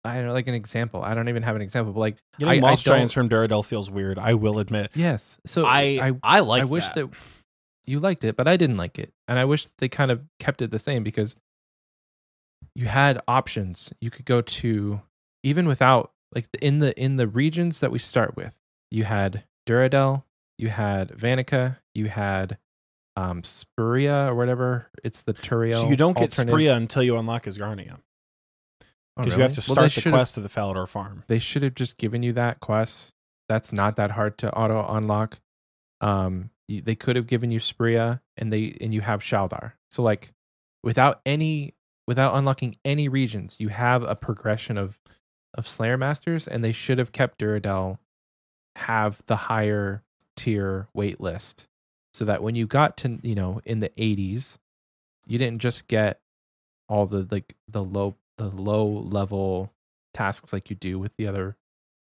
I 0.06 0.16
don't 0.16 0.28
know, 0.28 0.34
like 0.34 0.48
an 0.48 0.54
example. 0.54 1.04
I 1.04 1.14
don't 1.14 1.28
even 1.28 1.44
have 1.44 1.56
an 1.58 1.62
example, 1.62 1.91
but 1.94 2.00
like 2.00 2.18
getting 2.40 2.52
I- 2.54 2.58
I 2.58 2.72
moss 2.72 2.84
don't- 2.84 2.96
giants 2.96 3.14
from 3.14 3.28
Duradel 3.30 3.66
feels 3.66 3.91
weird 3.91 4.18
i 4.18 4.34
will 4.34 4.60
admit 4.60 4.91
yes. 4.96 5.38
So 5.46 5.66
I 5.66 5.82
I 6.02 6.38
I 6.38 6.40
like 6.40 6.62
I 6.62 6.66
wish 6.66 6.88
that. 6.91 7.10
you 7.86 8.00
liked 8.00 8.24
it, 8.24 8.36
but 8.38 8.48
I 8.48 8.56
didn't 8.58 8.78
like 8.78 8.98
it, 8.98 9.12
and 9.28 9.38
I 9.38 9.46
wish 9.46 9.68
they 9.78 9.90
kind 9.90 10.10
of 10.12 10.24
kept 10.40 10.62
it 10.62 10.72
the 10.72 10.80
same 10.80 11.04
because 11.04 11.36
you 12.76 12.86
had 12.86 13.22
options. 13.28 13.91
You 14.00 14.10
could 14.10 14.26
go 14.26 14.41
to 14.41 15.02
even 15.44 15.68
without 15.68 16.12
like 16.34 16.48
in 16.62 16.80
the 16.80 16.98
in 17.00 17.18
the 17.18 17.28
regions 17.28 17.82
that 17.82 17.91
we 17.91 18.00
start 18.00 18.36
with. 18.38 18.54
You 18.91 19.03
had 19.03 19.44
Duradel, 19.68 20.24
you 20.57 20.70
had 20.70 21.10
Vannaka, 21.10 21.78
you 21.94 22.07
had 22.07 22.57
um 23.16 23.41
Spuria 23.41 24.28
or 24.30 24.36
whatever. 24.36 24.88
It's 25.03 25.24
the 25.24 25.34
Turael. 25.34 25.74
so 25.74 25.90
you 25.90 25.95
don't 25.95 26.14
get 26.18 26.24
alternative. 26.38 26.53
Spria 26.60 26.76
until 26.76 27.03
you 27.03 27.18
unlock 27.18 27.45
Asgarnia 27.45 27.98
Oh, 29.18 29.24
because 29.24 29.34
really? 29.34 29.41
you 29.41 29.44
have 29.44 29.53
to 29.56 29.61
start 29.61 29.91
they 29.94 30.02
the 30.02 30.10
quest 30.11 30.36
to 30.36 30.40
the 30.41 30.48
Falador 30.48 30.88
farm. 30.88 31.24
They 31.28 31.40
should 31.40 31.64
have 31.64 31.76
just 31.76 31.98
given 31.98 32.24
you 32.24 32.32
that 32.34 32.61
quest. 32.61 33.10
That's 33.49 33.74
not 33.74 33.98
that 33.98 34.11
hard 34.11 34.38
to 34.40 34.53
auto 34.53 34.86
unlock. 34.88 35.40
Um, 35.99 36.52
they 36.70 36.95
could 36.95 37.16
have 37.18 37.28
given 37.28 37.52
you 37.52 37.60
Spria, 37.60 38.22
and 38.38 38.53
they 38.53 38.78
and 38.80 38.94
you 38.94 39.02
have 39.02 39.22
Chaeldar. 39.22 39.74
So 39.90 40.03
like, 40.03 40.32
without 40.84 41.20
any, 41.26 41.74
without 42.07 42.36
unlocking 42.36 42.78
any 42.86 43.10
regions, 43.10 43.57
you 43.60 43.70
have 43.70 44.03
a 44.03 44.16
progression 44.16 44.78
of 44.78 44.99
of 45.56 45.68
Slayer 45.68 45.98
Masters, 45.98 46.48
and 46.48 46.64
they 46.64 46.72
should 46.72 46.99
have 46.99 47.11
kept 47.11 47.40
Duradel 47.40 47.98
have 48.80 49.22
the 49.27 49.35
higher 49.35 50.03
tier 50.35 50.88
wait 50.93 51.19
list, 51.22 51.68
so 52.14 52.26
that 52.26 52.43
when 52.43 52.56
you 52.56 52.65
got 52.68 52.97
to 52.97 53.19
you 53.22 53.35
know 53.35 53.61
in 53.65 53.80
the 53.80 53.89
80s, 53.89 54.57
you 55.27 55.38
didn't 55.38 55.60
just 55.60 55.88
get 55.88 56.19
all 56.88 57.06
the 57.06 57.27
like 57.31 57.56
the 57.68 57.84
low 57.84 58.15
the 58.38 58.49
low 58.49 58.88
level 58.88 59.72
tasks 60.14 60.51
like 60.53 60.69
you 60.69 60.76
do 60.76 60.97
with 60.97 61.15
the 61.18 61.27
other 61.27 61.56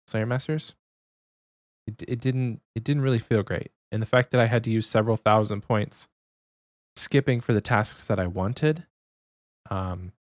Slayer 0.07 0.25
Masters. 0.25 0.75
it 1.87 2.03
it 2.07 2.21
didn't 2.21 2.61
it 2.75 2.83
didn't 2.83 3.03
really 3.03 3.19
feel 3.19 3.43
great. 3.43 3.71
And 3.91 4.01
the 4.01 4.05
fact 4.07 4.31
that 4.31 4.41
I 4.41 4.47
had 4.47 4.63
to 4.65 4.71
use 4.71 4.87
several 4.87 5.17
thousand 5.17 5.61
points 5.61 6.07
skipping 6.95 7.41
for 7.41 7.53
the 7.53 7.61
tasks 7.61 8.07
that 8.07 8.19
I 8.19 8.27
wanted, 8.27 8.85
um, 9.69 10.11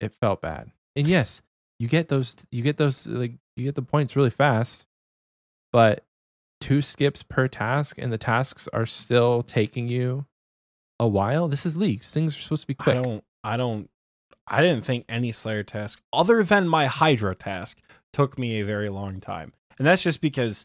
it 0.00 0.12
felt 0.12 0.42
bad. 0.42 0.70
And 0.96 1.06
yes, 1.06 1.42
you 1.78 1.88
get 1.88 2.08
those 2.08 2.36
you 2.50 2.62
get 2.62 2.76
those 2.76 3.06
like 3.06 3.32
you 3.56 3.64
get 3.64 3.74
the 3.74 3.82
points 3.82 4.16
really 4.16 4.30
fast, 4.30 4.86
but 5.74 6.04
two 6.60 6.80
skips 6.80 7.24
per 7.24 7.48
task 7.48 7.98
and 7.98 8.12
the 8.12 8.16
tasks 8.16 8.68
are 8.72 8.86
still 8.86 9.42
taking 9.42 9.88
you 9.88 10.24
a 11.00 11.08
while. 11.08 11.48
This 11.48 11.66
is 11.66 11.76
leagues. 11.76 12.12
Things 12.12 12.38
are 12.38 12.40
supposed 12.40 12.62
to 12.62 12.68
be 12.68 12.74
quick. 12.74 12.96
I 12.96 13.02
don't. 13.02 13.24
I 13.42 13.56
don't. 13.56 13.90
I 14.46 14.62
didn't 14.62 14.84
think 14.84 15.04
any 15.08 15.32
Slayer 15.32 15.64
task, 15.64 16.00
other 16.12 16.44
than 16.44 16.68
my 16.68 16.86
Hydra 16.86 17.34
task, 17.34 17.80
took 18.12 18.38
me 18.38 18.60
a 18.60 18.64
very 18.64 18.88
long 18.88 19.18
time, 19.18 19.52
and 19.76 19.84
that's 19.84 20.02
just 20.02 20.20
because 20.20 20.64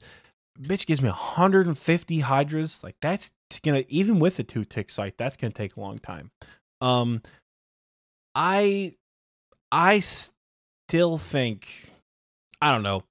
bitch 0.61 0.85
gives 0.85 1.01
me 1.01 1.09
150 1.09 2.19
Hydras. 2.19 2.83
Like 2.83 2.97
that's 3.01 3.31
gonna 3.63 3.85
even 3.87 4.19
with 4.19 4.37
the 4.37 4.43
two 4.43 4.63
tick 4.63 4.91
site, 4.91 5.17
that's 5.17 5.37
gonna 5.37 5.53
take 5.53 5.75
a 5.75 5.79
long 5.79 5.97
time. 5.97 6.29
Um, 6.81 7.23
I, 8.35 8.93
I 9.71 10.01
still 10.01 11.17
think, 11.17 11.67
I 12.61 12.71
don't 12.71 12.83
know, 12.83 13.03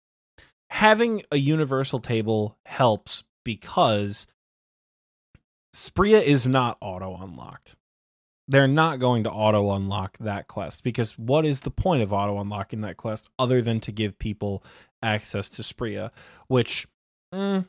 having 0.71 1.23
a 1.31 1.37
universal 1.37 1.99
table 1.99 2.57
helps 2.67 3.25
because 3.45 4.27
Spria 5.75 6.23
is 6.23 6.47
not 6.47 6.77
auto 6.81 7.17
unlocked 7.17 7.77
they're 8.49 8.67
not 8.67 8.99
going 8.99 9.25
to 9.25 9.31
auto 9.31 9.73
unlock 9.73 10.17
that 10.19 10.49
quest 10.49 10.83
because 10.83 11.19
what 11.19 11.45
is 11.45 11.61
the 11.61 11.71
point 11.71 12.03
of 12.03 12.13
auto 12.13 12.41
unlocking 12.41 12.81
that 12.81 12.97
quest 12.97 13.29
other 13.39 13.61
than 13.61 13.79
to 13.81 13.93
give 13.93 14.19
people 14.19 14.65
access 15.03 15.51
to 15.51 15.63
Spria, 15.63 16.11
which 16.49 16.89
mm, 17.33 17.67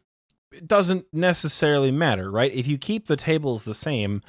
doesn't 0.65 1.05
necessarily 1.11 1.91
matter, 1.91 2.31
right? 2.31 2.53
If 2.53 2.65
you 2.65 2.77
keep 2.77 3.07
the 3.07 3.17
tables 3.17 3.65
the 3.65 3.73
same, 3.73 4.21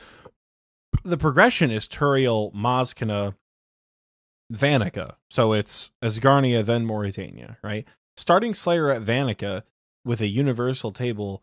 the 1.04 1.16
progression 1.16 1.70
is 1.70 1.86
Turael, 1.86 2.52
Mazchna, 2.52 3.34
Vannaka. 4.52 5.14
So 5.30 5.52
it's 5.52 5.92
Asgarnia, 6.02 6.64
then 6.64 6.84
Morytania, 6.84 7.56
right? 7.62 7.86
Starting 8.20 8.52
Slayer 8.52 8.90
at 8.90 9.02
Vannaka 9.02 9.62
with 10.04 10.20
a 10.20 10.26
universal 10.26 10.92
table 10.92 11.42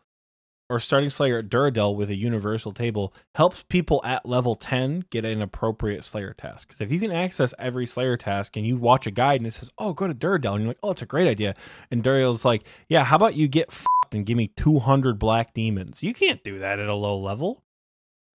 or 0.70 0.78
starting 0.78 1.10
Slayer 1.10 1.38
at 1.40 1.48
Duradel 1.48 1.96
with 1.96 2.08
a 2.08 2.14
universal 2.14 2.70
table 2.70 3.12
helps 3.34 3.64
people 3.64 4.00
at 4.04 4.24
level 4.24 4.54
10 4.54 5.06
get 5.10 5.24
an 5.24 5.42
appropriate 5.42 6.04
Slayer 6.04 6.34
task. 6.34 6.68
Because 6.68 6.80
if 6.80 6.92
you 6.92 7.00
can 7.00 7.10
access 7.10 7.52
every 7.58 7.84
Slayer 7.84 8.16
task 8.16 8.56
and 8.56 8.64
you 8.64 8.76
watch 8.76 9.08
a 9.08 9.10
guide 9.10 9.40
and 9.40 9.46
it 9.48 9.54
says, 9.54 9.72
oh, 9.76 9.92
go 9.92 10.06
to 10.06 10.14
Duradel, 10.14 10.52
and 10.52 10.60
you're 10.60 10.68
like, 10.68 10.78
oh, 10.84 10.92
it's 10.92 11.02
a 11.02 11.06
great 11.06 11.26
idea. 11.26 11.54
And 11.90 12.04
Duradel's 12.04 12.44
like, 12.44 12.62
yeah, 12.88 13.02
how 13.02 13.16
about 13.16 13.34
you 13.34 13.48
get 13.48 13.72
fucked 13.72 14.14
and 14.14 14.24
give 14.24 14.36
me 14.36 14.46
200 14.56 15.18
black 15.18 15.54
demons? 15.54 16.00
You 16.04 16.14
can't 16.14 16.44
do 16.44 16.60
that 16.60 16.78
at 16.78 16.88
a 16.88 16.94
low 16.94 17.18
level. 17.18 17.64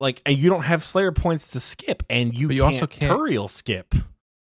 Like, 0.01 0.21
and 0.25 0.37
you 0.37 0.49
don't 0.49 0.63
have 0.63 0.83
Slayer 0.83 1.13
points 1.13 1.51
to 1.51 1.61
skip, 1.61 2.03
and 2.09 2.33
you, 2.37 2.47
But 2.47 2.55
you 2.57 2.63
can't 2.63 2.73
also 2.73 2.87
can't- 2.87 3.13
Turael 3.17 3.49
skip. 3.49 3.95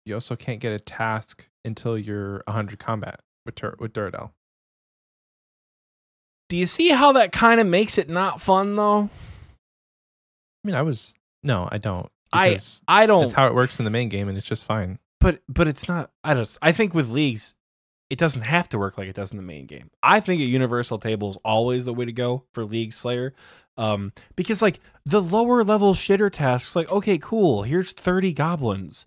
You 0.05 0.15
also 0.15 0.35
can't 0.35 0.59
get 0.59 0.73
a 0.73 0.81
task 0.81 1.49
until 1.65 1.97
you're 1.97 2.43
100 2.49 2.81
combat 2.81 3.23
with 3.45 3.55
Tur- 3.55 3.77
with. 3.79 3.93
Do 3.95 4.31
you 6.59 6.67
see 6.67 6.89
how 6.91 7.13
that 7.13 7.33
kind 7.33 7.61
of 7.61 7.67
makes 7.67 7.99
it 7.99 8.09
not 8.09 8.41
fun, 8.41 8.77
though? 8.77 9.05
I 9.05 10.67
mean, 10.67 10.75
I 10.75 10.83
was 10.83 11.15
no, 11.43 11.69
I 11.71 11.79
don't. 11.79 12.11
I- 12.33 12.51
because 12.51 12.83
I 12.89 13.07
don't. 13.07 13.23
That's 13.23 13.35
how 13.35 13.47
it 13.47 13.55
works 13.55 13.79
in 13.79 13.85
the 13.85 13.91
main 13.91 14.09
game, 14.09 14.29
and 14.29 14.39
it's 14.39 14.47
just 14.47 14.65
fine. 14.65 14.99
but 15.21 15.41
but 15.49 15.69
it's 15.69 15.87
not 15.87 16.11
i 16.25 16.35
don't 16.35 16.59
i 16.63 16.73
think 16.73 16.95
with 16.95 17.09
leagues 17.09 17.55
it 18.11 18.19
doesn't 18.19 18.43
have 18.43 18.69
to 18.71 18.79
work 18.79 18.99
like 18.99 19.07
it 19.09 19.15
does 19.15 19.31
in 19.31 19.37
the 19.37 19.43
main 19.43 19.67
game 19.67 19.89
i 20.03 20.19
think 20.19 20.41
a 20.41 20.45
universal 20.45 20.99
table 20.99 21.31
is 21.31 21.37
always 21.45 21.85
the 21.85 21.95
way 21.95 22.05
to 22.05 22.13
go 22.13 22.43
for 22.53 22.65
league 22.65 22.93
slayer 22.93 23.33
um 23.77 24.13
because 24.35 24.61
like 24.63 24.81
the 25.07 25.23
lower 25.23 25.63
level 25.63 25.95
shitter 25.95 26.31
tasks 26.31 26.75
like 26.75 26.91
okay 26.91 27.19
cool 27.19 27.63
here's 27.63 27.93
30 27.93 28.33
goblins 28.33 29.07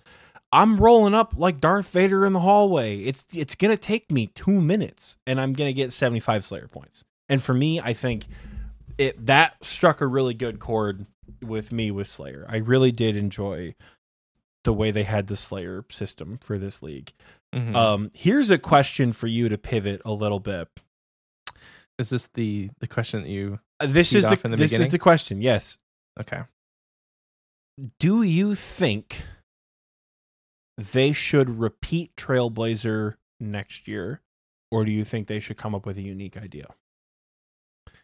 i'm 0.56 0.78
rolling 0.78 1.14
up 1.14 1.34
like 1.38 1.60
darth 1.60 1.90
vader 1.90 2.26
in 2.26 2.34
the 2.34 2.40
hallway 2.40 3.00
it's 3.00 3.26
it's 3.34 3.56
gonna 3.56 3.78
take 3.78 4.10
me 4.12 4.28
two 4.28 4.62
minutes 4.62 5.18
and 5.28 5.40
i'm 5.40 5.54
gonna 5.54 5.74
get 5.74 5.94
75 5.94 6.44
slayer 6.46 6.68
points 6.68 7.04
and 7.30 7.42
for 7.44 7.54
me 7.54 7.80
i 7.80 7.94
think 7.94 8.26
it 8.98 9.26
that 9.26 9.64
struck 9.64 10.02
a 10.02 10.08
really 10.08 10.34
good 10.34 10.60
chord 10.60 11.06
with 11.44 11.72
me 11.72 11.92
with 11.92 12.08
slayer 12.08 12.46
i 12.50 12.58
really 12.58 12.92
did 12.92 13.16
enjoy 13.16 13.76
the 14.64 14.74
way 14.74 14.90
they 14.90 15.04
had 15.04 15.28
the 15.28 15.38
Slayer 15.38 15.86
system 15.92 16.40
for 16.42 16.58
this 16.58 16.82
league. 16.82 17.14
Mhm. 17.54 17.76
Um, 17.76 18.12
here's 18.16 18.50
a 18.50 18.58
question 18.58 19.14
for 19.14 19.28
you 19.28 19.48
to 19.48 19.60
pivot 19.60 20.02
a 20.04 20.12
little 20.12 20.40
bit. 20.40 20.68
is 22.00 22.10
this 22.10 22.28
the 22.30 22.72
the 22.80 22.88
question 22.88 23.22
that 23.22 23.30
you? 23.30 23.60
Uh, 23.80 23.86
This 23.86 24.12
is 24.14 24.28
the, 24.28 24.36
the 24.36 24.58
this 24.58 24.74
is 24.74 24.90
the 24.90 24.98
question. 24.98 25.40
Yes. 25.40 25.78
Okay, 26.20 26.42
Do 28.00 28.24
you 28.24 28.56
think 28.56 29.22
they 30.78 31.12
should 31.12 31.60
repeat 31.60 32.16
Trailblazer 32.16 33.16
next 33.40 33.88
year, 33.88 34.22
or 34.72 34.86
do 34.86 34.92
you 34.92 35.04
think 35.04 35.28
they 35.28 35.40
should 35.40 35.58
come 35.58 35.74
up 35.76 35.86
with 35.86 35.98
a 35.98 36.02
unique 36.02 36.38
idea? 36.38 36.68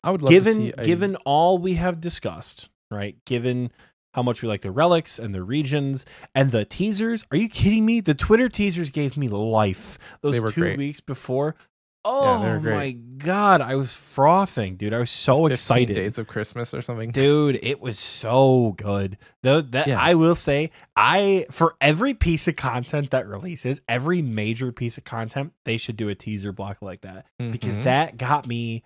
I 0.04 0.12
would 0.12 0.22
love 0.22 0.30
to 0.30 0.36
given 0.36 0.56
see 0.56 0.74
a- 0.78 0.86
given 0.86 1.16
all 1.18 1.58
we 1.58 1.76
have 1.76 2.02
discussed, 2.02 2.70
right? 2.90 3.18
Given 3.26 3.72
how 4.14 4.24
much 4.24 4.42
we 4.42 4.48
like 4.48 4.62
the 4.62 4.72
relics 4.72 5.20
and 5.20 5.34
the 5.34 5.44
regions 5.44 6.06
and 6.36 6.52
the 6.52 6.66
teasers. 6.66 7.26
Are 7.32 7.38
you 7.38 7.48
kidding 7.48 7.86
me? 7.86 8.02
The 8.02 8.14
Twitter 8.14 8.50
teasers 8.50 8.92
gave 8.92 9.16
me 9.16 9.30
life. 9.30 9.98
Those 10.22 10.40
two 10.52 10.62
great. 10.62 10.78
weeks 10.78 11.00
before. 11.00 11.56
Yeah, 12.04 12.12
Oh 12.56 12.60
great. 12.60 12.76
my 12.76 12.92
god, 13.20 13.62
I 13.62 13.76
was 13.76 13.94
frothing, 13.94 14.76
dude. 14.76 14.94
I 14.94 14.98
was 14.98 15.12
so 15.12 15.48
15 15.48 15.52
excited. 15.52 15.94
Days 15.94 16.18
of 16.18 16.28
Christmas 16.28 16.74
or 16.74 16.82
something. 16.82 17.12
Dude, 17.12 17.60
it 17.62 17.80
was 17.80 18.00
so 18.00 18.74
good. 18.78 19.18
Though 19.44 19.62
that 19.62 19.88
Yeah. 19.88 20.00
I 20.02 20.16
will 20.16 20.34
say, 20.36 20.72
I 20.96 21.46
for 21.52 21.76
every 21.80 22.14
piece 22.16 22.48
of 22.48 22.56
content 22.56 23.12
that 23.12 23.28
releases, 23.28 23.82
every 23.88 24.22
major 24.24 24.72
piece 24.72 24.98
of 24.98 25.04
content, 25.04 25.54
they 25.66 25.78
should 25.78 25.98
do 25.98 26.10
a 26.10 26.16
teaser 26.16 26.52
block 26.52 26.78
like 26.82 27.02
that 27.02 27.26
because 27.38 27.78
Mhm. 27.80 27.84
that 27.84 28.18
got 28.18 28.48
me 28.48 28.84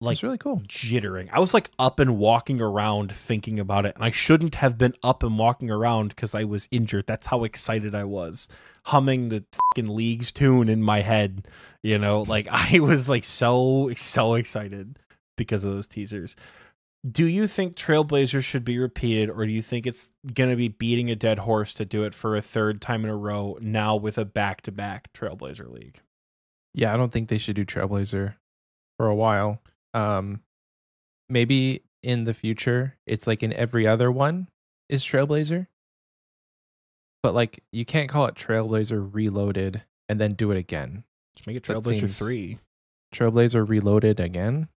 like 0.00 0.14
it's 0.14 0.22
really 0.22 0.38
cool. 0.38 0.60
jittering. 0.60 1.28
I 1.32 1.40
was 1.40 1.52
like 1.52 1.70
up 1.78 1.98
and 1.98 2.18
walking 2.18 2.60
around 2.60 3.12
thinking 3.12 3.58
about 3.58 3.84
it, 3.84 3.94
and 3.96 4.04
I 4.04 4.10
shouldn't 4.10 4.56
have 4.56 4.78
been 4.78 4.94
up 5.02 5.22
and 5.22 5.38
walking 5.38 5.70
around 5.70 6.10
because 6.10 6.34
I 6.34 6.44
was 6.44 6.68
injured. 6.70 7.06
That's 7.06 7.26
how 7.26 7.44
excited 7.44 7.94
I 7.94 8.04
was, 8.04 8.46
humming 8.86 9.28
the 9.28 9.44
fucking 9.52 9.94
leagues 9.94 10.30
tune 10.30 10.68
in 10.68 10.82
my 10.82 11.00
head. 11.00 11.48
You 11.82 11.98
know, 11.98 12.22
like 12.22 12.46
I 12.50 12.78
was 12.78 13.08
like 13.08 13.24
so 13.24 13.90
so 13.96 14.34
excited 14.34 14.98
because 15.36 15.64
of 15.64 15.72
those 15.72 15.88
teasers. 15.88 16.36
Do 17.08 17.26
you 17.26 17.46
think 17.46 17.76
Trailblazers 17.76 18.44
should 18.44 18.64
be 18.64 18.78
repeated, 18.78 19.30
or 19.30 19.46
do 19.46 19.52
you 19.52 19.62
think 19.62 19.86
it's 19.86 20.12
gonna 20.32 20.56
be 20.56 20.68
beating 20.68 21.10
a 21.10 21.16
dead 21.16 21.40
horse 21.40 21.72
to 21.74 21.84
do 21.84 22.04
it 22.04 22.14
for 22.14 22.36
a 22.36 22.42
third 22.42 22.80
time 22.80 23.04
in 23.04 23.10
a 23.10 23.16
row 23.16 23.58
now 23.60 23.96
with 23.96 24.16
a 24.16 24.24
back 24.24 24.60
to 24.62 24.72
back 24.72 25.12
Trailblazer 25.12 25.68
League? 25.72 26.00
Yeah, 26.72 26.94
I 26.94 26.96
don't 26.96 27.12
think 27.12 27.28
they 27.28 27.38
should 27.38 27.56
do 27.56 27.64
Trailblazer 27.64 28.34
for 28.96 29.08
a 29.08 29.14
while. 29.14 29.60
Um, 29.94 30.40
maybe 31.28 31.82
in 32.02 32.24
the 32.24 32.34
future, 32.34 32.96
it's 33.06 33.26
like 33.26 33.42
in 33.42 33.52
every 33.52 33.86
other 33.86 34.10
one 34.10 34.48
is 34.88 35.04
Trailblazer. 35.04 35.66
But 37.22 37.34
like, 37.34 37.62
you 37.72 37.84
can't 37.84 38.08
call 38.08 38.26
it 38.26 38.34
Trailblazer 38.34 39.10
Reloaded 39.12 39.82
and 40.08 40.20
then 40.20 40.34
do 40.34 40.50
it 40.50 40.56
again. 40.56 41.04
Just 41.36 41.46
make 41.46 41.56
it 41.56 41.62
Trailblazer 41.62 42.16
three. 42.16 42.58
Trailblazer 43.14 43.68
Reloaded 43.68 44.20
again? 44.20 44.68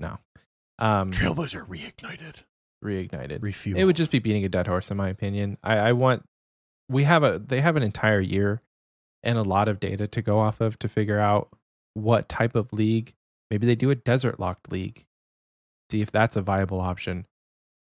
No. 0.00 0.18
Um, 0.78 1.12
Trailblazer 1.12 1.66
reignited. 1.66 2.42
reignited. 2.84 3.42
Refuel. 3.42 3.78
It 3.78 3.84
would 3.84 3.96
just 3.96 4.10
be 4.10 4.18
beating 4.18 4.44
a 4.44 4.48
dead 4.48 4.66
horse, 4.66 4.90
in 4.90 4.96
my 4.96 5.08
opinion. 5.08 5.58
I, 5.62 5.76
I 5.78 5.92
want 5.92 6.24
we 6.88 7.04
have 7.04 7.22
a 7.22 7.38
they 7.38 7.60
have 7.60 7.76
an 7.76 7.82
entire 7.82 8.20
year 8.20 8.62
and 9.22 9.36
a 9.36 9.42
lot 9.42 9.68
of 9.68 9.80
data 9.80 10.06
to 10.06 10.22
go 10.22 10.38
off 10.38 10.60
of 10.60 10.78
to 10.78 10.88
figure 10.88 11.18
out 11.18 11.48
what 11.94 12.28
type 12.28 12.54
of 12.54 12.72
league. 12.72 13.14
Maybe 13.50 13.66
they 13.66 13.74
do 13.74 13.90
a 13.90 13.94
desert 13.94 14.38
locked 14.38 14.70
league. 14.70 15.04
See 15.90 16.00
if 16.02 16.10
that's 16.10 16.36
a 16.36 16.42
viable 16.42 16.80
option. 16.80 17.26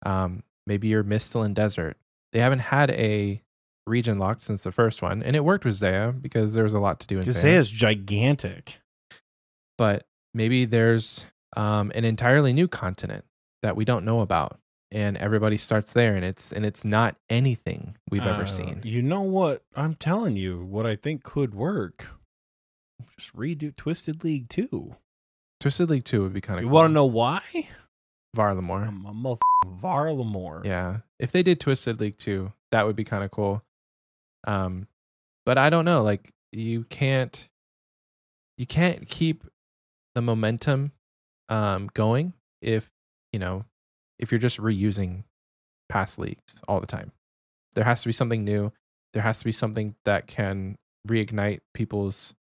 Um, 0.04 0.42
maybe 0.66 0.88
you're 0.88 1.02
Mistal 1.04 1.44
and 1.44 1.54
Desert. 1.56 1.96
They 2.32 2.38
haven't 2.40 2.60
had 2.60 2.90
a 2.92 3.42
region 3.86 4.18
locked 4.18 4.44
since 4.44 4.62
the 4.62 4.72
first 4.72 5.02
one, 5.02 5.22
and 5.22 5.34
it 5.34 5.44
worked 5.44 5.64
with 5.64 5.74
Zeah 5.74 6.14
because 6.20 6.54
there 6.54 6.64
was 6.64 6.74
a 6.74 6.78
lot 6.78 7.00
to 7.00 7.06
do 7.06 7.18
in 7.18 7.32
Zeah. 7.32 7.58
is 7.60 7.70
gigantic. 7.70 8.78
But 9.78 10.06
maybe 10.34 10.64
there's 10.64 11.26
um, 11.56 11.90
an 11.94 12.04
entirely 12.04 12.52
new 12.52 12.68
continent 12.68 13.24
that 13.62 13.76
we 13.76 13.84
don't 13.84 14.04
know 14.04 14.20
about, 14.20 14.58
and 14.92 15.16
everybody 15.16 15.56
starts 15.56 15.92
there, 15.92 16.14
and 16.14 16.24
it's 16.24 16.52
and 16.52 16.64
it's 16.64 16.84
not 16.84 17.16
anything 17.28 17.96
we've 18.10 18.24
Uh, 18.26 18.30
ever 18.34 18.46
seen. 18.46 18.80
You 18.84 19.02
know 19.02 19.22
what? 19.22 19.62
I'm 19.74 19.94
telling 19.94 20.36
you 20.36 20.62
what 20.64 20.86
I 20.86 20.94
think 20.96 21.22
could 21.24 21.54
work. 21.54 22.06
Just 23.18 23.34
redo 23.34 23.74
Twisted 23.74 24.22
League 24.24 24.48
2. 24.48 24.94
Twisted 25.66 25.90
League 25.90 26.04
Two 26.04 26.22
would 26.22 26.32
be 26.32 26.40
kind 26.40 26.60
of. 26.60 26.64
You 26.64 26.70
want 26.70 26.90
to 26.90 26.92
know 26.92 27.06
why? 27.06 27.42
Varlamore? 28.36 28.86
I'm 28.86 29.26
a 29.26 29.36
Varlamore. 29.82 30.64
Yeah, 30.64 30.98
if 31.18 31.32
they 31.32 31.42
did 31.42 31.58
Twisted 31.58 31.98
League 31.98 32.18
Two, 32.18 32.52
that 32.70 32.86
would 32.86 32.94
be 32.94 33.02
kind 33.02 33.24
of 33.24 33.32
cool. 33.32 33.64
Um, 34.46 34.86
but 35.44 35.58
I 35.58 35.68
don't 35.70 35.84
know. 35.84 36.04
Like 36.04 36.32
you 36.52 36.84
can't, 36.84 37.48
you 38.56 38.64
can't 38.64 39.08
keep 39.08 39.42
the 40.14 40.22
momentum 40.22 40.92
um, 41.48 41.90
going 41.94 42.32
if 42.62 42.88
you 43.32 43.40
know 43.40 43.64
if 44.20 44.30
you're 44.30 44.38
just 44.38 44.58
reusing 44.58 45.24
past 45.88 46.16
leagues 46.16 46.62
all 46.68 46.78
the 46.78 46.86
time. 46.86 47.10
There 47.74 47.84
has 47.84 48.02
to 48.02 48.08
be 48.08 48.12
something 48.12 48.44
new. 48.44 48.70
There 49.14 49.22
has 49.24 49.40
to 49.40 49.44
be 49.44 49.50
something 49.50 49.96
that 50.04 50.28
can 50.28 50.78
reignite 51.08 51.62
people's 51.74 52.36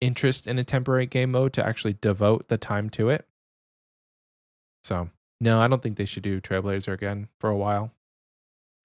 interest 0.00 0.46
in 0.46 0.58
a 0.58 0.64
temporary 0.64 1.06
game 1.06 1.32
mode 1.32 1.52
to 1.54 1.66
actually 1.66 1.96
devote 2.00 2.48
the 2.48 2.58
time 2.58 2.90
to 2.90 3.08
it. 3.10 3.26
So, 4.84 5.10
no, 5.40 5.60
I 5.60 5.68
don't 5.68 5.82
think 5.82 5.96
they 5.96 6.04
should 6.04 6.22
do 6.22 6.40
Trailblazer 6.40 6.92
again 6.92 7.28
for 7.40 7.50
a 7.50 7.56
while. 7.56 7.92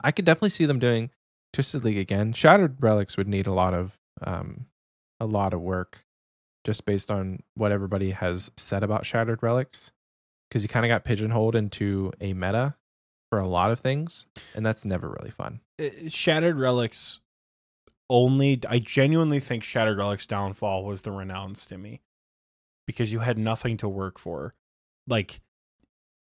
I 0.03 0.11
could 0.11 0.25
definitely 0.25 0.49
see 0.49 0.65
them 0.65 0.79
doing 0.79 1.11
Twisted 1.53 1.83
League 1.83 1.97
again. 1.97 2.33
Shattered 2.33 2.77
Relics 2.81 3.17
would 3.17 3.27
need 3.27 3.47
a 3.47 3.53
lot 3.53 3.73
of 3.73 3.97
um 4.21 4.65
a 5.19 5.25
lot 5.25 5.53
of 5.53 5.61
work 5.61 6.03
just 6.63 6.85
based 6.85 7.11
on 7.11 7.43
what 7.55 7.71
everybody 7.71 8.11
has 8.11 8.51
said 8.57 8.83
about 8.83 9.05
Shattered 9.05 9.43
Relics 9.43 9.91
because 10.49 10.63
you 10.63 10.69
kind 10.69 10.85
of 10.85 10.89
got 10.89 11.03
pigeonholed 11.03 11.55
into 11.55 12.11
a 12.19 12.33
meta 12.33 12.75
for 13.29 13.39
a 13.39 13.47
lot 13.47 13.71
of 13.71 13.79
things 13.79 14.27
and 14.55 14.65
that's 14.65 14.83
never 14.83 15.09
really 15.09 15.31
fun. 15.31 15.61
Shattered 16.09 16.57
Relics 16.57 17.21
only 18.11 18.59
I 18.67 18.79
genuinely 18.79 19.39
think 19.39 19.63
Shattered 19.63 19.97
Relics 19.97 20.27
downfall 20.27 20.83
was 20.83 21.01
the 21.01 21.11
renowned 21.11 21.55
stimmy 21.55 22.01
because 22.85 23.13
you 23.13 23.19
had 23.19 23.37
nothing 23.37 23.77
to 23.77 23.89
work 23.89 24.19
for. 24.19 24.53
Like 25.07 25.39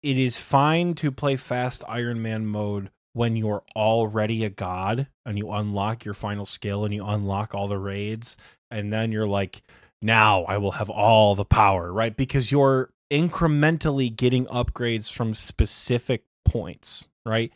it 0.02 0.18
is 0.18 0.38
fine 0.38 0.96
to 0.96 1.12
play 1.12 1.36
fast 1.36 1.84
Iron 1.88 2.22
Man 2.22 2.46
mode 2.46 2.90
when 3.12 3.36
you're 3.36 3.64
already 3.76 4.44
a 4.46 4.50
god 4.50 5.08
and 5.26 5.38
you 5.38 5.52
unlock 5.52 6.06
your 6.06 6.16
final 6.16 6.46
skill 6.46 6.86
and 6.86 6.94
you 6.94 7.06
unlock 7.06 7.54
all 7.54 7.68
the 7.68 7.78
raids 7.78 8.38
and 8.72 8.92
then 8.92 9.12
you're 9.12 9.28
like 9.28 9.62
now 10.02 10.44
I 10.44 10.58
will 10.58 10.72
have 10.72 10.90
all 10.90 11.36
the 11.36 11.46
power, 11.46 11.92
right? 11.92 12.16
Because 12.16 12.52
you're 12.52 12.92
incrementally 13.12 14.14
getting 14.14 14.46
upgrades 14.46 15.12
from 15.12 15.34
specific 15.34 16.24
points, 16.46 17.06
right? 17.26 17.52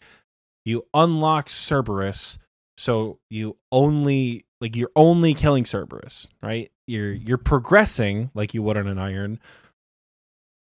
You 0.65 0.85
unlock 0.93 1.49
Cerberus, 1.49 2.37
so 2.77 3.19
you 3.29 3.57
only 3.71 4.45
like 4.61 4.75
you're 4.75 4.91
only 4.95 5.33
killing 5.33 5.65
Cerberus, 5.65 6.27
right? 6.41 6.71
You're 6.85 7.11
you're 7.11 7.37
progressing 7.37 8.31
like 8.33 8.53
you 8.53 8.61
would 8.63 8.77
on 8.77 8.87
an 8.87 8.99
iron, 8.99 9.39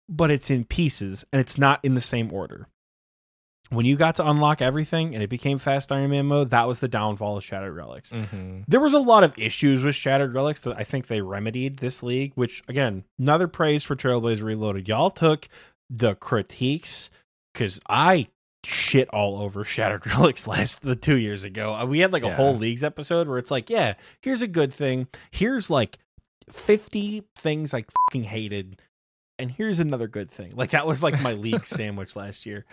but 0.09 0.31
it's 0.31 0.51
in 0.51 0.65
pieces 0.65 1.25
and 1.33 1.41
it's 1.41 1.59
not 1.59 1.81
in 1.85 1.95
the 1.95 2.01
same 2.01 2.33
order. 2.33 2.69
When 3.71 3.85
you 3.85 3.97
got 3.97 4.15
to 4.17 4.29
unlock 4.29 4.63
everything 4.63 5.13
and 5.13 5.25
it 5.25 5.29
became 5.29 5.59
fast 5.59 5.91
Iron 5.91 6.11
Man 6.11 6.27
mode, 6.27 6.51
that 6.51 6.69
was 6.69 6.79
the 6.79 6.87
downfall 6.87 7.37
of 7.37 7.43
Shattered 7.43 7.75
Relics. 7.75 8.13
Mm-hmm. 8.13 8.61
There 8.69 8.79
was 8.79 8.95
a 8.95 9.01
lot 9.01 9.25
of 9.25 9.37
issues 9.37 9.83
with 9.83 9.97
Shattered 9.97 10.33
Relics 10.33 10.61
that 10.61 10.77
I 10.79 10.85
think 10.85 11.09
they 11.09 11.21
remedied 11.21 11.79
this 11.79 12.01
league, 12.01 12.31
which 12.37 12.63
again, 12.69 13.03
another 13.19 13.49
praise 13.49 13.83
for 13.83 13.97
Trailblazer 13.97 14.45
Reloaded. 14.45 14.87
Y'all 14.87 15.11
took 15.11 15.49
the 15.91 16.15
critiques 16.15 17.11
because 17.53 17.81
I 17.89 18.29
shit 18.67 19.09
all 19.11 19.41
over 19.41 19.65
Shattered 19.65 20.07
Relics 20.07 20.47
last 20.47 20.83
the 20.83 20.97
two 20.97 21.17
years 21.17 21.45
ago. 21.45 21.75
Uh, 21.75 21.87
We 21.87 22.01
had 22.01 22.13
like 22.13 22.23
a 22.23 22.27
Yeah. 22.29 22.37
whole 22.37 22.55
leagues 22.57 22.83
episode 22.85 23.29
where 23.29 23.39
it's 23.39 23.51
like, 23.51 23.71
yeah, 23.71 23.95
here's 24.23 24.43
a 24.43 24.47
good 24.49 24.73
thing. 24.75 25.09
Here's 25.31 25.71
like 25.71 25.99
50 26.51 27.25
things 27.37 27.73
I 27.75 27.85
fucking 28.09 28.25
hated. 28.25 28.81
And 29.39 29.51
here's 29.51 29.81
another 29.81 30.09
good 30.09 30.31
thing. 30.31 30.53
Like 30.55 30.71
that 30.71 30.87
was 30.87 31.03
like 31.03 31.21
my 31.21 31.33
league 31.35 31.67
sandwich 31.67 32.17
last 32.17 32.47
year. 32.47 32.65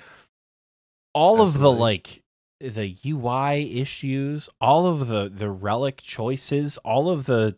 All 1.14 1.42
of 1.42 1.60
the 1.60 1.72
like 1.72 2.22
the 2.60 2.96
UI 3.06 3.80
issues, 3.82 4.50
all 4.62 4.86
of 4.88 5.08
the 5.08 5.30
the 5.30 5.50
relic 5.52 5.98
choices, 5.98 6.78
all 6.80 7.10
of 7.10 7.26
the 7.26 7.58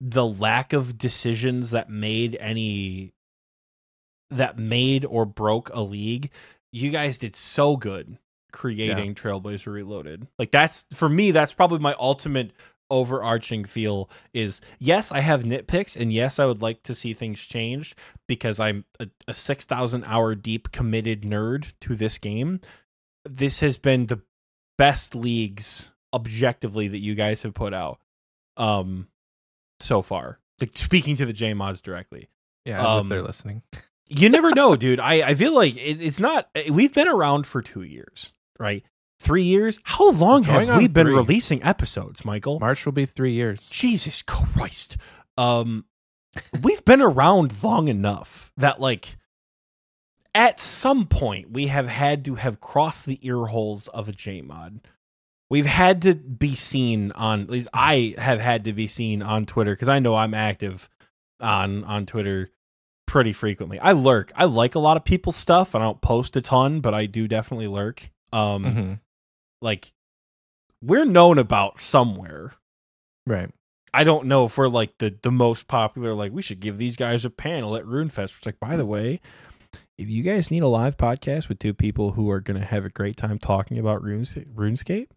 the 0.00 0.26
lack 0.26 0.72
of 0.72 0.98
decisions 0.98 1.70
that 1.70 1.88
made 1.88 2.34
any 2.40 3.12
that 4.30 4.58
made 4.58 5.04
or 5.04 5.24
broke 5.24 5.70
a 5.72 5.80
league. 5.82 6.30
You 6.72 6.90
guys 6.90 7.18
did 7.18 7.34
so 7.34 7.76
good 7.76 8.18
creating 8.52 9.14
Trailblazer 9.14 9.72
Reloaded. 9.72 10.26
Like 10.38 10.50
that's 10.50 10.86
for 10.92 11.08
me 11.08 11.30
that's 11.30 11.52
probably 11.54 11.78
my 11.78 11.94
ultimate 11.98 12.52
overarching 12.90 13.64
feel 13.64 14.10
is 14.32 14.60
yes, 14.78 15.12
I 15.12 15.20
have 15.20 15.44
nitpicks 15.44 15.96
and 16.00 16.12
yes, 16.12 16.38
I 16.38 16.46
would 16.46 16.60
like 16.60 16.82
to 16.82 16.94
see 16.94 17.14
things 17.14 17.40
changed 17.40 17.96
because 18.26 18.58
I'm 18.58 18.84
a, 18.98 19.08
a 19.28 19.34
6,000 19.34 20.04
hour 20.04 20.34
deep 20.34 20.72
committed 20.72 21.22
nerd 21.22 21.72
to 21.82 21.94
this 21.94 22.18
game. 22.18 22.60
This 23.24 23.60
has 23.60 23.78
been 23.78 24.06
the 24.06 24.20
best 24.76 25.14
leagues 25.14 25.90
objectively 26.12 26.88
that 26.88 26.98
you 26.98 27.14
guys 27.14 27.42
have 27.42 27.54
put 27.54 27.72
out 27.72 28.00
um 28.56 29.06
so 29.78 30.02
far. 30.02 30.40
Like 30.60 30.76
speaking 30.76 31.16
to 31.16 31.26
the 31.26 31.32
J 31.32 31.54
mods 31.54 31.80
directly. 31.80 32.28
Yeah, 32.64 32.80
as 32.80 32.86
Um, 32.86 33.06
if 33.06 33.14
they're 33.14 33.24
listening. 33.24 33.62
You 34.10 34.28
never 34.28 34.50
know, 34.50 34.74
dude. 34.76 35.00
I, 35.00 35.28
I 35.30 35.34
feel 35.34 35.54
like 35.54 35.76
it, 35.76 36.02
it's 36.02 36.20
not. 36.20 36.48
We've 36.68 36.92
been 36.92 37.08
around 37.08 37.46
for 37.46 37.62
two 37.62 37.82
years, 37.82 38.32
right? 38.58 38.84
Three 39.20 39.44
years. 39.44 39.78
How 39.84 40.10
long 40.10 40.42
Going 40.42 40.68
have 40.68 40.78
we 40.78 40.88
been 40.88 41.06
three. 41.06 41.14
releasing 41.14 41.62
episodes, 41.62 42.24
Michael? 42.24 42.58
March 42.58 42.84
will 42.84 42.92
be 42.92 43.06
three 43.06 43.32
years. 43.34 43.68
Jesus 43.70 44.22
Christ. 44.22 44.96
Um, 45.38 45.84
we've 46.60 46.84
been 46.84 47.00
around 47.02 47.62
long 47.62 47.88
enough 47.88 48.52
that 48.56 48.80
like 48.80 49.16
at 50.34 50.58
some 50.58 51.06
point 51.06 51.50
we 51.52 51.68
have 51.68 51.88
had 51.88 52.24
to 52.24 52.34
have 52.36 52.60
crossed 52.60 53.06
the 53.06 53.18
ear 53.22 53.46
holes 53.46 53.88
of 53.88 54.08
a 54.08 54.12
JMod. 54.12 54.80
We've 55.48 55.66
had 55.66 56.02
to 56.02 56.14
be 56.14 56.54
seen 56.54 57.12
on 57.12 57.42
at 57.42 57.50
least 57.50 57.68
I 57.72 58.14
have 58.18 58.40
had 58.40 58.64
to 58.64 58.72
be 58.72 58.86
seen 58.86 59.22
on 59.22 59.46
Twitter 59.46 59.72
because 59.74 59.88
I 59.88 59.98
know 59.98 60.14
I'm 60.16 60.34
active 60.34 60.88
on 61.40 61.84
on 61.84 62.06
Twitter 62.06 62.50
pretty 63.10 63.32
frequently. 63.32 63.76
I 63.80 63.90
lurk. 63.90 64.30
I 64.36 64.44
like 64.44 64.76
a 64.76 64.78
lot 64.78 64.96
of 64.96 65.04
people's 65.04 65.34
stuff. 65.34 65.74
I 65.74 65.80
don't 65.80 66.00
post 66.00 66.36
a 66.36 66.40
ton, 66.40 66.80
but 66.80 66.94
I 66.94 67.06
do 67.06 67.26
definitely 67.26 67.66
lurk. 67.66 68.08
Um 68.32 68.64
Mhm. 68.64 69.00
like 69.60 69.92
we're 70.80 71.04
known 71.04 71.36
about 71.38 71.76
somewhere. 71.76 72.52
Right. 73.26 73.50
I 73.92 74.04
don't 74.04 74.26
know 74.26 74.44
if 74.44 74.56
we're 74.56 74.68
like 74.68 74.96
the 74.98 75.18
the 75.22 75.32
most 75.32 75.66
popular. 75.66 76.14
Like 76.14 76.30
we 76.32 76.40
should 76.40 76.60
give 76.60 76.78
these 76.78 76.96
guys 76.96 77.24
a 77.24 77.30
panel 77.30 77.74
at 77.74 77.84
RuneFest. 77.84 78.36
It's 78.38 78.46
like, 78.46 78.60
by 78.60 78.76
the 78.76 78.86
way, 78.86 79.20
if 79.98 80.08
you 80.08 80.22
guys 80.22 80.50
need 80.52 80.62
a 80.62 80.68
live 80.68 80.96
podcast 80.96 81.48
with 81.48 81.58
two 81.58 81.74
people 81.74 82.12
who 82.12 82.30
are 82.30 82.40
gonna 82.40 82.64
have 82.64 82.84
a 82.84 82.88
great 82.90 83.16
time 83.16 83.40
talking 83.40 83.76
about 83.78 84.02
Runes 84.04 84.34
RuneScape, 84.34 85.08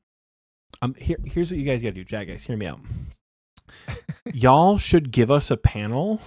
um, 0.82 0.96
here 0.96 1.18
here's 1.26 1.52
what 1.52 1.60
you 1.60 1.66
guys 1.66 1.84
gotta 1.84 1.94
do, 1.94 2.04
Jack. 2.04 2.26
Guys, 2.28 2.44
hear 2.46 2.58
me 2.58 2.66
out. 2.66 2.80
Y'all 4.34 4.80
should 4.80 5.12
give 5.12 5.30
us 5.30 5.52
a 5.52 5.58
panel 5.58 6.20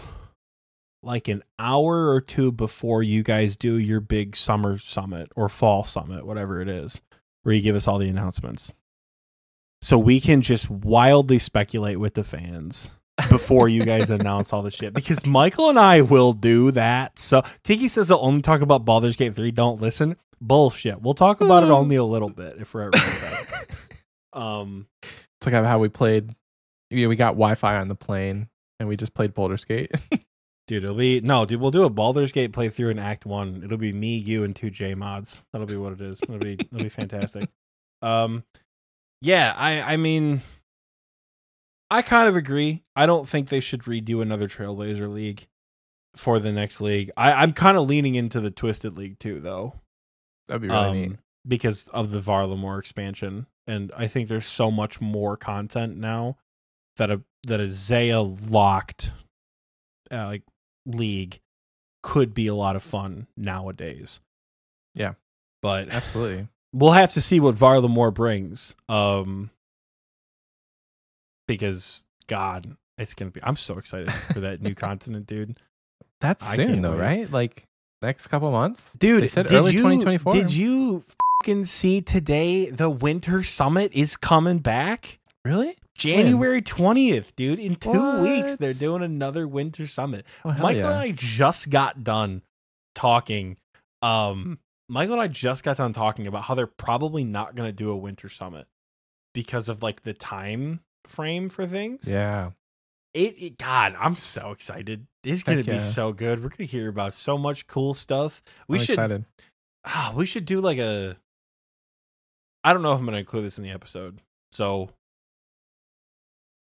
like 1.03 1.29
an 1.29 1.43
hour 1.59 2.11
or 2.11 2.21
two 2.21 2.51
before 2.53 3.03
you 3.03 3.23
guys 3.23 3.57
do 3.57 3.77
your 3.77 4.01
big 4.01 4.37
summer 4.37 4.79
summit 4.79 5.31
or 5.37 5.49
fall 5.49 5.85
summit, 5.85 6.27
whatever 6.27 6.61
it 6.61 6.69
is, 6.69 7.01
where 7.43 7.55
you 7.55 7.63
give 7.63 7.77
us 7.77 7.87
all 7.87 7.99
the 7.99 8.09
announcements. 8.09 8.73
So 9.83 9.99
we 9.99 10.21
can 10.21 10.43
just 10.43 10.69
wildly 10.69 11.39
speculate 11.39 12.01
with 12.01 12.15
the 12.15 12.25
fans 12.25 12.91
before 13.31 13.69
you 13.69 13.85
guys 13.85 14.11
announce 14.11 14.53
all 14.53 14.63
the 14.63 14.71
shit. 14.71 14.95
Because 14.95 15.25
Michael 15.25 15.71
and 15.71 15.79
I 15.79 16.01
will 16.01 16.33
do 16.33 16.71
that. 16.73 17.19
So 17.19 17.43
Tiki 17.63 17.89
says 17.89 18.09
they'll 18.09 18.19
only 18.19 18.43
talk 18.43 18.63
about 18.63 18.85
Baldur's 18.85 19.17
Gate 19.17 19.35
3. 19.35 19.51
Don't 19.53 19.81
listen. 19.81 20.17
Bullshit. 20.41 21.01
We'll 21.01 21.15
talk 21.15 21.41
about 21.41 21.63
it 21.63 21.71
only 21.71 21.97
a 21.97 22.05
little 22.05 22.29
bit 22.29 22.57
if 22.59 22.75
we're 22.75 22.91
ever. 22.93 22.99
Um 24.33 24.87
It's 25.03 25.47
like 25.47 25.55
how 25.55 25.79
we 25.79 25.89
played. 25.89 26.31
Yeah, 26.91 27.07
we 27.09 27.17
got 27.17 27.31
Wi-Fi 27.31 27.77
on 27.77 27.89
the 27.89 27.95
plane, 27.95 28.49
and 28.79 28.89
we 28.89 28.97
just 28.97 29.15
played 29.15 29.33
Baldur's 29.33 29.65
Gate. 29.65 29.93
Dude, 30.69 30.83
it'll 30.83 30.97
be 30.97 31.21
no, 31.21 31.45
dude. 31.47 31.61
We'll 31.61 31.71
do 31.71 31.85
a 31.85 31.91
Baldur's 31.91 32.33
Gate 32.33 32.53
playthrough 32.53 32.91
in 32.91 32.99
Act 32.99 33.25
One. 33.25 33.63
It'll 33.65 33.79
be 33.79 33.93
me, 33.93 34.17
you, 34.17 34.43
and 34.43 34.55
two 34.55 34.71
J 34.71 34.95
mods. 34.95 35.43
That'll 35.53 35.67
be 35.67 35.77
what 35.77 35.93
it 35.93 36.01
is. 36.01 36.21
It'll 36.23 36.39
be 36.39 36.55
it'll 36.61 36.83
be 36.83 36.89
fantastic. 36.89 37.49
Um, 38.03 38.43
yeah, 39.21 39.55
I 39.57 39.81
I 39.95 39.97
mean, 39.97 40.43
I 41.91 42.03
kind 42.03 42.29
of 42.29 42.35
agree. 42.35 42.83
I 42.97 43.07
don't 43.07 43.29
think 43.29 43.49
they 43.49 43.61
should 43.61 43.83
redo 43.83 44.23
another 44.23 44.49
Trailblazer 44.49 45.13
League 45.13 45.47
for 46.17 46.41
the 46.41 46.51
next 46.51 46.81
league. 46.81 47.13
I 47.17 47.33
I'm 47.33 47.53
kind 47.53 47.77
of 47.77 47.87
leaning 47.89 48.17
into 48.17 48.41
the 48.41 48.51
Twisted 48.51 48.97
League 48.97 49.21
too, 49.21 49.41
though, 49.41 49.75
That'd 50.49 50.63
be 50.63 50.69
really 50.69 50.89
um, 50.89 51.01
neat. 51.01 51.13
because 51.47 51.87
of 51.89 52.11
the 52.11 52.21
Varlamore 52.21 52.81
expansion, 52.81 53.47
and 53.69 53.93
I 53.97 54.09
think 54.09 54.29
there's 54.29 54.47
so 54.47 54.73
much 54.73 55.01
more 55.01 55.37
content 55.37 55.97
now 55.97 56.39
that 56.97 57.11
a 57.13 57.23
that 57.47 57.61
a 57.61 57.69
Zeah 57.69 58.21
locked 58.23 59.13
uh, 60.11 60.27
like 60.27 60.43
league 60.87 61.41
could 62.03 62.33
be 62.33 62.47
a 62.47 62.55
lot 62.55 62.77
of 62.77 62.83
fun 62.83 63.27
nowadays. 63.37 64.21
Yeah. 64.95 65.15
but 65.61 65.89
Absolutely. 65.91 66.49
we'll 66.73 66.93
have 66.93 67.13
to 67.15 67.21
see 67.21 67.41
what 67.41 67.55
Varlamore 67.57 68.15
brings. 68.15 68.75
Um, 68.89 69.51
because 71.47 72.05
God, 72.29 72.77
it's 72.99 73.15
gonna 73.15 73.31
be. 73.31 73.41
I'm 73.43 73.57
so 73.57 73.79
excited 73.79 74.13
for 74.13 74.41
that 74.41 74.63
new 74.63 74.75
continent, 74.77 75.27
dude. 75.27 75.59
That's 76.21 76.49
I 76.51 76.57
soon 76.57 76.83
though, 76.83 76.93
wait. 76.93 76.99
right? 77.01 77.31
Like 77.31 77.67
next 78.03 78.27
couple 78.29 78.51
months. 78.51 78.93
Dude, 78.99 79.23
They 79.23 79.29
said 79.29 79.47
did 79.47 79.57
early 79.57 79.73
you, 79.73 79.79
2024. 79.79 80.33
Did 80.33 80.53
you 80.53 81.05
fucking 81.43 81.67
see 81.67 82.01
today? 82.01 82.71
The 82.71 82.89
Winter 82.91 83.43
Summit 83.43 83.93
is 83.93 84.17
coming 84.17 84.59
back. 84.59 85.19
Really? 85.45 85.77
January 85.97 86.63
20th, 86.63 87.35
dude. 87.37 87.59
In 87.59 87.77
two 87.77 88.21
weeks, 88.21 88.57
they're 88.57 88.73
doing 88.73 89.03
another 89.03 89.49
winter 89.49 89.87
summit. 89.87 90.27
Oh, 90.45 90.51
Michael 90.51 90.83
yeah. 90.83 90.91
and 90.91 91.01
I 91.01 91.11
just 91.13 91.71
got 91.71 92.05
done 92.05 92.43
talking. 92.95 93.57
Um, 94.03 94.59
Michael 94.89 95.15
and 95.15 95.23
I 95.23 95.29
just 95.29 95.65
got 95.65 95.77
done 95.79 95.93
talking 95.93 96.27
about 96.27 96.45
how 96.45 96.55
they're 96.55 96.67
probably 96.67 97.25
not 97.25 97.55
going 97.55 97.69
to 97.69 97.73
do 97.73 97.91
a 97.91 97.97
winter 97.97 98.29
summit 98.29 98.67
because 99.35 99.69
of 99.69 99.83
like 99.83 100.03
the 100.03 100.13
time 100.13 100.81
frame 101.05 101.49
for 101.49 101.67
things. 101.67 102.11
Yeah. 102.11 102.51
It, 103.15 103.43
it 103.43 103.59
God, 103.59 103.97
I'm 103.99 104.15
so 104.15 104.51
excited. 104.51 105.07
It's 105.25 105.43
going 105.43 105.63
to 105.63 105.71
be 105.71 105.79
so 105.79 106.13
good. 106.13 106.43
We're 106.43 106.51
going 106.51 106.59
to 106.59 106.67
hear 106.67 106.89
about 106.89 107.15
so 107.15 107.39
much 107.39 107.67
cool 107.67 107.95
stuff. 107.95 108.43
We 108.69 108.79
I'm 108.79 108.85
should 108.85 108.93
excited. 108.95 109.25
ah, 109.85 110.13
we 110.15 110.27
should 110.27 110.45
do 110.45 110.61
like 110.61 110.79
a 110.79 111.17
I 112.63 112.73
don't 112.73 112.83
know 112.83 112.93
if 112.93 112.99
I'm 112.99 113.07
going 113.07 113.15
to 113.15 113.21
include 113.21 113.45
this 113.45 113.59
in 113.59 113.65
the 113.65 113.71
episode. 113.71 114.21
So 114.53 114.91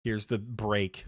here's 0.06 0.28
the 0.28 0.38
break. 0.38 1.04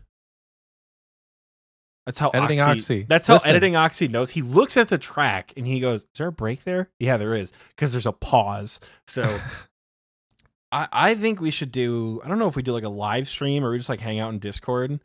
That's 2.05 2.19
how 2.19 2.31
Editing 2.31 2.59
Oxie, 2.59 2.71
Oxie. 2.71 3.07
That's 3.07 3.27
how 3.27 3.35
Listen. 3.35 3.51
editing 3.51 3.77
Oxie 3.77 4.09
knows. 4.09 4.31
He 4.31 4.43
looks 4.43 4.77
at 4.77 4.89
the 4.89 4.99
track 4.99 5.53
and 5.57 5.67
he 5.67 5.79
goes, 5.79 6.01
"Is 6.01 6.09
there 6.17 6.29
a 6.29 6.33
break 6.33 6.65
there?" 6.65 6.91
Yeah, 6.99 7.17
there 7.17 7.35
is 7.35 7.53
because 7.69 7.93
there's 7.93 8.07
a 8.07 8.13
pause. 8.13 8.81
So 9.07 9.23
I 10.73 10.89
I 10.91 11.15
think 11.15 11.41
we 11.41 11.51
should 11.51 11.71
do. 11.71 12.21
I 12.25 12.29
don't 12.29 12.39
know 12.39 12.49
if 12.49 12.57
we 12.57 12.63
do 12.63 12.73
like 12.73 12.85
a 12.85 12.89
live 12.89 13.29
stream 13.29 13.65
or 13.65 13.71
we 13.71 13.77
just 13.77 13.89
like 13.89 14.01
hang 14.01 14.19
out 14.19 14.33
in 14.33 14.39
Discord. 14.39 15.01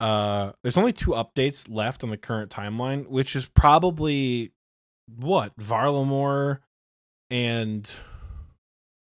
Uh, 0.00 0.52
there's 0.62 0.76
only 0.76 0.92
two 0.92 1.12
updates 1.12 1.70
left 1.70 2.02
on 2.02 2.10
the 2.10 2.16
current 2.16 2.50
timeline, 2.50 3.06
which 3.06 3.36
is 3.36 3.46
probably 3.46 4.52
what 5.14 5.56
Varlamore 5.58 6.58
and 7.30 7.90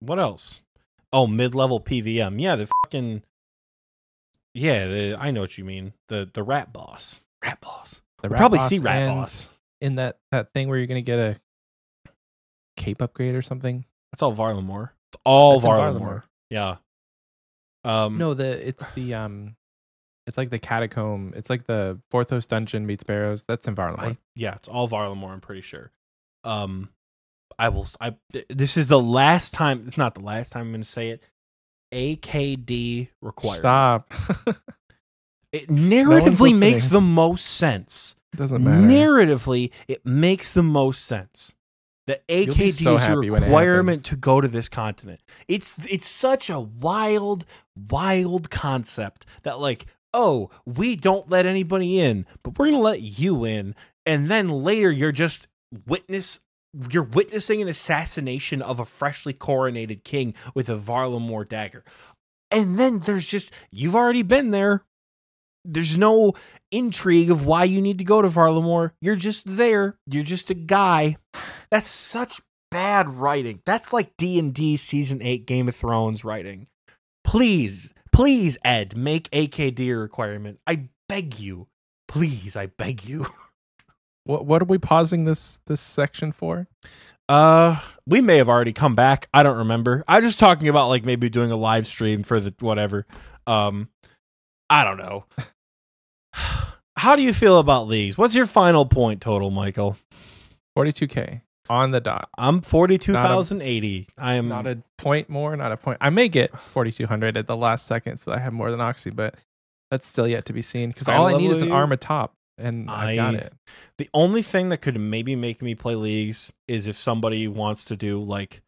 what 0.00 0.18
else? 0.18 0.62
Oh, 1.12 1.26
mid-level 1.26 1.80
PVM. 1.80 2.40
Yeah, 2.40 2.56
the 2.56 2.68
fucking 2.84 3.22
yeah. 4.54 4.86
The 4.86 5.16
I 5.18 5.30
know 5.30 5.40
what 5.40 5.56
you 5.58 5.64
mean. 5.64 5.92
The 6.08 6.28
the 6.32 6.42
rat 6.42 6.72
boss. 6.72 7.20
Rat 7.44 7.60
boss. 7.60 8.02
The 8.22 8.28
We'll 8.28 8.32
Rat 8.32 8.38
probably 8.38 8.58
Boss 8.58 8.68
see 8.68 8.78
rat 8.78 9.02
and 9.02 9.14
boss. 9.20 9.48
in 9.80 9.94
that 9.96 10.18
that 10.30 10.52
thing 10.52 10.68
where 10.68 10.78
you're 10.78 10.86
gonna 10.86 11.00
get 11.02 11.18
a 11.18 11.36
cape 12.76 13.02
upgrade 13.02 13.34
or 13.34 13.42
something. 13.42 13.84
That's 14.12 14.22
all 14.22 14.34
Varlamore. 14.34 14.90
It's 15.12 15.20
all 15.24 15.60
That's 15.60 15.64
in 15.64 15.70
Varlamore. 16.00 16.22
Yeah. 16.50 16.76
Um. 17.84 18.18
No, 18.18 18.34
the 18.34 18.66
it's 18.66 18.88
the 18.90 19.14
um, 19.14 19.56
it's 20.26 20.36
like 20.36 20.50
the 20.50 20.58
catacomb. 20.58 21.32
It's 21.34 21.48
like 21.48 21.64
the 21.64 21.98
Forthos 22.12 22.46
dungeon 22.46 22.86
meets 22.86 23.02
Barrows. 23.04 23.44
That's 23.44 23.66
in 23.68 23.74
Varlamore. 23.74 23.98
I, 24.00 24.14
yeah, 24.34 24.54
it's 24.56 24.68
all 24.68 24.88
Varlamore. 24.88 25.30
I'm 25.30 25.40
pretty 25.40 25.62
sure. 25.62 25.90
Um, 26.44 26.90
I 27.58 27.68
will. 27.70 27.86
I 28.00 28.14
this 28.48 28.76
is 28.76 28.88
the 28.88 29.00
last 29.00 29.54
time. 29.54 29.84
It's 29.86 29.96
not 29.98 30.14
the 30.14 30.20
last 30.20 30.52
time 30.52 30.66
I'm 30.66 30.72
going 30.72 30.82
to 30.82 30.88
say 30.88 31.10
it. 31.10 31.22
AKD 31.92 33.08
required. 33.20 33.58
Stop. 33.58 34.12
It 35.52 35.68
narratively 35.68 36.26
listening. 36.26 36.60
makes 36.60 36.88
the 36.88 37.00
most 37.00 37.44
sense. 37.44 38.14
Doesn't 38.36 38.62
matter. 38.62 38.86
Narratively, 38.86 39.70
it 39.88 40.06
makes 40.06 40.52
the 40.52 40.62
most 40.62 41.04
sense. 41.04 41.54
The 42.06 42.20
AKD 42.28 42.72
so 42.72 42.94
is 42.94 43.02
a 43.02 43.06
happy 43.06 43.30
when 43.30 43.42
it 43.42 43.46
requirement 43.46 44.04
to 44.06 44.16
go 44.16 44.40
to 44.40 44.48
this 44.48 44.68
continent. 44.68 45.20
It's 45.48 45.84
it's 45.86 46.06
such 46.06 46.50
a 46.50 46.60
wild, 46.60 47.46
wild 47.90 48.50
concept 48.50 49.26
that 49.42 49.58
like, 49.58 49.86
oh, 50.14 50.50
we 50.64 50.96
don't 50.96 51.28
let 51.28 51.46
anybody 51.46 52.00
in, 52.00 52.26
but 52.42 52.58
we're 52.58 52.66
gonna 52.66 52.80
let 52.80 53.00
you 53.00 53.44
in, 53.44 53.74
and 54.06 54.30
then 54.30 54.48
later 54.48 54.90
you're 54.90 55.12
just 55.12 55.48
witness 55.86 56.40
you're 56.90 57.02
witnessing 57.02 57.60
an 57.60 57.68
assassination 57.68 58.62
of 58.62 58.80
a 58.80 58.84
freshly 58.84 59.34
coronated 59.34 60.04
king 60.04 60.34
with 60.54 60.68
a 60.68 60.76
Varlamore 60.76 61.48
dagger. 61.48 61.84
And 62.50 62.78
then 62.78 63.00
there's 63.00 63.26
just 63.26 63.52
you've 63.70 63.96
already 63.96 64.22
been 64.22 64.50
there. 64.50 64.84
There's 65.64 65.96
no 65.96 66.34
intrigue 66.70 67.30
of 67.30 67.44
why 67.44 67.64
you 67.64 67.82
need 67.82 67.98
to 67.98 68.04
go 68.04 68.22
to 68.22 68.28
Varlamore. 68.28 68.92
You're 69.00 69.16
just 69.16 69.44
there. 69.46 69.98
You're 70.06 70.24
just 70.24 70.50
a 70.50 70.54
guy. 70.54 71.18
That's 71.70 71.88
such 71.88 72.40
bad 72.70 73.08
writing. 73.08 73.60
That's 73.66 73.92
like 73.92 74.16
D&D 74.16 74.76
season 74.78 75.20
8 75.22 75.46
Game 75.46 75.68
of 75.68 75.76
Thrones 75.76 76.24
writing. 76.24 76.66
Please, 77.24 77.92
please 78.10 78.56
Ed, 78.64 78.96
make 78.96 79.30
AKD 79.30 79.80
a 79.90 79.96
requirement. 79.96 80.60
I 80.66 80.88
beg 81.08 81.38
you. 81.38 81.66
Please, 82.08 82.56
I 82.56 82.66
beg 82.66 83.04
you. 83.04 83.26
What 84.24 84.46
what 84.46 84.62
are 84.62 84.66
we 84.66 84.78
pausing 84.78 85.24
this 85.24 85.60
this 85.66 85.80
section 85.80 86.32
for? 86.32 86.66
Uh, 87.28 87.78
we 88.06 88.20
may 88.20 88.38
have 88.38 88.48
already 88.48 88.72
come 88.72 88.94
back. 88.94 89.28
I 89.32 89.42
don't 89.42 89.58
remember. 89.58 90.04
I'm 90.08 90.22
just 90.22 90.38
talking 90.38 90.68
about 90.68 90.88
like 90.88 91.04
maybe 91.04 91.28
doing 91.30 91.52
a 91.52 91.56
live 91.56 91.86
stream 91.86 92.22
for 92.22 92.40
the 92.40 92.52
whatever. 92.60 93.06
Um, 93.46 93.88
I 94.68 94.84
don't 94.84 94.98
know. 94.98 95.24
How 96.96 97.16
do 97.16 97.22
you 97.22 97.32
feel 97.32 97.58
about 97.58 97.86
leagues? 97.86 98.18
What's 98.18 98.34
your 98.34 98.46
final 98.46 98.84
point 98.84 99.22
total, 99.22 99.50
Michael? 99.50 99.96
42k 100.76 101.40
on 101.70 101.92
the 101.92 102.00
dot. 102.00 102.28
I'm 102.36 102.60
forty 102.60 102.98
two 102.98 103.12
thousand 103.12 103.62
eighty. 103.62 104.08
I 104.18 104.34
am 104.34 104.48
Not 104.48 104.66
a 104.66 104.82
point 104.98 105.30
more, 105.30 105.56
not 105.56 105.72
a 105.72 105.76
point. 105.76 105.98
I 106.00 106.10
may 106.10 106.28
get 106.28 106.58
4200 106.58 107.36
at 107.36 107.46
the 107.46 107.56
last 107.56 107.86
second, 107.86 108.18
so 108.18 108.32
I 108.32 108.38
have 108.38 108.52
more 108.52 108.70
than 108.70 108.80
Oxie, 108.80 109.10
but 109.14 109.36
that's 109.90 110.06
still 110.06 110.26
yet 110.28 110.44
to 110.46 110.52
be 110.52 110.62
seen. 110.62 110.90
Because 110.90 111.08
all 111.08 111.26
I 111.26 111.36
need 111.36 111.50
is 111.50 111.62
an 111.62 111.68
you. 111.68 111.74
arm 111.74 111.92
atop, 111.92 112.34
and 112.60 112.90
I, 112.90 113.16
got 113.16 113.34
it. 113.34 113.52
the 113.98 114.08
only 114.14 114.42
thing 114.42 114.68
that 114.68 114.78
could 114.78 114.98
maybe 114.98 115.34
make 115.36 115.62
me 115.62 115.74
play 115.74 115.94
leagues 115.94 116.52
is 116.68 116.86
if 116.86 116.96
somebody 116.96 117.48
wants 117.48 117.84
to 117.86 117.96
do 117.96 118.22
like 118.22 118.62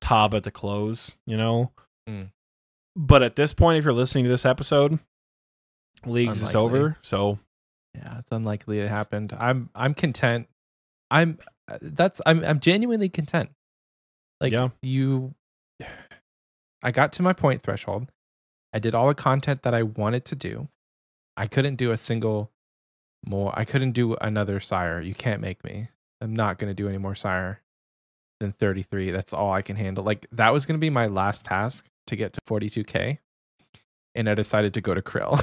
Tob 0.00 0.34
at 0.34 0.42
the 0.42 0.50
close, 0.50 1.16
you 1.26 1.36
know. 1.36 1.72
Mm. 2.08 2.30
But 2.94 3.22
at 3.22 3.36
this 3.36 3.54
point, 3.54 3.78
if 3.78 3.84
you're 3.84 3.94
listening 3.94 4.24
to 4.24 4.30
this 4.30 4.44
episode, 4.46 4.98
leagues 6.04 6.42
is 6.42 6.54
over. 6.54 6.96
So 7.02 7.38
Yeah, 7.94 8.18
it's 8.18 8.30
unlikely 8.32 8.80
it 8.80 8.88
happened. 8.88 9.32
I'm 9.38 9.70
I'm 9.74 9.94
content. 9.94 10.48
I'm 11.10 11.38
uh, 11.68 11.78
that's 11.80 12.20
I'm 12.26 12.44
I'm 12.44 12.60
genuinely 12.60 13.08
content. 13.08 13.50
Like 14.40 14.52
Yeah. 14.52 14.68
you 14.82 15.34
I 16.82 16.90
got 16.90 17.12
to 17.14 17.22
my 17.22 17.32
point 17.32 17.62
threshold. 17.62 18.10
I 18.72 18.78
did 18.78 18.94
all 18.94 19.08
the 19.08 19.14
content 19.14 19.62
that 19.62 19.74
I 19.74 19.82
wanted 19.82 20.24
to 20.26 20.36
do. 20.36 20.68
I 21.36 21.46
couldn't 21.46 21.76
do 21.76 21.90
a 21.90 21.96
single 21.96 22.50
more. 23.26 23.52
I 23.58 23.64
couldn't 23.64 23.92
do 23.92 24.14
another 24.16 24.60
sire. 24.60 25.00
You 25.00 25.14
can't 25.14 25.40
make 25.40 25.62
me. 25.64 25.88
I'm 26.20 26.34
not 26.34 26.58
going 26.58 26.70
to 26.70 26.74
do 26.74 26.88
any 26.88 26.98
more 26.98 27.14
sire 27.14 27.60
than 28.40 28.52
33. 28.52 29.10
That's 29.10 29.32
all 29.32 29.52
I 29.52 29.62
can 29.62 29.76
handle. 29.76 30.04
Like 30.04 30.26
that 30.32 30.52
was 30.52 30.66
going 30.66 30.78
to 30.78 30.84
be 30.84 30.90
my 30.90 31.06
last 31.06 31.44
task 31.44 31.86
to 32.06 32.16
get 32.16 32.32
to 32.34 32.40
42k 32.48 33.18
and 34.14 34.28
I 34.30 34.34
decided 34.34 34.74
to 34.74 34.80
go 34.80 34.94
to 34.94 35.02
Kril 35.02 35.40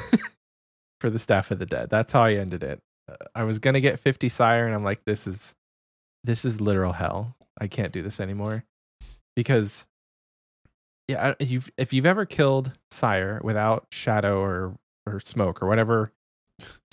for 1.01 1.09
the 1.09 1.19
staff 1.19 1.51
of 1.51 1.59
the 1.59 1.65
dead. 1.65 1.89
That's 1.89 2.11
how 2.11 2.23
I 2.23 2.33
ended 2.35 2.63
it. 2.63 2.79
Uh, 3.11 3.15
I 3.35 3.43
was 3.43 3.59
going 3.59 3.73
to 3.73 3.81
get 3.81 3.99
50 3.99 4.29
sire 4.29 4.65
and 4.65 4.73
I'm 4.73 4.83
like 4.83 5.03
this 5.05 5.27
is 5.27 5.53
this 6.23 6.45
is 6.45 6.61
literal 6.61 6.93
hell. 6.93 7.35
I 7.59 7.67
can't 7.67 7.91
do 7.91 8.01
this 8.01 8.19
anymore. 8.19 8.63
Because 9.35 9.85
yeah, 11.07 11.33
I- 11.39 11.43
you've 11.43 11.69
if 11.77 11.93
you've 11.93 12.05
ever 12.05 12.25
killed 12.25 12.71
sire 12.91 13.39
without 13.43 13.87
shadow 13.91 14.39
or 14.39 14.77
or 15.05 15.19
smoke 15.19 15.61
or 15.61 15.67
whatever 15.67 16.11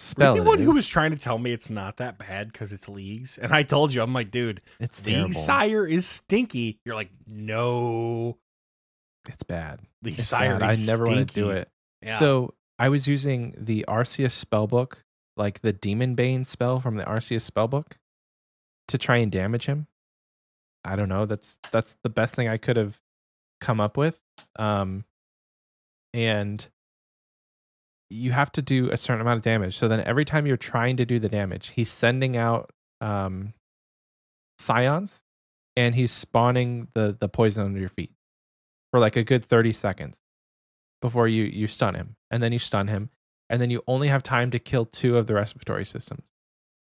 spell 0.00 0.32
Were 0.32 0.36
you 0.36 0.42
it 0.42 0.44
the 0.44 0.48
one 0.50 0.58
who 0.60 0.74
was 0.74 0.88
trying 0.88 1.10
to 1.12 1.16
tell 1.16 1.38
me 1.38 1.52
it's 1.52 1.70
not 1.70 1.98
that 1.98 2.18
bad 2.18 2.52
because 2.52 2.72
it's 2.72 2.88
leagues? 2.88 3.38
And 3.38 3.52
I 3.52 3.62
told 3.62 3.92
you, 3.94 4.02
I'm 4.02 4.12
like, 4.12 4.30
dude, 4.30 4.60
it's 4.80 5.04
League 5.04 5.14
terrible. 5.14 5.34
Sire 5.34 5.86
is 5.86 6.06
stinky. 6.06 6.80
You're 6.84 6.94
like, 6.94 7.10
no, 7.26 8.38
It's 9.28 9.42
bad. 9.42 9.80
League 10.02 10.14
It's 10.14 10.24
Sire 10.24 10.58
bad. 10.58 10.70
I 10.70 10.76
never 10.86 11.04
want 11.04 11.28
to 11.28 11.34
do 11.34 11.50
it. 11.50 11.68
Yeah. 12.02 12.18
So 12.18 12.54
I 12.78 12.88
was 12.88 13.06
using 13.06 13.54
the 13.58 13.84
Arceuus 13.86 14.44
spellbook, 14.44 14.94
like 15.36 15.60
the 15.60 15.72
Demon 15.72 16.14
Bane 16.14 16.44
spell 16.44 16.80
from 16.80 16.96
the 16.96 17.04
Arceuus 17.04 17.48
spellbook, 17.48 17.92
to 18.88 18.98
try 18.98 19.18
and 19.18 19.30
damage 19.30 19.66
him. 19.66 19.86
I 20.84 20.96
don't 20.96 21.10
know. 21.10 21.26
That's 21.26 21.58
that's 21.70 21.96
the 22.02 22.08
best 22.08 22.34
thing 22.34 22.48
I 22.48 22.56
could 22.56 22.76
have 22.76 22.98
come 23.60 23.80
up 23.80 23.98
with. 23.98 24.18
Um, 24.56 25.04
and 26.14 26.66
you 28.10 28.32
have 28.32 28.50
to 28.52 28.62
do 28.62 28.90
a 28.90 28.96
certain 28.96 29.20
amount 29.20 29.38
of 29.38 29.42
damage. 29.42 29.76
So 29.78 29.88
then 29.88 30.00
every 30.00 30.24
time 30.24 30.46
you're 30.46 30.56
trying 30.56 30.96
to 30.96 31.06
do 31.06 31.18
the 31.18 31.28
damage, 31.28 31.68
he's 31.68 31.90
sending 31.90 32.36
out 32.36 32.70
um, 33.00 33.54
scions, 34.58 35.22
and 35.76 35.94
he's 35.94 36.12
spawning 36.12 36.88
the 36.94 37.16
the 37.18 37.28
poison 37.28 37.64
under 37.64 37.80
your 37.80 37.88
feet 37.88 38.12
for 38.90 39.00
like 39.00 39.16
a 39.16 39.24
good 39.24 39.44
thirty 39.44 39.72
seconds 39.72 40.20
before 41.00 41.28
you 41.28 41.44
you 41.44 41.66
stun 41.66 41.94
him. 41.94 42.16
And 42.30 42.42
then 42.42 42.52
you 42.52 42.58
stun 42.58 42.88
him. 42.88 43.10
And 43.48 43.60
then 43.60 43.70
you 43.70 43.82
only 43.88 44.08
have 44.08 44.22
time 44.22 44.50
to 44.52 44.58
kill 44.58 44.86
two 44.86 45.16
of 45.16 45.26
the 45.26 45.34
respiratory 45.34 45.84
systems. 45.84 46.32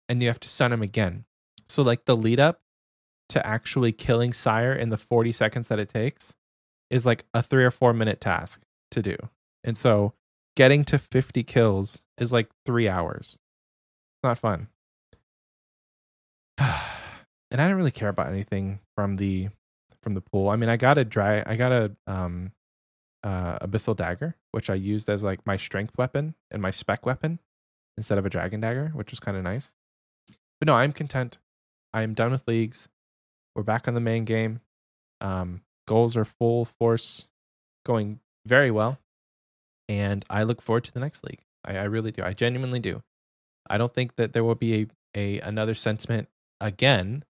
And 0.08 0.20
you 0.20 0.28
have 0.28 0.40
to 0.40 0.48
stun 0.48 0.72
him 0.72 0.82
again. 0.82 1.24
So 1.68 1.82
like 1.82 2.04
the 2.04 2.16
lead 2.16 2.40
up 2.40 2.60
to 3.28 3.46
actually 3.46 3.92
killing 3.92 4.32
sire 4.32 4.72
in 4.72 4.88
the 4.88 4.96
40 4.96 5.30
seconds 5.30 5.68
that 5.68 5.78
it 5.78 5.88
takes 5.88 6.34
is 6.90 7.06
like 7.06 7.24
a 7.32 7.42
3 7.42 7.64
or 7.64 7.70
4 7.70 7.92
minute 7.92 8.20
task 8.20 8.62
to 8.90 9.00
do. 9.00 9.16
And 9.62 9.78
so 9.78 10.14
getting 10.56 10.84
to 10.84 10.98
50 10.98 11.42
kills 11.42 12.04
is 12.18 12.32
like 12.32 12.48
3 12.66 12.88
hours 12.88 13.38
it's 14.14 14.22
not 14.24 14.38
fun 14.38 14.68
and 16.58 17.60
i 17.60 17.68
don't 17.68 17.76
really 17.76 17.90
care 17.90 18.08
about 18.08 18.28
anything 18.28 18.80
from 18.94 19.16
the 19.16 19.48
from 20.02 20.14
the 20.14 20.20
pool 20.20 20.48
i 20.48 20.56
mean 20.56 20.68
i 20.68 20.76
got 20.76 20.98
a 20.98 21.04
dry 21.04 21.42
i 21.46 21.56
got 21.56 21.72
a 21.72 21.92
um 22.06 22.52
uh, 23.22 23.58
abyssal 23.58 23.96
dagger, 23.96 24.36
which 24.52 24.70
I 24.70 24.74
used 24.74 25.08
as 25.08 25.22
like 25.22 25.44
my 25.46 25.56
strength 25.56 25.96
weapon 25.98 26.34
and 26.50 26.62
my 26.62 26.70
spec 26.70 27.04
weapon 27.04 27.38
instead 27.96 28.18
of 28.18 28.26
a 28.26 28.30
dragon 28.30 28.60
dagger, 28.60 28.92
which 28.94 29.10
was 29.10 29.20
kind 29.20 29.36
of 29.36 29.42
nice. 29.42 29.74
But 30.58 30.66
no, 30.66 30.74
I'm 30.74 30.92
content. 30.92 31.38
I 31.92 32.02
am 32.02 32.14
done 32.14 32.30
with 32.30 32.46
leagues. 32.46 32.88
We're 33.54 33.62
back 33.62 33.88
on 33.88 33.94
the 33.94 34.00
main 34.00 34.24
game. 34.24 34.60
Um, 35.20 35.62
goals 35.86 36.16
are 36.16 36.24
full 36.24 36.64
force, 36.64 37.26
going 37.84 38.20
very 38.46 38.70
well, 38.70 38.98
and 39.90 40.24
I 40.30 40.44
look 40.44 40.62
forward 40.62 40.84
to 40.84 40.94
the 40.94 41.00
next 41.00 41.24
league. 41.24 41.40
I, 41.64 41.78
I 41.78 41.84
really 41.84 42.12
do. 42.12 42.22
I 42.22 42.32
genuinely 42.32 42.78
do. 42.78 43.02
I 43.68 43.76
don't 43.76 43.92
think 43.92 44.14
that 44.16 44.32
there 44.32 44.44
will 44.44 44.54
be 44.54 44.82
a, 44.82 44.86
a 45.16 45.40
another 45.40 45.74
sentiment 45.74 46.28
again 46.60 47.24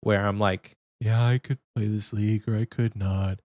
where 0.00 0.24
I'm 0.24 0.38
like, 0.38 0.76
yeah, 1.00 1.26
I 1.26 1.38
could 1.38 1.58
play 1.74 1.88
this 1.88 2.12
league 2.12 2.48
or 2.48 2.56
I 2.56 2.66
could 2.66 2.94
not. 2.94 3.40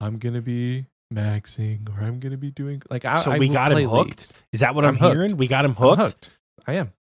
I'm 0.00 0.18
gonna 0.18 0.40
be 0.40 0.86
maxing 1.12 1.88
or 1.88 2.04
I'm 2.04 2.20
gonna 2.20 2.36
be 2.36 2.52
doing 2.52 2.82
like 2.88 3.04
I. 3.04 3.20
So 3.20 3.32
I 3.32 3.38
we 3.38 3.48
got 3.48 3.72
him 3.72 3.88
hooked? 3.88 4.08
leagues. 4.08 4.32
Is 4.52 4.60
that 4.60 4.76
what 4.76 4.84
I'm 4.84 4.96
I'm, 5.02 5.12
hearing? 5.12 5.36
We 5.36 5.48
got 5.48 5.64
him 5.64 5.74
hooked. 5.74 6.00
hooked. 6.00 6.30
I 6.68 6.74
am. 6.74 6.92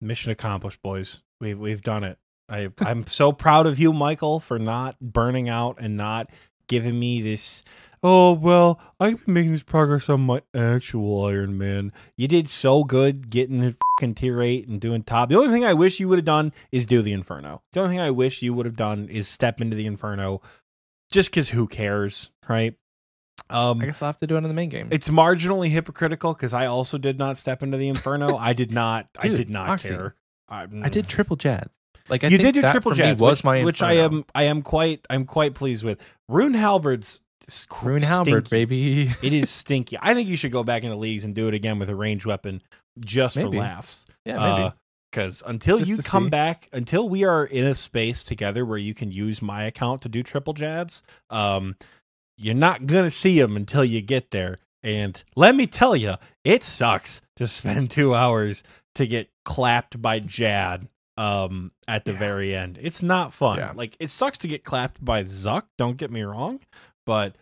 Mission 0.00 0.32
accomplished, 0.32 0.82
boys. 0.82 1.20
We've 1.40 1.58
we've 1.58 1.82
done 1.82 2.02
it. 2.02 2.18
I 2.48 2.70
I'm 2.80 3.06
so 3.06 3.30
proud 3.30 3.68
of 3.68 3.78
you, 3.78 3.92
Michael, 3.92 4.40
for 4.40 4.58
not 4.58 4.98
burning 5.00 5.48
out 5.48 5.76
and 5.78 5.96
not 5.96 6.28
giving 6.66 6.98
me 6.98 7.22
this. 7.22 7.62
Oh 8.02 8.32
well, 8.32 8.80
I've 8.98 9.24
been 9.26 9.34
making 9.34 9.52
this 9.52 9.62
progress 9.62 10.08
on 10.08 10.22
my 10.22 10.40
actual 10.54 11.26
Iron 11.26 11.58
Man. 11.58 11.92
You 12.16 12.28
did 12.28 12.48
so 12.48 12.82
good 12.82 13.28
getting 13.28 13.60
the 13.60 13.76
fucking 13.98 14.14
tier 14.14 14.40
eight 14.40 14.66
and 14.68 14.80
doing 14.80 15.02
top. 15.02 15.28
The 15.28 15.36
only 15.36 15.50
thing 15.50 15.66
I 15.66 15.74
wish 15.74 16.00
you 16.00 16.08
would 16.08 16.16
have 16.16 16.24
done 16.24 16.52
is 16.72 16.86
do 16.86 17.02
the 17.02 17.12
Inferno. 17.12 17.62
The 17.72 17.80
only 17.80 17.92
thing 17.92 18.00
I 18.00 18.10
wish 18.10 18.40
you 18.40 18.54
would 18.54 18.64
have 18.64 18.76
done 18.76 19.08
is 19.10 19.28
step 19.28 19.60
into 19.60 19.76
the 19.76 19.84
Inferno, 19.84 20.40
just 21.10 21.30
because 21.30 21.50
who 21.50 21.66
cares, 21.66 22.30
right? 22.48 22.74
Um, 23.50 23.80
I 23.82 23.86
guess 23.86 24.00
I'll 24.00 24.08
have 24.08 24.18
to 24.18 24.26
do 24.26 24.36
it 24.36 24.38
in 24.38 24.44
the 24.44 24.54
main 24.54 24.68
game. 24.70 24.88
it's 24.90 25.08
marginally 25.08 25.68
hypocritical 25.68 26.32
because 26.32 26.54
I 26.54 26.66
also 26.66 26.96
did 26.96 27.18
not 27.18 27.36
step 27.36 27.62
into 27.62 27.76
the 27.76 27.88
Inferno. 27.88 28.36
I 28.38 28.54
did 28.54 28.72
not. 28.72 29.08
I 29.18 29.28
did 29.28 29.50
not 29.50 29.68
Oxie, 29.68 29.90
care. 29.90 30.14
I, 30.48 30.66
I 30.82 30.88
did 30.88 31.06
triple 31.06 31.36
jads. 31.36 31.72
Like 32.08 32.24
I 32.24 32.28
you 32.28 32.38
think 32.38 32.54
did 32.54 32.62
do 32.62 32.70
triple 32.70 32.92
jads, 32.92 33.20
was 33.20 33.38
which, 33.38 33.44
my 33.44 33.64
which 33.64 33.82
I 33.82 33.94
am. 33.94 34.24
I 34.34 34.44
am 34.44 34.62
quite. 34.62 35.04
I'm 35.10 35.26
quite 35.26 35.54
pleased 35.54 35.84
with. 35.84 36.00
Rune 36.28 36.54
Halberd's 36.54 37.22
Rune 37.82 38.02
Halberd, 38.02 38.48
baby. 38.50 39.10
It 39.22 39.32
is 39.32 39.50
stinky. 39.50 39.96
I 40.00 40.14
think 40.14 40.28
you 40.28 40.36
should 40.36 40.52
go 40.52 40.62
back 40.64 40.84
into 40.84 40.96
leagues 40.96 41.24
and 41.24 41.34
do 41.34 41.48
it 41.48 41.54
again 41.54 41.78
with 41.78 41.88
a 41.90 41.94
ranged 41.96 42.26
weapon, 42.26 42.62
just 42.98 43.36
Maybe. 43.36 43.50
for 43.52 43.56
laughs. 43.58 44.06
yeah, 44.24 44.38
maybe. 44.38 44.72
Because 45.10 45.42
until 45.44 45.78
Just 45.78 45.90
you 45.90 45.96
come 46.04 46.24
see. 46.24 46.30
back, 46.30 46.68
until 46.72 47.08
we 47.08 47.24
are 47.24 47.44
in 47.44 47.66
a 47.66 47.74
space 47.74 48.22
together 48.22 48.64
where 48.64 48.78
you 48.78 48.94
can 48.94 49.10
use 49.10 49.42
my 49.42 49.64
account 49.64 50.02
to 50.02 50.08
do 50.08 50.22
triple 50.22 50.54
jads, 50.54 51.02
um, 51.30 51.74
you're 52.36 52.54
not 52.54 52.86
gonna 52.86 53.10
see 53.10 53.40
them 53.40 53.56
until 53.56 53.84
you 53.84 54.00
get 54.02 54.30
there. 54.30 54.58
And 54.84 55.20
let 55.34 55.56
me 55.56 55.66
tell 55.66 55.96
you, 55.96 56.14
it 56.44 56.62
sucks 56.62 57.22
to 57.36 57.48
spend 57.48 57.90
two 57.90 58.14
hours 58.14 58.62
to 58.94 59.06
get 59.06 59.28
clapped 59.44 60.00
by 60.00 60.20
Jad 60.20 60.86
um, 61.16 61.72
at 61.88 62.04
the 62.04 62.12
Yeah. 62.12 62.18
very 62.18 62.54
end. 62.54 62.78
It's 62.80 63.02
not 63.02 63.32
fun. 63.32 63.58
Yeah. 63.58 63.72
Like 63.74 63.96
it 63.98 64.10
sucks 64.10 64.38
to 64.38 64.48
get 64.48 64.62
clapped 64.64 65.04
by 65.04 65.24
Zuk. 65.24 65.64
Don't 65.76 65.96
get 65.96 66.12
me 66.12 66.22
wrong, 66.22 66.60
but 67.06 67.36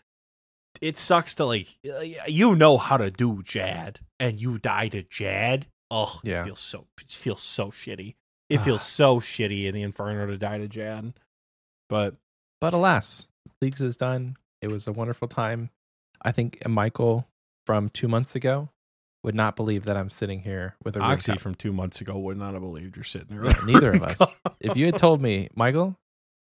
it 0.80 0.97
sucks 0.97 1.35
to 1.35 1.44
like 1.44 1.66
you 2.28 2.55
know 2.55 2.76
how 2.78 2.97
to 2.97 3.10
do 3.10 3.43
Jad 3.43 4.01
and 4.20 4.40
you 4.40 4.59
die 4.59 4.89
to 4.89 5.02
Jad. 5.02 5.66
Oh, 5.90 6.20
Yeah. 6.22 6.43
it 6.43 6.44
feels 6.47 6.60
so 6.60 6.86
it 7.01 7.10
feels 7.10 7.43
so 7.43 7.70
shitty. 7.70 8.14
It 8.48 8.59
feels 8.59 8.82
so 8.82 9.20
shitty 9.20 9.66
in 9.66 9.74
the 9.74 9.82
Inferno 9.82 10.26
to 10.26 10.39
die 10.39 10.59
to 10.59 10.68
Jad. 10.68 11.12
But 11.89 12.14
But 12.60 12.74
alas, 12.74 13.28
Leagues 13.60 13.80
is 13.80 13.97
done. 13.97 14.36
It 14.62 14.68
was 14.68 14.86
a 14.86 14.93
wonderful 14.93 15.28
time. 15.28 15.70
I 16.22 16.32
think 16.32 16.66
Michael 16.66 17.26
from 17.66 17.89
two 17.90 18.09
months 18.09 18.35
ago 18.35 18.70
would 19.24 19.35
not 19.35 19.56
believe 19.56 19.85
that 19.85 19.97
I'm 19.97 20.10
sitting 20.10 20.40
here 20.40 20.76
with 20.85 20.97
a 20.97 21.01
Oxie 21.01 21.36
from 21.39 21.55
two 21.55 21.72
months 21.72 22.01
ago 22.01 22.16
would 22.18 22.36
not 22.39 22.52
have 22.55 22.62
believed 22.62 22.97
you're 22.97 23.05
sitting 23.05 23.28
there. 23.36 23.44
Yeah, 23.44 23.60
neither 23.66 23.93
of 23.94 24.02
us. 24.05 24.20
If 24.60 24.76
you 24.76 24.86
had 24.86 24.97
told 24.97 25.20
me, 25.20 25.48
Michael, 25.55 25.97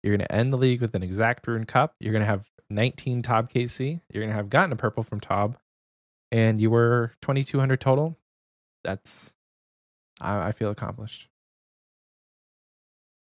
you're 0.05 0.17
going 0.17 0.27
to 0.27 0.35
end 0.35 0.53
the 0.53 0.57
league 0.59 0.81
with 0.81 0.95
an 0.95 1.03
exact 1.03 1.47
rune 1.47 1.65
cup, 1.65 1.95
you're 1.99 2.13
going 2.13 2.23
to 2.23 2.27
have 2.27 2.47
19 2.71 3.23
Tob 3.23 3.51
KC, 3.51 4.01
you're 4.13 4.23
going 4.23 4.31
to 4.31 4.37
have 4.37 4.51
gotten 4.51 4.73
a 4.73 4.77
purple 4.77 5.03
from 5.03 5.21
Tob, 5.21 5.57
and 6.31 6.61
you 6.61 6.71
were 6.71 7.13
2200 7.23 7.81
total, 7.81 8.19
that's, 8.83 9.35
I, 10.21 10.49
I 10.49 10.53
feel 10.53 10.71
accomplished. 10.71 11.29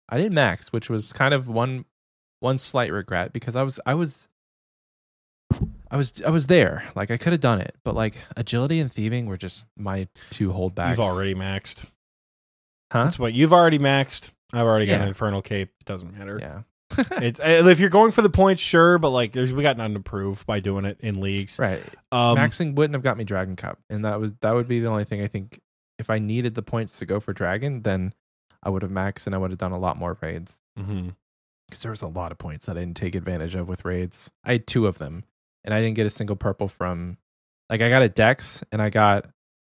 I 0.08 0.16
didn't 0.16 0.34
max, 0.34 0.72
which 0.72 0.88
was 0.88 1.12
kind 1.12 1.34
of 1.34 1.48
one 1.48 1.84
one 2.40 2.56
slight 2.56 2.92
regret 2.92 3.32
because 3.32 3.56
I 3.56 3.62
was 3.62 3.80
I 3.84 3.94
was 3.94 4.28
I 5.90 5.96
was 5.96 6.22
I 6.26 6.30
was 6.30 6.46
there. 6.46 6.84
Like 6.94 7.10
I 7.10 7.16
could 7.16 7.32
have 7.32 7.40
done 7.40 7.60
it, 7.60 7.74
but 7.84 7.94
like 7.94 8.14
agility 8.36 8.80
and 8.80 8.90
thieving 8.92 9.26
were 9.26 9.36
just 9.36 9.66
my 9.76 10.08
two 10.30 10.50
holdbacks. 10.50 10.90
You've 10.90 11.00
already 11.00 11.34
maxed. 11.34 11.84
huh? 12.90 13.04
That's 13.04 13.18
what 13.18 13.34
you've 13.34 13.52
already 13.52 13.78
maxed. 13.78 14.30
I've 14.52 14.64
already 14.66 14.86
got 14.86 14.92
Yeah. 14.94 15.02
an 15.02 15.08
Infernal 15.08 15.42
Cape. 15.42 15.70
It 15.80 15.84
doesn't 15.86 16.16
matter. 16.16 16.38
Yeah. 16.40 16.62
It's 17.22 17.38
uh, 17.38 17.64
if 17.68 17.80
you're 17.80 17.90
going 17.90 18.12
for 18.12 18.22
the 18.22 18.30
points, 18.30 18.62
sure, 18.62 18.98
but 18.98 19.10
like 19.10 19.32
there's 19.32 19.52
we 19.52 19.62
got 19.62 19.76
nothing 19.76 19.94
to 19.94 20.00
prove 20.00 20.44
by 20.46 20.58
doing 20.60 20.84
it 20.86 20.96
in 21.00 21.20
leagues. 21.20 21.58
right. 21.58 21.82
Um, 22.10 22.36
Maxing 22.36 22.74
wouldn't 22.74 22.94
have 22.94 23.02
got 23.02 23.18
me 23.18 23.24
Dragon 23.24 23.56
Cup, 23.56 23.78
and 23.90 24.04
that 24.06 24.18
was 24.18 24.32
that 24.40 24.52
would 24.54 24.66
be 24.68 24.80
the 24.80 24.88
only 24.88 25.04
thing 25.04 25.20
I 25.22 25.26
think. 25.28 25.60
If 25.98 26.10
I 26.10 26.18
needed 26.20 26.54
the 26.54 26.62
points 26.62 26.98
to 27.00 27.06
go 27.06 27.18
for 27.20 27.32
Dragon, 27.32 27.82
then 27.82 28.14
I 28.62 28.70
would 28.70 28.82
have 28.82 28.90
maxed 28.90 29.26
and 29.26 29.34
I 29.34 29.38
would 29.38 29.50
have 29.50 29.58
done 29.58 29.72
a 29.72 29.78
lot 29.78 29.96
more 29.96 30.16
raids 30.20 30.60
because 30.76 31.82
there 31.82 31.90
was 31.90 32.02
a 32.02 32.08
lot 32.08 32.30
of 32.32 32.38
points 32.38 32.66
that 32.66 32.76
I 32.76 32.80
didn't 32.80 32.96
take 32.96 33.14
advantage 33.16 33.54
of 33.56 33.68
with 33.68 33.84
raids. 33.84 34.30
I 34.44 34.52
had 34.52 34.66
two 34.66 34.86
of 34.86 34.98
them, 34.98 35.24
and 35.64 35.74
I 35.74 35.80
didn't 35.80 35.96
get 35.96 36.06
a 36.06 36.10
single 36.10 36.36
purple 36.36 36.68
from. 36.68 37.18
Like 37.68 37.82
I 37.82 37.90
got 37.90 38.00
a 38.02 38.08
Dex 38.08 38.62
and 38.72 38.80
I 38.80 38.88
got 38.90 39.26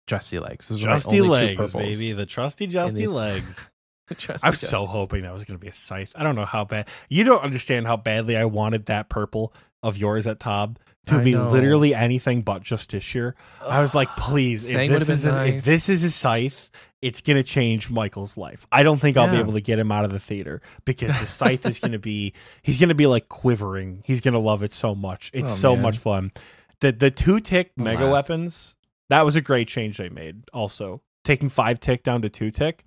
Justy 0.07 0.41
Legs. 0.41 0.67
Those 0.67 0.83
Justy 0.83 1.21
only 1.21 1.55
legs, 1.55 1.73
baby. 1.73 2.11
The 2.11 2.25
trusty 2.25 2.67
Justy 2.67 3.07
legs. 3.11 3.67
Justy 4.13 4.43
I 4.43 4.49
was 4.49 4.59
so 4.59 4.85
hoping 4.85 5.23
that 5.23 5.33
was 5.33 5.45
going 5.45 5.57
to 5.57 5.61
be 5.63 5.69
a 5.69 5.73
scythe. 5.73 6.11
I 6.15 6.23
don't 6.23 6.35
know 6.35 6.45
how 6.45 6.65
bad. 6.65 6.87
You 7.09 7.23
don't 7.23 7.41
understand 7.43 7.87
how 7.87 7.97
badly 7.97 8.37
I 8.37 8.45
wanted 8.45 8.85
that 8.87 9.09
purple 9.09 9.53
of 9.83 9.97
yours 9.97 10.27
at 10.27 10.39
Tob 10.39 10.79
to 11.07 11.15
I 11.15 11.23
be 11.23 11.33
know. 11.33 11.49
literally 11.49 11.93
anything 11.93 12.41
but 12.41 12.63
Justiciar. 12.63 13.33
I 13.61 13.79
was 13.81 13.93
like, 13.95 14.07
please, 14.09 14.69
if 14.73 14.89
this, 14.89 15.09
is 15.09 15.23
been 15.25 15.37
a, 15.37 15.45
if 15.45 15.65
this 15.65 15.89
is 15.89 16.03
a 16.03 16.09
scythe, 16.09 16.71
it's 17.01 17.21
going 17.21 17.37
to 17.37 17.43
change 17.43 17.91
Michael's 17.91 18.37
life. 18.37 18.65
I 18.71 18.81
don't 18.81 18.99
think 18.99 19.15
I'll 19.17 19.29
be 19.29 19.37
able 19.37 19.53
to 19.53 19.61
get 19.61 19.77
him 19.77 19.91
out 19.91 20.05
of 20.05 20.11
the 20.11 20.19
theater 20.19 20.61
because 20.85 21.19
the 21.19 21.27
scythe 21.27 21.65
is 21.67 21.79
going 21.79 21.91
to 21.91 21.99
be, 21.99 22.33
he's 22.63 22.79
going 22.79 22.89
to 22.89 22.95
be 22.95 23.05
like 23.05 23.29
quivering. 23.29 24.01
He's 24.05 24.21
going 24.21 24.33
to 24.33 24.39
love 24.39 24.63
it 24.63 24.73
so 24.73 24.95
much. 24.95 25.29
It's 25.33 25.51
Oh, 25.51 25.55
so 25.55 25.73
man. 25.75 25.83
much 25.83 25.97
fun. 25.99 26.31
The, 26.79 26.91
the 26.91 27.11
two 27.11 27.39
tick 27.39 27.71
mega 27.77 28.05
Alas. 28.05 28.29
weapons, 28.29 28.75
that 29.09 29.23
was 29.23 29.35
a 29.35 29.41
great 29.41 29.67
change 29.67 29.97
they 29.97 30.09
made 30.09 30.49
also. 30.51 31.01
Taking 31.23 31.49
five 31.49 31.79
tick 31.79 32.01
down 32.03 32.23
to 32.23 32.29
two 32.29 32.49
tick, 32.49 32.85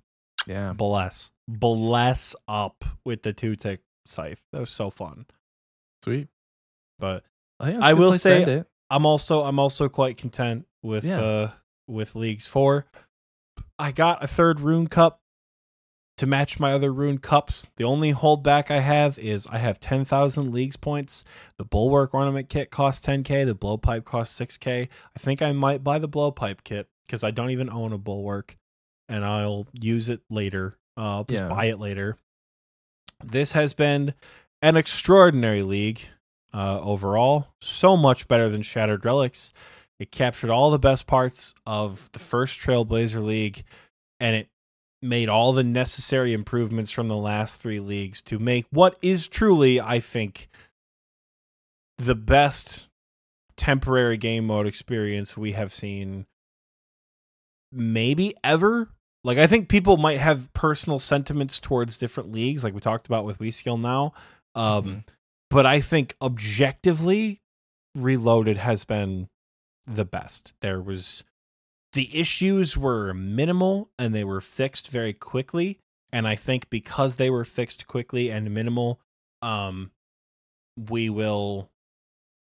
Yeah. 0.49 0.73
bless. 0.73 1.31
Bless 1.47 2.35
up 2.47 2.83
with 3.05 3.21
the 3.23 3.31
two 3.33 3.55
tick 3.55 3.81
scythe. 4.05 4.41
That 4.51 4.59
was 4.59 4.71
so 4.71 4.89
fun. 4.89 5.25
Sweet. 6.03 6.27
but 6.97 7.23
that's 7.59 7.81
I 7.81 7.93
will 7.93 8.13
say- 8.13 8.43
it. 8.43 8.67
i'm 8.89 9.05
also 9.05 9.43
i'm 9.43 9.59
also 9.59 9.87
quite 9.89 10.17
content 10.17 10.65
with 10.81 11.03
Yeah. 11.05 11.21
uh 11.21 11.51
with 11.87 12.15
leagues 12.15 12.47
four. 12.47 12.85
I 13.77 13.91
got 13.91 14.23
a 14.23 14.27
third 14.27 14.59
rune 14.59 14.87
cup 14.87 15.21
to 16.17 16.25
match 16.25 16.59
my 16.59 16.73
other 16.73 16.91
rune 16.91 17.17
cups. 17.17 17.67
The 17.77 17.83
only 17.85 18.13
holdback 18.13 18.71
i 18.71 18.79
have 18.79 19.17
is 19.19 19.47
i 19.47 19.57
have 19.57 19.79
10000 19.79 20.51
leagues 20.51 20.77
points. 20.77 21.23
The 21.57 21.65
bulwark 21.65 22.13
ornament 22.13 22.49
kit 22.49 22.71
costs 22.71 23.05
10k 23.05 23.45
the 23.45 23.55
blowpipe 23.55 24.05
costs 24.05 24.39
6k 24.39 24.87
i 25.15 25.19
think 25.19 25.41
i 25.41 25.51
might 25.51 25.83
buy 25.83 25.99
the 25.99 26.09
blowpipe 26.09 26.63
kit 26.63 26.87
because 27.05 27.23
i 27.23 27.31
don't 27.31 27.51
even 27.51 27.69
own 27.69 27.91
a 27.93 27.97
bulwark 27.97 28.57
and 29.09 29.25
i'll 29.25 29.67
use 29.73 30.07
it 30.07 30.21
later 30.29 30.77
uh, 30.97 31.17
i'll 31.17 31.23
just 31.25 31.43
Yeah. 31.43 31.49
buy 31.49 31.65
it 31.65 31.79
later 31.79 32.17
this 33.23 33.51
has 33.51 33.73
been 33.73 34.13
an 34.61 34.77
extraordinary 34.77 35.61
league 35.61 35.99
uh, 36.53 36.79
overall. 36.81 37.47
So 37.61 37.97
much 37.97 38.27
better 38.29 38.47
than 38.49 38.61
Shattered 38.61 39.03
Relics. 39.03 39.51
It 39.99 40.09
captured 40.09 40.49
all 40.49 40.71
the 40.71 40.79
best 40.79 41.05
parts 41.05 41.53
of 41.65 42.09
the 42.13 42.19
first 42.19 42.57
Trailblazer 42.59 43.21
League, 43.23 43.65
and 44.21 44.35
it 44.37 44.47
made 45.01 45.27
all 45.27 45.51
the 45.51 45.63
necessary 45.65 46.31
improvements 46.33 46.91
from 46.91 47.09
the 47.09 47.17
last 47.17 47.59
three 47.61 47.79
leagues 47.81 48.21
to 48.23 48.39
make 48.39 48.65
what 48.69 48.97
is 49.01 49.27
truly, 49.27 49.81
I 49.81 49.99
think, 49.99 50.47
the 51.97 52.15
best 52.15 52.87
temporary 53.57 54.15
game 54.17 54.45
mode 54.47 54.65
experience 54.65 55.35
we 55.35 55.51
have 55.51 55.73
seen 55.73 56.25
maybe 57.71 58.33
ever. 58.43 58.89
Like 59.23 59.37
I 59.37 59.47
think 59.47 59.67
people 59.69 59.97
might 59.97 60.19
have 60.19 60.51
personal 60.53 60.99
sentiments 60.99 61.59
towards 61.59 61.97
different 61.97 62.31
leagues, 62.31 62.63
like 62.63 62.73
we 62.73 62.79
talked 62.79 63.07
about 63.07 63.25
with 63.25 63.39
We 63.39 63.51
Skill 63.51 63.77
now. 63.77 64.13
Um, 64.55 64.83
Mhm. 64.85 65.03
but 65.49 65.65
I 65.65 65.81
think 65.81 66.15
objectively, 66.21 67.41
Reloaded 67.95 68.57
has 68.57 68.85
been 68.85 69.29
the 69.85 70.05
best. 70.05 70.53
There 70.61 70.81
was 70.81 71.23
the 71.93 72.15
issues 72.17 72.77
were 72.77 73.13
minimal 73.15 73.89
and 73.97 74.13
they 74.13 74.23
were 74.23 74.41
fixed 74.41 74.89
very 74.89 75.11
quickly. 75.13 75.79
And 76.11 76.27
I 76.27 76.35
think 76.35 76.69
because 76.69 77.15
they 77.17 77.29
were 77.29 77.45
fixed 77.45 77.87
quickly 77.87 78.29
and 78.31 78.53
minimal, 78.53 78.99
um, 79.41 79.91
we 80.77 81.09
will 81.09 81.69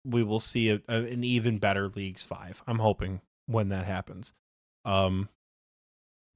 we 0.04 0.22
will 0.22 0.40
see 0.40 0.70
a, 0.70 0.80
a, 0.88 0.98
an 1.04 1.24
even 1.24 1.58
better 1.58 1.88
Leagues 1.88 2.22
Five. 2.22 2.62
I'm 2.66 2.78
hoping 2.78 3.22
when 3.46 3.70
that 3.70 3.86
happens. 3.86 4.32
Um, 4.84 5.28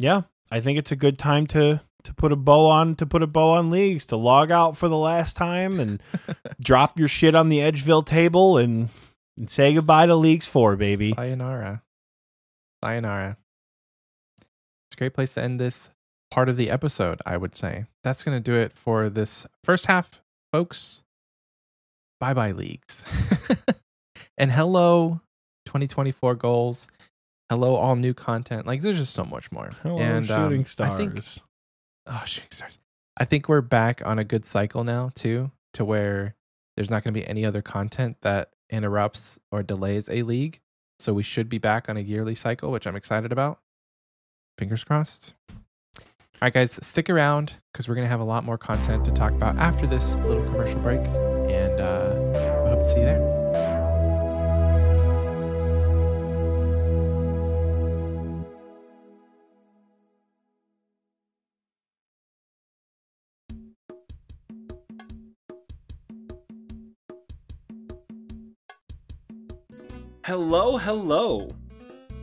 yeah, 0.00 0.22
I 0.50 0.60
think 0.60 0.78
it's 0.78 0.90
a 0.90 0.96
good 0.96 1.18
time 1.18 1.46
to 1.48 1.82
to 2.04 2.14
put 2.14 2.32
a 2.32 2.36
bow 2.36 2.70
on 2.70 2.96
to 2.96 3.04
put 3.04 3.22
a 3.22 3.26
bow 3.26 3.50
on 3.50 3.70
leagues 3.70 4.06
to 4.06 4.16
log 4.16 4.50
out 4.50 4.74
for 4.74 4.88
the 4.88 4.96
last 4.96 5.36
time 5.36 5.78
and 5.78 6.02
drop 6.62 6.98
your 6.98 7.06
shit 7.06 7.34
on 7.34 7.50
the 7.50 7.58
Edgeville 7.58 8.04
table 8.04 8.56
and, 8.56 8.88
and 9.36 9.50
say 9.50 9.74
goodbye 9.74 10.06
to 10.06 10.14
leagues 10.14 10.46
four, 10.46 10.74
baby. 10.76 11.12
Sayonara. 11.14 11.82
Sayonara. 12.82 13.36
It's 14.40 14.94
a 14.94 14.96
great 14.96 15.12
place 15.12 15.34
to 15.34 15.42
end 15.42 15.60
this 15.60 15.90
part 16.30 16.48
of 16.48 16.56
the 16.56 16.70
episode, 16.70 17.20
I 17.26 17.36
would 17.36 17.54
say. 17.54 17.84
That's 18.02 18.24
going 18.24 18.38
to 18.38 18.42
do 18.42 18.56
it 18.56 18.72
for 18.72 19.10
this 19.10 19.46
first 19.62 19.84
half, 19.84 20.22
folks. 20.50 21.02
Bye 22.18 22.32
bye, 22.32 22.52
leagues. 22.52 23.04
and 24.38 24.50
hello, 24.50 25.20
2024 25.66 26.36
goals. 26.36 26.88
Hello, 27.50 27.74
all 27.74 27.96
new 27.96 28.14
content. 28.14 28.64
Like, 28.64 28.80
there's 28.80 28.96
just 28.96 29.12
so 29.12 29.24
much 29.24 29.50
more. 29.50 29.72
Hello, 29.82 29.98
and 29.98 30.24
shooting 30.24 30.60
um, 30.60 30.64
stars. 30.64 30.90
I 30.92 30.96
think, 30.96 31.20
oh, 32.06 32.22
shooting 32.24 32.50
stars. 32.52 32.78
I 33.16 33.24
think 33.24 33.48
we're 33.48 33.60
back 33.60 34.06
on 34.06 34.20
a 34.20 34.24
good 34.24 34.44
cycle 34.44 34.84
now, 34.84 35.10
too, 35.16 35.50
to 35.74 35.84
where 35.84 36.36
there's 36.76 36.88
not 36.88 37.02
going 37.02 37.12
to 37.12 37.20
be 37.20 37.26
any 37.26 37.44
other 37.44 37.60
content 37.60 38.18
that 38.20 38.50
interrupts 38.70 39.40
or 39.50 39.64
delays 39.64 40.08
a 40.08 40.22
league. 40.22 40.60
So 41.00 41.12
we 41.12 41.24
should 41.24 41.48
be 41.48 41.58
back 41.58 41.88
on 41.88 41.96
a 41.96 42.00
yearly 42.00 42.36
cycle, 42.36 42.70
which 42.70 42.86
I'm 42.86 42.94
excited 42.94 43.32
about. 43.32 43.58
Fingers 44.56 44.84
crossed. 44.84 45.34
All 45.98 46.04
right, 46.42 46.52
guys, 46.52 46.78
stick 46.86 47.10
around 47.10 47.54
because 47.72 47.88
we're 47.88 47.96
going 47.96 48.04
to 48.04 48.10
have 48.10 48.20
a 48.20 48.24
lot 48.24 48.44
more 48.44 48.58
content 48.58 49.04
to 49.06 49.10
talk 49.10 49.32
about 49.32 49.56
after 49.56 49.88
this 49.88 50.14
little 50.18 50.44
commercial 50.44 50.78
break. 50.78 51.00
And 51.50 51.80
uh, 51.80 52.66
I 52.66 52.70
hope 52.70 52.82
to 52.84 52.88
see 52.88 53.00
you 53.00 53.06
there. 53.06 53.29
Hello, 70.30 70.76
hello. 70.76 71.50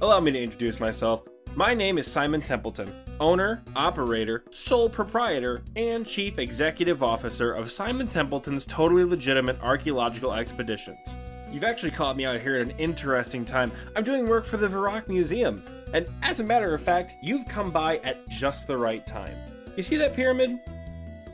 Allow 0.02 0.22
me 0.22 0.32
to 0.32 0.42
introduce 0.42 0.80
myself. 0.80 1.24
My 1.56 1.74
name 1.74 1.98
is 1.98 2.10
Simon 2.10 2.40
Templeton, 2.40 2.90
owner, 3.20 3.62
operator, 3.76 4.46
sole 4.50 4.90
proprietor, 4.90 5.62
and 5.76 6.08
chief 6.08 6.40
executive 6.40 7.04
officer 7.04 7.52
of 7.52 7.70
Simon 7.70 8.08
Templeton's 8.08 8.66
totally 8.66 9.04
legitimate 9.04 9.60
archaeological 9.62 10.34
expeditions. 10.34 11.18
You've 11.52 11.66
actually 11.66 11.92
caught 11.92 12.16
me 12.16 12.26
out 12.26 12.40
here 12.40 12.56
at 12.56 12.62
an 12.62 12.78
interesting 12.78 13.44
time. 13.44 13.74
I'm 13.94 14.06
doing 14.06 14.26
work 14.26 14.46
for 14.46 14.56
the 14.56 14.70
Varrock 14.70 15.10
Museum, 15.10 15.62
and 15.94 16.08
as 16.24 16.40
a 16.40 16.46
matter 16.46 16.74
of 16.74 16.82
fact, 16.82 17.16
you've 17.22 17.50
come 17.50 17.72
by 17.72 17.98
at 18.06 18.26
just 18.30 18.68
the 18.68 18.78
right 18.78 19.06
time. 19.06 19.36
You 19.76 19.84
see 19.84 19.98
that 19.98 20.16
pyramid? 20.16 20.62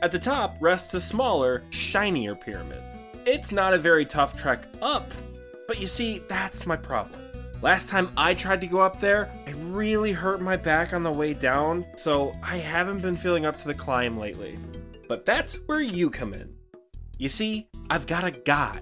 At 0.02 0.10
the 0.10 0.18
top 0.18 0.56
rests 0.58 0.92
a 0.94 1.00
smaller, 1.00 1.62
shinier 1.70 2.34
pyramid. 2.34 2.82
It's 3.26 3.52
not 3.52 3.74
a 3.74 3.78
very 3.78 4.04
tough 4.04 4.36
trek 4.36 4.66
up, 4.82 5.08
but 5.66 5.80
you 5.80 5.86
see, 5.86 6.22
that's 6.28 6.66
my 6.66 6.76
problem. 6.76 7.20
Last 7.62 7.88
time 7.88 8.10
I 8.16 8.34
tried 8.34 8.60
to 8.60 8.66
go 8.66 8.80
up 8.80 9.00
there, 9.00 9.30
I 9.46 9.52
really 9.52 10.12
hurt 10.12 10.40
my 10.40 10.56
back 10.56 10.92
on 10.92 11.02
the 11.02 11.10
way 11.10 11.32
down, 11.32 11.86
so 11.96 12.36
I 12.42 12.58
haven't 12.58 13.00
been 13.00 13.16
feeling 13.16 13.46
up 13.46 13.58
to 13.60 13.66
the 13.66 13.74
climb 13.74 14.16
lately. 14.16 14.58
But 15.08 15.24
that's 15.24 15.54
where 15.66 15.80
you 15.80 16.10
come 16.10 16.34
in. 16.34 16.54
You 17.16 17.28
see, 17.28 17.68
I've 17.88 18.06
got 18.06 18.24
a 18.24 18.30
guy. 18.30 18.80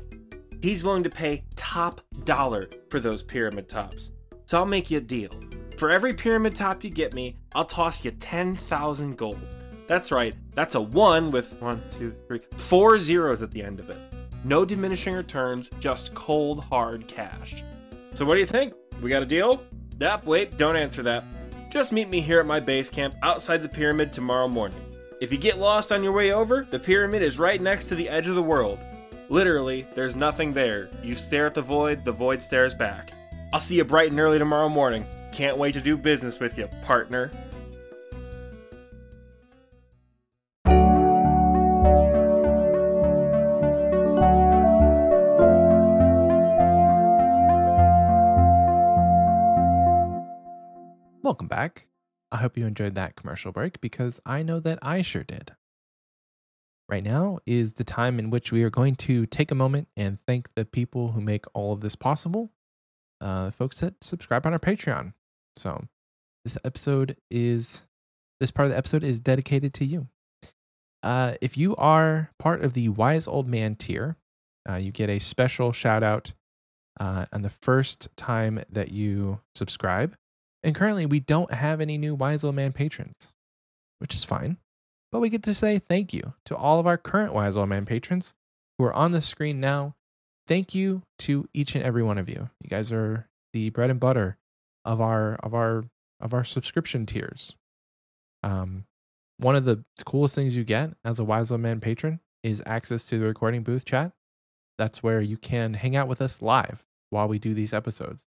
He's 0.60 0.82
willing 0.82 1.04
to 1.04 1.10
pay 1.10 1.44
top 1.54 2.00
dollar 2.24 2.68
for 2.88 2.98
those 2.98 3.22
pyramid 3.22 3.68
tops. 3.68 4.10
So 4.46 4.58
I'll 4.58 4.66
make 4.66 4.90
you 4.90 4.98
a 4.98 5.00
deal. 5.00 5.30
For 5.76 5.90
every 5.90 6.12
pyramid 6.12 6.54
top 6.54 6.84
you 6.84 6.90
get 6.90 7.14
me, 7.14 7.36
I'll 7.54 7.64
toss 7.64 8.04
you 8.04 8.10
10,000 8.10 9.16
gold. 9.16 9.40
That's 9.86 10.12
right, 10.12 10.34
that's 10.54 10.74
a 10.74 10.80
1 10.80 11.30
with 11.30 11.60
one, 11.60 11.82
two, 11.90 12.14
three, 12.26 12.40
four 12.56 12.98
zeros 12.98 13.42
at 13.42 13.50
the 13.50 13.62
end 13.62 13.80
of 13.80 13.90
it. 13.90 13.98
No 14.44 14.64
diminishing 14.64 15.14
returns, 15.14 15.70
just 15.78 16.14
cold, 16.14 16.64
hard 16.64 17.06
cash. 17.06 17.62
So 18.14 18.24
what 18.24 18.34
do 18.34 18.40
you 18.40 18.46
think? 18.46 18.74
We 19.00 19.08
got 19.08 19.22
a 19.22 19.26
deal? 19.26 19.62
Yep, 19.98 20.26
wait, 20.26 20.56
don't 20.56 20.74
answer 20.74 21.02
that. 21.04 21.24
Just 21.70 21.92
meet 21.92 22.08
me 22.08 22.20
here 22.20 22.40
at 22.40 22.46
my 22.46 22.58
base 22.58 22.90
camp 22.90 23.14
outside 23.22 23.62
the 23.62 23.68
pyramid 23.68 24.12
tomorrow 24.12 24.48
morning. 24.48 24.84
If 25.20 25.30
you 25.30 25.38
get 25.38 25.58
lost 25.58 25.92
on 25.92 26.02
your 26.02 26.12
way 26.12 26.32
over, 26.32 26.66
the 26.68 26.78
pyramid 26.80 27.22
is 27.22 27.38
right 27.38 27.62
next 27.62 27.84
to 27.86 27.94
the 27.94 28.08
edge 28.08 28.26
of 28.26 28.34
the 28.34 28.42
world. 28.42 28.80
Literally, 29.28 29.86
there's 29.94 30.16
nothing 30.16 30.52
there. 30.52 30.90
You 31.04 31.14
stare 31.14 31.46
at 31.46 31.54
the 31.54 31.62
void, 31.62 32.04
the 32.04 32.10
void 32.10 32.42
stares 32.42 32.74
back. 32.74 33.12
I'll 33.52 33.60
see 33.60 33.76
you 33.76 33.84
bright 33.84 34.10
and 34.10 34.18
early 34.18 34.40
tomorrow 34.40 34.68
morning. 34.68 35.06
Can't 35.30 35.56
wait 35.56 35.74
to 35.74 35.80
do 35.80 35.96
business 35.96 36.40
with 36.40 36.58
you, 36.58 36.68
partner. 36.84 37.30
Welcome 51.32 51.48
back. 51.48 51.86
I 52.30 52.36
hope 52.36 52.58
you 52.58 52.66
enjoyed 52.66 52.94
that 52.94 53.16
commercial 53.16 53.52
break 53.52 53.80
because 53.80 54.20
I 54.26 54.42
know 54.42 54.60
that 54.60 54.78
I 54.82 55.00
sure 55.00 55.24
did. 55.24 55.52
Right 56.90 57.02
now 57.02 57.38
is 57.46 57.72
the 57.72 57.84
time 57.84 58.18
in 58.18 58.28
which 58.28 58.52
we 58.52 58.62
are 58.64 58.68
going 58.68 58.96
to 58.96 59.24
take 59.24 59.50
a 59.50 59.54
moment 59.54 59.88
and 59.96 60.18
thank 60.26 60.50
the 60.54 60.66
people 60.66 61.12
who 61.12 61.22
make 61.22 61.46
all 61.54 61.72
of 61.72 61.80
this 61.80 61.96
possible, 61.96 62.50
uh, 63.22 63.50
folks 63.50 63.80
that 63.80 64.04
subscribe 64.04 64.44
on 64.44 64.52
our 64.52 64.58
Patreon. 64.58 65.14
So, 65.56 65.86
this 66.44 66.58
episode 66.66 67.16
is 67.30 67.84
this 68.38 68.50
part 68.50 68.66
of 68.66 68.72
the 68.72 68.76
episode 68.76 69.02
is 69.02 69.18
dedicated 69.22 69.72
to 69.72 69.86
you. 69.86 70.08
Uh, 71.02 71.36
if 71.40 71.56
you 71.56 71.74
are 71.76 72.30
part 72.38 72.62
of 72.62 72.74
the 72.74 72.90
Wise 72.90 73.26
Old 73.26 73.48
Man 73.48 73.74
tier, 73.74 74.18
uh, 74.68 74.74
you 74.74 74.92
get 74.92 75.08
a 75.08 75.18
special 75.18 75.72
shout 75.72 76.02
out 76.02 76.34
uh, 77.00 77.24
on 77.32 77.40
the 77.40 77.48
first 77.48 78.14
time 78.18 78.62
that 78.68 78.90
you 78.90 79.40
subscribe. 79.54 80.14
And 80.62 80.74
currently, 80.74 81.06
we 81.06 81.20
don't 81.20 81.52
have 81.52 81.80
any 81.80 81.98
new 81.98 82.14
Wise 82.14 82.44
Old 82.44 82.54
Man 82.54 82.72
patrons, 82.72 83.32
which 83.98 84.14
is 84.14 84.24
fine. 84.24 84.58
But 85.10 85.20
we 85.20 85.28
get 85.28 85.42
to 85.44 85.54
say 85.54 85.78
thank 85.78 86.14
you 86.14 86.34
to 86.46 86.56
all 86.56 86.78
of 86.78 86.86
our 86.86 86.96
current 86.96 87.34
Wise 87.34 87.56
Old 87.56 87.68
Man 87.68 87.84
patrons 87.84 88.34
who 88.78 88.84
are 88.84 88.92
on 88.94 89.12
the 89.12 89.20
screen 89.20 89.60
now. 89.60 89.94
Thank 90.46 90.74
you 90.74 91.02
to 91.20 91.48
each 91.52 91.74
and 91.74 91.84
every 91.84 92.02
one 92.02 92.18
of 92.18 92.28
you. 92.28 92.50
You 92.60 92.70
guys 92.70 92.90
are 92.92 93.28
the 93.52 93.70
bread 93.70 93.90
and 93.90 94.00
butter 94.00 94.38
of 94.84 95.00
our 95.00 95.34
of 95.36 95.54
our 95.54 95.84
of 96.20 96.34
our 96.34 96.44
subscription 96.44 97.06
tiers. 97.06 97.56
Um, 98.42 98.84
one 99.38 99.56
of 99.56 99.64
the 99.64 99.84
coolest 100.04 100.34
things 100.34 100.56
you 100.56 100.64
get 100.64 100.90
as 101.04 101.18
a 101.18 101.24
Wise 101.24 101.50
Old 101.50 101.60
Man 101.60 101.80
patron 101.80 102.20
is 102.42 102.62
access 102.66 103.06
to 103.06 103.18
the 103.18 103.26
recording 103.26 103.62
booth 103.62 103.84
chat. 103.84 104.12
That's 104.78 105.02
where 105.02 105.20
you 105.20 105.36
can 105.36 105.74
hang 105.74 105.94
out 105.96 106.08
with 106.08 106.22
us 106.22 106.42
live 106.42 106.84
while 107.10 107.28
we 107.28 107.38
do 107.38 107.54
these 107.54 107.72
episodes. 107.72 108.26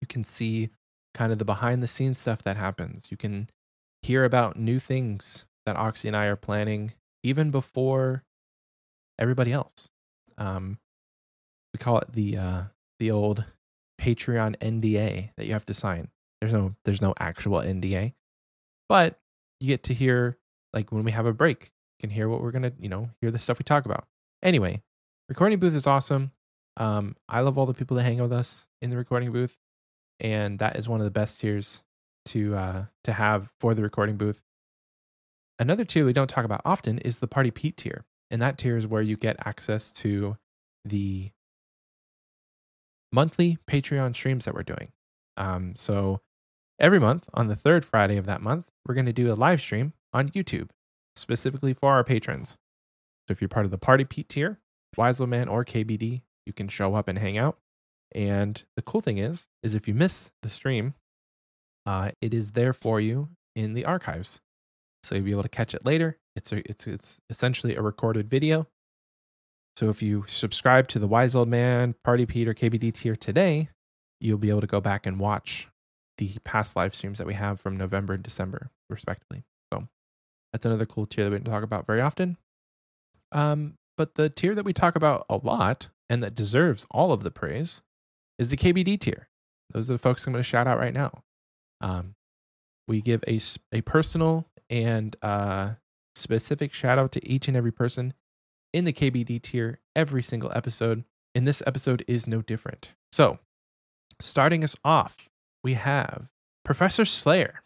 You 0.00 0.06
can 0.06 0.24
see 0.24 0.70
kind 1.14 1.32
of 1.32 1.38
the 1.38 1.44
behind 1.44 1.82
the 1.82 1.88
scenes 1.88 2.18
stuff 2.18 2.42
that 2.42 2.56
happens. 2.56 3.08
You 3.10 3.16
can 3.16 3.48
hear 4.02 4.24
about 4.24 4.58
new 4.58 4.78
things 4.78 5.44
that 5.66 5.76
Oxie 5.76 6.08
and 6.08 6.16
I 6.16 6.26
are 6.26 6.36
planning 6.36 6.92
even 7.22 7.50
before 7.50 8.24
everybody 9.18 9.52
else. 9.52 9.88
Um, 10.38 10.78
we 11.72 11.78
call 11.78 11.98
it 11.98 12.12
the 12.12 12.36
uh, 12.36 12.62
the 12.98 13.10
old 13.10 13.44
Patreon 14.00 14.56
NDA 14.58 15.30
that 15.36 15.46
you 15.46 15.52
have 15.52 15.66
to 15.66 15.74
sign. 15.74 16.08
There's 16.40 16.52
no 16.52 16.74
there's 16.84 17.02
no 17.02 17.14
actual 17.18 17.58
NDA, 17.58 18.14
but 18.88 19.18
you 19.60 19.68
get 19.68 19.82
to 19.84 19.94
hear 19.94 20.38
like 20.72 20.90
when 20.90 21.04
we 21.04 21.12
have 21.12 21.26
a 21.26 21.32
break, 21.32 21.64
you 21.98 22.08
can 22.08 22.10
hear 22.10 22.28
what 22.28 22.40
we're 22.40 22.50
gonna 22.50 22.72
you 22.78 22.88
know 22.88 23.10
hear 23.20 23.30
the 23.30 23.38
stuff 23.38 23.58
we 23.58 23.64
talk 23.64 23.84
about. 23.84 24.06
Anyway, 24.42 24.82
recording 25.28 25.58
booth 25.58 25.74
is 25.74 25.86
awesome. 25.86 26.32
Um, 26.76 27.16
I 27.28 27.40
love 27.40 27.58
all 27.58 27.66
the 27.66 27.74
people 27.74 27.96
that 27.98 28.04
hang 28.04 28.20
out 28.20 28.30
with 28.30 28.38
us 28.38 28.66
in 28.80 28.90
the 28.90 28.96
recording 28.96 29.32
booth 29.32 29.58
and 30.20 30.58
that 30.58 30.76
is 30.76 30.88
one 30.88 31.00
of 31.00 31.04
the 31.04 31.10
best 31.10 31.40
tiers 31.40 31.82
to 32.26 32.54
uh, 32.54 32.84
to 33.04 33.12
have 33.12 33.50
for 33.58 33.74
the 33.74 33.82
recording 33.82 34.16
booth. 34.16 34.42
Another 35.58 35.84
tier 35.84 36.04
we 36.06 36.12
don't 36.12 36.30
talk 36.30 36.44
about 36.44 36.62
often 36.64 36.98
is 36.98 37.20
the 37.20 37.26
Party 37.26 37.50
Pete 37.50 37.76
tier, 37.76 38.04
and 38.30 38.40
that 38.40 38.58
tier 38.58 38.76
is 38.76 38.86
where 38.86 39.02
you 39.02 39.16
get 39.16 39.36
access 39.44 39.92
to 39.92 40.36
the 40.84 41.30
monthly 43.12 43.58
Patreon 43.68 44.14
streams 44.14 44.44
that 44.44 44.54
we're 44.54 44.62
doing. 44.62 44.92
Um, 45.36 45.74
so 45.76 46.20
every 46.78 46.98
month 46.98 47.28
on 47.34 47.48
the 47.48 47.56
third 47.56 47.84
Friday 47.84 48.16
of 48.16 48.26
that 48.26 48.40
month, 48.40 48.66
we're 48.86 48.94
going 48.94 49.06
to 49.06 49.12
do 49.12 49.32
a 49.32 49.34
live 49.34 49.60
stream 49.60 49.92
on 50.12 50.30
YouTube 50.30 50.70
specifically 51.16 51.74
for 51.74 51.90
our 51.92 52.04
patrons. 52.04 52.58
So 53.26 53.32
if 53.32 53.40
you're 53.40 53.48
part 53.48 53.64
of 53.64 53.70
the 53.70 53.78
Party 53.78 54.04
Pete 54.04 54.28
tier, 54.28 54.58
Wise 54.96 55.20
Man 55.20 55.48
or 55.48 55.64
KBD, 55.64 56.22
you 56.46 56.52
can 56.52 56.68
show 56.68 56.94
up 56.94 57.08
and 57.08 57.18
hang 57.18 57.38
out. 57.38 57.58
And 58.14 58.62
the 58.76 58.82
cool 58.82 59.00
thing 59.00 59.18
is, 59.18 59.48
is 59.62 59.74
if 59.74 59.88
you 59.88 59.94
miss 59.94 60.30
the 60.42 60.48
stream, 60.50 60.94
uh, 61.86 62.12
it 62.22 62.34
is 62.34 62.52
there 62.52 62.72
for 62.72 63.00
you 63.00 63.30
in 63.56 63.74
the 63.74 63.84
archives, 63.86 64.40
so 65.02 65.16
you'll 65.16 65.24
be 65.24 65.32
able 65.32 65.42
to 65.44 65.50
catch 65.50 65.74
it 65.74 65.86
later. 65.86 66.18
It's 66.36 66.52
a, 66.52 66.58
it's 66.70 66.86
it's 66.86 67.20
essentially 67.30 67.76
a 67.76 67.82
recorded 67.82 68.30
video, 68.30 68.66
So 69.76 69.88
if 69.88 70.02
you 70.02 70.24
subscribe 70.28 70.88
to 70.88 70.98
the 70.98 71.06
Wise 71.08 71.34
Old 71.34 71.48
Man, 71.48 71.94
Party 72.04 72.26
Pete, 72.26 72.48
or 72.48 72.54
KBD 72.54 72.92
tier 72.92 73.16
today, 73.16 73.70
you'll 74.20 74.38
be 74.38 74.50
able 74.50 74.60
to 74.60 74.66
go 74.66 74.80
back 74.80 75.06
and 75.06 75.18
watch 75.18 75.68
the 76.18 76.32
past 76.44 76.76
live 76.76 76.94
streams 76.94 77.18
that 77.18 77.26
we 77.26 77.34
have 77.34 77.60
from 77.60 77.76
November 77.76 78.14
and 78.14 78.22
December, 78.22 78.70
respectively. 78.90 79.44
So 79.72 79.88
that's 80.52 80.66
another 80.66 80.86
cool 80.86 81.06
tier 81.06 81.24
that 81.24 81.32
we 81.32 81.38
don't 81.38 81.52
talk 81.52 81.64
about 81.64 81.86
very 81.86 82.00
often. 82.02 82.38
Um, 83.32 83.74
but 83.98 84.16
the 84.16 84.28
tier 84.30 84.54
that 84.54 84.64
we 84.64 84.72
talk 84.72 84.96
about 84.96 85.26
a 85.30 85.36
lot 85.36 85.88
and 86.10 86.22
that 86.22 86.34
deserves 86.34 86.86
all 86.90 87.12
of 87.12 87.22
the 87.24 87.30
praise 87.30 87.82
is 88.40 88.50
the 88.50 88.56
KBD 88.56 88.98
tier. 88.98 89.28
Those 89.72 89.90
are 89.90 89.94
the 89.94 89.98
folks 89.98 90.26
I'm 90.26 90.32
going 90.32 90.42
to 90.42 90.48
shout 90.48 90.66
out 90.66 90.78
right 90.78 90.94
now. 90.94 91.22
Um, 91.82 92.14
we 92.88 93.02
give 93.02 93.22
a, 93.28 93.38
a 93.70 93.82
personal 93.82 94.48
and 94.70 95.14
uh, 95.22 95.72
specific 96.14 96.72
shout 96.72 96.98
out 96.98 97.12
to 97.12 97.28
each 97.28 97.48
and 97.48 97.56
every 97.56 97.70
person 97.70 98.14
in 98.72 98.86
the 98.86 98.94
KBD 98.94 99.42
tier 99.42 99.78
every 99.94 100.22
single 100.22 100.50
episode. 100.54 101.04
And 101.34 101.46
this 101.46 101.62
episode 101.66 102.02
is 102.08 102.26
no 102.26 102.40
different. 102.40 102.90
So, 103.12 103.38
starting 104.20 104.64
us 104.64 104.74
off, 104.84 105.28
we 105.62 105.74
have 105.74 106.28
Professor 106.64 107.04
Slayer, 107.04 107.62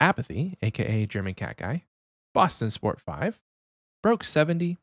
Apathy, 0.00 0.56
aka 0.62 1.04
German 1.04 1.34
Cat 1.34 1.56
Guy, 1.56 1.84
Boston 2.32 2.70
Sport 2.70 3.00
5, 3.00 3.40
Broke 4.02 4.24
70, 4.24 4.78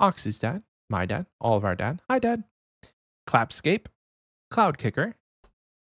Oxie's 0.00 0.38
dad, 0.38 0.62
my 0.88 1.04
dad, 1.06 1.26
all 1.40 1.56
of 1.56 1.64
our 1.64 1.76
dad, 1.76 2.00
hi 2.08 2.18
dad, 2.18 2.44
Clapscape, 3.28 3.86
Cloud 4.54 4.78
Kicker, 4.78 5.16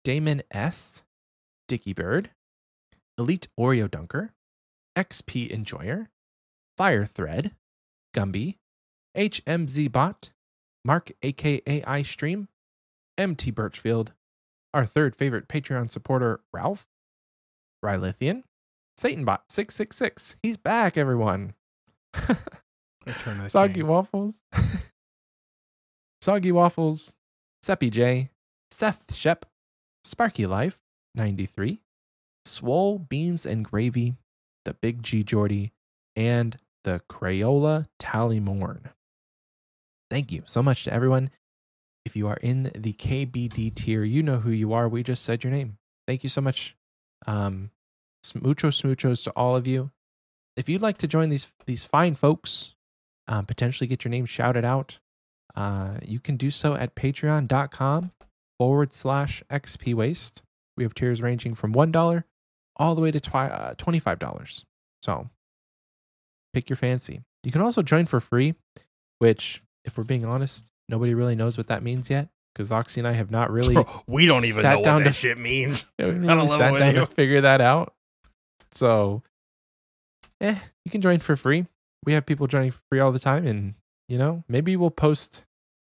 Damon 0.04 0.44
S, 0.52 1.06
Dicky 1.70 1.94
Bird, 1.94 2.32
Elite 3.18 3.48
Oreo 3.58 3.90
Dunker, 3.90 4.34
XP 4.98 5.50
Enjoyer, 5.50 6.10
Fire 6.76 7.06
Thread, 7.06 7.56
Gumby, 8.14 8.58
HMZ 9.16 9.90
Bot, 9.90 10.32
Mark 10.84 11.14
aka 11.24 11.82
I 11.88 12.02
Stream, 12.02 12.50
MT 13.18 13.52
Birchfield, 13.52 14.12
our 14.74 14.86
third 14.86 15.16
favorite 15.16 15.48
Patreon 15.48 15.90
supporter, 15.90 16.42
Ralph, 16.52 16.88
Rylithian, 17.82 18.44
SatanBot666. 19.00 20.36
He's 20.44 20.58
back, 20.58 20.98
everyone. 20.98 21.54
I 22.14 22.36
turn 23.20 23.38
that 23.38 23.50
Soggy. 23.50 23.84
Waffles. 23.84 24.42
Soggy 26.22 26.52
Waffles. 26.52 27.14
Seppy 27.64 27.90
J. 27.90 28.30
Seth 28.72 29.14
Shep. 29.14 29.46
Sparky 30.04 30.46
Life. 30.46 30.80
93. 31.16 31.80
Swole 32.46 33.00
Beans 33.00 33.46
and 33.46 33.66
Gravy. 33.66 34.16
The 34.66 34.74
Big 34.74 35.04
G 35.04 35.24
Jordy. 35.24 35.74
And 36.16 36.58
the 36.84 37.02
Crayola 37.10 37.88
Tallymorn. 38.02 38.92
Thank 40.10 40.32
you 40.32 40.44
so 40.46 40.64
much 40.64 40.86
to 40.86 40.94
everyone. 40.94 41.30
If 42.06 42.16
you 42.16 42.28
are 42.28 42.38
in 42.38 42.72
the 42.74 42.94
KBD 42.94 43.76
tier, 43.76 44.04
you 44.04 44.24
know 44.24 44.38
who 44.38 44.52
you 44.52 44.72
are. 44.72 44.88
We 44.88 45.04
just 45.04 45.26
said 45.26 45.44
your 45.44 45.52
name. 45.52 45.78
Thank 46.08 46.24
you 46.24 46.30
so 46.30 46.40
much. 46.40 46.78
Um, 47.26 47.72
mucho 48.34 48.70
smoochos 48.70 49.24
to 49.26 49.32
all 49.32 49.56
of 49.56 49.68
you. 49.68 49.92
If 50.56 50.70
you'd 50.70 50.82
like 50.82 50.98
to 51.00 51.08
join 51.08 51.30
these 51.30 51.54
these 51.66 51.84
fine 51.84 52.16
folks, 52.16 52.76
um, 53.28 53.46
potentially 53.46 53.88
get 53.88 54.06
your 54.06 54.12
name 54.12 54.26
shouted 54.26 54.64
out, 54.64 55.00
uh, 55.56 55.98
you 56.02 56.20
can 56.20 56.38
do 56.38 56.50
so 56.50 56.76
at 56.76 56.96
patreon.com 56.96 58.12
forward 58.60 58.94
slash 58.94 59.44
XP 59.50 59.94
Waste. 59.94 60.42
We 60.76 60.84
have 60.84 60.94
tiers 60.94 61.22
ranging 61.22 61.56
from 61.56 61.74
$1 61.74 62.24
all 62.76 62.96
the 62.96 63.02
way 63.02 63.12
to 63.12 63.20
twi- 63.20 63.50
uh, 63.50 63.74
$25. 63.76 64.64
So 65.02 65.30
pick 66.54 66.70
your 66.70 66.78
fancy. 66.78 67.22
You 67.44 67.52
can 67.52 67.62
also 67.62 67.82
join 67.82 68.06
for 68.06 68.20
free, 68.20 68.56
which, 69.20 69.62
if 69.86 69.98
we're 69.98 70.04
being 70.04 70.26
honest, 70.26 70.70
nobody 70.90 71.14
really 71.14 71.36
knows 71.36 71.58
what 71.58 71.68
that 71.68 71.82
means 71.84 72.10
yet 72.10 72.28
because 72.54 72.72
Oxie 72.72 73.00
and 73.00 73.08
I 73.08 73.14
have 73.14 73.32
not 73.32 73.52
really, 73.52 73.76
Bro, 73.76 74.04
we 74.08 74.26
don't 74.26 74.46
even 74.46 74.62
sat 74.62 74.78
know 74.78 74.84
down 74.84 74.96
what 74.96 75.04
that 75.06 75.10
to- 75.10 75.14
shit 75.14 75.38
means. 75.38 75.86
we 76.00 76.06
haven't 76.06 76.30
I 76.30 76.36
don't 76.36 76.46
really 76.46 76.58
sat 76.58 76.78
down 76.78 76.94
to 76.96 77.06
figure 77.06 77.42
that 77.42 77.62
out. 77.62 77.94
So, 78.74 79.24
eh, 80.42 80.56
you 80.86 80.92
can 80.92 81.02
join 81.02 81.20
for 81.20 81.36
free. 81.36 81.66
We 82.06 82.14
have 82.14 82.26
people 82.26 82.48
joining 82.48 82.72
for 82.72 82.82
free 82.92 83.00
all 83.00 83.12
the 83.12 83.20
time, 83.20 83.48
and 83.48 83.74
you 84.08 84.18
know, 84.18 84.44
maybe 84.48 84.76
we'll 84.76 84.92
post 84.92 85.46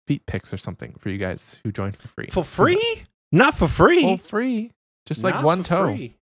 feet 0.06 0.26
pics 0.26 0.52
or 0.52 0.56
something 0.56 0.94
for 0.98 1.10
you 1.10 1.18
guys 1.18 1.60
who 1.64 1.72
joined 1.72 1.96
for 1.96 2.08
free. 2.08 2.28
For 2.30 2.44
free? 2.44 3.04
Not 3.30 3.54
for 3.54 3.68
free. 3.68 4.16
For 4.16 4.22
free, 4.22 4.72
just 5.06 5.22
like 5.24 5.34
Not 5.36 5.44
one 5.44 5.62
toe. 5.62 5.86
free. 5.94 6.16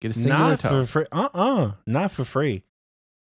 Get 0.00 0.10
a 0.12 0.14
singular 0.14 0.50
Not 0.50 0.60
toe. 0.60 0.68
for 0.68 0.86
free. 0.86 1.06
Uh 1.12 1.28
uh 1.34 1.72
Not 1.86 2.10
for 2.12 2.24
free. 2.24 2.62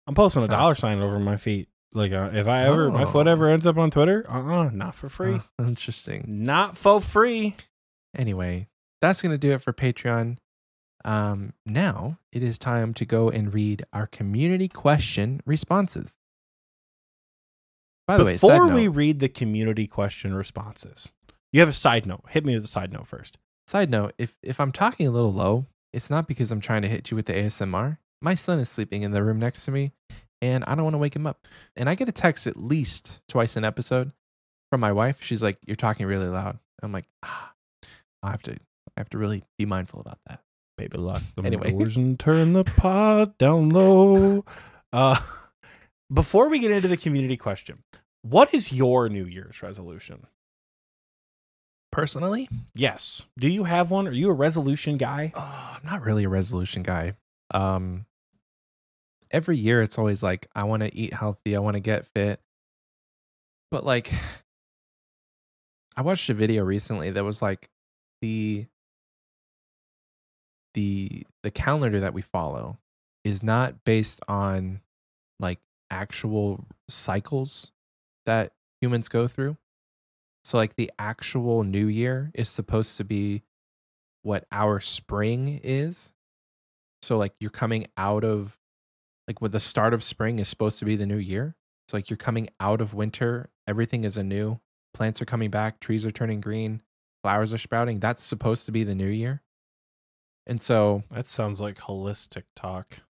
I'm 0.07 0.15
posting 0.15 0.43
a 0.43 0.47
Oh. 0.47 0.49
dollar 0.49 0.75
sign 0.75 1.01
over 1.01 1.19
my 1.19 1.37
feet. 1.37 1.69
Like 1.93 2.13
uh, 2.13 2.31
if 2.33 2.47
I 2.47 2.65
ever 2.67 2.91
my 2.91 3.05
foot 3.05 3.27
Oh. 3.27 3.31
ever 3.33 3.49
ends 3.49 3.67
up 3.67 3.77
on 3.77 3.91
Twitter, 3.91 4.25
uh 4.29 4.41
uh 4.67 4.71
not 4.71 4.95
for 4.95 5.09
free. 5.09 5.41
Oh, 5.59 5.65
interesting. 5.67 6.25
Not 6.29 6.77
for 6.77 7.01
free. 7.01 7.57
Anyway, 8.17 8.69
that's 9.01 9.23
going 9.23 9.33
to 9.33 9.39
do 9.39 9.53
it 9.53 9.63
for 9.63 9.73
Patreon. 9.73 10.39
Um, 11.05 11.55
now 11.65 12.19
it 12.33 12.43
is 12.43 12.59
time 12.59 12.93
to 12.95 13.05
go 13.07 13.31
and 13.31 13.55
read 13.55 13.85
our 13.93 14.07
community 14.07 14.69
question 14.69 15.41
responses. 15.47 16.19
By 18.11 18.17
the 18.19 18.25
way, 18.25 18.35
Before 18.35 18.69
we 18.69 18.89
read 18.89 19.21
the 19.21 19.29
community 19.29 19.87
question 19.87 20.35
responses, 20.35 21.13
you 21.53 21.61
have 21.61 21.69
a 21.69 21.73
side 21.73 22.07
note. 22.07 22.25
Hit 22.29 22.45
me 22.45 22.55
with 22.55 22.63
the 22.63 22.69
side 22.69 22.93
note 22.93 23.07
first. 23.07 23.39
side 23.69 23.91
note, 23.91 24.15
if 24.19 24.37
if 24.43 24.59
I'm 24.61 24.73
talking 24.73 25.07
a 25.07 25.11
little 25.11 25.33
low, 25.33 25.67
it's 25.93 26.11
not 26.11 26.27
because 26.29 26.51
I'm 26.51 26.61
trying 26.61 26.83
to 26.83 26.89
hit 26.89 27.11
you 27.11 27.17
with 27.17 27.27
the 27.27 27.35
ASMR. 27.35 27.99
My 28.21 28.35
son 28.35 28.59
is 28.59 28.69
sleeping 28.69 29.03
in 29.03 29.13
the 29.13 29.23
room 29.23 29.39
next 29.39 29.65
to 29.65 29.71
me, 29.71 29.93
and 30.43 30.65
I 30.67 30.75
don't 30.75 30.85
want 30.85 30.95
to 30.95 30.99
wake 30.99 31.15
him 31.17 31.27
up. 31.27 31.47
And 31.77 31.89
I 31.89 31.95
get 31.95 32.09
a 32.09 32.13
text 32.13 32.47
at 32.47 32.57
least 32.57 33.21
twice 33.29 33.57
an 33.57 33.65
episode 33.65 34.13
from 34.71 34.81
my 34.81 34.93
wife. 34.93 35.23
She's 35.23 35.43
like, 35.43 35.59
"You're 35.67 35.77
talking 35.77 36.07
really 36.07 36.29
loud." 36.29 36.59
I'm 36.83 36.93
like, 36.93 37.07
ah, 37.23 37.53
I 38.23 38.31
have 38.31 38.43
to, 38.43 38.53
I 38.53 38.59
have 38.99 39.11
to 39.11 39.19
really 39.19 39.43
be 39.59 39.67
mindful 39.67 40.01
about 40.01 40.19
that. 40.27 40.41
Baby, 40.79 40.97
lock 40.99 41.23
the 41.37 41.43
Anyway. 41.43 41.71
doors 41.73 41.97
and 41.97 42.19
turn 42.19 42.55
the 42.55 42.65
pod 42.77 43.37
down 43.39 43.69
low. 43.71 44.45
Uh, 44.93 45.19
before 46.13 46.49
we 46.49 46.59
get 46.59 46.71
into 46.71 46.89
the 46.89 46.97
community 46.97 47.37
question, 47.37 47.83
what 48.23 48.53
is 48.55 48.73
your 48.73 49.09
New 49.09 49.25
Year's 49.25 49.63
resolution? 49.63 50.27
Personally, 51.93 52.49
Yes. 52.75 53.27
Do 53.39 53.49
you 53.49 53.65
have 53.65 53.91
one? 53.91 54.07
Are 54.07 54.13
you 54.13 54.31
a 54.31 54.35
resolution 54.35 54.97
guy? 54.97 55.33
Oh, 55.35 55.79
I'm 55.81 55.91
not 55.91 56.03
really 56.03 56.25
a 56.25 56.29
resolution 56.29 56.83
guy. 56.85 57.15
Um, 57.53 58.07
every 59.31 59.57
year 59.57 59.83
it's 59.83 59.99
always 59.99 60.23
like 60.23 60.47
I 60.55 60.65
want 60.65 60.83
to 60.83 60.95
eat 60.95 61.13
healthy, 61.13 61.57
I 61.57 61.59
want 61.59 61.75
to 61.75 61.81
get 61.81 62.07
fit. 62.07 62.41
But 63.73 63.85
like 63.85 64.13
I 65.97 66.03
watched 66.03 66.31
a 66.31 66.35
video 66.35 66.65
recently 66.65 67.11
that 67.11 67.25
was 67.25 67.43
like 67.43 67.69
the 68.23 68.67
the 70.75 71.27
the 71.43 71.51
calendar 71.51 72.01
that 72.01 72.15
we 72.15 72.23
follow 72.23 72.79
is 73.25 73.43
not 73.43 73.85
based 73.85 74.21
on 74.29 74.81
like 75.41 75.59
actual 75.91 76.67
cycles 76.89 77.73
that 78.27 78.53
humans 78.81 79.09
go 79.09 79.27
through. 79.27 79.57
So 80.45 80.57
like 80.57 80.77
the 80.77 80.91
actual 80.99 81.65
new 81.65 81.87
year 81.87 82.31
is 82.35 82.49
supposed 82.49 82.97
to 82.97 83.05
be 83.05 83.43
what 84.23 84.47
our 84.51 84.81
spring 84.81 85.61
is. 85.63 86.13
So 87.03 87.19
like 87.19 87.35
you're 87.41 87.51
coming 87.51 87.87
out 87.97 88.25
of 88.25 88.59
like 89.29 89.41
with 89.41 89.53
the 89.53 89.61
start 89.61 89.95
of 89.95 90.03
spring 90.03 90.39
is 90.39 90.49
supposed 90.49 90.79
to 90.81 90.85
be 90.85 90.97
the 90.97 91.07
new 91.07 91.17
year. 91.17 91.57
So 91.89 91.97
like 91.97 92.11
you're 92.11 92.17
coming 92.17 92.49
out 92.59 92.81
of 92.81 92.95
winter, 92.95 93.51
everything 93.67 94.05
is 94.05 94.17
anew. 94.17 94.61
Plants 94.95 95.23
are 95.23 95.27
coming 95.27 95.51
back, 95.51 95.81
trees 95.81 96.05
are 96.05 96.11
turning 96.11 96.41
green, 96.41 96.83
flowers 97.23 97.53
are 97.53 97.59
sprouting. 97.59 98.01
That's 98.01 98.23
supposed 98.23 98.67
to 98.67 98.73
be 98.73 98.85
the 98.85 98.95
new 98.95 99.07
year. 99.07 99.43
And 100.47 100.61
so 100.61 101.05
That 101.11 101.27
sounds 101.27 101.61
like 101.61 101.79
holistic 101.79 102.45
talk. 102.57 103.03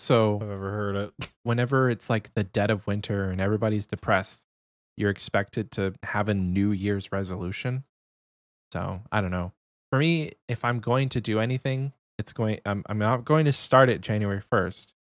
So 0.00 0.38
I've 0.40 0.50
ever 0.50 0.70
heard 0.70 0.96
it. 0.96 1.30
whenever 1.42 1.90
it's 1.90 2.08
like 2.08 2.32
the 2.34 2.42
dead 2.42 2.70
of 2.70 2.86
winter 2.86 3.30
and 3.30 3.40
everybody's 3.40 3.84
depressed, 3.84 4.46
you're 4.96 5.10
expected 5.10 5.70
to 5.72 5.94
have 6.04 6.28
a 6.28 6.34
New 6.34 6.72
Year's 6.72 7.12
resolution. 7.12 7.84
So 8.72 9.02
I 9.12 9.20
don't 9.20 9.30
know. 9.30 9.52
For 9.90 9.98
me, 9.98 10.32
if 10.48 10.64
I'm 10.64 10.80
going 10.80 11.10
to 11.10 11.20
do 11.20 11.38
anything, 11.38 11.92
it's 12.18 12.32
going. 12.32 12.60
I'm 12.64 12.82
I'm 12.86 12.98
not 12.98 13.24
going 13.24 13.44
to 13.44 13.52
start 13.52 13.90
it 13.90 14.00
January 14.00 14.40
first. 14.40 14.94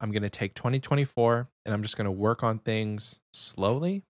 I'm 0.00 0.12
going 0.12 0.22
to 0.22 0.30
take 0.30 0.54
2024 0.54 1.48
and 1.64 1.74
I'm 1.74 1.82
just 1.82 1.96
going 1.96 2.04
to 2.04 2.10
work 2.10 2.42
on 2.42 2.58
things 2.58 3.20
slowly, 3.32 4.04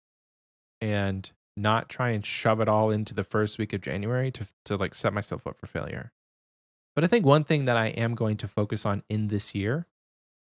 and 0.81 1.31
not 1.57 1.89
try 1.89 2.11
and 2.11 2.25
shove 2.25 2.61
it 2.61 2.69
all 2.69 2.91
into 2.91 3.15
the 3.15 3.25
first 3.25 3.59
week 3.59 3.73
of 3.73 3.81
January 3.81 4.31
to 4.33 4.47
to 4.67 4.77
like 4.77 4.95
set 4.95 5.13
myself 5.13 5.47
up 5.47 5.57
for 5.57 5.67
failure. 5.67 6.13
But 6.95 7.05
I 7.05 7.07
think 7.09 7.27
one 7.27 7.45
thing 7.45 7.65
that 7.65 7.77
I 7.77 7.89
am 7.89 8.15
going 8.15 8.37
to 8.39 8.49
focus 8.49 8.87
on 8.87 9.03
in 9.09 9.29
this 9.29 9.55
year 9.55 9.87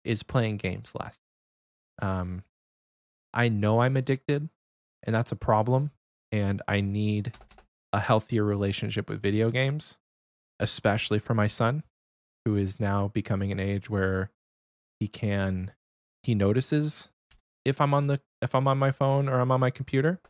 is 0.05 0.23
playing 0.23 0.59
games 0.59 0.93
less. 0.99 1.21
Um, 2.01 2.45
I 3.35 3.49
know 3.49 3.81
I'm 3.81 3.97
addicted, 3.97 4.49
and 5.03 5.15
that's 5.15 5.33
a 5.33 5.37
problem. 5.37 5.91
And 6.33 6.63
I 6.69 6.81
need 6.81 7.33
a 7.93 8.01
healthier 8.01 8.45
relationship 8.45 9.09
with 9.09 9.23
video 9.23 9.51
games, 9.51 9.99
especially 10.61 11.19
for 11.19 11.35
my 11.35 11.47
son, 11.47 11.83
who 12.45 12.57
is 12.57 12.79
now 12.79 13.09
becoming 13.09 13.53
an 13.53 13.61
age 13.61 13.91
where 13.91 14.31
he 15.01 15.09
can 15.09 15.73
he 16.23 16.35
notices 16.35 17.09
if 17.65 17.81
I'm 17.81 17.95
on 17.95 18.07
the 18.07 18.21
if 18.43 18.55
I'm 18.55 18.67
on 18.67 18.79
my 18.79 18.91
phone 18.91 19.29
or 19.29 19.41
I'm 19.41 19.53
on 19.53 19.61
my 19.61 19.71
computer 19.71 20.21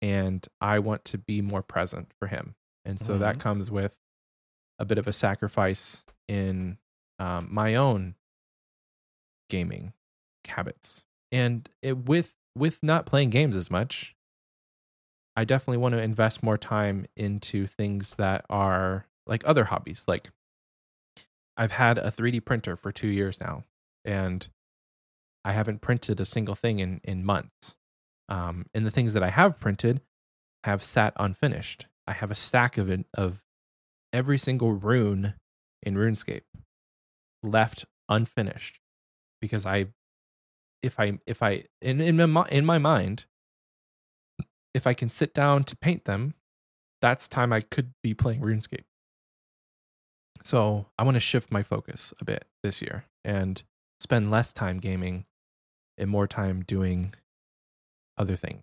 and 0.00 0.46
I 0.60 0.78
want 0.78 1.04
to 1.06 1.18
be 1.18 1.40
more 1.40 1.62
present 1.62 2.12
for 2.18 2.28
him. 2.28 2.54
And 2.84 2.98
so 3.00 3.18
that 3.18 3.38
comes 3.38 3.70
with 3.70 3.96
a 4.78 4.84
bit 4.84 4.98
of 4.98 5.06
a 5.06 5.12
sacrifice 5.12 6.04
in 6.28 6.78
um, 7.18 7.48
my 7.50 7.74
own 7.74 8.14
gaming 9.50 9.92
habits. 10.46 11.04
And 11.32 11.68
it, 11.82 12.06
with 12.06 12.34
with 12.56 12.82
not 12.82 13.06
playing 13.06 13.30
games 13.30 13.54
as 13.54 13.70
much, 13.70 14.16
I 15.36 15.44
definitely 15.44 15.78
want 15.78 15.94
to 15.94 16.02
invest 16.02 16.42
more 16.42 16.58
time 16.58 17.06
into 17.16 17.66
things 17.66 18.16
that 18.16 18.44
are 18.50 19.06
like 19.26 19.42
other 19.46 19.64
hobbies. 19.64 20.04
Like 20.08 20.30
I've 21.56 21.72
had 21.72 21.98
a 21.98 22.10
3D 22.10 22.44
printer 22.44 22.76
for 22.76 22.92
2 22.92 23.08
years 23.08 23.40
now 23.40 23.64
and 24.04 24.48
I 25.44 25.52
haven't 25.52 25.80
printed 25.80 26.20
a 26.20 26.24
single 26.24 26.54
thing 26.54 26.80
in 26.80 27.00
in 27.04 27.24
months. 27.24 27.74
Um, 28.28 28.66
and 28.74 28.84
the 28.84 28.90
things 28.90 29.14
that 29.14 29.22
I 29.22 29.30
have 29.30 29.58
printed 29.58 30.02
have 30.64 30.82
sat 30.82 31.14
unfinished. 31.16 31.86
I 32.06 32.12
have 32.12 32.30
a 32.30 32.34
stack 32.34 32.78
of 32.78 32.90
of 33.14 33.42
every 34.12 34.38
single 34.38 34.72
rune 34.72 35.34
in 35.82 35.94
RuneScape 35.94 36.42
left 37.42 37.84
unfinished 38.08 38.80
because 39.40 39.66
I 39.66 39.86
if 40.82 40.98
I 40.98 41.18
if 41.26 41.42
I 41.42 41.64
in 41.80 42.00
in 42.00 42.30
my, 42.30 42.46
in 42.50 42.64
my 42.64 42.78
mind 42.78 43.26
if 44.74 44.86
I 44.86 44.94
can 44.94 45.08
sit 45.08 45.34
down 45.34 45.64
to 45.64 45.76
paint 45.76 46.04
them 46.04 46.34
that's 47.00 47.28
time 47.28 47.52
I 47.52 47.60
could 47.60 47.92
be 48.02 48.14
playing 48.14 48.40
RuneScape. 48.40 48.84
So, 50.42 50.86
I 50.98 51.02
want 51.02 51.16
to 51.16 51.20
shift 51.20 51.50
my 51.50 51.62
focus 51.62 52.12
a 52.20 52.24
bit 52.24 52.44
this 52.62 52.80
year 52.80 53.04
and 53.24 53.62
spend 54.00 54.30
less 54.30 54.52
time 54.52 54.78
gaming 54.78 55.26
and 55.96 56.08
more 56.08 56.26
time 56.26 56.62
doing 56.62 57.14
other 58.16 58.36
things. 58.36 58.62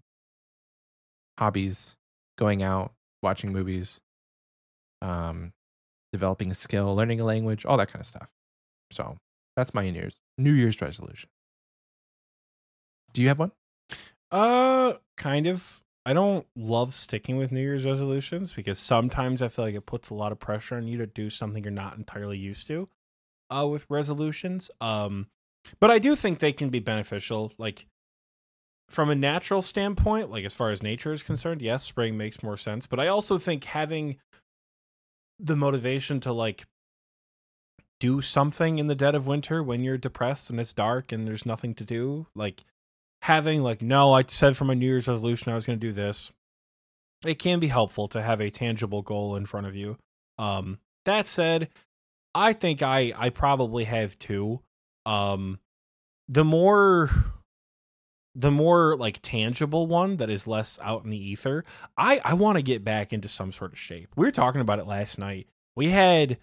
Hobbies, 1.38 1.96
going 2.38 2.64
out, 2.64 2.94
watching 3.22 3.52
movies, 3.52 4.00
um, 5.02 5.54
developing 6.14 6.52
a 6.52 6.56
skill, 6.56 6.96
learning 6.96 7.20
a 7.20 7.26
language, 7.26 7.66
all 7.66 7.78
that 7.78 7.92
kind 7.92 8.02
of 8.02 8.08
stuff. 8.08 8.30
So 8.92 9.18
that's 9.56 9.74
my 9.74 9.90
New 9.90 10.00
Year's 10.00 10.18
New 10.38 10.54
Year's 10.54 10.80
resolution. 10.82 11.30
Do 13.14 13.22
you 13.22 13.30
have 13.30 13.40
one? 13.40 13.52
Uh, 14.32 14.94
kind 15.18 15.48
of. 15.48 15.82
I 16.08 16.14
don't 16.14 16.46
love 16.56 16.94
sticking 16.94 17.38
with 17.38 17.52
New 17.52 17.62
Year's 17.62 17.86
resolutions 17.86 18.54
because 18.54 18.78
sometimes 18.78 19.42
I 19.42 19.48
feel 19.48 19.66
like 19.66 19.74
it 19.74 19.88
puts 19.88 20.12
a 20.12 20.14
lot 20.14 20.32
of 20.32 20.38
pressure 20.38 20.76
on 20.76 20.88
you 20.88 21.00
to 21.00 21.08
do 21.08 21.32
something 21.32 21.64
you're 21.64 21.72
not 21.72 21.98
entirely 21.98 22.38
used 22.38 22.68
to. 22.68 22.90
Uh, 23.50 23.68
with 23.68 23.86
resolutions, 23.90 24.72
um, 24.82 25.28
but 25.80 25.92
I 25.92 26.00
do 26.00 26.16
think 26.16 26.40
they 26.40 26.52
can 26.52 26.70
be 26.70 26.80
beneficial. 26.80 27.54
Like 27.60 27.86
from 28.90 29.10
a 29.10 29.16
natural 29.16 29.62
standpoint, 29.62 30.32
like 30.32 30.46
as 30.46 30.54
far 30.54 30.72
as 30.72 30.82
nature 30.82 31.14
is 31.14 31.24
concerned, 31.24 31.62
yes, 31.62 31.84
spring 31.84 32.18
makes 32.18 32.42
more 32.42 32.58
sense. 32.58 32.88
But 32.88 33.00
I 33.00 33.08
also 33.08 33.38
think 33.38 33.66
having 33.66 34.18
the 35.40 35.56
motivation 35.56 36.20
to 36.22 36.32
like 36.32 36.66
do 38.00 38.22
something 38.22 38.78
in 38.80 38.88
the 38.88 38.96
dead 38.96 39.16
of 39.16 39.28
winter 39.28 39.64
when 39.64 39.84
you're 39.84 39.98
depressed 39.98 40.50
and 40.50 40.60
it's 40.60 40.74
dark 40.74 41.12
and 41.12 41.28
there's 41.28 41.46
nothing 41.46 41.74
to 41.76 41.84
do, 41.84 42.28
like 42.36 42.64
having 43.22 43.64
like 43.64 43.82
no, 43.82 44.14
I 44.14 44.24
said 44.28 44.58
for 44.58 44.66
my 44.66 44.74
New 44.74 44.86
Year's 44.86 45.08
resolution 45.08 45.52
I 45.52 45.56
was 45.56 45.66
going 45.66 45.80
to 45.80 45.88
do 45.88 45.94
this. 45.94 46.32
It 47.26 47.40
can 47.40 47.60
be 47.60 47.68
helpful 47.68 48.08
to 48.10 48.22
have 48.22 48.42
a 48.42 48.50
tangible 48.50 49.02
goal 49.02 49.36
in 49.36 49.46
front 49.46 49.68
of 49.68 49.76
you. 49.76 49.98
Um 50.38 50.80
that 51.06 51.28
said, 51.28 51.70
I 52.34 52.54
think 52.54 52.82
I 52.82 53.14
I 53.16 53.30
probably 53.30 53.86
have 53.86 54.20
two. 54.20 54.62
Um 55.06 55.60
the 56.28 56.44
more 56.44 57.10
the 58.36 58.52
more 58.52 58.96
like 58.98 59.20
tangible 59.22 59.88
one 59.88 60.18
that 60.18 60.30
is 60.30 60.46
less 60.48 60.78
out 60.82 61.04
in 61.06 61.10
the 61.10 61.18
ether 61.32 61.64
i 61.98 62.20
i 62.26 62.34
want 62.34 62.58
to 62.58 62.62
get 62.62 62.84
back 62.84 63.14
into 63.14 63.28
some 63.30 63.52
sort 63.52 63.72
of 63.72 63.80
shape. 63.80 64.10
We 64.18 64.26
were 64.26 64.32
talking 64.32 64.62
about 64.62 64.80
it 64.80 64.88
last 64.88 65.18
night. 65.18 65.48
We 65.76 65.90
had 65.90 66.38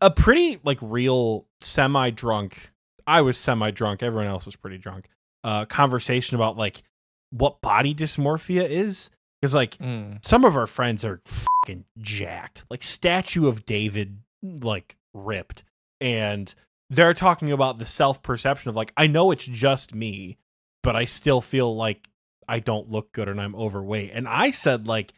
a 0.00 0.10
pretty 0.10 0.58
like 0.64 0.78
real 0.80 1.46
semi 1.60 2.10
drunk 2.10 2.72
i 3.06 3.20
was 3.20 3.38
semi 3.38 3.70
drunk 3.70 4.02
everyone 4.02 4.26
else 4.28 4.46
was 4.46 4.56
pretty 4.56 4.78
drunk 4.78 5.08
uh 5.44 5.64
conversation 5.66 6.34
about 6.34 6.56
like 6.56 6.82
what 7.30 7.60
body 7.62 7.94
dysmorphia 7.94 8.68
is. 8.68 9.10
Because 9.40 9.54
like 9.54 9.76
Mm. 9.78 10.24
some 10.24 10.44
of 10.44 10.56
our 10.56 10.66
friends 10.68 11.04
are 11.04 11.20
fucking 11.24 11.84
jacked. 11.98 12.64
Like 12.70 12.82
statue 12.82 13.46
of 13.48 13.64
david 13.66 14.18
like 14.42 14.96
ripped. 15.14 15.64
And 16.00 16.52
they're 16.90 17.14
talking 17.14 17.50
about 17.52 17.78
the 17.78 17.86
self 17.86 18.22
perception 18.22 18.68
of 18.70 18.76
like 18.76 18.92
i 18.96 19.06
know 19.06 19.30
it's 19.30 19.46
just 19.46 19.94
me 19.94 20.36
but 20.82 20.96
i 20.96 21.04
still 21.04 21.40
feel 21.40 21.74
like 21.74 22.08
i 22.48 22.58
don't 22.58 22.90
look 22.90 23.12
good 23.12 23.28
and 23.28 23.40
i'm 23.40 23.54
overweight. 23.54 24.10
And 24.12 24.26
i 24.28 24.50
said 24.50 24.86
like 24.86 25.12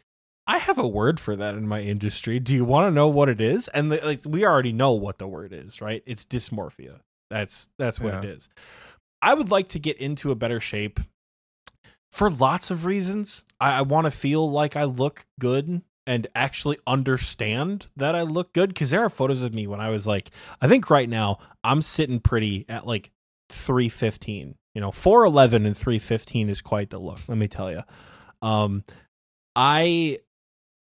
i 0.47 0.57
have 0.59 0.77
a 0.77 0.87
word 0.87 1.19
for 1.19 1.35
that 1.35 1.55
in 1.55 1.67
my 1.67 1.81
industry. 1.81 2.39
Do 2.39 2.53
you 2.53 2.63
want 2.65 2.87
to 2.87 2.91
know 2.91 3.07
what 3.07 3.29
it 3.29 3.41
is? 3.41 3.67
And 3.69 3.91
the, 3.91 3.97
like 4.05 4.19
we 4.27 4.45
already 4.45 4.71
know 4.73 4.91
what 4.93 5.17
the 5.17 5.27
word 5.27 5.51
is 5.53 5.81
right? 5.81 6.03
It's 6.05 6.23
dysmorphia. 6.25 6.99
That's 7.31 7.69
that's 7.79 7.99
what 7.99 8.13
it 8.13 8.23
Yeah. 8.23 8.29
is. 8.31 8.49
I 9.21 9.33
would 9.33 9.49
like 9.49 9.69
to 9.69 9.79
get 9.79 9.97
into 9.97 10.29
a 10.31 10.35
better 10.35 10.59
shape 10.59 10.99
for 12.11 12.29
lots 12.29 12.69
of 12.69 12.85
reasons. 12.85 13.43
I, 13.59 13.79
I 13.79 13.81
want 13.81 14.05
to 14.05 14.11
feel 14.11 14.49
like 14.49 14.75
i 14.75 14.83
look 14.83 15.25
good 15.39 15.81
and 16.07 16.27
actually 16.35 16.77
understand 16.85 17.87
that 17.97 18.13
i 18.13 18.21
look 18.21 18.53
good 18.53 18.69
because 18.69 18.91
there 18.91 19.01
are 19.03 19.09
photos 19.09 19.41
of 19.41 19.55
me 19.55 19.65
when 19.65 19.79
i 19.79 19.89
was 19.89 20.05
like 20.05 20.29
i 20.61 20.67
think 20.67 20.91
right 20.91 21.09
now 21.09 21.39
i'm 21.63 21.81
sitting 21.81 22.19
pretty 22.19 22.63
at 22.69 22.85
like 22.85 23.09
315 23.49 24.55
you 24.75 24.81
know 24.81 24.91
411 24.91 25.65
and 25.65 25.75
315 25.75 26.49
is 26.49 26.61
quite 26.61 26.91
the 26.91 26.99
look 26.99 27.19
let 27.27 27.37
me 27.37 27.47
tell 27.47 27.71
you 27.71 27.81
um 28.43 28.83
i 29.55 30.19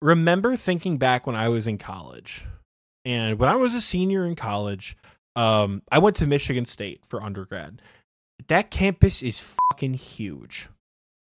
remember 0.01 0.55
thinking 0.55 0.97
back 0.97 1.27
when 1.27 1.35
i 1.35 1.49
was 1.49 1.67
in 1.67 1.77
college 1.77 2.45
and 3.05 3.37
when 3.37 3.49
i 3.49 3.55
was 3.55 3.75
a 3.75 3.81
senior 3.81 4.25
in 4.25 4.35
college 4.35 4.97
um 5.35 5.83
i 5.91 5.99
went 5.99 6.15
to 6.15 6.25
michigan 6.25 6.65
state 6.65 7.05
for 7.05 7.21
undergrad. 7.21 7.81
That 8.47 8.71
campus 8.71 9.21
is 9.21 9.39
fucking 9.71 9.93
huge. 9.93 10.67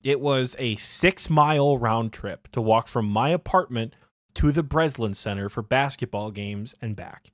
It 0.02 0.20
was 0.20 0.56
a 0.58 0.76
six 0.76 1.28
mile 1.28 1.76
round 1.76 2.12
trip 2.12 2.48
to 2.52 2.60
walk 2.60 2.88
from 2.88 3.06
my 3.06 3.30
apartment 3.30 3.94
to 4.34 4.52
the 4.52 4.62
breslin 4.62 5.14
center 5.14 5.48
for 5.48 5.62
basketball 5.62 6.30
games 6.30 6.74
and 6.80 6.96
back. 6.96 7.32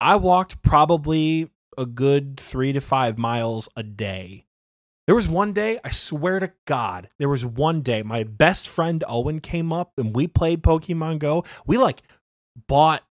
I 0.00 0.16
walked 0.16 0.62
probably 0.62 1.50
a 1.76 1.86
good 1.86 2.38
three 2.38 2.72
to 2.72 2.80
five 2.80 3.18
miles 3.18 3.68
a 3.76 3.82
day. 3.82 4.46
There 5.06 5.14
was 5.14 5.28
one 5.28 5.52
day, 5.52 5.78
I 5.84 5.90
swear 5.90 6.40
to 6.40 6.52
God, 6.66 7.08
there 7.18 7.28
was 7.28 7.46
one 7.46 7.82
day 7.82 8.02
my 8.02 8.24
best 8.24 8.68
friend 8.68 9.04
Owen 9.06 9.40
came 9.40 9.72
up 9.72 9.92
and 9.96 10.14
we 10.14 10.26
played 10.26 10.62
Pokemon 10.62 11.20
Go. 11.20 11.44
We 11.64 11.78
like 11.78 12.02
bought, 12.66 13.04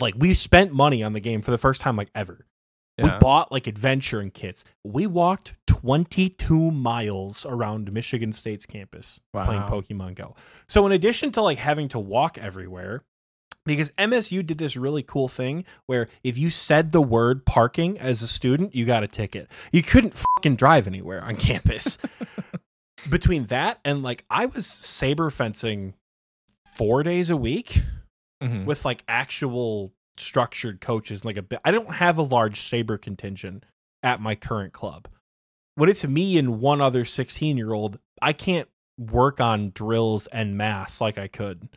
like, 0.00 0.14
we 0.16 0.34
spent 0.34 0.72
money 0.72 1.02
on 1.02 1.12
the 1.12 1.20
game 1.20 1.42
for 1.42 1.50
the 1.50 1.58
first 1.58 1.80
time, 1.80 1.96
like, 1.96 2.10
ever. 2.14 2.46
We 2.98 3.08
bought 3.18 3.50
like 3.50 3.66
adventuring 3.66 4.30
kits. 4.30 4.62
We 4.84 5.06
walked 5.06 5.54
22 5.66 6.70
miles 6.70 7.46
around 7.46 7.90
Michigan 7.92 8.32
State's 8.32 8.66
campus 8.66 9.20
playing 9.46 9.62
Pokemon 9.62 10.16
Go. 10.16 10.34
So, 10.68 10.84
in 10.84 10.92
addition 10.92 11.32
to 11.32 11.40
like 11.42 11.56
having 11.58 11.88
to 11.88 11.98
walk 11.98 12.36
everywhere, 12.36 13.04
because 13.66 13.90
MSU 13.92 14.44
did 14.44 14.58
this 14.58 14.76
really 14.76 15.02
cool 15.02 15.28
thing 15.28 15.64
where 15.86 16.08
if 16.24 16.38
you 16.38 16.50
said 16.50 16.92
the 16.92 17.02
word 17.02 17.44
parking 17.44 17.98
as 17.98 18.22
a 18.22 18.28
student, 18.28 18.74
you 18.74 18.84
got 18.86 19.02
a 19.04 19.08
ticket. 19.08 19.48
You 19.72 19.82
couldn't 19.82 20.14
fucking 20.14 20.56
drive 20.56 20.86
anywhere 20.86 21.22
on 21.22 21.36
campus. 21.36 21.98
Between 23.08 23.46
that 23.46 23.80
and 23.84 24.02
like 24.02 24.24
I 24.30 24.46
was 24.46 24.66
saber 24.66 25.30
fencing 25.30 25.94
four 26.74 27.02
days 27.02 27.30
a 27.30 27.36
week 27.36 27.82
Mhm. 28.42 28.64
with 28.64 28.84
like 28.86 29.04
actual 29.08 29.92
structured 30.16 30.80
coaches 30.80 31.24
like 31.24 31.36
a 31.36 31.42
bit 31.42 31.60
I 31.64 31.70
don't 31.70 31.94
have 31.94 32.16
a 32.18 32.22
large 32.22 32.60
saber 32.60 32.96
contingent 32.98 33.64
at 34.02 34.20
my 34.20 34.34
current 34.34 34.72
club. 34.72 35.08
When 35.76 35.88
it's 35.88 36.04
me 36.06 36.36
and 36.38 36.60
one 36.60 36.80
other 36.80 37.04
16 37.04 37.56
year 37.56 37.72
old, 37.72 37.98
I 38.20 38.32
can't 38.34 38.68
work 38.98 39.40
on 39.40 39.70
drills 39.74 40.26
and 40.26 40.56
mass 40.58 41.00
like 41.00 41.16
I 41.18 41.26
could. 41.28 41.68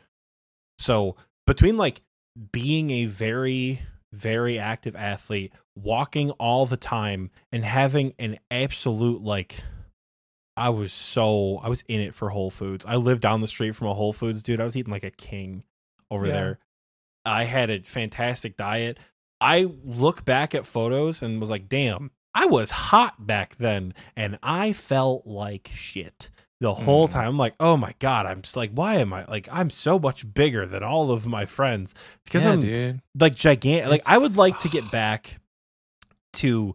So 0.78 1.16
between 1.46 1.76
like 1.76 2.02
being 2.52 2.90
a 2.90 3.04
very 3.06 3.80
very 4.12 4.58
active 4.60 4.94
athlete, 4.94 5.52
walking 5.76 6.30
all 6.32 6.66
the 6.66 6.76
time 6.76 7.30
and 7.50 7.64
having 7.64 8.14
an 8.18 8.38
absolute 8.50 9.22
like 9.22 9.56
I 10.56 10.68
was 10.70 10.92
so 10.92 11.58
I 11.62 11.68
was 11.68 11.82
in 11.88 12.00
it 12.00 12.14
for 12.14 12.30
Whole 12.30 12.50
Foods. 12.50 12.86
I 12.86 12.96
lived 12.96 13.22
down 13.22 13.40
the 13.40 13.48
street 13.48 13.74
from 13.74 13.88
a 13.88 13.94
Whole 13.94 14.12
Foods, 14.12 14.42
dude. 14.42 14.60
I 14.60 14.64
was 14.64 14.76
eating 14.76 14.92
like 14.92 15.04
a 15.04 15.10
king 15.10 15.64
over 16.10 16.26
Yeah. 16.26 16.32
there. 16.32 16.58
I 17.24 17.44
had 17.44 17.70
a 17.70 17.82
fantastic 17.82 18.56
diet. 18.56 18.98
I 19.40 19.68
look 19.82 20.24
back 20.24 20.54
at 20.54 20.64
photos 20.64 21.22
and 21.22 21.40
was 21.40 21.50
like, 21.50 21.68
"Damn, 21.68 22.12
I 22.34 22.46
was 22.46 22.70
hot 22.70 23.26
back 23.26 23.56
then 23.56 23.94
and 24.14 24.38
I 24.42 24.72
felt 24.72 25.26
like 25.26 25.70
shit." 25.74 26.30
The 26.64 26.72
whole 26.72 27.08
Mm. 27.08 27.12
time 27.12 27.28
I'm 27.28 27.36
like, 27.36 27.54
"Oh 27.60 27.76
my 27.76 27.92
god, 27.98 28.24
I'm 28.24 28.40
just 28.40 28.56
like, 28.56 28.70
why 28.72 28.94
am 28.94 29.12
I 29.12 29.26
like 29.26 29.46
I'm 29.52 29.68
so 29.68 29.98
much 29.98 30.32
bigger 30.32 30.64
than 30.64 30.82
all 30.82 31.10
of 31.10 31.26
my 31.26 31.44
friends." 31.44 31.94
It's 32.22 32.30
cuz 32.30 32.44
yeah, 32.46 32.52
I'm 32.52 32.60
dude. 32.62 33.02
like 33.20 33.34
gigantic. 33.34 33.90
Like 33.90 34.02
I 34.06 34.16
would 34.16 34.38
like 34.38 34.58
to 34.60 34.68
get 34.70 34.90
back 34.90 35.40
to 36.34 36.74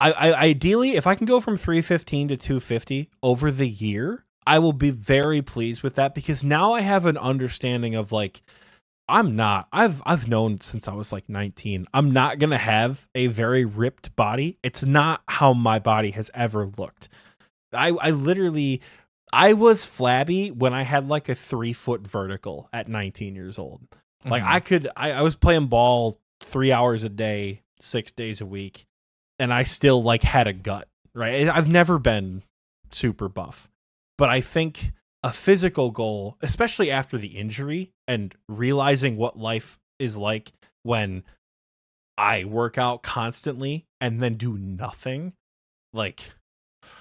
I, 0.00 0.10
I 0.10 0.40
ideally, 0.40 0.96
if 0.96 1.06
I 1.06 1.14
can 1.14 1.24
go 1.26 1.40
from 1.40 1.56
315 1.56 2.28
to 2.28 2.36
250 2.36 3.08
over 3.22 3.52
the 3.52 3.68
year, 3.68 4.24
I 4.44 4.58
will 4.58 4.72
be 4.72 4.90
very 4.90 5.40
pleased 5.40 5.84
with 5.84 5.94
that 5.94 6.12
because 6.12 6.42
now 6.42 6.72
I 6.72 6.80
have 6.80 7.06
an 7.06 7.16
understanding 7.16 7.94
of 7.94 8.10
like 8.10 8.42
I'm 9.08 9.36
not. 9.36 9.68
I've 9.72 10.02
I've 10.04 10.26
known 10.26 10.60
since 10.60 10.88
I 10.88 10.94
was 10.94 11.12
like 11.12 11.28
19. 11.28 11.86
I'm 11.94 12.10
not 12.10 12.40
going 12.40 12.50
to 12.50 12.58
have 12.58 13.08
a 13.14 13.28
very 13.28 13.64
ripped 13.64 14.16
body. 14.16 14.58
It's 14.64 14.84
not 14.84 15.22
how 15.28 15.52
my 15.52 15.78
body 15.78 16.10
has 16.10 16.28
ever 16.34 16.66
looked. 16.76 17.08
I 17.76 17.88
I 17.88 18.10
literally 18.10 18.80
I 19.32 19.52
was 19.52 19.84
flabby 19.84 20.50
when 20.50 20.72
I 20.74 20.82
had 20.82 21.08
like 21.08 21.28
a 21.28 21.34
3 21.34 21.72
foot 21.72 22.06
vertical 22.06 22.68
at 22.72 22.88
19 22.88 23.34
years 23.34 23.58
old. 23.58 23.82
Like 24.24 24.42
Mhm. 24.42 24.48
I 24.48 24.60
could 24.60 24.88
I, 24.96 25.12
I 25.12 25.22
was 25.22 25.36
playing 25.36 25.66
ball 25.66 26.18
3 26.40 26.72
hours 26.72 27.04
a 27.04 27.08
day, 27.08 27.62
6 27.80 28.12
days 28.12 28.40
a 28.40 28.46
week 28.46 28.86
and 29.38 29.52
I 29.52 29.64
still 29.64 30.02
like 30.02 30.22
had 30.22 30.46
a 30.46 30.52
gut, 30.52 30.88
right? 31.14 31.48
I've 31.48 31.68
never 31.68 31.98
been 31.98 32.42
super 32.90 33.28
buff. 33.28 33.68
But 34.18 34.30
I 34.30 34.40
think 34.40 34.92
a 35.22 35.32
physical 35.32 35.90
goal, 35.90 36.36
especially 36.40 36.90
after 36.90 37.18
the 37.18 37.36
injury 37.36 37.92
and 38.08 38.34
realizing 38.48 39.16
what 39.16 39.38
life 39.38 39.78
is 39.98 40.16
like 40.16 40.52
when 40.84 41.24
I 42.16 42.44
work 42.44 42.78
out 42.78 43.02
constantly 43.02 43.84
and 44.00 44.20
then 44.20 44.34
do 44.34 44.56
nothing, 44.56 45.32
like 45.92 46.32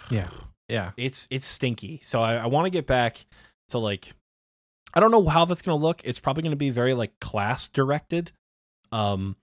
Yeah. 0.10 0.30
Yeah. 0.68 0.92
it's 0.98 1.28
it's 1.32 1.46
stinky. 1.46 2.00
So 2.04 2.22
I, 2.22 2.36
I 2.36 2.46
want 2.48 2.66
to 2.66 2.70
get 2.70 2.88
back 2.88 3.26
to 3.70 3.78
like 3.78 4.14
I 4.94 5.00
don't 5.00 5.12
know 5.12 5.26
how 5.28 5.46
that's 5.46 5.62
gonna 5.62 5.82
look. 5.82 6.02
It's 6.04 6.20
probably 6.20 6.44
gonna 6.44 6.56
be 6.56 6.70
very 6.70 6.94
like 6.94 7.20
class 7.20 7.70
directed. 7.70 8.32
Um 8.92 9.36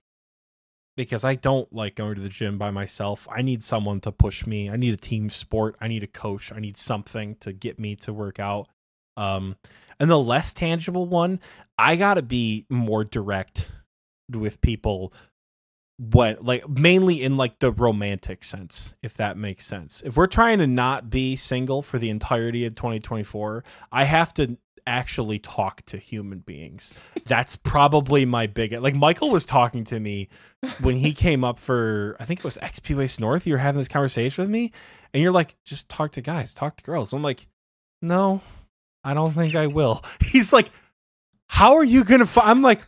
because 0.95 1.23
I 1.23 1.35
don't 1.35 1.71
like 1.73 1.95
going 1.95 2.15
to 2.15 2.21
the 2.21 2.29
gym 2.29 2.59
by 2.59 2.69
myself. 2.69 3.27
I 3.31 3.41
need 3.41 3.63
someone 3.63 3.99
to 4.01 4.11
push 4.11 4.45
me. 4.45 4.69
I 4.69 4.75
need 4.75 4.93
a 4.93 4.97
team 4.97 5.29
sport. 5.29 5.75
I 5.81 5.87
need 5.87 6.03
a 6.03 6.07
coach. 6.07 6.51
I 6.51 6.59
need 6.59 6.77
something 6.77 7.35
to 7.37 7.51
get 7.51 7.79
me 7.79 7.95
to 7.97 8.13
work 8.13 8.39
out. 8.39 8.67
Um 9.17 9.55
and 9.99 10.09
the 10.09 10.19
less 10.19 10.53
tangible 10.53 11.05
one, 11.05 11.39
I 11.77 11.95
got 11.95 12.15
to 12.15 12.21
be 12.21 12.65
more 12.69 13.03
direct 13.03 13.69
with 14.31 14.61
people 14.61 15.13
what 15.97 16.43
like 16.43 16.67
mainly 16.67 17.21
in 17.21 17.37
like 17.37 17.59
the 17.59 17.71
romantic 17.71 18.43
sense 18.43 18.95
if 19.03 19.15
that 19.17 19.37
makes 19.37 19.65
sense. 19.65 20.01
If 20.05 20.17
we're 20.17 20.27
trying 20.27 20.59
to 20.59 20.67
not 20.67 21.09
be 21.09 21.35
single 21.35 21.81
for 21.81 21.99
the 21.99 22.09
entirety 22.09 22.65
of 22.65 22.75
2024 22.75 23.63
i 23.91 24.03
have 24.03 24.33
to 24.35 24.57
actually 24.85 25.39
talk 25.39 25.81
to 25.85 25.97
human 25.97 26.39
beings. 26.39 26.93
That's 27.25 27.55
probably 27.55 28.25
my 28.25 28.47
biggest 28.47 28.81
like 28.81 28.95
michael 28.95 29.29
was 29.29 29.45
talking 29.45 29.83
to 29.85 29.99
me 29.99 30.29
when 30.81 30.97
he 30.97 31.13
came 31.13 31.43
up 31.43 31.59
for 31.59 32.17
i 32.19 32.25
think 32.25 32.39
it 32.39 32.43
was 32.45 32.57
xp 32.57 32.95
waste 32.97 33.19
north 33.19 33.45
you 33.45 33.53
were 33.53 33.59
having 33.59 33.79
this 33.79 33.87
conversation 33.87 34.43
with 34.43 34.49
me 34.49 34.71
and 35.13 35.21
you're 35.21 35.31
like 35.31 35.55
just 35.63 35.87
talk 35.89 36.11
to 36.13 36.21
guys 36.21 36.53
talk 36.53 36.75
to 36.77 36.83
girls. 36.83 37.13
I'm 37.13 37.21
like 37.21 37.47
no 38.01 38.41
i 39.03 39.13
don't 39.13 39.31
think 39.33 39.55
i 39.55 39.67
will. 39.67 40.03
He's 40.21 40.51
like 40.51 40.71
how 41.47 41.75
are 41.75 41.83
you 41.83 42.03
gonna 42.03 42.25
fi-? 42.25 42.49
i'm 42.49 42.61
like 42.61 42.81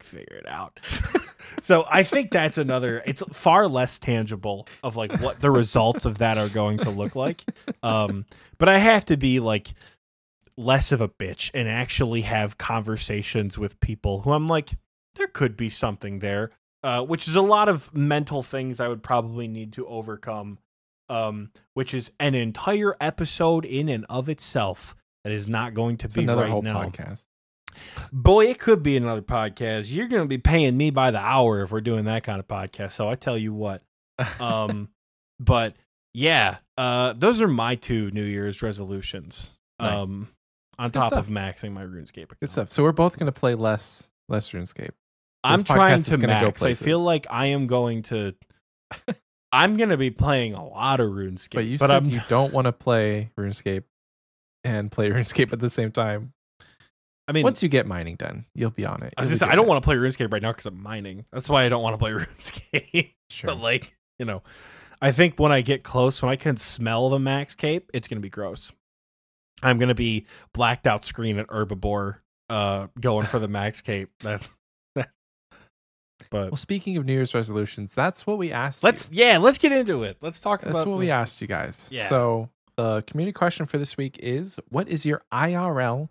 figure 0.00 0.36
it 0.36 0.48
out 0.48 0.78
so 1.62 1.86
i 1.90 2.02
think 2.02 2.30
that's 2.30 2.58
another 2.58 3.02
it's 3.06 3.22
far 3.32 3.68
less 3.68 3.98
tangible 3.98 4.66
of 4.82 4.96
like 4.96 5.12
what 5.20 5.40
the 5.40 5.50
results 5.50 6.04
of 6.04 6.18
that 6.18 6.38
are 6.38 6.48
going 6.48 6.78
to 6.78 6.90
look 6.90 7.14
like 7.14 7.44
um 7.82 8.24
but 8.58 8.68
i 8.68 8.78
have 8.78 9.04
to 9.04 9.16
be 9.16 9.40
like 9.40 9.68
less 10.56 10.90
of 10.90 11.00
a 11.00 11.08
bitch 11.08 11.50
and 11.54 11.68
actually 11.68 12.22
have 12.22 12.58
conversations 12.58 13.56
with 13.56 13.78
people 13.80 14.20
who 14.22 14.32
i'm 14.32 14.48
like 14.48 14.70
there 15.14 15.28
could 15.28 15.56
be 15.56 15.68
something 15.68 16.18
there 16.18 16.50
uh 16.82 17.00
which 17.02 17.28
is 17.28 17.36
a 17.36 17.40
lot 17.40 17.68
of 17.68 17.94
mental 17.94 18.42
things 18.42 18.80
i 18.80 18.88
would 18.88 19.02
probably 19.02 19.46
need 19.46 19.72
to 19.72 19.86
overcome 19.86 20.58
um 21.08 21.50
which 21.74 21.94
is 21.94 22.10
an 22.18 22.34
entire 22.34 22.96
episode 23.00 23.64
in 23.64 23.88
and 23.88 24.04
of 24.08 24.28
itself 24.28 24.96
that 25.24 25.32
is 25.32 25.46
not 25.48 25.74
going 25.74 25.96
to 25.96 26.06
It's 26.06 26.16
be 26.16 26.22
another 26.22 26.42
right 26.42 26.50
whole 26.50 26.62
now 26.62 26.82
podcast. 26.84 27.27
Boy, 28.12 28.46
it 28.46 28.58
could 28.58 28.82
be 28.82 28.96
another 28.96 29.22
podcast. 29.22 29.92
You're 29.92 30.08
going 30.08 30.22
to 30.22 30.28
be 30.28 30.38
paying 30.38 30.76
me 30.76 30.90
by 30.90 31.10
the 31.10 31.18
hour 31.18 31.62
if 31.62 31.70
we're 31.70 31.80
doing 31.80 32.04
that 32.06 32.24
kind 32.24 32.40
of 32.40 32.48
podcast. 32.48 32.92
So 32.92 33.08
I 33.08 33.14
tell 33.14 33.36
you 33.36 33.52
what. 33.52 33.82
Um, 34.40 34.88
but 35.40 35.76
yeah, 36.14 36.58
uh, 36.76 37.12
those 37.12 37.40
are 37.40 37.48
my 37.48 37.74
two 37.74 38.10
New 38.10 38.24
Year's 38.24 38.62
resolutions. 38.62 39.54
Nice. 39.80 39.96
Um, 39.96 40.28
on 40.78 40.90
top 40.90 41.12
of 41.12 41.26
maxing 41.26 41.72
my 41.72 41.84
RuneScape 41.84 42.24
account. 42.24 42.40
Good 42.40 42.50
stuff. 42.50 42.72
So 42.72 42.82
we're 42.82 42.92
both 42.92 43.18
going 43.18 43.26
to 43.26 43.38
play 43.38 43.54
less 43.54 44.08
less 44.28 44.50
RuneScape. 44.50 44.86
So 44.88 44.92
I'm 45.44 45.64
trying 45.64 46.02
to 46.02 46.18
max. 46.18 46.62
I 46.62 46.74
feel 46.74 47.00
like 47.00 47.26
I 47.30 47.46
am 47.46 47.66
going 47.66 48.02
to. 48.02 48.34
I'm 49.52 49.76
going 49.78 49.88
to 49.88 49.96
be 49.96 50.10
playing 50.10 50.54
a 50.54 50.64
lot 50.64 51.00
of 51.00 51.10
RuneScape. 51.10 51.54
But 51.54 51.64
you 51.64 51.78
but 51.78 51.88
said 51.88 51.96
I'm, 51.96 52.04
you 52.06 52.20
don't 52.28 52.52
want 52.52 52.66
to 52.66 52.72
play 52.72 53.30
RuneScape 53.38 53.84
and 54.62 54.92
play 54.92 55.10
RuneScape 55.10 55.52
at 55.52 55.58
the 55.58 55.70
same 55.70 55.90
time. 55.90 56.32
I 57.28 57.32
mean, 57.32 57.44
Once 57.44 57.62
you 57.62 57.68
get 57.68 57.86
mining 57.86 58.16
done, 58.16 58.46
you'll 58.54 58.70
be 58.70 58.86
on 58.86 59.02
it. 59.02 59.12
I 59.16 59.20
was 59.20 59.28
just, 59.28 59.42
I 59.42 59.54
don't 59.54 59.68
want 59.68 59.82
to 59.82 59.86
play 59.86 59.96
RuneScape 59.96 60.32
right 60.32 60.40
now 60.40 60.50
because 60.50 60.64
I'm 60.64 60.82
mining. 60.82 61.26
That's 61.30 61.50
why 61.50 61.64
I 61.64 61.68
don't 61.68 61.82
want 61.82 61.92
to 61.92 61.98
play 61.98 62.10
RuneScape. 62.12 63.12
Sure. 63.28 63.48
But 63.48 63.60
like, 63.60 63.94
you 64.18 64.24
know, 64.24 64.42
I 65.02 65.12
think 65.12 65.38
when 65.38 65.52
I 65.52 65.60
get 65.60 65.82
close, 65.82 66.22
when 66.22 66.32
I 66.32 66.36
can 66.36 66.56
smell 66.56 67.10
the 67.10 67.18
max 67.18 67.54
cape, 67.54 67.90
it's 67.92 68.08
gonna 68.08 68.20
be 68.22 68.30
gross. 68.30 68.72
I'm 69.62 69.78
gonna 69.78 69.94
be 69.94 70.26
blacked 70.54 70.86
out 70.86 71.04
screen 71.04 71.38
at 71.38 71.46
Herblore, 71.48 72.16
uh, 72.48 72.86
going 72.98 73.26
for 73.26 73.38
the 73.38 73.48
max 73.48 73.82
cape. 73.82 74.10
That's 74.20 74.50
that. 74.94 75.10
But 76.30 76.50
well, 76.50 76.56
speaking 76.56 76.96
of 76.96 77.04
New 77.04 77.12
Year's 77.12 77.32
resolutions, 77.32 77.94
that's 77.94 78.26
what 78.26 78.38
we 78.38 78.50
asked. 78.52 78.82
let's 78.82 79.10
you. 79.12 79.24
yeah, 79.24 79.38
let's 79.38 79.56
get 79.56 79.70
into 79.70 80.02
it. 80.02 80.16
Let's 80.20 80.40
talk 80.40 80.62
That's 80.62 80.84
what 80.84 80.98
we 80.98 81.10
asked 81.10 81.40
you 81.40 81.46
guys. 81.46 81.88
Yeah. 81.92 82.08
So 82.08 82.50
the 82.76 83.02
community 83.06 83.32
question 83.32 83.66
for 83.66 83.78
this 83.78 83.96
week 83.96 84.18
is: 84.20 84.58
What 84.68 84.88
is 84.88 85.06
your 85.06 85.22
IRL 85.32 86.08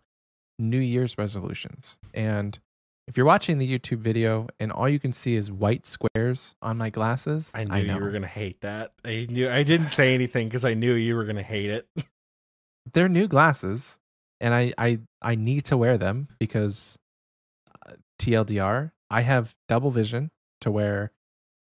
New 0.59 0.79
Year's 0.79 1.17
resolutions? 1.17 1.97
And 2.13 2.59
if 3.07 3.15
you're 3.15 3.25
watching 3.25 3.57
the 3.57 3.79
YouTube 3.79 3.99
video 3.99 4.47
and 4.59 4.71
all 4.71 4.89
you 4.89 4.99
can 4.99 5.13
see 5.13 5.35
is 5.35 5.51
white 5.51 5.85
squares 5.85 6.55
on 6.61 6.77
my 6.77 6.89
glasses, 6.89 7.51
I 7.55 7.63
knew 7.63 7.87
know 7.87 7.95
you 7.95 8.03
were 8.03 8.11
gonna 8.11 8.27
hate 8.27 8.61
that. 8.61 8.91
I 9.05 9.27
knew 9.29 9.49
I 9.49 9.63
didn't 9.63 9.87
say 9.87 10.13
anything 10.13 10.47
because 10.49 10.65
I 10.65 10.73
knew 10.73 10.93
you 10.93 11.15
were 11.15 11.23
gonna 11.23 11.41
hate 11.41 11.69
it. 11.69 11.87
they're 12.93 13.07
new 13.07 13.27
glasses, 13.27 13.97
and 14.41 14.53
I 14.53 14.73
I 14.77 14.99
I 15.21 15.35
need 15.35 15.65
to 15.65 15.77
wear 15.77 15.97
them 15.97 16.27
because 16.37 16.99
uh, 17.87 17.93
TLDR, 18.19 18.91
I 19.09 19.21
have 19.21 19.55
double 19.69 19.91
vision 19.91 20.31
to 20.61 20.69
where 20.69 21.11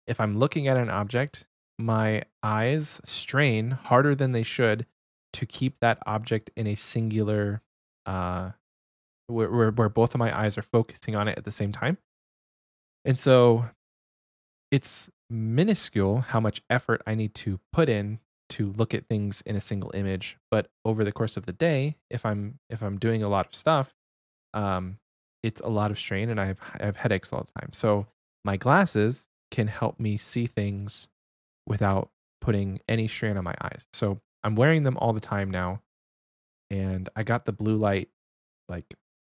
if 0.06 0.20
I'm 0.20 0.38
looking 0.38 0.68
at 0.68 0.76
an 0.76 0.90
object, 0.90 1.46
my 1.76 2.22
eyes 2.42 3.00
strain 3.04 3.72
harder 3.72 4.14
than 4.14 4.30
they 4.30 4.42
should 4.44 4.86
to 5.32 5.46
keep 5.46 5.78
that 5.78 5.98
object 6.06 6.50
in 6.56 6.68
a 6.68 6.76
singular 6.76 7.62
uh 8.06 8.50
where, 9.26 9.50
where, 9.50 9.70
where 9.70 9.88
both 9.88 10.14
of 10.14 10.18
my 10.18 10.36
eyes 10.36 10.58
are 10.58 10.62
focusing 10.62 11.14
on 11.14 11.28
it 11.28 11.38
at 11.38 11.44
the 11.44 11.52
same 11.52 11.72
time. 11.72 11.98
And 13.04 13.18
so 13.18 13.66
it's 14.70 15.10
minuscule 15.30 16.20
how 16.20 16.40
much 16.40 16.62
effort 16.68 17.02
I 17.06 17.14
need 17.14 17.34
to 17.36 17.58
put 17.72 17.88
in 17.88 18.20
to 18.52 18.72
look 18.76 18.92
at 18.92 19.06
things 19.06 19.42
in 19.46 19.56
a 19.56 19.60
single 19.60 19.90
image 19.94 20.36
but 20.50 20.68
over 20.84 21.04
the 21.04 21.12
course 21.12 21.38
of 21.38 21.46
the 21.46 21.54
day 21.54 21.96
if 22.10 22.26
i'm 22.26 22.58
if 22.68 22.82
i'm 22.82 22.98
doing 22.98 23.22
a 23.22 23.28
lot 23.28 23.46
of 23.46 23.54
stuff 23.54 23.94
um 24.52 24.98
it's 25.42 25.60
a 25.62 25.68
lot 25.68 25.90
of 25.90 25.98
strain 25.98 26.28
and 26.28 26.38
i 26.38 26.44
have 26.44 26.60
i 26.78 26.84
have 26.84 26.96
headaches 26.96 27.32
all 27.32 27.42
the 27.42 27.60
time 27.60 27.70
so 27.72 28.06
my 28.44 28.58
glasses 28.58 29.26
can 29.50 29.68
help 29.68 29.98
me 29.98 30.18
see 30.18 30.46
things 30.46 31.08
without 31.66 32.10
putting 32.42 32.78
any 32.88 33.08
strain 33.08 33.38
on 33.38 33.44
my 33.44 33.54
eyes 33.62 33.86
so 33.94 34.20
i'm 34.44 34.54
wearing 34.54 34.82
them 34.82 34.98
all 34.98 35.14
the 35.14 35.20
time 35.20 35.50
now 35.50 35.80
and 36.70 37.08
i 37.16 37.22
got 37.22 37.46
the 37.46 37.52
blue 37.52 37.76
light 37.76 38.10
like 38.68 38.84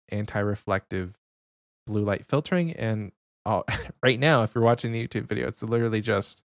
anti-reflective 0.10 1.18
blue 1.86 2.04
light 2.04 2.26
filtering 2.26 2.72
and 2.72 3.12
oh, 3.46 3.64
right 4.04 4.20
now 4.20 4.44
if 4.44 4.54
you're 4.54 4.64
watching 4.64 4.92
the 4.92 5.08
youtube 5.08 5.28
video 5.28 5.48
it's 5.48 5.64
literally 5.64 6.02
just 6.02 6.44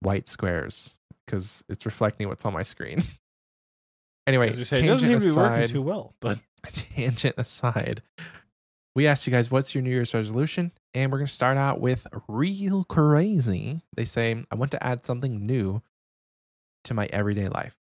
white 0.00 0.28
squares 0.28 0.96
because 1.26 1.64
it's 1.68 1.86
reflecting 1.86 2.28
what's 2.28 2.44
on 2.44 2.52
my 2.52 2.62
screen. 2.62 3.02
anyway, 4.26 4.48
As 4.48 4.58
you 4.58 4.64
say, 4.64 4.82
it 4.82 4.86
doesn't 4.86 5.08
seem 5.08 5.18
tangent 5.18 5.34
to 5.34 5.40
be 5.40 5.48
working 5.50 5.68
too 5.68 5.82
well. 5.82 6.14
But 6.20 6.38
tangent 6.72 7.36
aside, 7.38 8.02
we 8.94 9.06
asked 9.06 9.26
you 9.26 9.30
guys 9.30 9.50
what's 9.50 9.74
your 9.74 9.82
New 9.82 9.90
Year's 9.90 10.14
resolution, 10.14 10.72
and 10.94 11.10
we're 11.10 11.18
gonna 11.18 11.28
start 11.28 11.56
out 11.56 11.80
with 11.80 12.06
real 12.28 12.84
crazy. 12.84 13.82
They 13.96 14.04
say 14.04 14.44
I 14.50 14.54
want 14.54 14.70
to 14.72 14.84
add 14.84 15.04
something 15.04 15.46
new 15.46 15.82
to 16.84 16.94
my 16.94 17.06
everyday 17.06 17.48
life. 17.48 17.76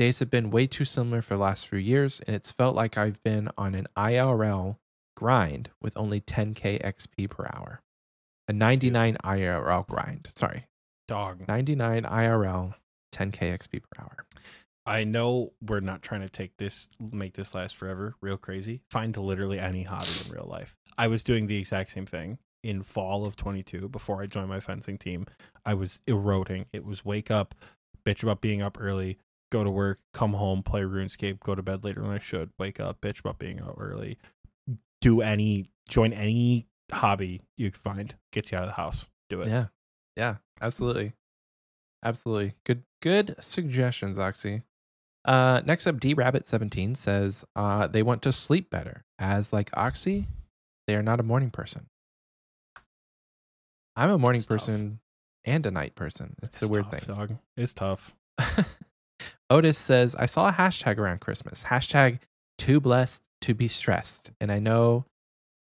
Days 0.00 0.20
have 0.20 0.30
been 0.30 0.50
way 0.50 0.66
too 0.66 0.86
similar 0.86 1.20
for 1.20 1.34
the 1.34 1.42
last 1.42 1.68
few 1.68 1.78
years, 1.78 2.22
and 2.26 2.34
it's 2.34 2.50
felt 2.50 2.74
like 2.74 2.96
I've 2.96 3.22
been 3.22 3.50
on 3.58 3.74
an 3.74 3.86
IRL 3.98 4.78
grind 5.14 5.68
with 5.82 5.94
only 5.94 6.22
10k 6.22 6.82
XP 6.82 7.28
per 7.28 7.44
hour. 7.52 7.82
A 8.48 8.54
99 8.54 9.18
IRL 9.22 9.86
grind. 9.86 10.30
Sorry, 10.34 10.68
dog, 11.06 11.46
99 11.46 12.04
IRL, 12.04 12.76
10k 13.12 13.58
XP 13.58 13.82
per 13.82 14.02
hour. 14.02 14.24
I 14.86 15.04
know 15.04 15.52
we're 15.60 15.80
not 15.80 16.00
trying 16.00 16.22
to 16.22 16.30
take 16.30 16.56
this, 16.56 16.88
make 16.98 17.34
this 17.34 17.54
last 17.54 17.76
forever. 17.76 18.14
Real 18.22 18.38
crazy. 18.38 18.80
Find 18.90 19.14
literally 19.18 19.58
any 19.58 19.82
hobby 19.82 20.08
in 20.24 20.32
real 20.32 20.48
life. 20.50 20.78
I 20.96 21.08
was 21.08 21.22
doing 21.22 21.46
the 21.46 21.58
exact 21.58 21.90
same 21.90 22.06
thing. 22.06 22.38
in 22.62 22.82
fall 22.82 23.26
of 23.26 23.36
22 23.36 23.90
before 23.90 24.22
I 24.22 24.26
joined 24.26 24.48
my 24.48 24.60
fencing 24.60 24.96
team. 24.96 25.26
I 25.66 25.74
was 25.74 26.00
eroding. 26.06 26.64
It 26.72 26.86
was 26.86 27.04
wake 27.04 27.30
up, 27.30 27.54
bitch 28.06 28.22
about 28.22 28.40
being 28.40 28.62
up 28.62 28.78
early, 28.80 29.18
go 29.50 29.64
to 29.64 29.70
work, 29.70 29.98
come 30.12 30.32
home, 30.32 30.62
play 30.62 30.82
RuneScape, 30.82 31.40
go 31.40 31.54
to 31.54 31.62
bed 31.62 31.84
later 31.84 32.00
than 32.02 32.10
I 32.10 32.18
should, 32.18 32.50
wake 32.58 32.80
up, 32.80 33.00
bitch 33.00 33.20
about 33.20 33.38
being 33.38 33.60
up 33.60 33.74
early, 33.78 34.18
do 35.00 35.20
any, 35.22 35.70
join 35.88 36.12
any 36.12 36.66
hobby 36.92 37.42
you 37.56 37.70
can 37.70 37.80
find, 37.80 38.14
gets 38.32 38.52
you 38.52 38.58
out 38.58 38.64
of 38.64 38.70
the 38.70 38.74
house. 38.74 39.06
Do 39.28 39.40
it. 39.40 39.48
Yeah. 39.48 39.66
Yeah. 40.16 40.36
Absolutely. 40.60 41.12
Absolutely. 42.04 42.54
Good 42.64 42.82
good 43.02 43.36
suggestions, 43.40 44.18
Oxie. 44.18 44.62
Uh 45.24 45.60
next 45.66 45.86
up, 45.86 46.00
D 46.00 46.14
Rabbit 46.14 46.46
17 46.46 46.94
says 46.94 47.44
uh 47.54 47.86
they 47.86 48.02
want 48.02 48.22
to 48.22 48.32
sleep 48.32 48.70
better. 48.70 49.04
As 49.18 49.52
like 49.52 49.70
Oxie, 49.76 50.26
they 50.86 50.94
are 50.96 51.02
not 51.02 51.20
a 51.20 51.22
morning 51.22 51.50
person. 51.50 51.86
I'm 53.96 54.10
a 54.10 54.18
morning 54.18 54.38
It's 54.38 54.46
tough. 54.48 54.58
person 54.60 55.00
and 55.44 55.66
a 55.66 55.70
night 55.70 55.94
person. 55.94 56.36
It's, 56.42 56.62
a 56.62 56.68
weird 56.68 56.90
tough, 56.90 57.02
thing. 57.02 57.14
Dog. 57.16 57.36
It's 57.56 57.74
tough. 57.74 58.14
Otis 59.50 59.78
says, 59.78 60.14
I 60.14 60.26
saw 60.26 60.48
a 60.48 60.52
hashtag 60.52 60.98
around 60.98 61.20
Christmas. 61.20 61.64
Hashtag 61.64 62.20
too 62.56 62.80
blessed 62.80 63.24
to 63.42 63.52
be 63.52 63.68
stressed. 63.68 64.30
And 64.40 64.52
I 64.52 64.60
know 64.60 65.04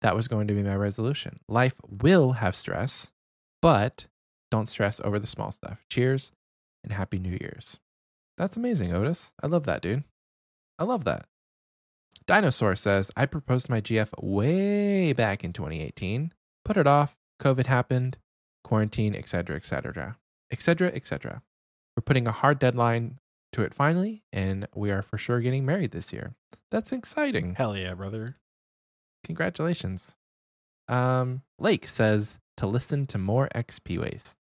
that 0.01 0.15
was 0.15 0.27
going 0.27 0.47
to 0.47 0.53
be 0.53 0.63
my 0.63 0.75
resolution. 0.75 1.39
Life 1.47 1.75
will 1.87 2.33
have 2.33 2.55
stress, 2.55 3.07
but 3.61 4.05
don't 4.51 4.67
stress 4.67 5.01
over 5.03 5.19
the 5.19 5.27
small 5.27 5.51
stuff. 5.51 5.83
Cheers 5.89 6.31
and 6.83 6.93
happy 6.93 7.19
New 7.19 7.37
Year's. 7.41 7.79
That's 8.37 8.55
amazing, 8.55 8.93
Otis. 8.93 9.31
I 9.41 9.47
love 9.47 9.65
that, 9.65 9.81
dude. 9.81 10.03
I 10.77 10.83
love 10.83 11.03
that. 11.03 11.25
Dinosaur 12.25 12.75
says, 12.75 13.11
I 13.17 13.25
proposed 13.25 13.69
my 13.69 13.81
GF 13.81 14.09
way 14.21 15.13
back 15.13 15.43
in 15.43 15.51
2018, 15.51 16.31
put 16.63 16.77
it 16.77 16.87
off, 16.87 17.17
COVID 17.41 17.65
happened, 17.65 18.17
quarantine, 18.63 19.15
etc., 19.15 19.55
etc., 19.55 20.17
etc., 20.51 20.91
etc. 20.93 21.41
We're 21.97 22.01
putting 22.01 22.27
a 22.27 22.31
hard 22.31 22.59
deadline 22.59 23.19
to 23.53 23.63
it 23.63 23.73
finally, 23.73 24.23
and 24.31 24.67
we 24.75 24.91
are 24.91 25.01
for 25.01 25.17
sure 25.17 25.39
getting 25.41 25.65
married 25.65 25.91
this 25.91 26.13
year. 26.13 26.33
That's 26.71 26.91
exciting. 26.91 27.55
Hell 27.55 27.75
yeah, 27.75 27.93
brother. 27.93 28.37
Congratulations. 29.23 30.15
Um, 30.87 31.41
Lake 31.59 31.87
says 31.87 32.39
to 32.57 32.67
listen 32.67 33.05
to 33.07 33.17
more 33.17 33.49
XP 33.55 33.99
waste. 33.99 34.37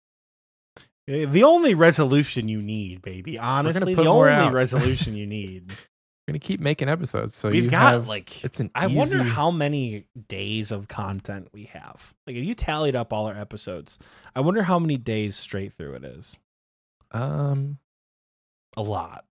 Eh, 1.08 1.24
The 1.26 1.44
only 1.44 1.74
resolution 1.74 2.48
you 2.48 2.62
need, 2.62 3.02
baby. 3.02 3.38
Honestly, 3.38 3.94
put 3.94 4.02
the 4.04 4.08
only 4.10 4.50
resolution 4.54 5.14
you 5.14 5.26
need. 5.26 5.70
We're 5.70 6.32
gonna 6.32 6.38
keep 6.40 6.58
making 6.60 6.88
episodes, 6.88 7.36
so 7.36 7.50
We've 7.50 7.64
you 7.66 7.70
got 7.70 7.92
have, 7.92 8.08
like 8.08 8.44
it's 8.44 8.58
an. 8.58 8.72
I 8.74 8.88
wonder 8.88 9.22
how 9.22 9.52
many 9.52 10.06
days 10.28 10.72
of 10.72 10.88
content 10.88 11.48
we 11.52 11.66
have. 11.66 12.14
Like 12.26 12.34
if 12.34 12.44
you 12.44 12.56
tallied 12.56 12.96
up 12.96 13.12
all 13.12 13.26
our 13.26 13.38
episodes, 13.38 14.00
I 14.34 14.40
wonder 14.40 14.64
how 14.64 14.80
many 14.80 14.96
days 14.96 15.36
straight 15.36 15.72
through 15.74 15.94
it 15.94 16.04
is. 16.04 16.36
Um, 17.12 17.78
A 18.76 18.82
lot. 18.82 19.24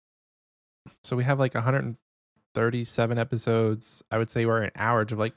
so 1.03 1.15
we 1.15 1.23
have 1.23 1.39
like 1.39 1.53
137 1.53 3.17
episodes. 3.17 4.03
I 4.11 4.17
would 4.17 4.29
say 4.29 4.45
we're 4.45 4.63
an 4.63 4.71
average 4.75 5.11
of 5.11 5.19
like 5.19 5.33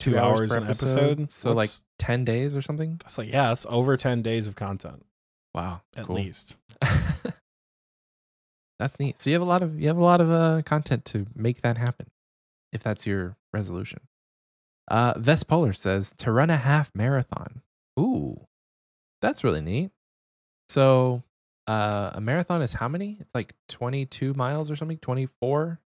two, 0.00 0.12
Two 0.12 0.18
hours, 0.18 0.40
hours 0.40 0.50
per 0.50 0.56
an 0.58 0.64
episode. 0.64 0.88
episode? 1.20 1.30
So 1.30 1.52
like 1.52 1.70
10 1.98 2.24
days 2.24 2.56
or 2.56 2.62
something. 2.62 2.96
That's 3.02 3.18
like 3.18 3.28
yeah, 3.30 3.54
over 3.68 3.96
ten 3.96 4.22
days 4.22 4.46
of 4.46 4.54
content 4.56 5.04
Wow, 5.54 5.80
that's 5.92 6.00
at 6.02 6.06
cool. 6.06 6.16
least. 6.16 6.56
that's 8.78 8.98
neat. 9.00 9.18
So 9.18 9.30
you 9.30 9.34
have 9.34 9.42
a 9.42 9.46
lot 9.46 9.62
of 9.62 9.80
you 9.80 9.88
have 9.88 9.96
a 9.96 10.04
lot 10.04 10.20
of 10.20 10.30
uh, 10.30 10.62
content 10.62 11.04
to 11.06 11.26
make 11.34 11.62
that 11.62 11.78
happen, 11.78 12.06
if 12.72 12.82
that's 12.82 13.06
your 13.06 13.36
resolution. 13.52 14.00
Uh, 14.88 15.14
Ves 15.16 15.42
Polar 15.42 15.72
says 15.72 16.12
to 16.18 16.30
run 16.30 16.50
a 16.50 16.56
half 16.58 16.90
marathon. 16.94 17.62
Ooh, 17.98 18.46
that's 19.22 19.42
really 19.42 19.60
neat. 19.62 19.90
So, 20.68 21.22
uh, 21.66 22.10
a 22.14 22.20
marathon 22.20 22.62
is 22.62 22.72
how 22.72 22.88
many? 22.88 23.16
It's 23.20 23.34
like 23.34 23.54
twenty-two 23.68 24.34
miles 24.34 24.70
or 24.70 24.76
something. 24.76 24.98
Twenty-four. 24.98 25.80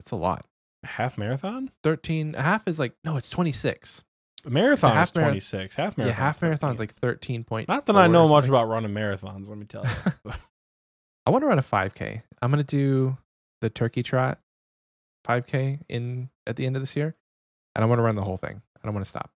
It's 0.00 0.10
a 0.10 0.16
lot. 0.16 0.46
A 0.84 0.86
Half 0.86 1.18
marathon? 1.18 1.70
Thirteen. 1.82 2.34
A 2.34 2.42
half 2.42 2.68
is 2.68 2.78
like 2.78 2.94
no, 3.04 3.16
it's 3.16 3.30
twenty-six. 3.30 4.04
A 4.46 4.50
marathon 4.50 4.92
half 4.92 5.08
is 5.10 5.14
mara- 5.14 5.28
twenty 5.28 5.40
six. 5.40 5.74
Half 5.74 5.96
marathon. 5.96 6.16
yeah, 6.16 6.24
half 6.24 6.42
marathon's 6.42 6.78
like 6.78 6.92
thirteen 6.94 7.44
point. 7.44 7.68
not 7.68 7.86
that 7.86 7.96
I 7.96 8.06
know 8.06 8.28
much 8.28 8.46
about 8.46 8.68
running 8.68 8.92
marathons. 8.92 9.48
Let 9.48 9.58
me 9.58 9.64
tell 9.66 9.84
you. 9.84 10.32
I 11.26 11.30
want 11.30 11.40
to 11.42 11.46
run 11.46 11.58
a 11.58 11.62
5K. 11.62 12.20
I'm 12.42 12.50
gonna 12.50 12.62
do 12.62 13.16
the 13.62 13.70
turkey 13.70 14.02
trot 14.02 14.38
5K 15.26 15.80
in 15.88 16.28
at 16.46 16.56
the 16.56 16.66
end 16.66 16.76
of 16.76 16.82
this 16.82 16.94
year, 16.96 17.14
and 17.74 17.82
I 17.82 17.88
want 17.88 17.98
to 17.98 18.02
run 18.02 18.14
the 18.16 18.22
whole 18.24 18.36
thing. 18.36 18.60
I 18.76 18.86
don't 18.86 18.92
want 18.92 19.06
to 19.06 19.08
stop. 19.08 19.30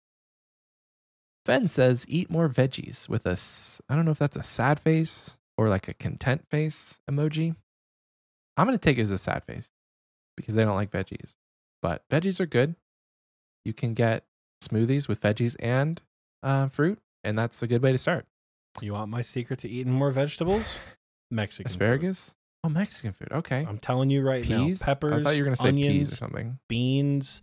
Fen 1.48 1.66
says 1.66 2.04
eat 2.08 2.30
more 2.30 2.46
veggies 2.46 3.08
with 3.08 3.24
a 3.24 3.34
I 3.90 3.96
don't 3.96 4.04
know 4.04 4.10
if 4.10 4.18
that's 4.18 4.36
a 4.36 4.42
sad 4.42 4.78
face 4.78 5.38
or 5.56 5.70
like 5.70 5.88
a 5.88 5.94
content 5.94 6.46
face 6.50 7.00
emoji. 7.10 7.56
I'm 8.58 8.66
gonna 8.66 8.76
take 8.76 8.98
it 8.98 9.02
as 9.02 9.10
a 9.10 9.16
sad 9.16 9.44
face 9.44 9.70
because 10.36 10.54
they 10.54 10.64
don't 10.64 10.74
like 10.74 10.90
veggies, 10.90 11.36
but 11.80 12.02
veggies 12.10 12.38
are 12.38 12.44
good. 12.44 12.74
You 13.64 13.72
can 13.72 13.94
get 13.94 14.24
smoothies 14.62 15.08
with 15.08 15.22
veggies 15.22 15.56
and 15.58 16.02
uh, 16.42 16.68
fruit, 16.68 16.98
and 17.24 17.38
that's 17.38 17.62
a 17.62 17.66
good 17.66 17.80
way 17.80 17.92
to 17.92 17.98
start. 17.98 18.26
you 18.82 18.92
want 18.92 19.10
my 19.10 19.22
secret 19.22 19.60
to 19.60 19.70
eating 19.70 19.92
more 19.94 20.10
vegetables? 20.10 20.78
Mexican 21.30 21.70
food. 21.70 21.72
Asparagus. 21.72 22.34
Oh, 22.62 22.68
Mexican 22.68 23.14
food. 23.14 23.28
Okay. 23.32 23.64
I'm 23.66 23.78
telling 23.78 24.10
you 24.10 24.20
right 24.20 24.44
peas. 24.44 24.82
now, 24.82 24.84
peppers, 24.84 25.14
I 25.14 25.22
thought 25.22 25.36
you 25.36 25.44
were 25.44 25.46
gonna 25.46 25.56
say 25.56 25.68
onions, 25.68 25.94
peas 25.94 26.12
or 26.12 26.16
something. 26.16 26.58
beans. 26.68 27.40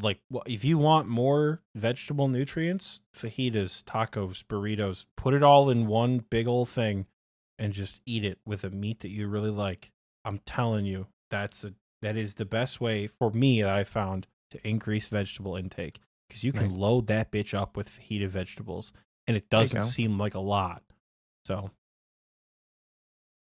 Like, 0.00 0.20
if 0.46 0.64
you 0.64 0.78
want 0.78 1.08
more 1.08 1.62
vegetable 1.74 2.28
nutrients, 2.28 3.00
fajitas, 3.14 3.82
tacos, 3.84 4.44
burritos, 4.44 5.06
put 5.16 5.34
it 5.34 5.42
all 5.42 5.70
in 5.70 5.86
one 5.86 6.18
big 6.30 6.46
old 6.46 6.68
thing, 6.68 7.06
and 7.58 7.72
just 7.72 8.00
eat 8.06 8.24
it 8.24 8.38
with 8.46 8.64
a 8.64 8.70
meat 8.70 9.00
that 9.00 9.10
you 9.10 9.26
really 9.28 9.50
like. 9.50 9.90
I'm 10.24 10.38
telling 10.46 10.86
you, 10.86 11.06
that's 11.30 11.64
a 11.64 11.74
that 12.02 12.16
is 12.16 12.34
the 12.34 12.46
best 12.46 12.80
way 12.80 13.06
for 13.06 13.30
me 13.30 13.60
that 13.62 13.74
I 13.74 13.84
found 13.84 14.26
to 14.52 14.66
increase 14.66 15.08
vegetable 15.08 15.56
intake 15.56 16.00
because 16.28 16.42
you 16.44 16.52
can 16.52 16.62
Nice. 16.68 16.72
load 16.76 17.06
that 17.08 17.30
bitch 17.30 17.52
up 17.52 17.76
with 17.76 17.88
fajita 17.90 18.26
vegetables, 18.28 18.92
and 19.26 19.36
it 19.36 19.50
doesn't 19.50 19.82
seem 19.84 20.16
like 20.18 20.34
a 20.34 20.40
lot. 20.40 20.82
So 21.44 21.70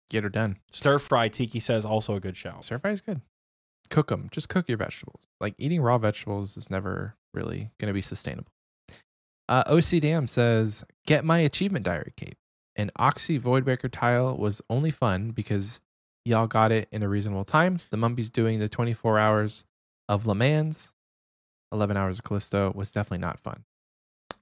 Get 0.09 0.23
her 0.23 0.29
done. 0.29 0.57
stir 0.71 0.99
fry 0.99 1.29
tiki 1.29 1.59
says 1.59 1.85
also 1.85 2.13
a 2.15 2.19
good 2.19 2.37
shout. 2.37 2.63
Stir 2.63 2.77
fry 2.77 2.91
is 2.91 3.01
good. 3.01 3.21
Cook 3.89 4.07
them. 4.07 4.29
Just 4.31 4.49
cook 4.49 4.67
your 4.67 4.77
vegetables. 4.77 5.21
Like 5.39 5.55
eating 5.57 5.81
raw 5.81 5.97
vegetables 5.97 6.57
is 6.57 6.69
never 6.69 7.15
really 7.33 7.71
going 7.79 7.87
to 7.87 7.93
be 7.93 8.01
sustainable. 8.01 8.51
Uh, 9.49 9.63
OCDM 9.65 10.27
says, 10.29 10.83
"Get 11.05 11.25
my 11.25 11.39
achievement 11.39 11.85
diary 11.85 12.13
cape. 12.15 12.37
An 12.75 12.91
Oxie 12.97 13.39
Voidbreaker 13.39 13.89
tile 13.91 14.35
was 14.35 14.61
only 14.69 14.89
fun 14.89 15.31
because 15.31 15.79
y'all 16.25 16.47
got 16.47 16.71
it 16.71 16.87
in 16.91 17.03
a 17.03 17.09
reasonable 17.09 17.43
time. 17.43 17.79
The 17.89 17.97
Mumpy's 17.97 18.29
doing 18.29 18.59
the 18.59 18.69
24 18.69 19.19
hours 19.19 19.65
of 20.09 20.25
Le 20.25 20.33
Mans, 20.33 20.91
11 21.71 21.97
hours 21.97 22.19
of 22.19 22.23
Callisto 22.23 22.71
was 22.73 22.91
definitely 22.91 23.19
not 23.19 23.39
fun. 23.39 23.63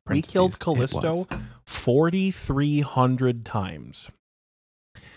We 0.08 0.22
killed 0.22 0.60
Callisto 0.60 1.28
4,300 1.66 3.46
times. 3.46 4.10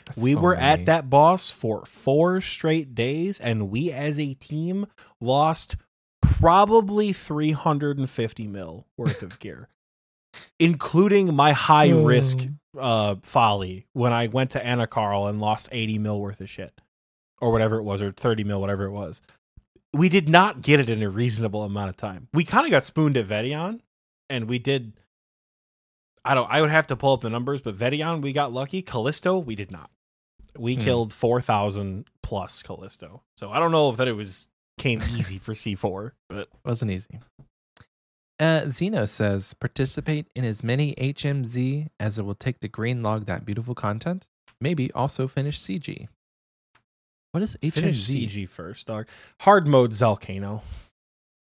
That's 0.06 0.18
We 0.18 0.34
so 0.34 0.40
were 0.40 0.54
many. 0.54 0.66
at 0.82 0.86
that 0.86 1.08
boss 1.10 1.50
for 1.50 1.84
four 1.86 2.40
straight 2.40 2.94
days, 2.94 3.40
and 3.40 3.70
we 3.70 3.90
as 3.90 4.18
a 4.20 4.34
team 4.34 4.86
lost 5.20 5.76
probably 6.22 7.12
350 7.12 8.46
mil 8.48 8.86
worth 8.96 9.22
of 9.22 9.38
gear, 9.38 9.68
including 10.58 11.34
my 11.34 11.52
high 11.52 11.90
risk 11.90 12.38
uh, 12.78 13.16
folly 13.22 13.86
when 13.92 14.12
I 14.12 14.26
went 14.26 14.50
to 14.52 14.60
Annakarl 14.62 15.28
and 15.28 15.40
lost 15.40 15.68
80 15.72 15.98
mil 15.98 16.20
worth 16.20 16.40
of 16.40 16.50
shit, 16.50 16.80
or 17.40 17.50
whatever 17.52 17.76
it 17.78 17.82
was, 17.84 18.02
or 18.02 18.12
30 18.12 18.44
mil, 18.44 18.60
whatever 18.60 18.84
it 18.84 18.90
was. 18.92 19.22
We 19.92 20.08
did 20.08 20.28
not 20.28 20.60
get 20.60 20.80
it 20.80 20.90
in 20.90 21.02
a 21.02 21.08
reasonable 21.08 21.62
amount 21.62 21.90
of 21.90 21.96
time. 21.96 22.26
We 22.32 22.44
kind 22.44 22.66
of 22.66 22.72
got 22.72 22.84
spooned 22.84 23.16
at 23.16 23.28
Vet'ion, 23.28 23.80
and 24.28 24.48
we 24.48 24.58
did. 24.58 24.92
I 26.24 26.34
don't. 26.34 26.50
I 26.50 26.60
would 26.62 26.70
have 26.70 26.88
to 26.88 26.96
pull 26.96 27.12
up 27.12 27.20
the 27.20 27.30
numbers, 27.30 27.60
but 27.60 27.78
Vet'ion 27.78 28.20
we 28.20 28.32
got 28.32 28.52
lucky. 28.52 28.82
Callisto 28.82 29.38
we 29.38 29.54
did 29.54 29.70
not. 29.70 29.90
We 30.58 30.76
Hmm. 30.76 30.82
killed 30.82 31.12
four 31.12 31.40
thousand 31.40 32.06
plus 32.22 32.62
Callisto, 32.62 33.22
so 33.36 33.50
I 33.50 33.58
don't 33.58 33.72
know 33.72 33.90
if 33.90 33.96
that 33.96 34.08
it 34.08 34.12
was 34.12 34.48
came 34.78 35.00
easy 35.16 35.38
for 35.38 35.54
C 35.54 35.74
four, 35.74 36.14
but 36.28 36.38
it 36.38 36.48
wasn't 36.64 36.90
easy. 36.90 37.20
Uh, 38.40 38.66
Zeno 38.68 39.04
says 39.04 39.54
participate 39.54 40.26
in 40.34 40.44
as 40.44 40.64
many 40.64 40.94
HMZ 40.96 41.88
as 42.00 42.18
it 42.18 42.24
will 42.24 42.34
take 42.34 42.58
to 42.60 42.68
green 42.68 43.02
log 43.02 43.26
that 43.26 43.44
beautiful 43.44 43.74
content. 43.76 44.26
Maybe 44.60 44.90
also 44.92 45.28
finish 45.28 45.60
CG. 45.60 46.08
What 47.32 47.42
is 47.42 47.56
HMZ? 47.62 47.72
finish 47.72 47.96
CG 48.08 48.48
first, 48.48 48.86
dog. 48.86 49.06
Hard 49.40 49.66
mode 49.68 49.92
Zalcano. 49.92 50.62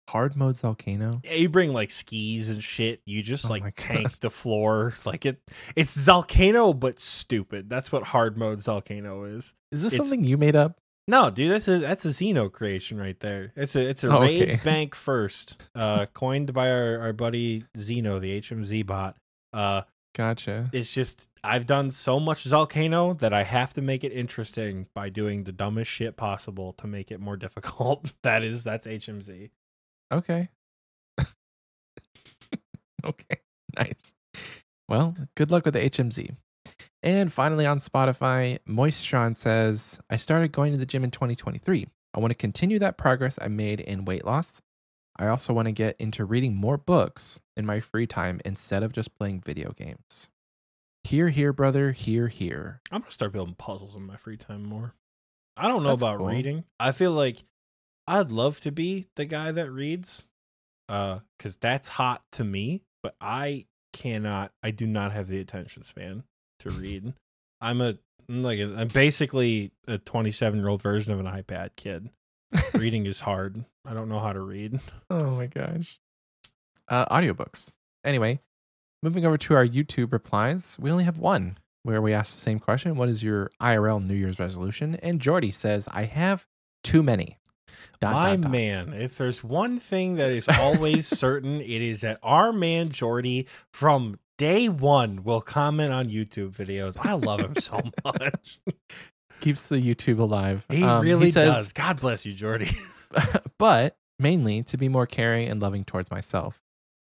Hard 0.09 0.35
mode 0.37 0.53
Zalcano. 0.55 1.21
Yeah, 1.25 1.33
you 1.33 1.49
bring 1.49 1.73
like 1.73 1.91
skis 1.91 2.49
and 2.49 2.63
shit. 2.63 3.01
You 3.05 3.21
just 3.21 3.45
Oh 3.45 3.49
like 3.49 3.73
tank 3.75 4.19
the 4.19 4.29
floor. 4.29 4.93
Like 5.05 5.25
it, 5.25 5.41
it's 5.75 5.95
Zalcano 5.97 6.77
but 6.77 6.99
stupid. 6.99 7.69
That's 7.69 7.91
what 7.91 8.03
hard 8.03 8.37
mode 8.37 8.59
Zalcano 8.59 9.35
is. 9.37 9.53
Is 9.71 9.81
this 9.81 9.93
It's- 9.93 9.97
something 9.97 10.23
you 10.23 10.37
made 10.37 10.55
up? 10.55 10.77
No, 11.09 11.29
dude, 11.29 11.51
that's 11.51 11.69
a 11.69 11.79
that's 11.79 12.03
a 12.03 12.09
Xeno 12.09 12.51
creation 12.51 12.97
right 12.97 13.17
there. 13.21 13.53
It's 13.55 13.75
a 13.77 13.87
it's 13.89 14.03
a 14.03 14.09
Oh, 14.11 14.23
okay. 14.23 14.41
Raids 14.41 14.57
Bank 14.63 14.93
first, 14.93 15.61
uh, 15.73 16.05
coined 16.13 16.53
by 16.53 16.69
our, 16.69 16.99
our 16.99 17.13
buddy 17.13 17.63
Xeno, 17.77 18.19
the 18.19 18.41
HMZ 18.41 18.85
bot. 18.85 19.15
Uh, 19.53 19.83
Gotcha. 20.15 20.69
it's 20.73 20.93
just 20.93 21.29
I've 21.43 21.65
done 21.65 21.91
so 21.91 22.19
much 22.19 22.43
Zalcano 22.43 23.17
that 23.19 23.31
I 23.33 23.43
have 23.43 23.73
to 23.75 23.81
make 23.81 24.03
it 24.03 24.11
interesting 24.11 24.87
by 24.95 25.07
doing 25.09 25.43
the 25.43 25.51
dumbest 25.53 25.89
shit 25.91 26.17
possible 26.17 26.73
to 26.79 26.87
make 26.87 27.11
it 27.11 27.19
more 27.21 27.37
difficult. 27.37 28.11
that 28.23 28.43
is 28.43 28.63
that's 28.65 28.85
HMZ. 28.87 29.51
Okay. 30.11 30.49
okay. 33.03 33.41
Nice. 33.75 34.15
Well, 34.89 35.15
good 35.35 35.51
luck 35.51 35.65
with 35.65 35.73
the 35.73 35.81
HMZ. 35.81 36.35
And 37.03 37.31
finally 37.31 37.65
on 37.65 37.77
Spotify, 37.77 38.59
Moist 38.65 39.05
Sean 39.05 39.35
says, 39.35 39.99
I 40.09 40.15
started 40.15 40.51
going 40.51 40.71
to 40.73 40.79
the 40.79 40.85
gym 40.85 41.03
in 41.03 41.11
2023. 41.11 41.87
I 42.13 42.19
want 42.19 42.31
to 42.31 42.37
continue 42.37 42.79
that 42.79 42.97
progress 42.97 43.37
I 43.41 43.47
made 43.47 43.79
in 43.79 44.05
weight 44.05 44.25
loss. 44.25 44.61
I 45.19 45.27
also 45.27 45.53
want 45.53 45.67
to 45.67 45.71
get 45.71 45.95
into 45.99 46.25
reading 46.25 46.55
more 46.55 46.77
books 46.77 47.39
in 47.55 47.65
my 47.65 47.79
free 47.79 48.07
time 48.07 48.39
instead 48.45 48.83
of 48.83 48.93
just 48.93 49.17
playing 49.17 49.41
video 49.41 49.71
games. 49.71 50.29
Here, 51.03 51.29
here, 51.29 51.53
brother, 51.53 51.91
here, 51.91 52.27
here. 52.27 52.81
I'm 52.91 53.01
gonna 53.01 53.11
start 53.11 53.31
building 53.31 53.55
puzzles 53.55 53.95
in 53.95 54.05
my 54.05 54.17
free 54.17 54.37
time 54.37 54.63
more. 54.63 54.93
I 55.55 55.67
don't 55.67 55.81
know 55.83 55.89
That's 55.89 56.01
about 56.01 56.17
cool. 56.19 56.27
reading. 56.27 56.65
I 56.79 56.91
feel 56.91 57.11
like 57.13 57.43
I'd 58.07 58.31
love 58.31 58.59
to 58.61 58.71
be 58.71 59.07
the 59.15 59.25
guy 59.25 59.51
that 59.51 59.71
reads, 59.71 60.25
uh, 60.89 61.19
because 61.37 61.55
that's 61.57 61.87
hot 61.87 62.23
to 62.33 62.43
me. 62.43 62.83
But 63.03 63.15
I 63.21 63.65
cannot. 63.93 64.51
I 64.63 64.71
do 64.71 64.87
not 64.87 65.11
have 65.11 65.27
the 65.27 65.39
attention 65.39 65.83
span 65.83 66.23
to 66.59 66.69
read. 66.71 67.13
I'm 67.61 67.81
a 67.81 67.97
I'm 68.29 68.43
like 68.43 68.59
a, 68.59 68.75
I'm 68.75 68.89
basically 68.89 69.71
a 69.87 69.97
27 69.97 70.59
year 70.59 70.67
old 70.67 70.81
version 70.81 71.11
of 71.11 71.19
an 71.19 71.25
iPad 71.25 71.71
kid. 71.75 72.09
Reading 72.73 73.05
is 73.05 73.21
hard. 73.21 73.65
I 73.85 73.93
don't 73.93 74.09
know 74.09 74.19
how 74.19 74.33
to 74.33 74.39
read. 74.39 74.79
Oh 75.09 75.31
my 75.31 75.47
gosh. 75.47 75.99
Uh, 76.89 77.05
audiobooks. 77.05 77.73
Anyway, 78.03 78.41
moving 79.01 79.25
over 79.25 79.37
to 79.37 79.55
our 79.55 79.65
YouTube 79.65 80.11
replies, 80.11 80.77
we 80.79 80.91
only 80.91 81.05
have 81.05 81.17
one 81.17 81.57
where 81.83 82.01
we 82.01 82.13
ask 82.13 82.33
the 82.33 82.41
same 82.41 82.59
question 82.59 82.95
What 82.97 83.09
is 83.09 83.23
your 83.23 83.51
IRL 83.61 84.05
New 84.05 84.15
Year's 84.15 84.39
resolution? 84.39 84.95
And 84.95 85.21
Jordy 85.21 85.51
says, 85.51 85.87
I 85.93 86.03
have 86.03 86.45
too 86.83 87.01
many. 87.01 87.37
Dot, 87.99 88.13
My 88.13 88.29
dot, 88.31 88.41
dot. 88.41 88.51
man, 88.51 88.93
if 88.93 89.17
there's 89.17 89.43
one 89.43 89.79
thing 89.79 90.15
that 90.15 90.31
is 90.31 90.47
always 90.47 91.07
certain, 91.19 91.61
it 91.61 91.81
is 91.81 92.01
that 92.01 92.19
our 92.23 92.51
man 92.53 92.89
Jordy 92.89 93.47
from 93.73 94.19
day 94.37 94.69
one 94.69 95.23
will 95.23 95.41
comment 95.41 95.91
on 95.91 96.05
YouTube 96.07 96.51
videos. 96.51 96.97
I 97.03 97.13
love 97.13 97.39
him 97.39 97.55
so 97.55 97.81
much. 98.05 98.59
keeps 99.41 99.69
the 99.69 99.77
YouTube 99.77 100.19
alive. 100.19 100.65
He 100.69 100.83
Um, 100.83 101.01
really 101.03 101.31
says, 101.31 101.55
does. 101.55 101.73
God 101.73 101.99
bless 101.99 102.25
you, 102.25 102.33
Jordy. 102.33 102.69
but 103.57 103.97
mainly 104.19 104.63
to 104.63 104.77
be 104.77 104.89
more 104.89 105.05
caring 105.07 105.47
and 105.49 105.61
loving 105.61 105.83
towards 105.85 106.11
myself. 106.11 106.61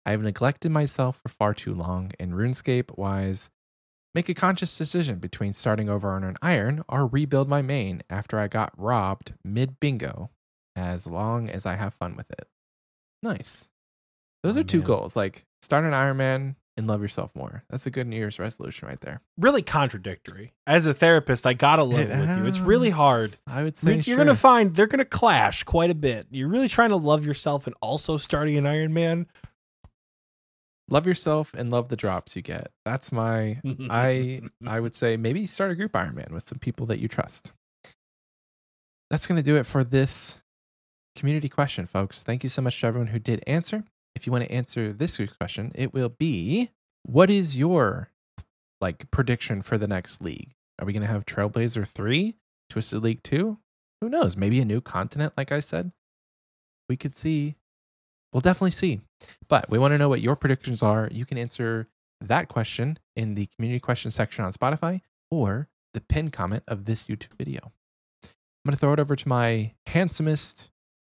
I 0.06 0.12
have 0.12 0.22
neglected 0.24 0.72
myself 0.72 1.20
for 1.22 1.30
far 1.30 1.54
too 1.54 1.74
long, 1.74 2.12
and 2.20 2.34
RuneScape 2.34 2.98
wise, 2.98 3.50
make 4.16 4.28
a 4.30 4.34
conscious 4.34 4.76
decision 4.78 5.20
between 5.20 5.54
starting 5.54 5.90
over 5.90 6.12
on 6.12 6.24
an 6.24 6.36
iron 6.42 6.84
or 6.90 7.06
rebuild 7.06 7.48
my 7.50 7.62
main 7.62 8.02
after 8.10 8.40
I 8.40 8.48
got 8.48 8.72
robbed 8.78 9.34
mid 9.44 9.80
bingo, 9.80 10.32
as 10.80 11.06
long 11.06 11.50
as 11.50 11.66
I 11.66 11.76
have 11.76 11.94
fun 11.94 12.16
with 12.16 12.30
it. 12.32 12.48
Nice. 13.22 13.68
Those 14.44 14.56
Oh, 14.56 14.62
are 14.62 14.64
two 14.64 14.78
man. 14.80 14.88
goals 14.88 15.16
like 15.16 15.46
start 15.62 15.84
an 15.84 15.94
Iron 15.94 16.18
Man 16.18 16.56
and 16.78 16.88
love 16.88 17.02
yourself 17.02 17.36
more. 17.36 17.64
That's 17.70 17.86
a 17.86 17.92
good 17.92 18.08
New 18.08 18.16
Year's 18.16 18.40
resolution 18.40 18.88
right 18.88 19.02
there. 19.02 19.22
really 19.38 19.62
contradictory. 19.62 20.54
As 20.66 20.86
a 20.86 20.94
therapist, 20.94 21.46
I 21.46 21.54
gotta 21.54 21.84
live 21.84 22.08
with 22.10 22.38
you. 22.38 22.46
It's 22.46 22.60
really 22.60 22.90
hard. 22.90 23.32
I 23.46 23.64
would 23.64 23.76
say 23.78 23.92
You're, 23.96 24.02
sure. 24.02 24.18
gonna 24.18 24.36
find 24.36 24.74
they're 24.76 24.88
gonna 24.88 25.04
clash 25.04 25.64
quite 25.64 25.90
a 25.92 25.96
bit. 25.96 26.28
You're 26.32 26.48
really 26.48 26.70
trying 26.70 26.90
to 26.92 26.96
love 26.96 27.26
yourself 27.26 27.68
and 27.68 27.76
also 27.82 28.16
starting 28.18 28.56
an 28.58 28.66
Iron 28.66 28.94
Man. 28.94 29.28
love 30.90 31.06
yourself 31.06 31.54
and 31.54 31.70
love 31.70 31.90
the 31.90 31.96
drops 31.98 32.36
you 32.38 32.42
get. 32.42 32.72
That's 32.86 33.12
my 33.12 33.60
I 33.90 34.42
I 34.66 34.80
would 34.80 34.96
say 34.96 35.18
maybe 35.18 35.46
start 35.48 35.72
a 35.72 35.76
group 35.76 35.92
Ironman 35.92 36.32
with 36.32 36.44
some 36.44 36.60
people 36.60 36.86
that 36.88 37.00
you 37.00 37.08
trust. 37.10 37.52
That's 39.12 39.26
going 39.28 39.38
to 39.38 39.44
do 39.44 39.56
it 39.58 39.66
for 39.66 39.84
this 39.84 40.38
community 41.20 41.50
question, 41.50 41.86
folks. 41.86 42.24
Thank 42.24 42.44
you 42.44 42.50
so 42.50 42.62
much 42.62 42.80
to 42.80 42.88
everyone 42.88 43.08
who 43.08 43.20
did 43.20 43.44
answer. 43.46 43.84
If 44.16 44.26
you 44.26 44.32
want 44.32 44.46
to 44.46 44.52
answer 44.52 44.94
this 44.94 45.20
question, 45.38 45.72
it 45.76 45.94
will 45.94 46.10
be 46.10 46.72
what 47.04 47.30
is 47.30 47.58
your 47.58 48.10
like 48.82 49.12
prediction 49.12 49.62
for 49.62 49.78
the 49.78 49.88
next 49.88 50.22
league? 50.22 50.52
Are 50.80 50.86
we 50.86 50.94
going 50.94 51.02
to 51.02 51.08
have 51.08 51.26
Trailblazer 51.26 51.86
3, 51.86 52.36
Twisted 52.70 53.04
League 53.04 53.22
2? 53.24 53.58
Who 54.02 54.10
knows? 54.10 54.38
Maybe 54.38 54.62
a 54.62 54.66
new 54.66 54.80
continent 54.80 55.34
like 55.36 55.52
I 55.52 55.60
said. 55.60 55.92
We 56.88 56.96
could 56.96 57.16
see. 57.16 57.56
We'll 58.32 58.42
definitely 58.42 58.72
see. 58.72 59.02
But 59.48 59.70
we 59.70 59.78
want 59.78 59.92
to 59.94 59.98
know 59.98 60.10
what 60.10 60.22
your 60.22 60.36
predictions 60.36 60.82
are. 60.82 61.10
You 61.12 61.26
can 61.26 61.38
answer 61.38 61.88
that 62.22 62.48
question 62.48 62.98
in 63.16 63.36
the 63.36 63.48
community 63.56 63.80
question 63.80 64.12
section 64.12 64.46
on 64.46 64.54
Spotify 64.54 65.02
or 65.30 65.68
the 65.94 66.02
pinned 66.02 66.32
comment 66.32 66.64
of 66.68 66.86
this 66.86 67.06
YouTube 67.06 67.34
video. 67.38 67.72
I'm 68.24 68.72
going 68.72 68.76
to 68.76 68.78
throw 68.78 68.94
it 68.94 69.00
over 69.00 69.16
to 69.16 69.28
my 69.28 69.74
handsomest, 69.88 70.70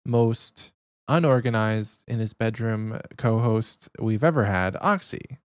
most 0.06 0.72
unorganized 1.07 2.03
in 2.07 2.19
his 2.19 2.34
bedroom 2.34 2.99
co 3.18 3.40
host 3.40 3.90
we've 3.99 4.23
ever 4.23 4.45
had, 4.45 4.76
Oxie, 4.82 5.38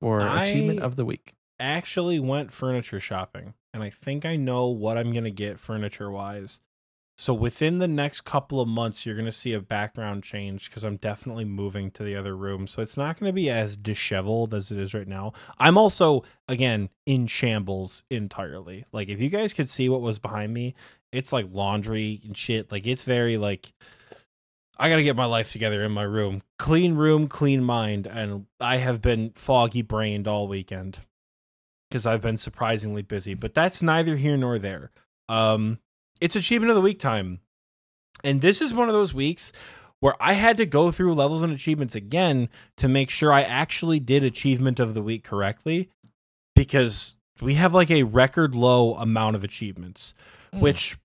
for 0.00 0.20
achievement 0.20 0.80
of 0.80 0.96
the 0.96 1.04
week. 1.04 1.34
actually 1.58 2.20
went 2.20 2.52
furniture 2.52 3.00
shopping 3.00 3.54
and 3.76 3.84
I 3.84 3.90
think 3.90 4.24
I 4.24 4.36
know 4.36 4.68
what 4.68 4.96
I'm 4.96 5.12
going 5.12 5.24
to 5.24 5.30
get 5.30 5.58
furniture 5.60 6.10
wise. 6.10 6.60
So 7.18 7.34
within 7.34 7.76
the 7.76 7.86
next 7.86 8.22
couple 8.22 8.58
of 8.58 8.68
months, 8.68 9.04
you're 9.04 9.14
going 9.14 9.26
to 9.26 9.32
see 9.32 9.52
a 9.52 9.60
background 9.60 10.22
change 10.22 10.70
because 10.70 10.82
I'm 10.82 10.96
definitely 10.96 11.44
moving 11.44 11.90
to 11.92 12.02
the 12.02 12.16
other 12.16 12.34
room. 12.34 12.66
So 12.66 12.80
it's 12.80 12.96
not 12.96 13.20
going 13.20 13.28
to 13.28 13.34
be 13.34 13.50
as 13.50 13.76
disheveled 13.76 14.54
as 14.54 14.72
it 14.72 14.78
is 14.78 14.94
right 14.94 15.06
now. 15.06 15.34
I'm 15.58 15.76
also, 15.76 16.24
again, 16.48 16.88
in 17.04 17.26
shambles 17.26 18.02
entirely. 18.10 18.86
Like, 18.92 19.08
if 19.08 19.20
you 19.20 19.28
guys 19.28 19.52
could 19.52 19.68
see 19.68 19.90
what 19.90 20.00
was 20.00 20.18
behind 20.18 20.54
me, 20.54 20.74
it's 21.16 21.32
like 21.32 21.46
laundry 21.52 22.20
and 22.24 22.36
shit. 22.36 22.70
Like, 22.70 22.86
it's 22.86 23.04
very 23.04 23.36
like. 23.38 23.72
I 24.78 24.90
got 24.90 24.96
to 24.96 25.02
get 25.02 25.16
my 25.16 25.24
life 25.24 25.52
together 25.52 25.82
in 25.84 25.92
my 25.92 26.02
room. 26.02 26.42
Clean 26.58 26.94
room, 26.94 27.28
clean 27.28 27.64
mind. 27.64 28.06
And 28.06 28.44
I 28.60 28.76
have 28.76 29.00
been 29.00 29.30
foggy 29.34 29.80
brained 29.80 30.28
all 30.28 30.48
weekend 30.48 30.98
because 31.88 32.04
I've 32.04 32.20
been 32.20 32.36
surprisingly 32.36 33.00
busy, 33.00 33.32
but 33.32 33.54
that's 33.54 33.82
neither 33.82 34.16
here 34.16 34.36
nor 34.36 34.58
there. 34.58 34.90
Um, 35.30 35.78
it's 36.20 36.36
achievement 36.36 36.68
of 36.68 36.76
the 36.76 36.82
week 36.82 36.98
time. 36.98 37.40
And 38.22 38.42
this 38.42 38.60
is 38.60 38.74
one 38.74 38.88
of 38.88 38.92
those 38.94 39.14
weeks 39.14 39.50
where 40.00 40.14
I 40.20 40.34
had 40.34 40.58
to 40.58 40.66
go 40.66 40.90
through 40.90 41.14
levels 41.14 41.42
and 41.42 41.54
achievements 41.54 41.94
again 41.94 42.50
to 42.76 42.86
make 42.86 43.08
sure 43.08 43.32
I 43.32 43.44
actually 43.44 43.98
did 43.98 44.22
achievement 44.24 44.78
of 44.78 44.92
the 44.92 45.02
week 45.02 45.24
correctly 45.24 45.88
because 46.54 47.16
we 47.40 47.54
have 47.54 47.72
like 47.72 47.90
a 47.90 48.02
record 48.02 48.54
low 48.54 48.94
amount 48.96 49.36
of 49.36 49.44
achievements, 49.44 50.12
Mm. 50.52 50.60
which 50.60 50.96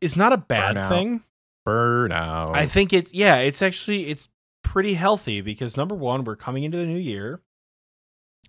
is 0.00 0.16
not 0.16 0.32
a 0.32 0.36
bad 0.38 0.76
Burnout. 0.76 0.88
thing. 0.88 1.22
burnout. 1.66 2.54
I 2.54 2.66
think 2.66 2.92
it's 2.92 3.12
yeah, 3.12 3.36
it's 3.38 3.62
actually 3.62 4.08
it's 4.08 4.28
pretty 4.62 4.94
healthy 4.94 5.40
because 5.40 5.76
number 5.76 5.94
one, 5.94 6.24
we're 6.24 6.36
coming 6.36 6.64
into 6.64 6.78
the 6.78 6.86
new 6.86 6.98
year. 6.98 7.40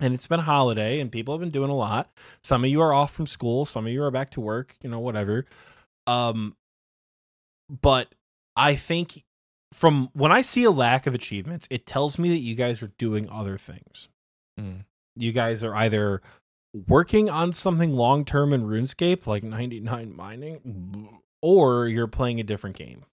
And 0.01 0.13
it's 0.13 0.27
been 0.27 0.39
a 0.39 0.43
holiday 0.43 0.99
and 1.01 1.11
people 1.11 1.33
have 1.33 1.41
been 1.41 1.49
doing 1.49 1.69
a 1.69 1.75
lot. 1.75 2.09
Some 2.41 2.63
of 2.63 2.69
you 2.69 2.79
are 2.81 2.93
off 2.93 3.11
from 3.11 3.27
school, 3.27 3.65
some 3.65 3.85
of 3.85 3.91
you 3.91 4.01
are 4.03 4.11
back 4.11 4.29
to 4.31 4.41
work, 4.41 4.75
you 4.81 4.89
know, 4.89 4.99
whatever. 4.99 5.45
Um 6.07 6.55
but 7.81 8.13
I 8.55 8.75
think 8.75 9.23
from 9.73 10.09
when 10.13 10.31
I 10.31 10.41
see 10.41 10.63
a 10.63 10.71
lack 10.71 11.05
of 11.05 11.13
achievements, 11.15 11.67
it 11.69 11.85
tells 11.85 12.17
me 12.17 12.29
that 12.29 12.37
you 12.39 12.55
guys 12.55 12.81
are 12.81 12.91
doing 12.97 13.29
other 13.29 13.57
things. 13.57 14.07
Mm. 14.59 14.85
You 15.15 15.31
guys 15.31 15.63
are 15.63 15.75
either 15.75 16.21
working 16.87 17.29
on 17.29 17.51
something 17.53 17.93
long 17.93 18.25
term 18.25 18.53
in 18.53 18.63
RuneScape, 18.63 19.27
like 19.27 19.43
99 19.43 20.15
mining, 20.15 21.19
or 21.41 21.87
you're 21.87 22.07
playing 22.07 22.39
a 22.39 22.43
different 22.43 22.75
game. 22.75 23.05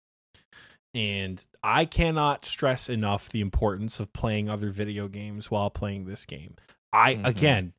And 0.94 1.44
I 1.62 1.84
cannot 1.84 2.46
stress 2.46 2.88
enough 2.88 3.28
the 3.28 3.40
importance 3.40 4.00
of 4.00 4.12
playing 4.12 4.48
other 4.48 4.70
video 4.70 5.08
games 5.08 5.50
while 5.50 5.68
playing 5.70 6.06
this 6.06 6.24
game. 6.24 6.56
I, 6.92 7.14
Mhm. 7.16 7.26
again, 7.26 7.72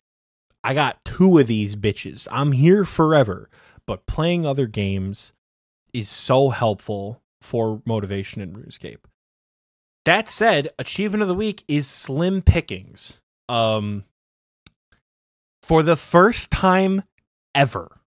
I 0.64 0.74
got 0.74 1.04
two 1.06 1.40
of 1.40 1.48
these 1.48 1.76
bitches. 1.76 2.28
I'm 2.32 2.52
here 2.52 2.86
forever. 2.86 3.50
But 3.86 4.06
playing 4.06 4.46
other 4.46 4.68
games 4.68 5.32
is 5.94 6.10
so 6.10 6.50
helpful 6.50 7.22
for 7.42 7.82
motivation 7.86 8.42
in 8.42 8.54
RuneScape. 8.54 9.06
That 10.04 10.28
said, 10.28 10.70
achievement 10.78 11.22
of 11.22 11.28
the 11.30 11.34
week 11.36 11.64
is 11.68 11.88
slim 11.88 12.42
pickings. 12.42 13.20
Um, 13.48 14.04
for 15.64 15.84
the 15.84 15.96
first 15.96 16.52
time 16.52 17.04
ever, 17.56 18.02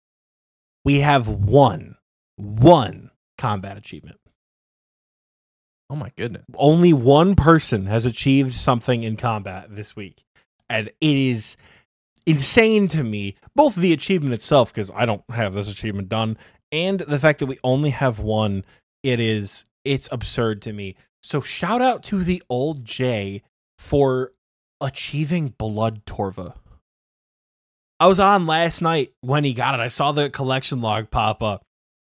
we 0.85 1.01
have 1.01 1.29
one, 1.29 1.97
one 2.39 3.11
combat 3.37 3.77
achievement. 3.77 4.19
oh 5.91 5.97
my 5.97 6.11
goodness. 6.17 6.45
Only 6.55 6.93
one 6.93 7.35
person 7.35 7.87
has 7.87 8.05
achieved 8.07 8.55
something 8.55 9.03
in 9.03 9.17
combat 9.17 9.75
this 9.75 9.97
week. 9.97 10.25
And 10.69 10.89
it 10.89 10.95
is 11.01 11.57
insane 12.27 12.89
to 12.89 13.03
me, 13.03 13.37
both 13.57 13.75
the 13.75 13.93
achievement 13.93 14.35
itself, 14.35 14.73
because 14.73 14.91
I 14.95 15.07
don't 15.07 15.23
have 15.31 15.55
this 15.55 15.71
achievement 15.71 16.11
done, 16.11 16.37
and 16.71 17.01
the 17.01 17.19
fact 17.19 17.39
that 17.39 17.47
we 17.47 17.59
only 17.65 17.91
have 17.91 18.19
one, 18.19 18.65
it 19.03 19.19
is 19.19 19.65
it's 19.85 20.09
absurd 20.13 20.61
to 20.63 20.73
me. 20.73 20.95
So 21.23 21.41
shout 21.41 21.81
out 21.81 22.03
to 22.05 22.23
the 22.23 22.43
old 22.51 22.85
J 22.85 23.43
for 23.79 24.33
achieving 24.81 25.55
blood 25.57 26.05
torva. 26.05 26.55
I 28.01 28.07
was 28.07 28.21
on 28.21 28.47
last 28.47 28.81
night 28.83 29.13
when 29.23 29.45
he 29.45 29.55
got 29.55 29.75
it. 29.75 29.83
I 29.83 29.89
saw 29.89 30.13
the 30.13 30.31
collection 30.31 30.81
log 30.81 31.11
pop 31.11 31.43
up. 31.43 31.65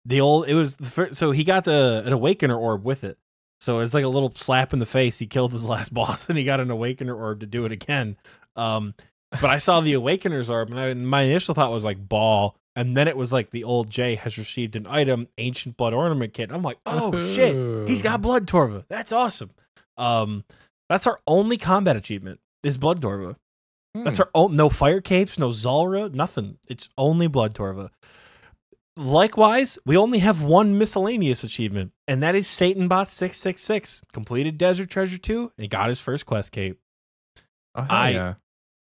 The 0.06 0.20
old 0.20 0.48
it 0.48 0.54
was 0.54 0.76
the 0.76 0.86
first, 0.86 1.16
so 1.16 1.32
he 1.32 1.42
got 1.44 1.64
the 1.64 2.02
an 2.06 2.12
awakener 2.12 2.56
orb 2.56 2.84
with 2.84 3.02
it. 3.04 3.18
So 3.60 3.80
it's 3.80 3.94
like 3.94 4.04
a 4.04 4.08
little 4.08 4.32
slap 4.34 4.72
in 4.72 4.78
the 4.78 4.86
face. 4.86 5.18
He 5.18 5.26
killed 5.26 5.52
his 5.52 5.64
last 5.68 5.92
boss 5.92 6.28
and 6.28 6.38
he 6.38 6.44
got 6.44 6.60
an 6.60 6.70
awakener 6.70 7.14
orb 7.14 7.40
to 7.40 7.46
do 7.46 7.64
it 7.64 7.72
again. 7.72 8.16
Um, 8.54 8.94
but 9.32 9.50
I 9.50 9.58
saw 9.58 9.80
the 9.80 9.92
awakener's 10.02 10.48
orb 10.48 10.70
and 10.70 10.78
I, 10.78 10.94
my 10.94 11.22
initial 11.22 11.54
thought 11.54 11.72
was 11.72 11.84
like 11.84 12.08
ball, 12.08 12.56
and 12.76 12.96
then 12.96 13.08
it 13.08 13.16
was 13.16 13.32
like 13.32 13.50
the 13.50 13.64
old 13.64 13.90
Jay 13.90 14.14
has 14.14 14.38
received 14.38 14.76
an 14.76 14.86
item, 14.88 15.26
ancient 15.38 15.76
blood 15.76 15.92
ornament 15.94 16.32
kit. 16.34 16.52
I'm 16.52 16.62
like, 16.62 16.78
oh 16.86 17.18
shit, 17.20 17.88
he's 17.88 18.02
got 18.02 18.20
blood 18.22 18.46
torva. 18.46 18.84
That's 18.88 19.12
awesome. 19.12 19.50
Um, 19.98 20.44
that's 20.88 21.06
our 21.06 21.18
only 21.26 21.56
combat 21.56 21.96
achievement 21.96 22.38
is 22.62 22.78
blood 22.78 23.00
torva. 23.00 23.36
That's 23.94 24.18
Hmm. 24.18 24.22
our 24.24 24.30
own. 24.34 24.56
No 24.56 24.68
fire 24.68 25.00
capes, 25.00 25.38
no 25.38 25.50
Zulrah, 25.50 26.10
nothing. 26.10 26.58
It's 26.68 26.90
only 26.98 27.26
blood 27.28 27.54
torva. 27.54 27.90
Likewise, 28.97 29.78
we 29.85 29.97
only 29.97 30.20
have 30.20 30.43
one 30.43 30.78
miscellaneous 30.78 31.44
achievement, 31.44 31.93
and 32.09 32.23
that 32.23 32.35
is 32.35 32.47
Satanbot 32.47 33.09
six 33.09 33.36
six 33.39 33.62
six 33.62 34.02
completed 34.12 34.56
Desert 34.56 34.89
Treasure 34.89 35.18
two 35.18 35.52
and 35.59 35.68
got 35.68 35.90
his 35.90 36.01
first 36.01 36.24
quest 36.24 36.52
cape. 36.52 36.81
Oh, 37.74 37.86
I- 37.89 38.10
yeah. 38.10 38.35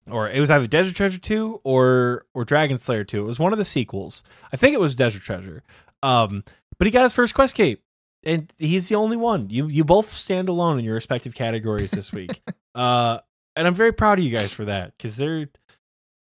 Or 0.09 0.29
it 0.29 0.39
was 0.39 0.49
either 0.49 0.67
Desert 0.67 0.95
Treasure 0.95 1.19
two 1.19 1.59
or 1.63 2.25
or 2.33 2.45
Dragon 2.45 2.77
Slayer 2.77 3.03
two. 3.03 3.23
It 3.23 3.27
was 3.27 3.39
one 3.39 3.51
of 3.51 3.57
the 3.59 3.65
sequels. 3.65 4.23
I 4.53 4.55
think 4.57 4.73
it 4.73 4.79
was 4.79 4.95
Desert 4.95 5.23
Treasure. 5.23 5.63
Um, 6.03 6.43
but 6.77 6.85
he 6.85 6.91
got 6.91 7.03
his 7.03 7.13
first 7.13 7.33
quest 7.33 7.55
cape, 7.55 7.83
and 8.23 8.53
he's 8.57 8.87
the 8.87 8.95
only 8.95 9.17
one. 9.17 9.49
You 9.49 9.67
you 9.67 9.83
both 9.83 10.13
stand 10.13 10.47
alone 10.47 10.79
in 10.79 10.85
your 10.85 10.93
respective 10.93 11.33
categories 11.33 11.91
this 11.91 12.13
week. 12.13 12.41
uh, 12.75 13.17
and 13.57 13.67
I'm 13.67 13.73
very 13.75 13.91
proud 13.91 14.19
of 14.19 14.23
you 14.23 14.31
guys 14.31 14.53
for 14.53 14.65
that 14.65 14.93
because 14.95 15.17
they're 15.17 15.49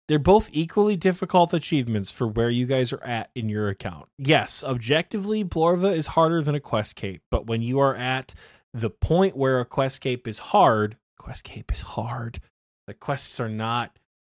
they're 0.10 0.20
both 0.20 0.50
equally 0.52 0.98
difficult 0.98 1.54
achievements 1.54 2.10
for 2.12 2.28
where 2.28 2.50
you 2.50 2.66
guys 2.66 2.92
are 2.92 3.04
at 3.04 3.30
in 3.36 3.48
your 3.48 3.70
account. 3.70 4.10
Yes, 4.18 4.64
objectively, 4.64 5.46
Blorva 5.46 5.96
is 5.96 6.08
harder 6.08 6.42
than 6.42 6.56
a 6.56 6.60
quest 6.60 6.96
cape, 6.96 7.22
but 7.32 7.46
when 7.46 7.62
you 7.62 7.80
are 7.80 7.96
at 7.96 8.34
the 8.74 8.90
point 8.90 9.38
where 9.38 9.60
a 9.60 9.66
quest 9.66 10.02
cape 10.02 10.28
is 10.28 10.40
hard, 10.40 10.98
quest 11.20 11.44
cape 11.44 11.72
is 11.72 11.82
hard. 11.82 12.40
The 12.88 12.94
quests 12.96 13.40
are 13.40 13.50
not. 13.50 13.98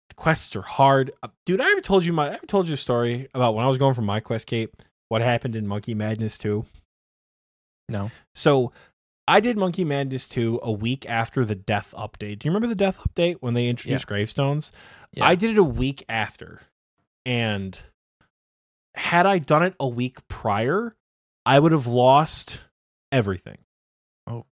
The 0.09 0.15
quests 0.15 0.55
are 0.57 0.61
hard, 0.61 1.11
Uh, 1.23 1.29
dude. 1.45 1.61
I 1.61 1.71
ever 1.71 1.79
told 1.81 2.03
you 2.03 2.11
my. 2.11 2.29
I 2.29 2.33
ever 2.33 2.45
told 2.45 2.67
you 2.67 2.73
a 2.73 2.77
story 2.77 3.29
about 3.33 3.55
when 3.55 3.63
I 3.65 3.69
was 3.69 3.77
going 3.77 3.93
for 3.93 4.01
my 4.01 4.19
quest 4.19 4.45
cape. 4.47 4.75
What 5.07 5.21
happened 5.21 5.55
in 5.55 5.67
Monkey 5.67 5.93
Madness 5.93 6.37
2? 6.37 6.65
No. 7.89 8.11
So 8.35 8.71
I 9.27 9.39
did 9.39 9.57
Monkey 9.57 9.83
Madness 9.85 10.27
2 10.29 10.59
a 10.63 10.71
week 10.71 11.05
after 11.07 11.45
the 11.45 11.55
death 11.55 11.93
update. 11.97 12.39
Do 12.39 12.47
you 12.47 12.51
remember 12.51 12.67
the 12.67 12.75
death 12.75 12.99
update 13.07 13.37
when 13.39 13.53
they 13.53 13.67
introduced 13.67 14.07
gravestones? 14.07 14.71
Yeah. 15.13 15.25
I 15.25 15.35
did 15.35 15.51
it 15.51 15.57
a 15.57 15.63
week 15.63 16.03
after. 16.07 16.61
And 17.25 17.77
had 18.95 19.25
I 19.25 19.37
done 19.37 19.63
it 19.63 19.75
a 19.79 19.87
week 19.87 20.27
prior, 20.27 20.95
I 21.45 21.59
would 21.59 21.71
have 21.71 21.87
lost 21.87 22.59
everything. 23.11 23.57
Oh. 24.27 24.45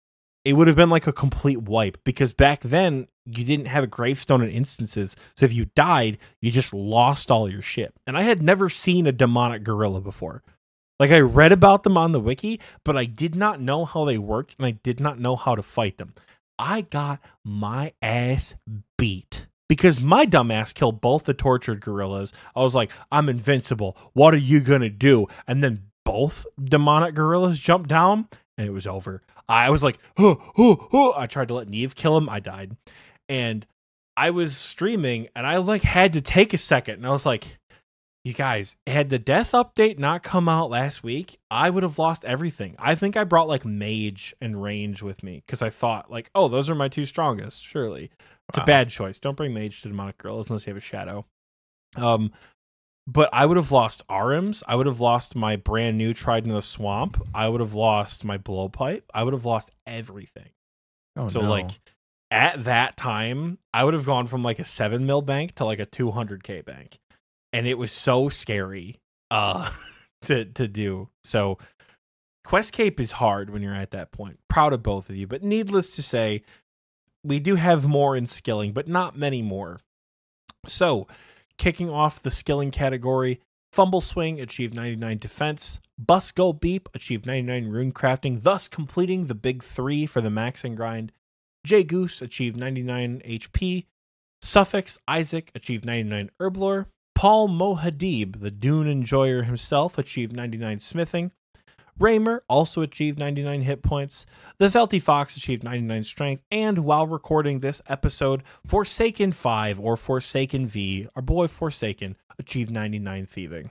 It 0.44 0.54
would 0.54 0.66
have 0.66 0.76
been 0.76 0.90
like 0.90 1.06
a 1.06 1.12
complete 1.12 1.62
wipe 1.62 2.02
because 2.04 2.32
back 2.32 2.60
then 2.60 3.08
you 3.24 3.44
didn't 3.44 3.66
have 3.66 3.84
a 3.84 3.88
gravestone 3.88 4.42
in 4.42 4.50
instances. 4.50 5.16
So 5.36 5.44
if 5.44 5.52
you 5.52 5.66
died, 5.74 6.18
you 6.40 6.50
just 6.50 6.72
lost 6.72 7.30
all 7.30 7.50
your 7.50 7.62
shit. 7.62 7.92
And 8.06 8.16
I 8.16 8.22
had 8.22 8.42
never 8.42 8.68
seen 8.68 9.06
a 9.06 9.12
demonic 9.12 9.64
gorilla 9.64 10.00
before. 10.00 10.42
Like 10.98 11.10
I 11.10 11.20
read 11.20 11.52
about 11.52 11.82
them 11.82 11.98
on 11.98 12.12
the 12.12 12.20
wiki, 12.20 12.60
but 12.84 12.96
I 12.96 13.04
did 13.04 13.34
not 13.34 13.60
know 13.60 13.84
how 13.84 14.04
they 14.04 14.18
worked 14.18 14.56
and 14.58 14.66
I 14.66 14.70
did 14.70 15.00
not 15.00 15.18
know 15.18 15.36
how 15.36 15.54
to 15.54 15.62
fight 15.62 15.98
them. 15.98 16.14
I 16.58 16.82
got 16.82 17.20
my 17.44 17.92
ass 18.00 18.54
beat 18.96 19.46
because 19.68 20.00
my 20.00 20.26
dumbass 20.26 20.74
killed 20.74 21.00
both 21.00 21.24
the 21.24 21.34
tortured 21.34 21.80
gorillas. 21.80 22.32
I 22.54 22.60
was 22.60 22.74
like, 22.74 22.90
I'm 23.10 23.28
invincible. 23.28 23.96
What 24.12 24.34
are 24.34 24.38
you 24.38 24.60
gonna 24.60 24.90
do? 24.90 25.26
And 25.46 25.62
then 25.62 25.84
both 26.04 26.46
demonic 26.62 27.14
gorillas 27.14 27.58
jumped 27.58 27.88
down 27.88 28.28
and 28.56 28.66
it 28.66 28.72
was 28.72 28.86
over. 28.86 29.22
I 29.48 29.70
was 29.70 29.82
like, 29.82 29.98
oh, 30.18 30.42
oh, 30.56 30.88
oh. 30.92 31.14
I 31.16 31.26
tried 31.26 31.48
to 31.48 31.54
let 31.54 31.68
Nieve 31.68 31.94
kill 31.94 32.16
him. 32.16 32.28
I 32.28 32.40
died. 32.40 32.76
And 33.28 33.66
I 34.16 34.30
was 34.30 34.56
streaming 34.56 35.28
and 35.36 35.46
I 35.46 35.58
like 35.58 35.82
had 35.82 36.14
to 36.14 36.20
take 36.20 36.54
a 36.54 36.58
second 36.58 36.94
and 36.94 37.06
I 37.06 37.10
was 37.10 37.26
like, 37.26 37.58
you 38.26 38.32
guys, 38.34 38.76
had 38.86 39.08
the 39.08 39.18
death 39.18 39.52
update 39.52 39.98
not 39.98 40.22
come 40.22 40.48
out 40.48 40.68
last 40.68 41.04
week, 41.04 41.38
I 41.50 41.70
would 41.70 41.84
have 41.84 41.98
lost 41.98 42.24
everything. 42.24 42.74
I 42.78 42.94
think 42.96 43.16
I 43.16 43.22
brought 43.24 43.46
like 43.48 43.64
mage 43.64 44.34
and 44.40 44.60
range 44.60 45.00
with 45.00 45.22
me 45.22 45.42
because 45.46 45.62
I 45.62 45.70
thought 45.70 46.10
like, 46.10 46.30
oh, 46.34 46.48
those 46.48 46.68
are 46.68 46.74
my 46.74 46.88
two 46.88 47.06
strongest. 47.06 47.64
Surely, 47.64 48.10
it's 48.48 48.58
Wow. 48.58 48.64
a 48.64 48.66
bad 48.66 48.88
choice. 48.90 49.18
Don't 49.18 49.36
bring 49.36 49.54
mage 49.54 49.80
to 49.82 49.88
demonic 49.88 50.18
gorillas 50.18 50.50
unless 50.50 50.66
you 50.66 50.72
have 50.72 50.76
a 50.76 50.80
shadow. 50.80 51.24
Um, 51.96 52.32
but 53.06 53.30
I 53.32 53.46
would 53.46 53.56
have 53.56 53.70
lost 53.70 54.06
Ahrim's. 54.08 54.64
I 54.66 54.74
would 54.74 54.86
have 54.86 54.98
lost 55.00 55.36
my 55.36 55.54
brand 55.54 55.96
new 55.96 56.12
Trident 56.12 56.50
of 56.52 56.56
the 56.56 56.62
Swamp. 56.62 57.22
I 57.32 57.48
would 57.48 57.60
have 57.60 57.74
lost 57.74 58.24
my 58.24 58.38
blowpipe. 58.38 59.02
I 59.14 59.22
would 59.22 59.32
have 59.34 59.44
lost 59.44 59.70
everything. 59.86 60.50
Oh, 61.14 61.28
so 61.28 61.42
no. 61.42 61.48
like 61.50 61.70
at 62.32 62.64
that 62.64 62.96
time, 62.96 63.58
I 63.72 63.84
would 63.84 63.94
have 63.94 64.04
gone 64.04 64.26
from 64.26 64.42
like 64.42 64.58
a 64.58 64.64
seven 64.64 65.06
mil 65.06 65.22
bank 65.22 65.54
to 65.56 65.64
like 65.64 65.78
a 65.78 65.86
two 65.86 66.10
hundred 66.10 66.42
k 66.42 66.60
bank, 66.62 66.98
and 67.56 67.66
it 67.66 67.78
was 67.78 67.90
so 67.90 68.28
scary 68.28 69.00
uh 69.30 69.70
to 70.24 70.44
to 70.44 70.68
do. 70.68 71.08
So 71.24 71.58
Quest 72.44 72.72
Cape 72.72 73.00
is 73.00 73.12
hard 73.12 73.50
when 73.50 73.62
you're 73.62 73.74
at 73.74 73.90
that 73.90 74.12
point. 74.12 74.38
Proud 74.48 74.72
of 74.72 74.82
both 74.82 75.10
of 75.10 75.16
you, 75.16 75.26
but 75.26 75.42
needless 75.42 75.96
to 75.96 76.02
say, 76.02 76.42
we 77.24 77.40
do 77.40 77.56
have 77.56 77.86
more 77.86 78.14
in 78.16 78.26
skilling, 78.28 78.72
but 78.72 78.86
not 78.86 79.18
many 79.18 79.42
more. 79.42 79.80
So, 80.64 81.08
kicking 81.58 81.90
off 81.90 82.22
the 82.22 82.30
skilling 82.30 82.70
category, 82.70 83.40
Fumble 83.72 84.00
Swing 84.00 84.40
achieved 84.40 84.74
99 84.74 85.18
defense, 85.18 85.80
Bus 85.98 86.30
Go 86.30 86.52
Beep 86.52 86.88
achieved 86.94 87.26
99 87.26 87.66
rune 87.66 87.92
crafting, 87.92 88.42
thus 88.42 88.68
completing 88.68 89.26
the 89.26 89.34
big 89.34 89.64
three 89.64 90.06
for 90.06 90.20
the 90.20 90.28
maxing 90.28 90.76
grind. 90.76 91.10
Jay 91.64 91.82
Goose 91.82 92.22
achieved 92.22 92.56
99 92.56 93.22
HP, 93.26 93.86
Suffix 94.40 94.98
Isaac 95.08 95.50
achieved 95.52 95.84
99 95.84 96.30
Herblore, 96.40 96.86
Paul 97.16 97.48
Muad'Dib, 97.48 98.40
the 98.40 98.50
Dune 98.50 98.86
enjoyer 98.86 99.44
himself, 99.44 99.96
achieved 99.96 100.36
99 100.36 100.78
smithing. 100.78 101.32
Raymer 101.98 102.44
also 102.46 102.82
achieved 102.82 103.18
99 103.18 103.62
hit 103.62 103.82
points. 103.82 104.26
The 104.58 104.68
Felty 104.68 105.00
Fox 105.00 105.34
achieved 105.34 105.64
99 105.64 106.04
strength. 106.04 106.42
And 106.50 106.80
while 106.80 107.06
recording 107.06 107.60
this 107.60 107.80
episode, 107.88 108.42
Forsaken 108.66 109.32
5 109.32 109.80
or 109.80 109.96
Forsaken 109.96 110.66
V, 110.66 111.08
our 111.16 111.22
boy 111.22 111.48
Forsaken, 111.48 112.16
achieved 112.38 112.70
99 112.70 113.24
thieving. 113.24 113.70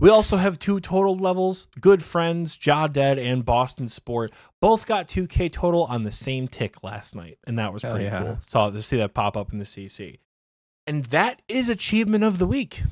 We 0.00 0.10
also 0.10 0.36
have 0.36 0.58
two 0.58 0.80
total 0.80 1.16
levels. 1.16 1.68
Good 1.80 2.02
Friends, 2.02 2.56
Jaw 2.56 2.88
Dead, 2.88 3.20
and 3.20 3.44
Boston 3.44 3.86
Sport 3.86 4.32
both 4.60 4.84
got 4.84 5.06
2K 5.06 5.52
total 5.52 5.84
on 5.84 6.02
the 6.02 6.10
same 6.10 6.48
tick 6.48 6.82
last 6.82 7.14
night. 7.14 7.38
And 7.46 7.56
that 7.60 7.72
was 7.72 7.84
pretty 7.84 8.06
yeah. 8.06 8.18
cool. 8.18 8.38
Saw 8.40 8.70
to 8.70 8.82
see 8.82 8.96
that 8.96 9.14
pop 9.14 9.36
up 9.36 9.52
in 9.52 9.60
the 9.60 9.64
CC. 9.64 10.18
And 10.86 11.04
that 11.06 11.40
is 11.48 11.68
achievement 11.68 12.24
of 12.24 12.38
the 12.38 12.46
week. 12.46 12.82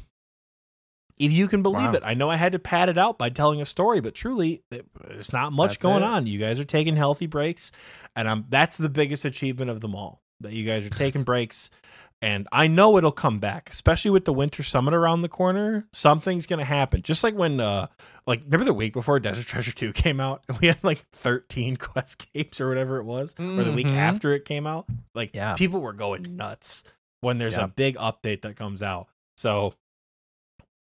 If 1.19 1.31
you 1.31 1.47
can 1.47 1.63
believe 1.63 1.91
Wow. 1.91 1.95
it. 1.95 2.03
I 2.05 2.15
know 2.15 2.31
I 2.31 2.37
had 2.37 2.53
to 2.53 2.59
pad 2.59 2.89
it 2.89 2.99
out 2.99 3.19
by 3.19 3.29
telling 3.29 3.61
a 3.61 3.65
story, 3.65 4.01
but 4.01 4.15
truly, 4.15 4.63
there's 4.71 5.33
not 5.33 5.53
much 5.53 5.73
That's 5.73 5.83
going 5.83 6.03
it. 6.03 6.07
on. 6.07 6.27
You 6.27 6.39
guys 6.39 6.59
are 6.59 6.65
taking 6.65 6.97
healthy 6.97 7.27
breaks, 7.27 7.71
and 8.17 8.29
I'm 8.29 8.47
that's 8.49 8.77
the 8.77 8.89
biggest 8.89 9.25
achievement 9.25 9.71
of 9.71 9.81
them 9.81 9.95
all. 9.95 10.23
That 10.41 10.53
you 10.53 10.67
guys 10.67 10.85
are 10.85 10.91
taking 10.91 11.23
breaks, 11.23 11.71
and 12.21 12.49
I 12.51 12.67
know 12.67 12.97
it'll 12.99 13.13
come 13.13 13.39
back, 13.39 13.71
especially 13.71 14.11
with 14.11 14.25
the 14.25 14.33
winter 14.33 14.65
summit 14.65 14.95
around 14.95 15.21
the 15.21 15.29
corner. 15.29 15.87
Something's 15.93 16.47
gonna 16.49 16.65
happen. 16.65 17.03
Just 17.03 17.23
like 17.23 17.35
when, 17.37 17.61
uh, 17.61 17.87
like 18.27 18.43
remember 18.45 18.65
the 18.65 18.75
week 18.75 18.93
before 18.95 19.21
Desert 19.21 19.47
Treasure 19.47 19.71
Two 19.73 19.93
came 19.93 20.19
out, 20.19 20.43
and 20.49 20.59
we 20.61 20.67
had 20.67 20.83
like 20.83 21.07
13 21.13 21.77
quest 21.77 22.27
capes 22.33 22.61
or 22.61 22.69
whatever 22.69 22.97
it 22.97 23.05
was, 23.05 23.35
or 23.39 23.63
the 23.63 23.71
week 23.73 23.89
Mhm. 23.89 23.97
after 23.97 24.33
it 24.35 24.45
came 24.47 24.67
out. 24.67 24.87
Like 25.15 25.37
Yeah. 25.37 25.55
people 25.55 25.81
were 25.81 25.93
going 25.93 26.35
nuts 26.37 26.83
when 27.23 27.39
there's 27.39 27.57
Yeah. 27.57 27.65
a 27.65 27.69
big 27.69 27.97
update 27.97 28.43
that 28.43 28.57
comes 28.57 28.83
out. 28.83 29.09
So 29.39 29.75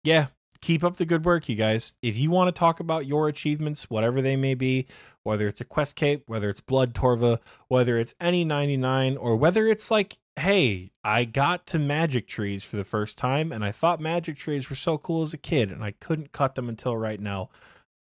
yeah, 0.02 0.26
keep 0.60 0.82
up 0.82 0.96
the 0.96 1.04
good 1.06 1.24
work, 1.24 1.48
you 1.48 1.54
guys. 1.54 1.94
If 2.02 2.16
you 2.16 2.30
want 2.30 2.54
to 2.54 2.58
talk 2.58 2.80
about 2.80 3.06
your 3.06 3.28
achievements, 3.28 3.88
whatever 3.88 4.20
they 4.20 4.36
may 4.36 4.54
be, 4.54 4.86
whether 5.22 5.46
it's 5.48 5.60
a 5.60 5.64
quest 5.64 5.96
cape, 5.96 6.24
whether 6.26 6.50
it's 6.50 6.60
blood 6.60 6.92
torva, 6.94 7.38
whether 7.68 7.98
it's 7.98 8.14
any 8.20 8.44
99, 8.44 9.16
or 9.16 9.36
whether 9.36 9.66
it's 9.66 9.90
like, 9.90 10.18
hey, 10.36 10.90
I 11.02 11.24
got 11.24 11.66
to 11.68 11.78
magic 11.78 12.26
trees 12.26 12.64
for 12.64 12.76
the 12.76 12.84
first 12.84 13.16
time 13.16 13.52
and 13.52 13.64
I 13.64 13.70
thought 13.70 14.00
magic 14.00 14.36
trees 14.36 14.68
were 14.68 14.76
so 14.76 14.98
cool 14.98 15.22
as 15.22 15.32
a 15.32 15.38
kid 15.38 15.70
and 15.70 15.82
I 15.84 15.92
couldn't 15.92 16.32
cut 16.32 16.54
them 16.54 16.68
until 16.68 16.96
right 16.96 17.20
now, 17.20 17.50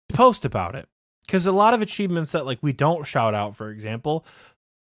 post 0.09 0.45
about 0.45 0.75
it. 0.75 0.89
Because 1.27 1.47
a 1.47 1.53
lot 1.53 1.75
of 1.75 1.83
achievements 1.83 2.33
that 2.33 2.47
like 2.47 2.59
we 2.63 2.73
don't 2.73 3.05
shout 3.07 3.35
out, 3.35 3.57
for 3.57 3.71
example, 3.71 4.25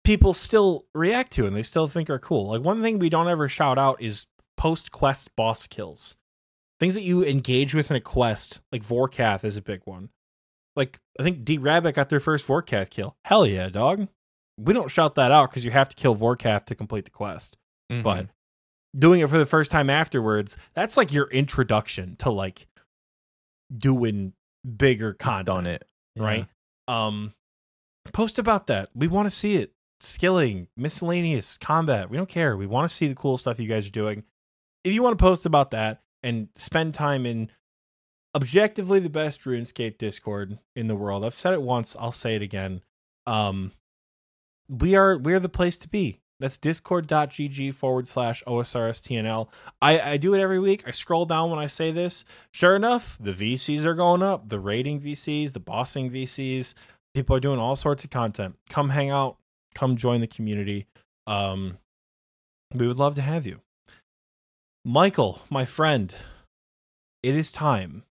people 0.03 0.34
still 0.34 0.85
react 0.95 1.31
to 1.34 1.45
and 1.45 1.55
they 1.55 1.61
still 1.63 1.88
think 1.88 2.09
are 2.09 2.19
cool. 2.19 2.47
Like 2.49 2.61
one 2.61 2.81
thing 2.81 2.99
we 2.99 3.09
don't 3.09 3.27
ever 3.27 3.47
shout 3.49 3.77
out 3.77 4.01
is 4.01 4.26
post 4.57 4.91
quest 4.91 5.35
boss 5.35 5.67
kills. 5.67 6.15
things 6.80 6.95
that 6.95 7.01
you 7.01 7.26
engage 7.26 7.76
with 7.76 7.89
in 7.91 7.97
a 7.97 8.01
quest, 8.01 8.61
like 8.71 8.84
Vorkath 8.84 9.43
is 9.43 9.57
a 9.57 9.61
big 9.61 9.81
one. 9.85 10.09
Like 10.76 10.99
I 11.19 11.23
think 11.23 11.43
D 11.43 11.57
Rabbit 11.57 11.93
got 11.95 12.09
their 12.09 12.19
first 12.21 12.47
Vorkath 12.47 12.89
kill. 12.89 13.15
Hell 13.26 13.45
yeah, 13.45 13.69
dog. 13.69 14.07
We 14.57 14.73
don't 14.73 14.89
shout 14.91 15.15
that 15.15 15.31
out 15.31 15.49
because 15.49 15.63
you 15.65 15.71
have 15.71 15.89
to 15.89 15.95
kill 15.95 16.15
Vorkath 16.15 16.65
to 16.65 16.76
complete 16.76 17.05
the 17.05 17.11
quest. 17.11 17.57
Mhm. 17.91 18.03
But 18.03 18.27
doing 18.97 19.19
it 19.21 19.30
for 19.30 19.38
the 19.38 19.45
first 19.45 19.71
time 19.71 19.89
afterwards, 19.89 20.57
that's 20.73 20.97
like 20.97 21.11
your 21.13 21.27
introduction 21.31 22.15
to 22.17 22.30
like 22.30 22.67
doing 23.76 24.34
bigger 24.77 25.11
Just 25.13 25.19
content 25.19 25.45
done 25.45 25.65
it. 25.67 25.85
right? 26.17 26.47
Um, 26.88 27.34
post 28.13 28.39
about 28.39 28.67
that. 28.67 28.89
We 28.95 29.07
want 29.07 29.27
to 29.27 29.31
see 29.31 29.55
it. 29.57 29.71
Skilling, 29.99 30.67
miscellaneous 30.77 31.57
combat. 31.57 32.09
We 32.09 32.17
don't 32.17 32.30
care. 32.30 32.55
We 32.55 32.67
want 32.67 32.89
to 32.89 32.95
see 32.95 33.07
the 33.07 33.15
cool 33.15 33.38
stuff 33.38 33.59
you 33.59 33.67
guys 33.67 33.88
are 33.88 33.91
doing. 33.91 34.23
If 34.84 34.93
you 34.93 35.03
want 35.03 35.17
to 35.17 35.23
post 35.23 35.45
about 35.45 35.71
that 35.71 36.01
and 36.23 36.47
spend 36.55 36.93
time 36.93 37.26
in 37.26 37.51
objectively 38.34 38.99
the 38.99 39.09
best 39.09 39.41
RuneScape 39.41 39.97
Discord 39.97 40.59
in 40.76 40.88
the 40.88 40.95
world, 40.95 41.26
I've 41.26 41.34
said 41.34 41.53
it 41.53 41.61
once. 41.61 41.95
I'll 41.99 42.11
say 42.11 42.35
it 42.35 42.41
again. 42.41 42.81
Um, 43.27 43.73
we 44.69 44.95
are 44.95 45.17
we 45.17 45.34
are 45.34 45.39
the 45.39 45.49
place 45.49 45.77
to 45.80 45.89
be. 45.89 46.21
That's 46.39 46.57
discord.gg 46.57 47.73
forward 47.73 48.07
slash 48.07 48.43
OSRSTNL. 48.47 49.49
I, 49.81 49.99
I 50.11 50.17
do 50.17 50.34
it 50.34 50.39
every 50.39 50.59
week. 50.59 50.84
I 50.88 50.91
scroll 50.91 51.26
down 51.26 51.49
when 51.49 51.59
I 51.59 51.67
say 51.67 51.91
this. 51.91 52.23
Sure 52.51 52.77
enough, 52.77 53.17
the 53.19 53.34
VCs 53.34 53.84
are 53.84 53.93
going 53.93 54.23
up, 54.23 54.47
the 54.47 54.59
rating 54.59 55.01
VCs, 55.01 55.51
the 55.51 55.59
bossing 55.59 56.09
VCs. 56.09 56.76
People 57.13 57.35
are 57.35 57.41
doing 57.41 57.59
all 57.59 57.76
sorts 57.76 58.05
of 58.05 58.09
content. 58.09 58.55
Come 58.69 58.89
hang 58.89 59.09
out, 59.09 59.38
come 59.76 59.96
join 59.98 60.22
the 60.22 60.28
community. 60.28 60.88
Um, 61.28 61.78
we 62.74 62.88
would 62.88 62.98
love 63.00 63.16
to 63.16 63.22
have 63.22 63.46
you. 63.46 63.62
Michael, 64.86 65.41
my 65.50 65.66
friend, 65.66 66.14
it 67.22 67.36
is 67.36 67.52
time. 67.52 68.04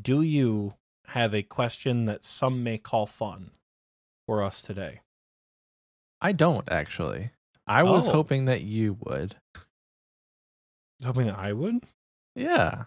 Do 0.00 0.22
you 0.22 0.74
have 1.08 1.34
a 1.34 1.42
question 1.42 2.04
that 2.04 2.24
some 2.24 2.62
may 2.62 2.78
call 2.78 3.06
fun 3.06 3.50
for 4.26 4.42
us 4.42 4.60
today? 4.60 5.00
I 6.20 6.32
don't 6.32 6.70
actually. 6.70 7.30
I 7.66 7.82
was 7.82 8.08
Oh. 8.08 8.12
hoping 8.12 8.44
that 8.44 8.62
you 8.62 8.98
would. 9.00 9.36
Hoping 11.04 11.26
that 11.26 11.38
I 11.38 11.52
would. 11.52 11.84
Yeah. 12.34 12.84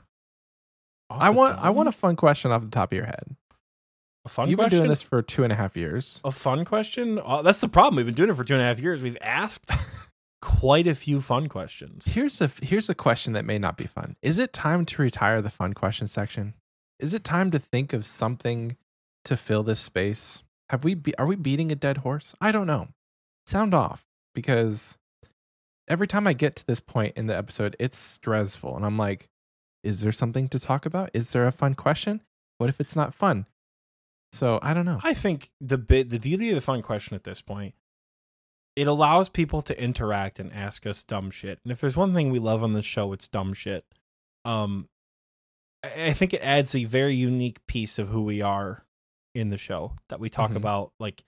I 1.10 1.32
want 1.32 1.60
I 1.60 1.72
want 1.72 1.90
a 1.90 1.92
fun 1.92 2.16
question 2.16 2.52
off 2.52 2.62
the 2.62 2.70
top 2.70 2.92
of 2.92 2.96
your 2.96 3.06
head. 3.06 3.36
A 4.26 4.30
fun 4.30 4.50
You've 4.50 4.58
question. 4.58 4.72
been 4.72 4.80
doing 4.80 4.90
this 4.90 5.02
for 5.02 5.22
two 5.22 5.44
and 5.44 5.54
a 5.54 5.56
half 5.56 5.78
years. 5.78 6.22
A 6.24 6.32
fun 6.32 6.66
question. 6.66 7.20
Uh, 7.24 7.42
that's 7.42 7.62
the 7.62 7.70
problem. 7.70 7.96
We've 7.96 8.06
been 8.06 8.16
doing 8.16 8.30
it 8.30 8.36
for 8.36 8.44
two 8.44 8.54
and 8.54 8.62
a 8.62 8.66
half 8.66 8.80
years. 8.80 9.02
We've 9.02 9.18
asked 9.22 9.70
quite 10.42 10.88
a 10.88 10.96
few 10.96 11.22
fun 11.22 11.48
questions. 11.48 12.06
Here's 12.06 12.42
a 12.42 12.50
here's 12.62 12.90
a 12.90 12.96
question 12.96 13.34
that 13.34 13.46
may 13.46 13.58
not 13.58 13.78
be 13.78 13.86
fun. 13.86 14.16
Is 14.22 14.40
it 14.40 14.54
time 14.54 14.86
to 14.86 15.02
retire 15.02 15.42
the 15.42 15.50
fun 15.50 15.74
question 15.74 16.08
section? 16.08 16.54
Is 17.00 17.14
it 17.14 17.24
time 17.24 17.50
to 17.52 17.60
think 17.60 17.94
of 17.94 18.06
something 18.06 18.76
to 19.26 19.38
fill 19.38 19.64
this 19.64 19.80
space? 19.80 20.44
Have 20.70 20.84
we 20.84 20.94
be, 20.96 21.18
are 21.18 21.26
we 21.26 21.36
beating 21.36 21.72
a 21.72 21.76
dead 21.76 21.98
horse? 21.98 22.36
I 22.42 22.52
don't 22.52 22.68
know. 22.68 22.90
Sound 23.48 23.74
off 23.74 24.06
because 24.36 24.98
every 25.88 26.08
time 26.08 26.28
I 26.28 26.34
get 26.34 26.56
to 26.58 26.68
this 26.68 26.80
point 26.80 27.14
in 27.16 27.28
the 27.28 27.36
episode, 27.36 27.76
it's 27.80 27.98
stressful 27.98 28.76
and 28.76 28.86
I'm 28.86 28.98
like, 28.98 29.30
is 29.84 30.02
there 30.02 30.12
something 30.12 30.48
to 30.50 30.60
talk 30.60 30.86
about? 30.86 31.10
Is 31.14 31.32
there 31.32 31.48
a 31.48 31.52
fun 31.52 31.74
question? 31.74 32.22
What 32.58 32.70
if 32.70 32.80
it's 32.80 32.96
not 32.96 33.14
fun? 33.14 33.46
So, 34.32 34.60
I 34.62 34.74
don't 34.74 34.86
know. 34.86 35.00
I 35.04 35.14
think 35.14 35.50
the 35.60 35.78
bit 35.78 36.10
the 36.10 36.20
beauty 36.20 36.50
of 36.50 36.56
the 36.56 36.62
fun 36.62 36.82
question 36.82 37.16
at 37.16 37.24
this 37.24 37.42
point, 37.42 37.74
it 38.76 38.88
allows 38.88 39.28
people 39.30 39.62
to 39.64 39.82
interact 39.84 40.40
and 40.40 40.54
ask 40.54 40.86
us 40.86 41.04
dumb 41.04 41.32
shit. 41.32 41.60
And 41.64 41.72
if 41.72 41.82
there's 41.82 41.98
one 41.98 42.14
thing 42.14 42.30
we 42.32 42.40
love 42.40 42.64
on 42.64 42.74
this 42.74 42.86
show, 42.86 43.12
it's 43.14 43.28
dumb 43.28 43.54
shit. 43.54 43.86
Um, 44.46 44.88
I 45.84 46.08
I 46.08 46.14
think 46.14 46.34
it 46.34 46.42
adds 46.44 46.76
a 46.76 46.86
very 46.86 47.16
unique 47.16 47.66
piece 47.68 47.98
of 48.00 48.10
who 48.10 48.22
we 48.22 48.42
are 48.42 48.86
in 49.34 49.50
the 49.50 49.58
show 49.58 49.96
that 50.10 50.20
we 50.20 50.30
talk 50.30 50.52
Mhm. 50.52 50.58
about. 50.58 50.92
Like, 51.00 51.24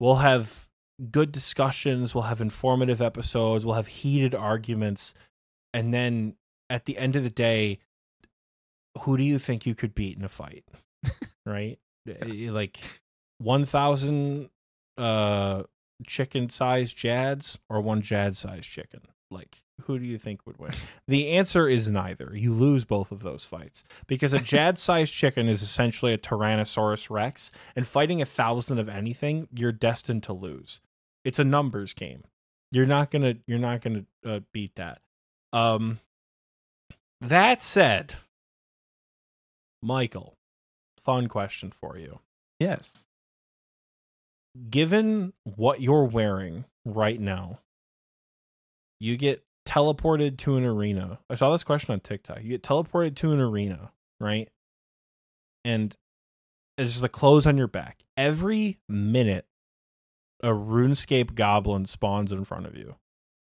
we'll 0.00 0.16
have 0.16 0.68
good 1.10 1.30
discussions, 1.32 2.14
we'll 2.14 2.24
have 2.24 2.40
informative 2.40 3.00
episodes, 3.00 3.64
we'll 3.64 3.74
have 3.76 3.86
heated 3.86 4.34
arguments, 4.34 5.14
and 5.72 5.94
then 5.94 6.36
at 6.68 6.84
the 6.86 6.98
end 6.98 7.16
of 7.16 7.22
the 7.22 7.30
day, 7.30 7.78
who 9.02 9.16
do 9.16 9.22
you 9.22 9.38
think 9.38 9.64
you 9.64 9.74
could 9.74 9.94
beat 9.94 10.16
in 10.18 10.24
a 10.24 10.28
fight? 10.28 10.64
right? 11.46 11.78
Uh, 12.08 12.52
Like 12.52 12.78
one 13.38 13.64
thousand 13.64 14.50
uh 14.96 15.62
chicken 16.06 16.48
sized 16.48 16.96
Jads 16.96 17.58
or 17.68 17.80
one 17.80 18.02
Jad 18.02 18.36
sized 18.36 18.68
chicken? 18.68 19.00
Like 19.30 19.62
who 19.82 19.98
do 19.98 20.04
you 20.04 20.18
think 20.18 20.46
would 20.46 20.58
win? 20.58 20.72
The 21.06 21.30
answer 21.30 21.68
is 21.68 21.88
neither. 21.88 22.32
You 22.34 22.52
lose 22.52 22.84
both 22.84 23.12
of 23.12 23.22
those 23.22 23.44
fights 23.44 23.84
because 24.06 24.32
a 24.32 24.38
Jad 24.40 24.78
sized 24.78 25.12
chicken 25.14 25.48
is 25.48 25.62
essentially 25.62 26.12
a 26.12 26.18
Tyrannosaurus 26.18 27.08
Rex, 27.10 27.50
and 27.76 27.86
fighting 27.86 28.20
a 28.20 28.26
thousand 28.26 28.78
of 28.78 28.88
anything, 28.88 29.48
you're 29.54 29.72
destined 29.72 30.22
to 30.24 30.32
lose. 30.32 30.80
It's 31.24 31.38
a 31.38 31.44
numbers 31.44 31.94
game. 31.94 32.24
You're 32.70 32.86
not 32.86 33.10
gonna. 33.10 33.36
You're 33.46 33.58
not 33.58 33.80
gonna 33.80 34.04
uh, 34.24 34.40
beat 34.52 34.74
that. 34.76 35.00
Um. 35.52 36.00
That 37.20 37.60
said, 37.60 38.14
Michael, 39.82 40.36
fun 40.98 41.28
question 41.28 41.70
for 41.70 41.96
you. 41.96 42.20
yes. 42.58 43.06
Given 44.70 45.34
what 45.44 45.80
you're 45.80 46.04
wearing 46.04 46.64
right 46.84 47.20
now, 47.20 47.60
you 48.98 49.16
get 49.16 49.44
teleported 49.68 50.38
to 50.38 50.56
an 50.56 50.64
arena. 50.64 51.20
I 51.30 51.34
saw 51.36 51.52
this 51.52 51.62
question 51.62 51.92
on 51.92 52.00
TikTok. 52.00 52.42
You 52.42 52.48
get 52.48 52.62
teleported 52.62 53.14
to 53.16 53.32
an 53.32 53.40
arena, 53.40 53.92
right? 54.18 54.48
And 55.64 55.94
it's 56.76 56.92
just 56.92 57.02
the 57.02 57.08
clothes 57.08 57.46
on 57.46 57.58
your 57.58 57.68
back. 57.68 57.98
Every 58.16 58.78
minute, 58.88 59.46
a 60.42 60.48
RuneScape 60.48 61.34
goblin 61.34 61.84
spawns 61.84 62.32
in 62.32 62.44
front 62.44 62.66
of 62.66 62.76
you, 62.76 62.96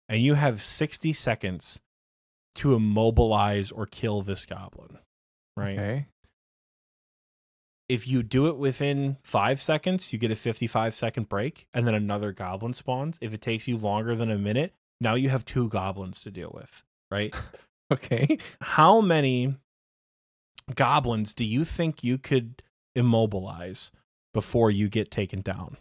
and 0.08 0.22
you 0.22 0.34
have 0.34 0.62
60 0.62 1.12
seconds 1.12 1.80
to 2.56 2.74
immobilize 2.74 3.70
or 3.70 3.86
kill 3.86 4.22
this 4.22 4.46
goblin, 4.46 4.98
right? 5.56 5.78
Okay. 5.78 6.06
If 7.88 8.06
you 8.06 8.22
do 8.22 8.48
it 8.48 8.56
within 8.58 9.16
five 9.22 9.60
seconds, 9.60 10.12
you 10.12 10.18
get 10.18 10.30
a 10.30 10.36
55 10.36 10.94
second 10.94 11.28
break, 11.28 11.66
and 11.72 11.86
then 11.86 11.94
another 11.94 12.32
goblin 12.32 12.74
spawns. 12.74 13.18
If 13.20 13.32
it 13.34 13.40
takes 13.40 13.66
you 13.66 13.76
longer 13.76 14.14
than 14.14 14.30
a 14.30 14.38
minute, 14.38 14.74
now 15.00 15.14
you 15.14 15.28
have 15.30 15.44
two 15.44 15.68
goblins 15.68 16.20
to 16.22 16.30
deal 16.30 16.50
with, 16.54 16.82
right? 17.10 17.34
Okay. 17.90 18.36
How 18.60 19.00
many 19.00 19.54
goblins 20.74 21.32
do 21.32 21.42
you 21.42 21.64
think 21.64 22.04
you 22.04 22.18
could 22.18 22.62
immobilize 22.94 23.90
before 24.34 24.70
you 24.70 24.90
get 24.90 25.10
taken 25.10 25.40
down? 25.40 25.78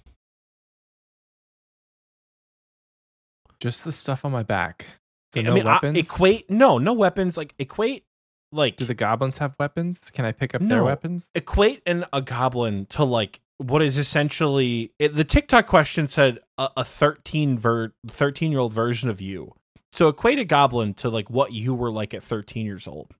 Just 3.59 3.83
the 3.83 3.91
stuff 3.91 4.23
on 4.23 4.31
my 4.31 4.43
back. 4.43 4.85
So 5.33 5.41
I 5.41 5.43
no 5.43 5.53
mean, 5.53 5.67
I- 5.67 5.73
weapons. 5.73 5.97
equate, 5.97 6.49
no, 6.49 6.77
no 6.77 6.93
weapons. 6.93 7.35
Like, 7.35 7.53
equate, 7.59 8.05
like, 8.51 8.77
Do 8.77 8.85
the 8.85 8.93
goblins 8.93 9.37
have 9.39 9.55
weapons? 9.59 10.09
Can 10.11 10.25
I 10.25 10.31
pick 10.31 10.55
up 10.55 10.61
their 10.61 10.79
No. 10.79 10.85
weapons? 10.85 11.29
equate 11.35 11.81
an, 11.85 12.05
a 12.13 12.21
goblin 12.21 12.85
to 12.87 13.03
like 13.03 13.39
what 13.59 13.81
is 13.81 13.97
essentially 13.97 14.91
it, 14.99 15.15
the 15.15 15.23
TikTok 15.23 15.65
question 15.67 16.05
said 16.07 16.39
a, 16.59 16.69
a 16.77 16.85
13 16.85 17.57
ver 17.57 17.91
13 18.07 18.51
year 18.51 18.59
old 18.59 18.71
version 18.73 19.09
of 19.09 19.19
you. 19.21 19.53
So 19.91 20.09
equate 20.09 20.37
a 20.39 20.45
goblin 20.45 20.93
to 20.95 21.09
like 21.09 21.29
what 21.29 21.53
you 21.53 21.73
were 21.73 21.91
like 21.91 22.13
at 22.13 22.21
13 22.23 22.65
years 22.65 22.87
old. 22.87 23.15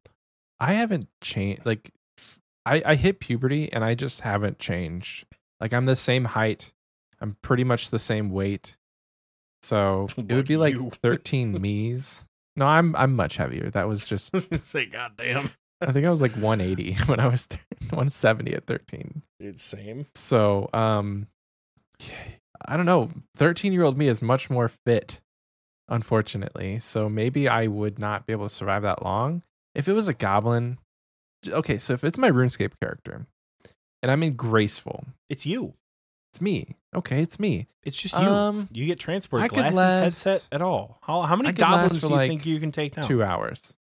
I 0.60 0.74
haven't 0.74 1.08
changed. 1.22 1.66
Like, 1.66 1.92
I, 2.66 2.82
I 2.86 2.96
hit 2.96 3.20
puberty 3.20 3.72
and 3.72 3.84
I 3.84 3.96
just 3.96 4.22
haven't 4.22 4.60
changed. 4.60 5.26
Like, 5.62 5.74
I'm 5.74 5.86
the 5.86 5.96
same 5.96 6.26
height. 6.26 6.72
I'm 7.22 7.38
pretty 7.42 7.64
much 7.64 7.90
the 7.90 8.00
same 8.00 8.30
weight. 8.30 8.76
So 9.64 10.08
it 10.18 10.32
would 10.34 10.48
be 10.48 10.58
like 10.58 10.76
13 11.02 11.52
me's. 11.62 12.26
No, 12.58 12.66
I'm 12.66 12.96
I'm 12.96 13.16
much 13.16 13.38
heavier. 13.38 13.70
That 13.70 13.88
was 13.88 14.04
just. 14.04 14.36
Say 14.66 14.88
goddamn. 14.88 15.52
I 15.80 15.92
think 15.92 16.06
I 16.06 16.10
was 16.10 16.22
like 16.22 16.32
180 16.36 16.94
when 17.06 17.20
I 17.20 17.28
was 17.28 17.46
th- 17.46 17.62
170 17.92 18.54
at 18.56 18.66
13. 18.66 19.22
It's 19.40 19.64
same. 19.64 20.08
So, 20.16 20.70
um, 20.74 21.28
I 22.66 22.76
don't 22.76 22.88
know. 22.88 23.12
13 23.36 23.72
year 23.74 23.84
old 23.84 23.98
me 23.98 24.08
is 24.08 24.22
much 24.22 24.50
more 24.50 24.68
fit, 24.68 25.20
unfortunately. 25.88 26.80
So 26.80 27.08
maybe 27.10 27.48
I 27.48 27.68
would 27.68 28.00
not 28.00 28.26
be 28.26 28.34
able 28.34 28.50
to 28.50 28.54
survive 28.54 28.82
that 28.82 29.04
long. 29.04 29.44
If 29.76 29.88
it 29.88 29.94
was 29.94 30.08
a 30.08 30.14
goblin, 30.14 30.80
okay, 31.48 31.78
so 31.78 31.94
if 31.94 32.04
it's 32.04 32.18
my 32.18 32.32
RuneScape 32.32 32.74
character 32.82 33.28
and 34.02 34.12
I'm 34.12 34.24
in 34.24 34.34
Graceful, 34.34 35.06
It's 35.30 35.46
you. 35.46 35.74
It's 36.38 36.42
me. 36.42 36.76
Okay, 36.96 37.22
it's 37.22 37.40
me. 37.40 37.68
It's 37.84 37.98
just 38.00 38.14
you. 38.14 38.28
Um, 38.28 38.70
you 38.72 38.86
get 38.86 39.00
transport 39.00 39.42
I 39.42 39.48
glasses, 39.48 39.76
last- 39.78 39.94
headset 40.24 40.48
at 40.52 40.62
all. 40.62 41.00
How 41.02 41.24
how 41.24 41.36
many 41.36 41.50
I 41.50 41.52
could 41.54 41.62
last 41.62 41.72
goblins 41.72 42.02
do 42.02 42.08
you 42.08 42.14
like, 42.14 42.30
think 42.30 42.46
you 42.46 42.60
can 42.60 42.72
take 42.72 42.94
down? 42.96 43.04
two 43.04 43.24
hours. 43.24 43.76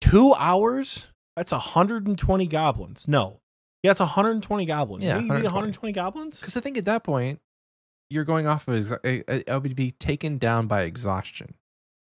Two 0.00 0.34
hours? 0.34 1.06
That's 1.36 1.52
120 1.52 2.46
goblins. 2.46 3.06
No. 3.06 3.40
Yeah, 3.82 3.90
it's 3.92 4.00
120 4.00 4.64
goblins. 4.66 5.04
Yeah, 5.04 5.14
you 5.14 5.20
think 5.20 5.28
you 5.28 5.34
120. 5.44 5.54
120 5.54 5.92
goblins? 5.92 6.40
Because 6.40 6.56
I 6.56 6.60
think 6.60 6.78
at 6.78 6.84
that 6.84 7.04
point, 7.04 7.40
you're 8.10 8.24
going 8.24 8.46
off 8.46 8.68
of, 8.68 8.92
I- 9.04 9.44
I 9.48 9.56
would 9.56 9.74
be 9.76 9.90
taken 9.92 10.38
down 10.38 10.66
by 10.66 10.82
exhaustion. 10.82 11.54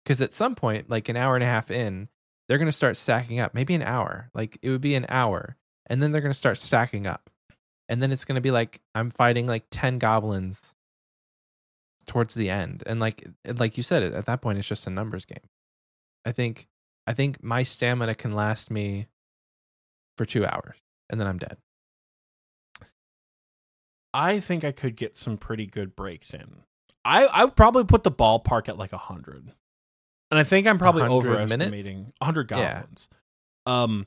Because 0.04 0.20
at 0.22 0.32
some 0.32 0.54
point, 0.54 0.88
like 0.88 1.08
an 1.08 1.16
hour 1.16 1.34
and 1.34 1.42
a 1.42 1.46
half 1.46 1.70
in, 1.70 2.08
they're 2.48 2.58
going 2.58 2.66
to 2.66 2.72
start 2.72 2.96
stacking 2.96 3.40
up. 3.40 3.52
Maybe 3.54 3.74
an 3.74 3.82
hour. 3.82 4.30
Like 4.34 4.58
it 4.62 4.70
would 4.70 4.80
be 4.80 4.94
an 4.94 5.06
hour, 5.08 5.56
and 5.86 6.02
then 6.02 6.12
they're 6.12 6.22
going 6.22 6.32
to 6.32 6.38
start 6.38 6.56
stacking 6.58 7.06
up, 7.06 7.28
and 7.88 8.02
then 8.02 8.12
it's 8.12 8.24
going 8.24 8.34
to 8.36 8.40
be 8.42 8.50
like 8.50 8.80
I'm 8.94 9.10
fighting 9.10 9.46
like 9.46 9.64
ten 9.70 9.98
goblins 9.98 10.74
towards 12.06 12.34
the 12.34 12.50
end, 12.50 12.82
and 12.86 13.00
like 13.00 13.26
like 13.58 13.76
you 13.76 13.82
said, 13.82 14.02
at 14.02 14.26
that 14.26 14.40
point 14.40 14.58
it's 14.58 14.68
just 14.68 14.86
a 14.86 14.90
numbers 14.90 15.24
game. 15.24 15.48
I 16.24 16.32
think 16.32 16.68
I 17.06 17.12
think 17.14 17.42
my 17.42 17.62
stamina 17.62 18.14
can 18.14 18.34
last 18.34 18.70
me 18.70 19.06
for 20.16 20.24
two 20.24 20.44
hours, 20.44 20.76
and 21.10 21.20
then 21.20 21.26
I'm 21.26 21.38
dead. 21.38 21.56
I 24.14 24.40
think 24.40 24.64
I 24.64 24.72
could 24.72 24.96
get 24.96 25.16
some 25.16 25.36
pretty 25.36 25.66
good 25.66 25.94
breaks 25.94 26.32
in. 26.32 26.62
I 27.04 27.24
I 27.26 27.44
would 27.44 27.56
probably 27.56 27.84
put 27.84 28.02
the 28.04 28.10
ballpark 28.10 28.68
at 28.68 28.78
like 28.78 28.92
a 28.92 28.98
hundred, 28.98 29.52
and 30.30 30.40
I 30.40 30.44
think 30.44 30.66
I'm 30.66 30.78
probably 30.78 31.02
100 31.02 31.30
overestimating 31.30 32.12
a 32.20 32.24
hundred 32.24 32.50
Yeah. 32.50 32.80
goblins. 32.80 33.08
Um, 33.66 34.06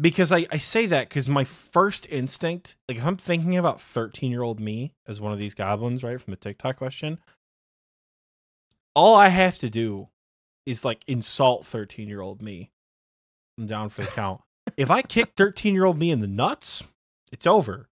because 0.00 0.32
I 0.32 0.46
I 0.50 0.58
say 0.58 0.86
that 0.86 1.08
because 1.08 1.28
my 1.28 1.44
first 1.44 2.06
instinct, 2.10 2.76
like 2.88 2.98
if 2.98 3.04
I'm 3.04 3.16
thinking 3.16 3.56
about 3.56 3.80
13 3.80 4.30
year 4.30 4.42
old 4.42 4.60
me 4.60 4.94
as 5.06 5.20
one 5.20 5.32
of 5.32 5.38
these 5.38 5.54
goblins, 5.54 6.02
right 6.02 6.20
from 6.20 6.32
the 6.32 6.36
TikTok 6.38 6.76
question, 6.76 7.18
all 8.94 9.14
I 9.14 9.28
have 9.28 9.58
to 9.58 9.70
do 9.70 10.08
is 10.66 10.84
like 10.84 11.02
insult 11.06 11.66
13 11.66 12.08
year 12.08 12.20
old 12.20 12.42
me. 12.42 12.70
I'm 13.58 13.66
down 13.66 13.88
for 13.88 14.02
the 14.02 14.08
count. 14.08 14.40
if 14.76 14.90
I 14.90 15.02
kick 15.02 15.32
13 15.36 15.74
year 15.74 15.84
old 15.84 15.98
me 15.98 16.10
in 16.10 16.20
the 16.20 16.26
nuts, 16.26 16.82
it's 17.30 17.46
over. 17.46 17.88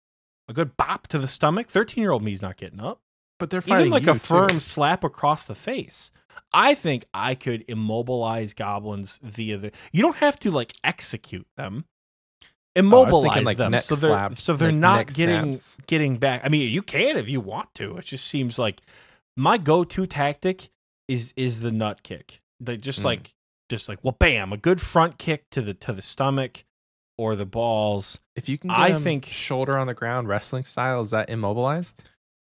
A 0.48 0.52
good 0.52 0.76
bop 0.76 1.06
to 1.08 1.18
the 1.18 1.28
stomach. 1.28 1.68
13 1.68 2.02
year 2.02 2.12
old 2.12 2.22
me's 2.22 2.42
not 2.42 2.56
getting 2.56 2.80
up. 2.80 3.00
But 3.38 3.50
they're 3.50 3.60
fighting 3.60 3.88
Even 3.88 3.92
like 3.92 4.06
a 4.06 4.18
firm 4.18 4.48
too. 4.48 4.60
slap 4.60 5.04
across 5.04 5.44
the 5.44 5.54
face. 5.54 6.10
I 6.52 6.74
think 6.74 7.04
I 7.14 7.34
could 7.34 7.64
immobilize 7.68 8.54
goblins 8.54 9.18
via 9.22 9.58
the. 9.58 9.72
You 9.92 10.02
don't 10.02 10.16
have 10.16 10.38
to 10.40 10.50
like 10.50 10.72
execute 10.84 11.46
them. 11.56 11.84
Oh, 12.44 12.46
Immobilize 12.80 13.22
thinking, 13.22 13.44
like, 13.44 13.56
them 13.56 13.72
so 13.80 13.94
they're 13.94 14.10
slaps, 14.10 14.42
so 14.42 14.54
they're 14.54 14.70
like, 14.70 14.78
not 14.78 15.14
getting 15.14 15.54
snaps. 15.54 15.78
getting 15.86 16.18
back. 16.18 16.42
I 16.44 16.50
mean, 16.50 16.68
you 16.68 16.82
can 16.82 17.16
if 17.16 17.26
you 17.28 17.40
want 17.40 17.72
to. 17.76 17.96
It 17.96 18.04
just 18.04 18.26
seems 18.26 18.58
like 18.58 18.82
my 19.36 19.56
go-to 19.56 20.06
tactic 20.06 20.68
is 21.08 21.32
is 21.36 21.60
the 21.60 21.72
nut 21.72 22.02
kick. 22.02 22.42
They 22.60 22.76
just 22.76 23.00
Mm. 23.00 23.04
like 23.04 23.34
just 23.70 23.88
like 23.88 23.98
well, 24.02 24.16
bam, 24.18 24.52
a 24.52 24.56
good 24.58 24.80
front 24.80 25.16
kick 25.18 25.44
to 25.52 25.62
the 25.62 25.72
to 25.74 25.92
the 25.94 26.02
stomach 26.02 26.64
or 27.16 27.34
the 27.34 27.46
balls. 27.46 28.20
If 28.34 28.46
you 28.48 28.58
can, 28.58 28.68
get 28.68 28.78
I 28.78 28.98
think- 29.00 29.24
shoulder 29.26 29.78
on 29.78 29.86
the 29.86 29.94
ground 29.94 30.28
wrestling 30.28 30.64
style, 30.64 31.00
is 31.00 31.10
that 31.12 31.30
immobilized? 31.30 32.06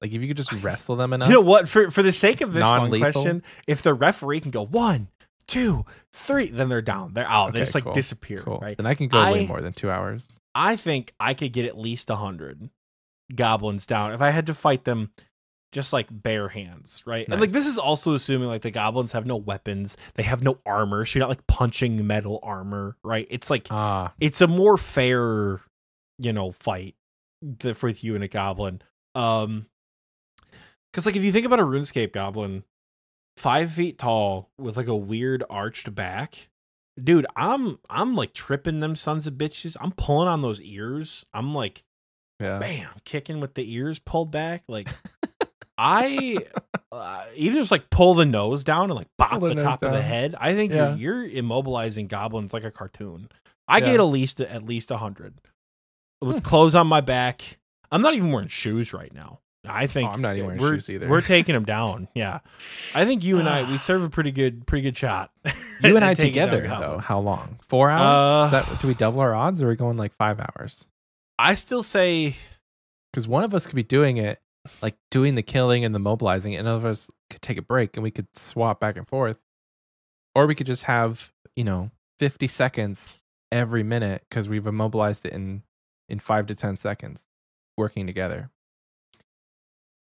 Like 0.00 0.12
if 0.12 0.20
you 0.22 0.28
could 0.28 0.36
just 0.36 0.52
wrestle 0.52 0.96
them 0.96 1.12
enough. 1.12 1.28
You 1.28 1.34
know 1.34 1.40
what? 1.40 1.68
For 1.68 1.90
for 1.90 2.02
the 2.02 2.12
sake 2.12 2.40
of 2.40 2.52
this 2.52 2.64
fun 2.64 2.90
question, 2.98 3.42
if 3.66 3.82
the 3.82 3.92
referee 3.94 4.40
can 4.40 4.50
go 4.50 4.64
one, 4.64 5.08
two, 5.46 5.84
three, 6.12 6.48
then 6.50 6.68
they're 6.68 6.80
down. 6.82 7.12
They're 7.14 7.28
out. 7.28 7.52
they 7.52 7.58
Okay, 7.58 7.64
just 7.64 7.74
like 7.74 7.84
cool. 7.84 7.92
disappear. 7.92 8.38
cool. 8.40 8.58
Right. 8.60 8.76
Then 8.76 8.86
I 8.86 8.94
can 8.94 9.08
go 9.08 9.18
I- 9.18 9.32
way 9.32 9.46
more 9.46 9.60
than 9.60 9.72
two 9.72 9.90
hours. 9.90 10.38
I 10.54 10.76
think 10.76 11.12
I 11.20 11.34
could 11.34 11.52
get 11.52 11.66
at 11.66 11.78
least 11.78 12.10
a 12.10 12.16
hundred 12.16 12.70
goblins 13.34 13.86
down 13.86 14.12
if 14.12 14.20
I 14.20 14.30
had 14.30 14.46
to 14.46 14.54
fight 14.54 14.84
them 14.84 15.10
just 15.72 15.92
like 15.92 16.08
bare 16.10 16.48
hands, 16.48 17.02
right? 17.06 17.28
And 17.28 17.40
like 17.40 17.50
this 17.50 17.66
is 17.66 17.78
also 17.78 18.14
assuming 18.14 18.48
like 18.48 18.62
the 18.62 18.72
goblins 18.72 19.12
have 19.12 19.26
no 19.26 19.36
weapons, 19.36 19.96
they 20.14 20.24
have 20.24 20.42
no 20.42 20.58
armor, 20.66 21.04
so 21.04 21.16
you're 21.18 21.20
not 21.22 21.28
like 21.28 21.46
punching 21.46 22.04
metal 22.06 22.40
armor, 22.42 22.96
right? 23.04 23.28
It's 23.30 23.50
like 23.50 23.68
Ah, 23.70 24.12
it's 24.18 24.40
a 24.40 24.48
more 24.48 24.76
fair, 24.76 25.60
you 26.18 26.32
know, 26.32 26.50
fight 26.50 26.96
th- 27.60 27.80
with 27.82 28.02
you 28.02 28.16
and 28.16 28.24
a 28.24 28.28
goblin. 28.28 28.82
Um, 29.14 29.66
because 30.92 31.06
like 31.06 31.16
if 31.16 31.22
you 31.24 31.32
think 31.32 31.46
about 31.46 31.60
a 31.60 31.64
RuneScape 31.64 32.12
goblin, 32.12 32.64
five 33.36 33.72
feet 33.72 33.98
tall 33.98 34.50
with 34.58 34.76
like 34.76 34.86
a 34.88 34.96
weird 34.96 35.42
arched 35.50 35.94
back, 35.94 36.48
dude, 37.02 37.26
I'm 37.36 37.78
I'm 37.88 38.14
like 38.14 38.32
tripping 38.34 38.80
them 38.80 38.96
sons 38.96 39.26
of 39.26 39.34
bitches. 39.34 39.76
I'm 39.80 39.92
pulling 39.92 40.28
on 40.28 40.42
those 40.42 40.60
ears. 40.62 41.24
I'm 41.32 41.54
like, 41.54 41.84
yeah. 42.40 42.58
bam, 42.58 42.88
kicking 43.04 43.40
with 43.40 43.54
the 43.54 43.72
ears 43.72 43.98
pulled 43.98 44.30
back. 44.30 44.64
Like 44.68 44.88
I 45.78 46.38
uh, 46.92 47.24
even 47.36 47.60
just 47.62 47.70
like 47.70 47.88
pull 47.90 48.14
the 48.14 48.26
nose 48.26 48.64
down 48.64 48.90
and 48.90 48.94
like 48.94 49.08
bop 49.16 49.40
the 49.40 49.54
the, 49.54 49.60
top 49.60 49.82
of 49.82 49.92
the 49.92 50.02
head. 50.02 50.34
I 50.38 50.54
think 50.54 50.72
Yeah. 50.72 50.94
you're, 50.94 51.24
you're 51.24 51.42
immobilizing 51.42 52.08
goblins 52.08 52.52
like 52.52 52.64
a 52.64 52.70
cartoon. 52.70 53.28
I 53.66 53.78
Yeah. 53.78 53.86
get 53.86 54.00
at 54.00 54.04
least 54.04 54.40
at 54.40 54.64
least 54.66 54.90
a 54.90 54.98
hundred 54.98 55.40
with 56.20 56.36
Hmm. 56.38 56.42
clothes 56.42 56.74
on 56.74 56.86
my 56.86 57.00
back. 57.00 57.58
I'm 57.90 58.02
not 58.02 58.14
even 58.14 58.30
wearing 58.30 58.48
shoes 58.48 58.92
right 58.92 59.12
now. 59.14 59.40
I 59.66 59.86
think 59.86 60.08
Oh, 60.08 60.12
I'm 60.12 60.22
not 60.22 60.36
even 60.36 60.56
wearing 60.58 60.74
shoes 60.76 60.88
either. 60.88 61.08
We're 61.08 61.20
taking 61.20 61.54
them 61.54 61.64
down. 61.64 62.08
Yeah, 62.14 62.40
I 62.94 63.04
think 63.04 63.22
you 63.22 63.38
and 63.38 63.48
I 63.48 63.70
we 63.70 63.76
serve 63.78 64.02
a 64.02 64.08
pretty 64.16 64.32
good 64.32 64.66
pretty 64.66 64.82
good 64.82 64.96
shot. 64.96 65.30
You 65.82 65.96
and 65.96 66.04
I 66.04 66.12
together 66.14 66.60
though. 66.66 66.98
How 66.98 67.20
long? 67.20 67.58
Four 67.68 67.88
hours? 67.90 68.48
Is 68.48 68.52
Uh, 68.52 68.62
that, 68.62 68.80
do 68.82 68.86
we 68.88 68.92
double 68.94 69.20
our 69.20 69.34
odds, 69.34 69.62
or 69.62 69.66
are 69.66 69.68
we 69.70 69.76
going 69.76 69.96
like 69.96 70.12
five 70.14 70.38
hours? 70.38 70.86
I 71.38 71.54
still 71.54 71.82
say 71.82 72.36
Because 73.12 73.26
one 73.26 73.44
of 73.44 73.54
us 73.54 73.66
could 73.66 73.76
be 73.76 73.82
doing 73.82 74.18
it, 74.18 74.40
like 74.82 74.96
doing 75.10 75.36
the 75.36 75.42
killing 75.42 75.84
and 75.84 75.94
the 75.94 75.98
mobilizing, 75.98 76.54
and 76.54 76.66
another 76.66 76.86
of 76.88 76.92
us 76.92 77.10
could 77.30 77.40
take 77.40 77.56
a 77.56 77.62
break 77.62 77.96
and 77.96 78.02
we 78.04 78.10
could 78.10 78.26
swap 78.36 78.78
back 78.80 78.96
and 78.98 79.08
forth, 79.08 79.38
or 80.34 80.46
we 80.46 80.54
could 80.54 80.66
just 80.66 80.84
have 80.84 81.32
you 81.56 81.64
know 81.64 81.90
50 82.18 82.46
seconds 82.46 83.18
every 83.50 83.82
minute 83.82 84.24
because 84.28 84.48
we've 84.48 84.66
immobilized 84.66 85.24
it 85.24 85.32
in 85.32 85.62
in 86.10 86.18
five 86.18 86.46
to 86.48 86.54
ten 86.54 86.76
seconds, 86.76 87.26
working 87.78 88.06
together. 88.06 88.50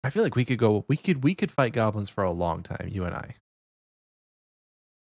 I 0.08 0.10
feel 0.10 0.22
like 0.22 0.36
we 0.36 0.46
could 0.46 0.58
go. 0.58 0.86
We 0.88 0.96
could 0.96 1.22
we 1.22 1.34
could 1.34 1.50
fight 1.50 1.74
goblins 1.74 2.08
for 2.08 2.24
a 2.24 2.30
long 2.30 2.62
time. 2.62 2.88
You 2.90 3.04
and 3.04 3.14
I. 3.14 3.34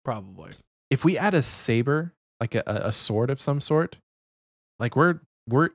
probably. 0.04 0.50
if 0.90 1.02
we 1.02 1.16
add 1.16 1.32
a 1.32 1.40
saber, 1.40 2.12
like 2.38 2.54
a, 2.54 2.62
a 2.66 2.92
sword 2.92 3.30
of 3.30 3.40
some 3.40 3.58
sort, 3.58 3.96
like 4.78 4.94
we're 4.94 5.20
we're 5.48 5.70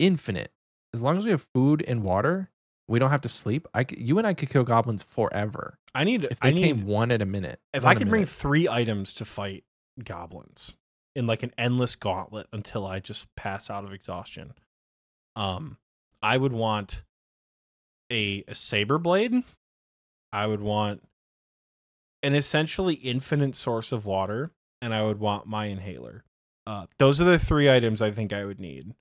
infinite. 0.00 0.50
As 0.92 1.00
long 1.00 1.16
as 1.16 1.24
we 1.24 1.30
have 1.30 1.46
food 1.54 1.84
and 1.86 2.02
water, 2.02 2.50
we 2.88 2.98
don't 2.98 3.10
have 3.10 3.20
to 3.20 3.28
sleep. 3.28 3.68
I 3.72 3.84
c- 3.84 4.00
you 4.00 4.18
and 4.18 4.26
I 4.26 4.34
could 4.34 4.50
kill 4.50 4.64
goblins 4.64 5.04
forever 5.04 5.78
I 5.94 6.02
need 6.02 6.24
if 6.24 6.40
they 6.40 6.48
I 6.48 6.52
need 6.52 6.60
came 6.60 6.86
one 6.86 7.12
at 7.12 7.22
a 7.22 7.26
minute. 7.26 7.60
if 7.72 7.84
I 7.84 7.94
could 7.94 8.08
bring 8.08 8.26
three 8.26 8.68
items 8.68 9.14
to 9.14 9.24
fight 9.24 9.62
goblins 10.02 10.76
in 11.14 11.28
like 11.28 11.44
an 11.44 11.52
endless 11.56 11.94
gauntlet 11.94 12.48
until 12.52 12.84
I 12.84 12.98
just 12.98 13.32
pass 13.36 13.70
out 13.70 13.84
of 13.84 13.92
exhaustion, 13.92 14.54
um, 15.36 15.76
I 16.20 16.36
would 16.36 16.52
want 16.52 17.04
a, 18.10 18.44
a 18.48 18.54
saber 18.54 18.98
blade. 18.98 19.42
I 20.32 20.46
would 20.46 20.60
want 20.60 21.02
an 22.22 22.34
essentially 22.34 22.94
infinite 22.94 23.56
source 23.56 23.92
of 23.92 24.04
water, 24.06 24.50
and 24.82 24.94
I 24.94 25.02
would 25.02 25.18
want 25.20 25.46
my 25.46 25.66
inhaler. 25.66 26.24
Uh, 26.66 26.86
those 26.98 27.20
are 27.20 27.24
the 27.24 27.38
three 27.38 27.70
items 27.70 28.02
I 28.02 28.10
think 28.10 28.32
I 28.32 28.44
would 28.44 28.60
need 28.60 28.94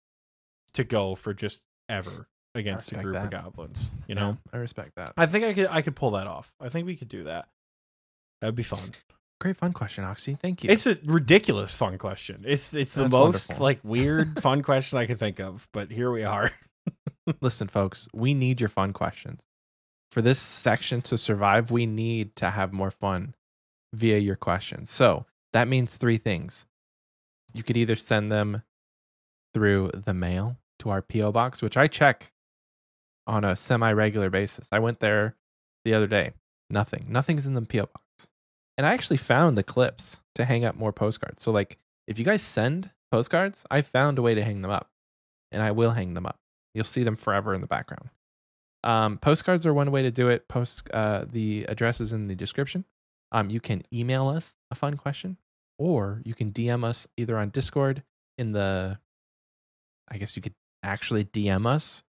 to 0.74 0.84
go 0.84 1.16
for 1.16 1.34
just 1.34 1.62
ever 1.88 2.28
against 2.56 2.92
a 2.92 2.96
group 2.96 3.16
of 3.16 3.30
goblins. 3.30 3.90
You 4.08 4.16
Yeah, 4.16 4.22
know, 4.22 4.38
I 4.54 4.58
respect 4.58 4.96
that. 4.96 5.14
I 5.18 5.26
think 5.26 5.46
I 5.46 5.54
could 5.54 5.68
I 5.70 5.82
could 5.82 5.96
pull 5.96 6.12
that 6.12 6.26
off. 6.28 6.52
I 6.60 6.70
think 6.70 6.88
we 6.88 6.96
could 6.96 7.10
do 7.10 7.26
that. 7.26 7.48
That'd 8.42 8.56
be 8.56 8.64
fun. 8.64 8.92
Great 9.42 9.58
fun 9.58 9.72
question, 9.74 10.04
Oxie. 10.04 10.36
Thank 10.36 10.64
you. 10.64 10.70
It's 10.70 10.86
a 10.88 10.98
ridiculous 11.06 11.74
fun 11.74 11.98
question. 11.98 12.44
It's 12.48 12.74
it's 12.74 12.94
the 12.94 13.04
most 13.08 13.14
wonderful. 13.50 13.64
like 13.64 13.80
weird 13.84 14.40
fun 14.42 14.64
question 14.64 14.98
I 14.98 15.06
could 15.06 15.20
think 15.20 15.40
of, 15.40 15.68
but 15.74 15.92
here 15.92 16.12
we 16.12 16.24
are. 16.24 16.52
Listen, 17.42 17.68
folks, 17.68 18.08
we 18.14 18.34
need 18.34 18.60
your 18.60 18.70
fun 18.70 18.94
questions. 18.94 19.46
For 20.12 20.22
this 20.22 20.40
section 20.40 21.02
to 21.04 21.18
survive, 21.18 21.72
we 21.72 21.86
need 21.86 22.36
to 22.38 22.50
have 22.50 22.74
more 22.74 22.92
fun 22.92 23.36
via 23.94 24.18
your 24.18 24.36
questions. 24.36 24.90
So 24.90 25.26
that 25.54 25.68
means 25.68 25.98
three 25.98 26.18
things. 26.18 26.66
You 27.54 27.64
could 27.64 27.78
either 27.78 27.96
send 27.96 28.32
them 28.32 28.64
through 29.54 29.92
the 29.94 30.14
mail 30.14 30.58
to 30.80 30.90
our 30.90 31.02
P.O. 31.02 31.32
box, 31.32 31.62
which 31.62 31.78
I 31.78 31.88
check 31.88 32.32
on 33.28 33.44
a 33.44 33.56
semi 33.56 33.92
regular 33.92 34.30
basis. 34.30 34.68
I 34.72 34.80
went 34.80 35.00
there 35.00 35.36
the 35.86 35.94
other 35.94 36.08
day. 36.08 36.34
Nothing. 36.70 37.06
Nothing's 37.10 37.48
in 37.48 37.54
the 37.54 37.62
P.O. 37.62 37.86
box. 37.86 38.30
And 38.78 38.86
I 38.86 38.94
actually 38.94 39.18
found 39.18 39.58
the 39.58 39.64
clips 39.64 40.22
to 40.36 40.46
hang 40.46 40.64
up 40.64 40.76
more 40.76 40.94
postcards. 40.94 41.42
So, 41.42 41.52
like, 41.52 41.78
if 42.08 42.18
you 42.18 42.26
guys 42.26 42.42
send 42.42 42.92
postcards, 43.12 43.66
I 43.70 43.82
found 43.82 44.18
a 44.18 44.22
way 44.22 44.36
to 44.36 44.44
hang 44.44 44.62
them 44.62 44.72
up. 44.72 44.90
And 45.52 45.62
I 45.62 45.72
will 45.72 45.92
hang 45.92 46.14
them 46.14 46.26
up. 46.26 46.40
You'll 46.74 46.86
see 46.86 47.04
them 47.04 47.16
forever 47.16 47.54
in 47.54 47.62
the 47.62 47.68
background. 47.68 48.10
Um, 48.84 49.18
postcards 49.18 49.66
are 49.66 49.74
one 49.74 49.92
way 49.92 50.04
to 50.04 50.12
do 50.12 50.30
it. 50.30 50.48
Post 50.48 50.90
uh, 50.92 51.26
the 51.30 51.66
address 51.68 52.00
is 52.00 52.14
in 52.14 52.28
the 52.28 52.36
description. 52.36 52.86
Um, 53.32 53.50
you 53.50 53.60
can 53.60 53.84
email 53.94 54.28
us 54.28 54.56
a 54.72 54.76
fun 54.76 54.98
question, 54.98 55.38
or 55.78 56.22
you 56.26 56.34
can 56.34 56.52
DM 56.52 56.84
us 56.84 57.08
either 57.18 57.38
on 57.38 57.50
Discord 57.50 58.04
in 58.38 58.54
the. 58.54 59.00
I 60.12 60.18
guess 60.18 60.36
you 60.36 60.42
could 60.42 60.56
actually 60.82 61.26
DM 61.26 61.68
us, 61.68 62.02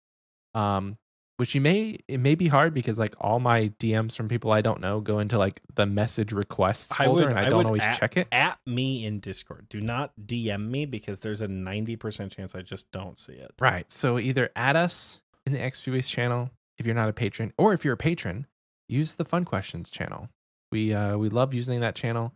um, 0.55 0.99
which 1.39 1.55
you 1.55 1.61
may 1.61 1.99
it 2.09 2.19
may 2.21 2.35
be 2.35 2.47
hard 2.49 2.75
because 2.75 2.99
like 2.99 3.15
all 3.21 3.41
my 3.41 3.69
DMs 3.81 4.15
from 4.15 4.29
people 4.29 4.53
I 4.53 4.61
don't 4.61 4.81
know 4.81 5.01
go 5.01 5.19
into 5.19 5.39
like 5.39 5.61
the 5.75 5.87
message 5.87 6.33
requests 6.33 6.93
I 6.93 7.07
folder, 7.07 7.23
would- 7.23 7.31
and 7.31 7.39
I, 7.39 7.47
I 7.47 7.49
don't 7.49 7.65
always 7.67 7.83
at- 7.83 7.99
check 7.99 8.17
it. 8.17 8.29
At 8.31 8.59
me 8.67 9.07
in 9.07 9.21
Discord. 9.21 9.67
Do 9.71 9.81
not 9.81 10.13
DM 10.27 10.69
me 10.69 10.85
because 10.85 11.21
there's 11.21 11.41
a 11.41 11.49
ninety 11.49 11.97
percent 11.97 12.31
chance 12.33 12.55
I 12.55 12.61
just 12.63 12.91
don't 12.93 13.19
see 13.19 13.33
it. 13.33 13.53
Right. 13.59 13.91
So 13.91 14.19
either 14.19 14.51
add 14.55 14.77
us 14.77 15.23
in 15.47 15.53
the 15.53 15.59
XP 15.59 16.07
channel 16.09 16.51
if 16.77 16.87
you're 16.87 16.95
not 16.95 17.09
a 17.09 17.13
patron, 17.15 17.53
or 17.59 17.73
if 17.73 17.85
you're 17.85 17.95
a 17.95 17.97
patron, 17.97 18.47
use 18.89 19.17
the 19.17 19.25
Fun 19.25 19.45
Questions 19.45 19.91
channel. 19.91 20.29
We 20.71 20.93
uh, 20.93 21.17
we 21.17 21.29
love 21.29 21.55
using 21.55 21.81
that 21.81 21.95
channel. 21.95 22.35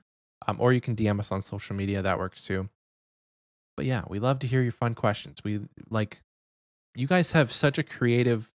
Um, 0.48 0.56
or 0.58 0.72
you 0.72 0.81
can 0.81 0.97
DM 0.97 1.20
us 1.20 1.31
on 1.31 1.40
social 1.42 1.76
media. 1.76 2.02
That 2.02 2.18
works 2.18 2.44
too. 2.44 2.68
But 3.76 3.86
yeah, 3.86 4.02
we 4.08 4.18
love 4.18 4.40
to 4.40 4.47
hear 4.47 4.60
your 4.62 4.72
fun 4.72 4.94
questions. 4.94 5.39
We 5.44 5.60
like 5.89 6.20
you 6.94 7.06
guys 7.06 7.32
have 7.32 7.50
such 7.52 7.78
a 7.78 7.82
creative 7.82 8.51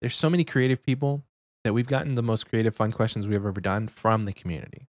there's 0.00 0.14
so 0.14 0.30
many 0.30 0.44
creative 0.44 0.82
people 0.82 1.24
that 1.64 1.72
we've 1.72 1.88
gotten 1.88 2.14
the 2.14 2.22
most 2.22 2.48
creative 2.48 2.74
fun 2.74 2.92
questions 2.92 3.26
we've 3.26 3.44
ever 3.44 3.60
done 3.60 3.88
from 3.88 4.24
the 4.24 4.32
community. 4.32 4.88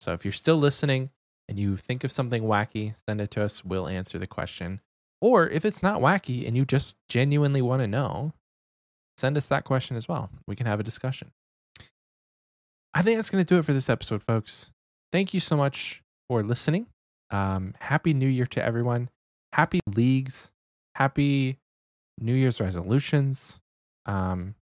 So 0.00 0.12
if 0.12 0.24
you're 0.24 0.32
still 0.32 0.56
listening 0.56 1.10
and 1.48 1.58
you 1.58 1.76
think 1.76 2.04
of 2.04 2.12
something 2.12 2.44
wacky, 2.44 2.94
send 3.08 3.20
it 3.20 3.30
to 3.32 3.42
us. 3.42 3.64
We'll 3.64 3.88
answer 3.88 4.18
the 4.18 4.26
question. 4.26 4.80
Or 5.20 5.48
if 5.48 5.64
it's 5.64 5.82
not 5.82 6.00
wacky 6.00 6.46
and 6.46 6.56
you 6.56 6.64
just 6.64 6.98
genuinely 7.08 7.62
want 7.62 7.82
to 7.82 7.88
know, 7.88 8.32
send 9.16 9.36
us 9.36 9.48
that 9.48 9.64
question 9.64 9.96
as 9.96 10.06
well. 10.06 10.30
We 10.46 10.56
can 10.56 10.66
have 10.66 10.80
a 10.80 10.84
discussion. 10.84 11.32
I 12.92 13.02
think 13.02 13.18
that's 13.18 13.30
going 13.30 13.44
to 13.44 13.48
do 13.48 13.58
it 13.58 13.64
for 13.64 13.72
this 13.72 13.90
episode, 13.90 14.22
folks. 14.22 14.70
Thank 15.10 15.34
you 15.34 15.40
so 15.40 15.56
much 15.56 16.02
for 16.28 16.42
listening. 16.42 16.86
Um, 17.30 17.74
happy 17.80 18.14
New 18.14 18.28
Year 18.28 18.46
to 18.46 18.64
everyone. 18.64 19.08
Happy 19.52 19.80
leagues. 19.94 20.50
Happy 20.94 21.58
New 22.20 22.34
Year's 22.34 22.60
resolutions. 22.60 23.58
Um, 24.06 24.54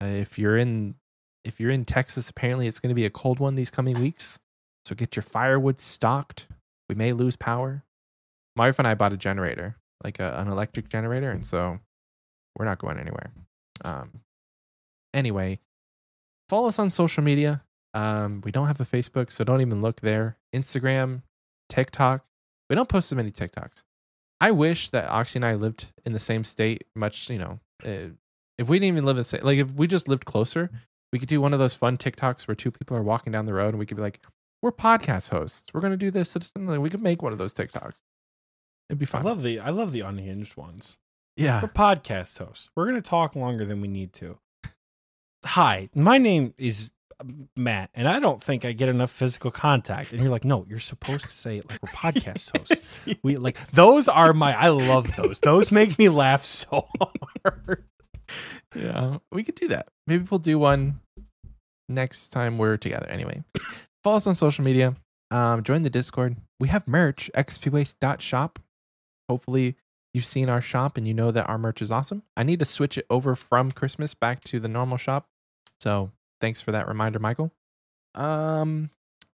if 0.00 0.38
you're 0.38 0.56
in 0.56 0.96
if 1.44 1.60
you're 1.60 1.70
in 1.70 1.84
Texas, 1.84 2.30
apparently 2.30 2.66
it's 2.66 2.80
going 2.80 2.88
to 2.88 2.94
be 2.94 3.04
a 3.04 3.10
cold 3.10 3.38
one 3.38 3.54
these 3.54 3.70
coming 3.70 4.00
weeks. 4.00 4.38
So 4.84 4.94
get 4.94 5.14
your 5.16 5.22
firewood 5.22 5.78
stocked. 5.78 6.46
We 6.88 6.94
may 6.94 7.12
lose 7.12 7.36
power. 7.36 7.84
My 8.56 8.66
wife 8.66 8.78
and 8.78 8.88
I 8.88 8.94
bought 8.94 9.12
a 9.12 9.16
generator, 9.16 9.76
like 10.02 10.20
a, 10.20 10.38
an 10.38 10.48
electric 10.48 10.88
generator, 10.88 11.30
and 11.30 11.44
so 11.44 11.80
we're 12.56 12.64
not 12.64 12.78
going 12.78 12.98
anywhere. 12.98 13.32
Um, 13.84 14.20
anyway, 15.12 15.60
follow 16.48 16.68
us 16.68 16.78
on 16.78 16.90
social 16.90 17.22
media. 17.22 17.62
Um, 17.94 18.42
we 18.44 18.52
don't 18.52 18.66
have 18.66 18.80
a 18.80 18.84
Facebook, 18.84 19.32
so 19.32 19.44
don't 19.44 19.60
even 19.60 19.82
look 19.82 20.00
there. 20.00 20.38
Instagram, 20.54 21.22
TikTok. 21.68 22.24
We 22.68 22.76
don't 22.76 22.88
post 22.88 23.12
as 23.12 23.16
many 23.16 23.30
TikToks. 23.30 23.84
I 24.40 24.50
wish 24.50 24.90
that 24.90 25.08
Oxie 25.08 25.36
and 25.36 25.44
I 25.44 25.54
lived 25.54 25.92
in 26.04 26.12
the 26.12 26.20
same 26.20 26.44
state, 26.44 26.84
much, 26.94 27.30
you 27.30 27.38
know, 27.38 27.60
uh, 27.84 28.10
if 28.58 28.68
we 28.68 28.78
didn't 28.78 28.94
even 28.94 29.04
live 29.04 29.16
in 29.16 29.20
the 29.20 29.24
same, 29.24 29.40
like 29.42 29.58
if 29.58 29.72
we 29.72 29.86
just 29.86 30.08
lived 30.08 30.24
closer, 30.24 30.70
we 31.12 31.18
could 31.18 31.28
do 31.28 31.40
one 31.40 31.52
of 31.52 31.58
those 31.58 31.74
fun 31.74 31.96
TikToks 31.96 32.46
where 32.48 32.54
two 32.54 32.70
people 32.70 32.96
are 32.96 33.02
walking 33.02 33.32
down 33.32 33.46
the 33.46 33.54
road 33.54 33.68
and 33.70 33.78
we 33.78 33.86
could 33.86 33.96
be 33.96 34.02
like, 34.02 34.20
we're 34.62 34.72
podcast 34.72 35.28
hosts. 35.30 35.64
We're 35.74 35.80
going 35.80 35.92
to 35.92 35.96
do 35.96 36.10
this. 36.10 36.36
We 36.56 36.90
could 36.90 37.02
make 37.02 37.22
one 37.22 37.32
of 37.32 37.38
those 37.38 37.52
TikToks. 37.54 38.02
It'd 38.88 38.98
be 38.98 39.06
fun. 39.06 39.22
I 39.22 39.24
love 39.24 39.42
the 39.42 39.60
I 39.60 39.70
love 39.70 39.92
the 39.92 40.00
unhinged 40.00 40.56
ones. 40.56 40.98
yeah. 41.36 41.60
We're 41.62 41.68
podcast 41.68 42.36
hosts. 42.38 42.70
We're 42.76 42.86
gonna 42.86 43.00
talk 43.00 43.34
longer 43.34 43.64
than 43.64 43.80
we 43.80 43.88
need 43.88 44.12
to. 44.14 44.38
Hi, 45.44 45.88
my 45.94 46.18
name 46.18 46.54
is 46.58 46.92
uh, 47.20 47.24
Matt, 47.56 47.90
and 47.94 48.06
I 48.08 48.20
don't 48.20 48.42
think 48.42 48.64
I 48.64 48.72
get 48.72 48.88
enough 48.88 49.10
physical 49.10 49.50
contact. 49.50 50.12
And 50.12 50.20
you're 50.20 50.30
like, 50.30 50.44
no, 50.44 50.64
you're 50.68 50.80
supposed 50.80 51.24
to 51.28 51.34
say 51.34 51.58
it 51.58 51.68
like 51.70 51.82
we're 51.82 51.88
podcast 52.12 52.56
hosts. 52.58 53.00
We 53.22 53.36
like 53.38 53.70
those 53.70 54.08
are 54.08 54.32
my. 54.32 54.54
I 54.58 54.68
love 54.68 55.14
those. 55.16 55.40
Those 55.40 55.72
make 55.72 55.98
me 55.98 56.08
laugh 56.10 56.44
so 56.44 56.86
hard. 57.44 57.84
Yeah. 58.74 59.18
We 59.32 59.42
could 59.42 59.54
do 59.54 59.68
that. 59.68 59.88
Maybe 60.06 60.26
we'll 60.30 60.38
do 60.38 60.58
one 60.58 61.00
next 61.88 62.28
time 62.28 62.58
we're 62.58 62.76
together. 62.76 63.06
Anyway, 63.06 63.42
follow 64.04 64.16
us 64.16 64.26
on 64.26 64.34
social 64.34 64.64
media. 64.64 64.94
Um, 65.30 65.62
join 65.62 65.82
the 65.82 65.90
Discord. 65.90 66.36
We 66.60 66.68
have 66.68 66.86
merch, 66.86 67.30
xpwaste.shop. 67.34 68.58
Hopefully, 69.28 69.76
you've 70.12 70.26
seen 70.26 70.48
our 70.48 70.60
shop 70.60 70.96
and 70.96 71.08
you 71.08 71.14
know 71.14 71.30
that 71.30 71.48
our 71.48 71.58
merch 71.58 71.82
is 71.82 71.90
awesome. 71.90 72.22
I 72.36 72.42
need 72.42 72.58
to 72.60 72.64
switch 72.64 72.98
it 72.98 73.06
over 73.10 73.34
from 73.34 73.72
Christmas 73.72 74.14
back 74.14 74.44
to 74.44 74.60
the 74.60 74.68
normal 74.68 74.96
shop. 74.96 75.26
So 75.80 76.10
thanks 76.40 76.60
for 76.60 76.72
that 76.72 76.86
reminder, 76.88 77.18
Michael. 77.18 77.52
Um, 78.14 78.90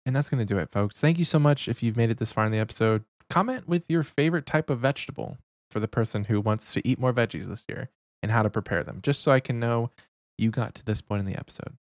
and 0.05 0.15
that's 0.15 0.29
going 0.29 0.39
to 0.39 0.45
do 0.45 0.59
it, 0.59 0.71
folks. 0.71 0.99
Thank 0.99 1.19
you 1.19 1.25
so 1.25 1.37
much 1.37 1.67
if 1.67 1.83
you've 1.83 1.97
made 1.97 2.09
it 2.09 2.17
this 2.17 2.31
far 2.31 2.45
in 2.45 2.51
the 2.51 2.59
episode. 2.59 3.03
Comment 3.29 3.67
with 3.67 3.85
your 3.89 4.03
favorite 4.03 4.45
type 4.45 4.69
of 4.69 4.79
vegetable 4.79 5.37
for 5.69 5.79
the 5.79 5.87
person 5.87 6.25
who 6.25 6.39
wants 6.39 6.73
to 6.73 6.87
eat 6.87 6.97
more 6.97 7.13
veggies 7.13 7.47
this 7.47 7.65
year 7.67 7.89
and 8.21 8.31
how 8.31 8.43
to 8.43 8.49
prepare 8.49 8.83
them, 8.83 8.99
just 9.01 9.21
so 9.21 9.31
I 9.31 9.39
can 9.39 9.59
know 9.59 9.89
you 10.37 10.51
got 10.51 10.75
to 10.75 10.85
this 10.85 11.01
point 11.01 11.21
in 11.21 11.25
the 11.25 11.37
episode. 11.37 11.77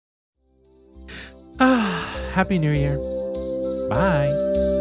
Ah, 1.61 2.31
Happy 2.35 2.59
New 2.59 2.73
Year. 2.73 2.99
Bye. 3.89 4.74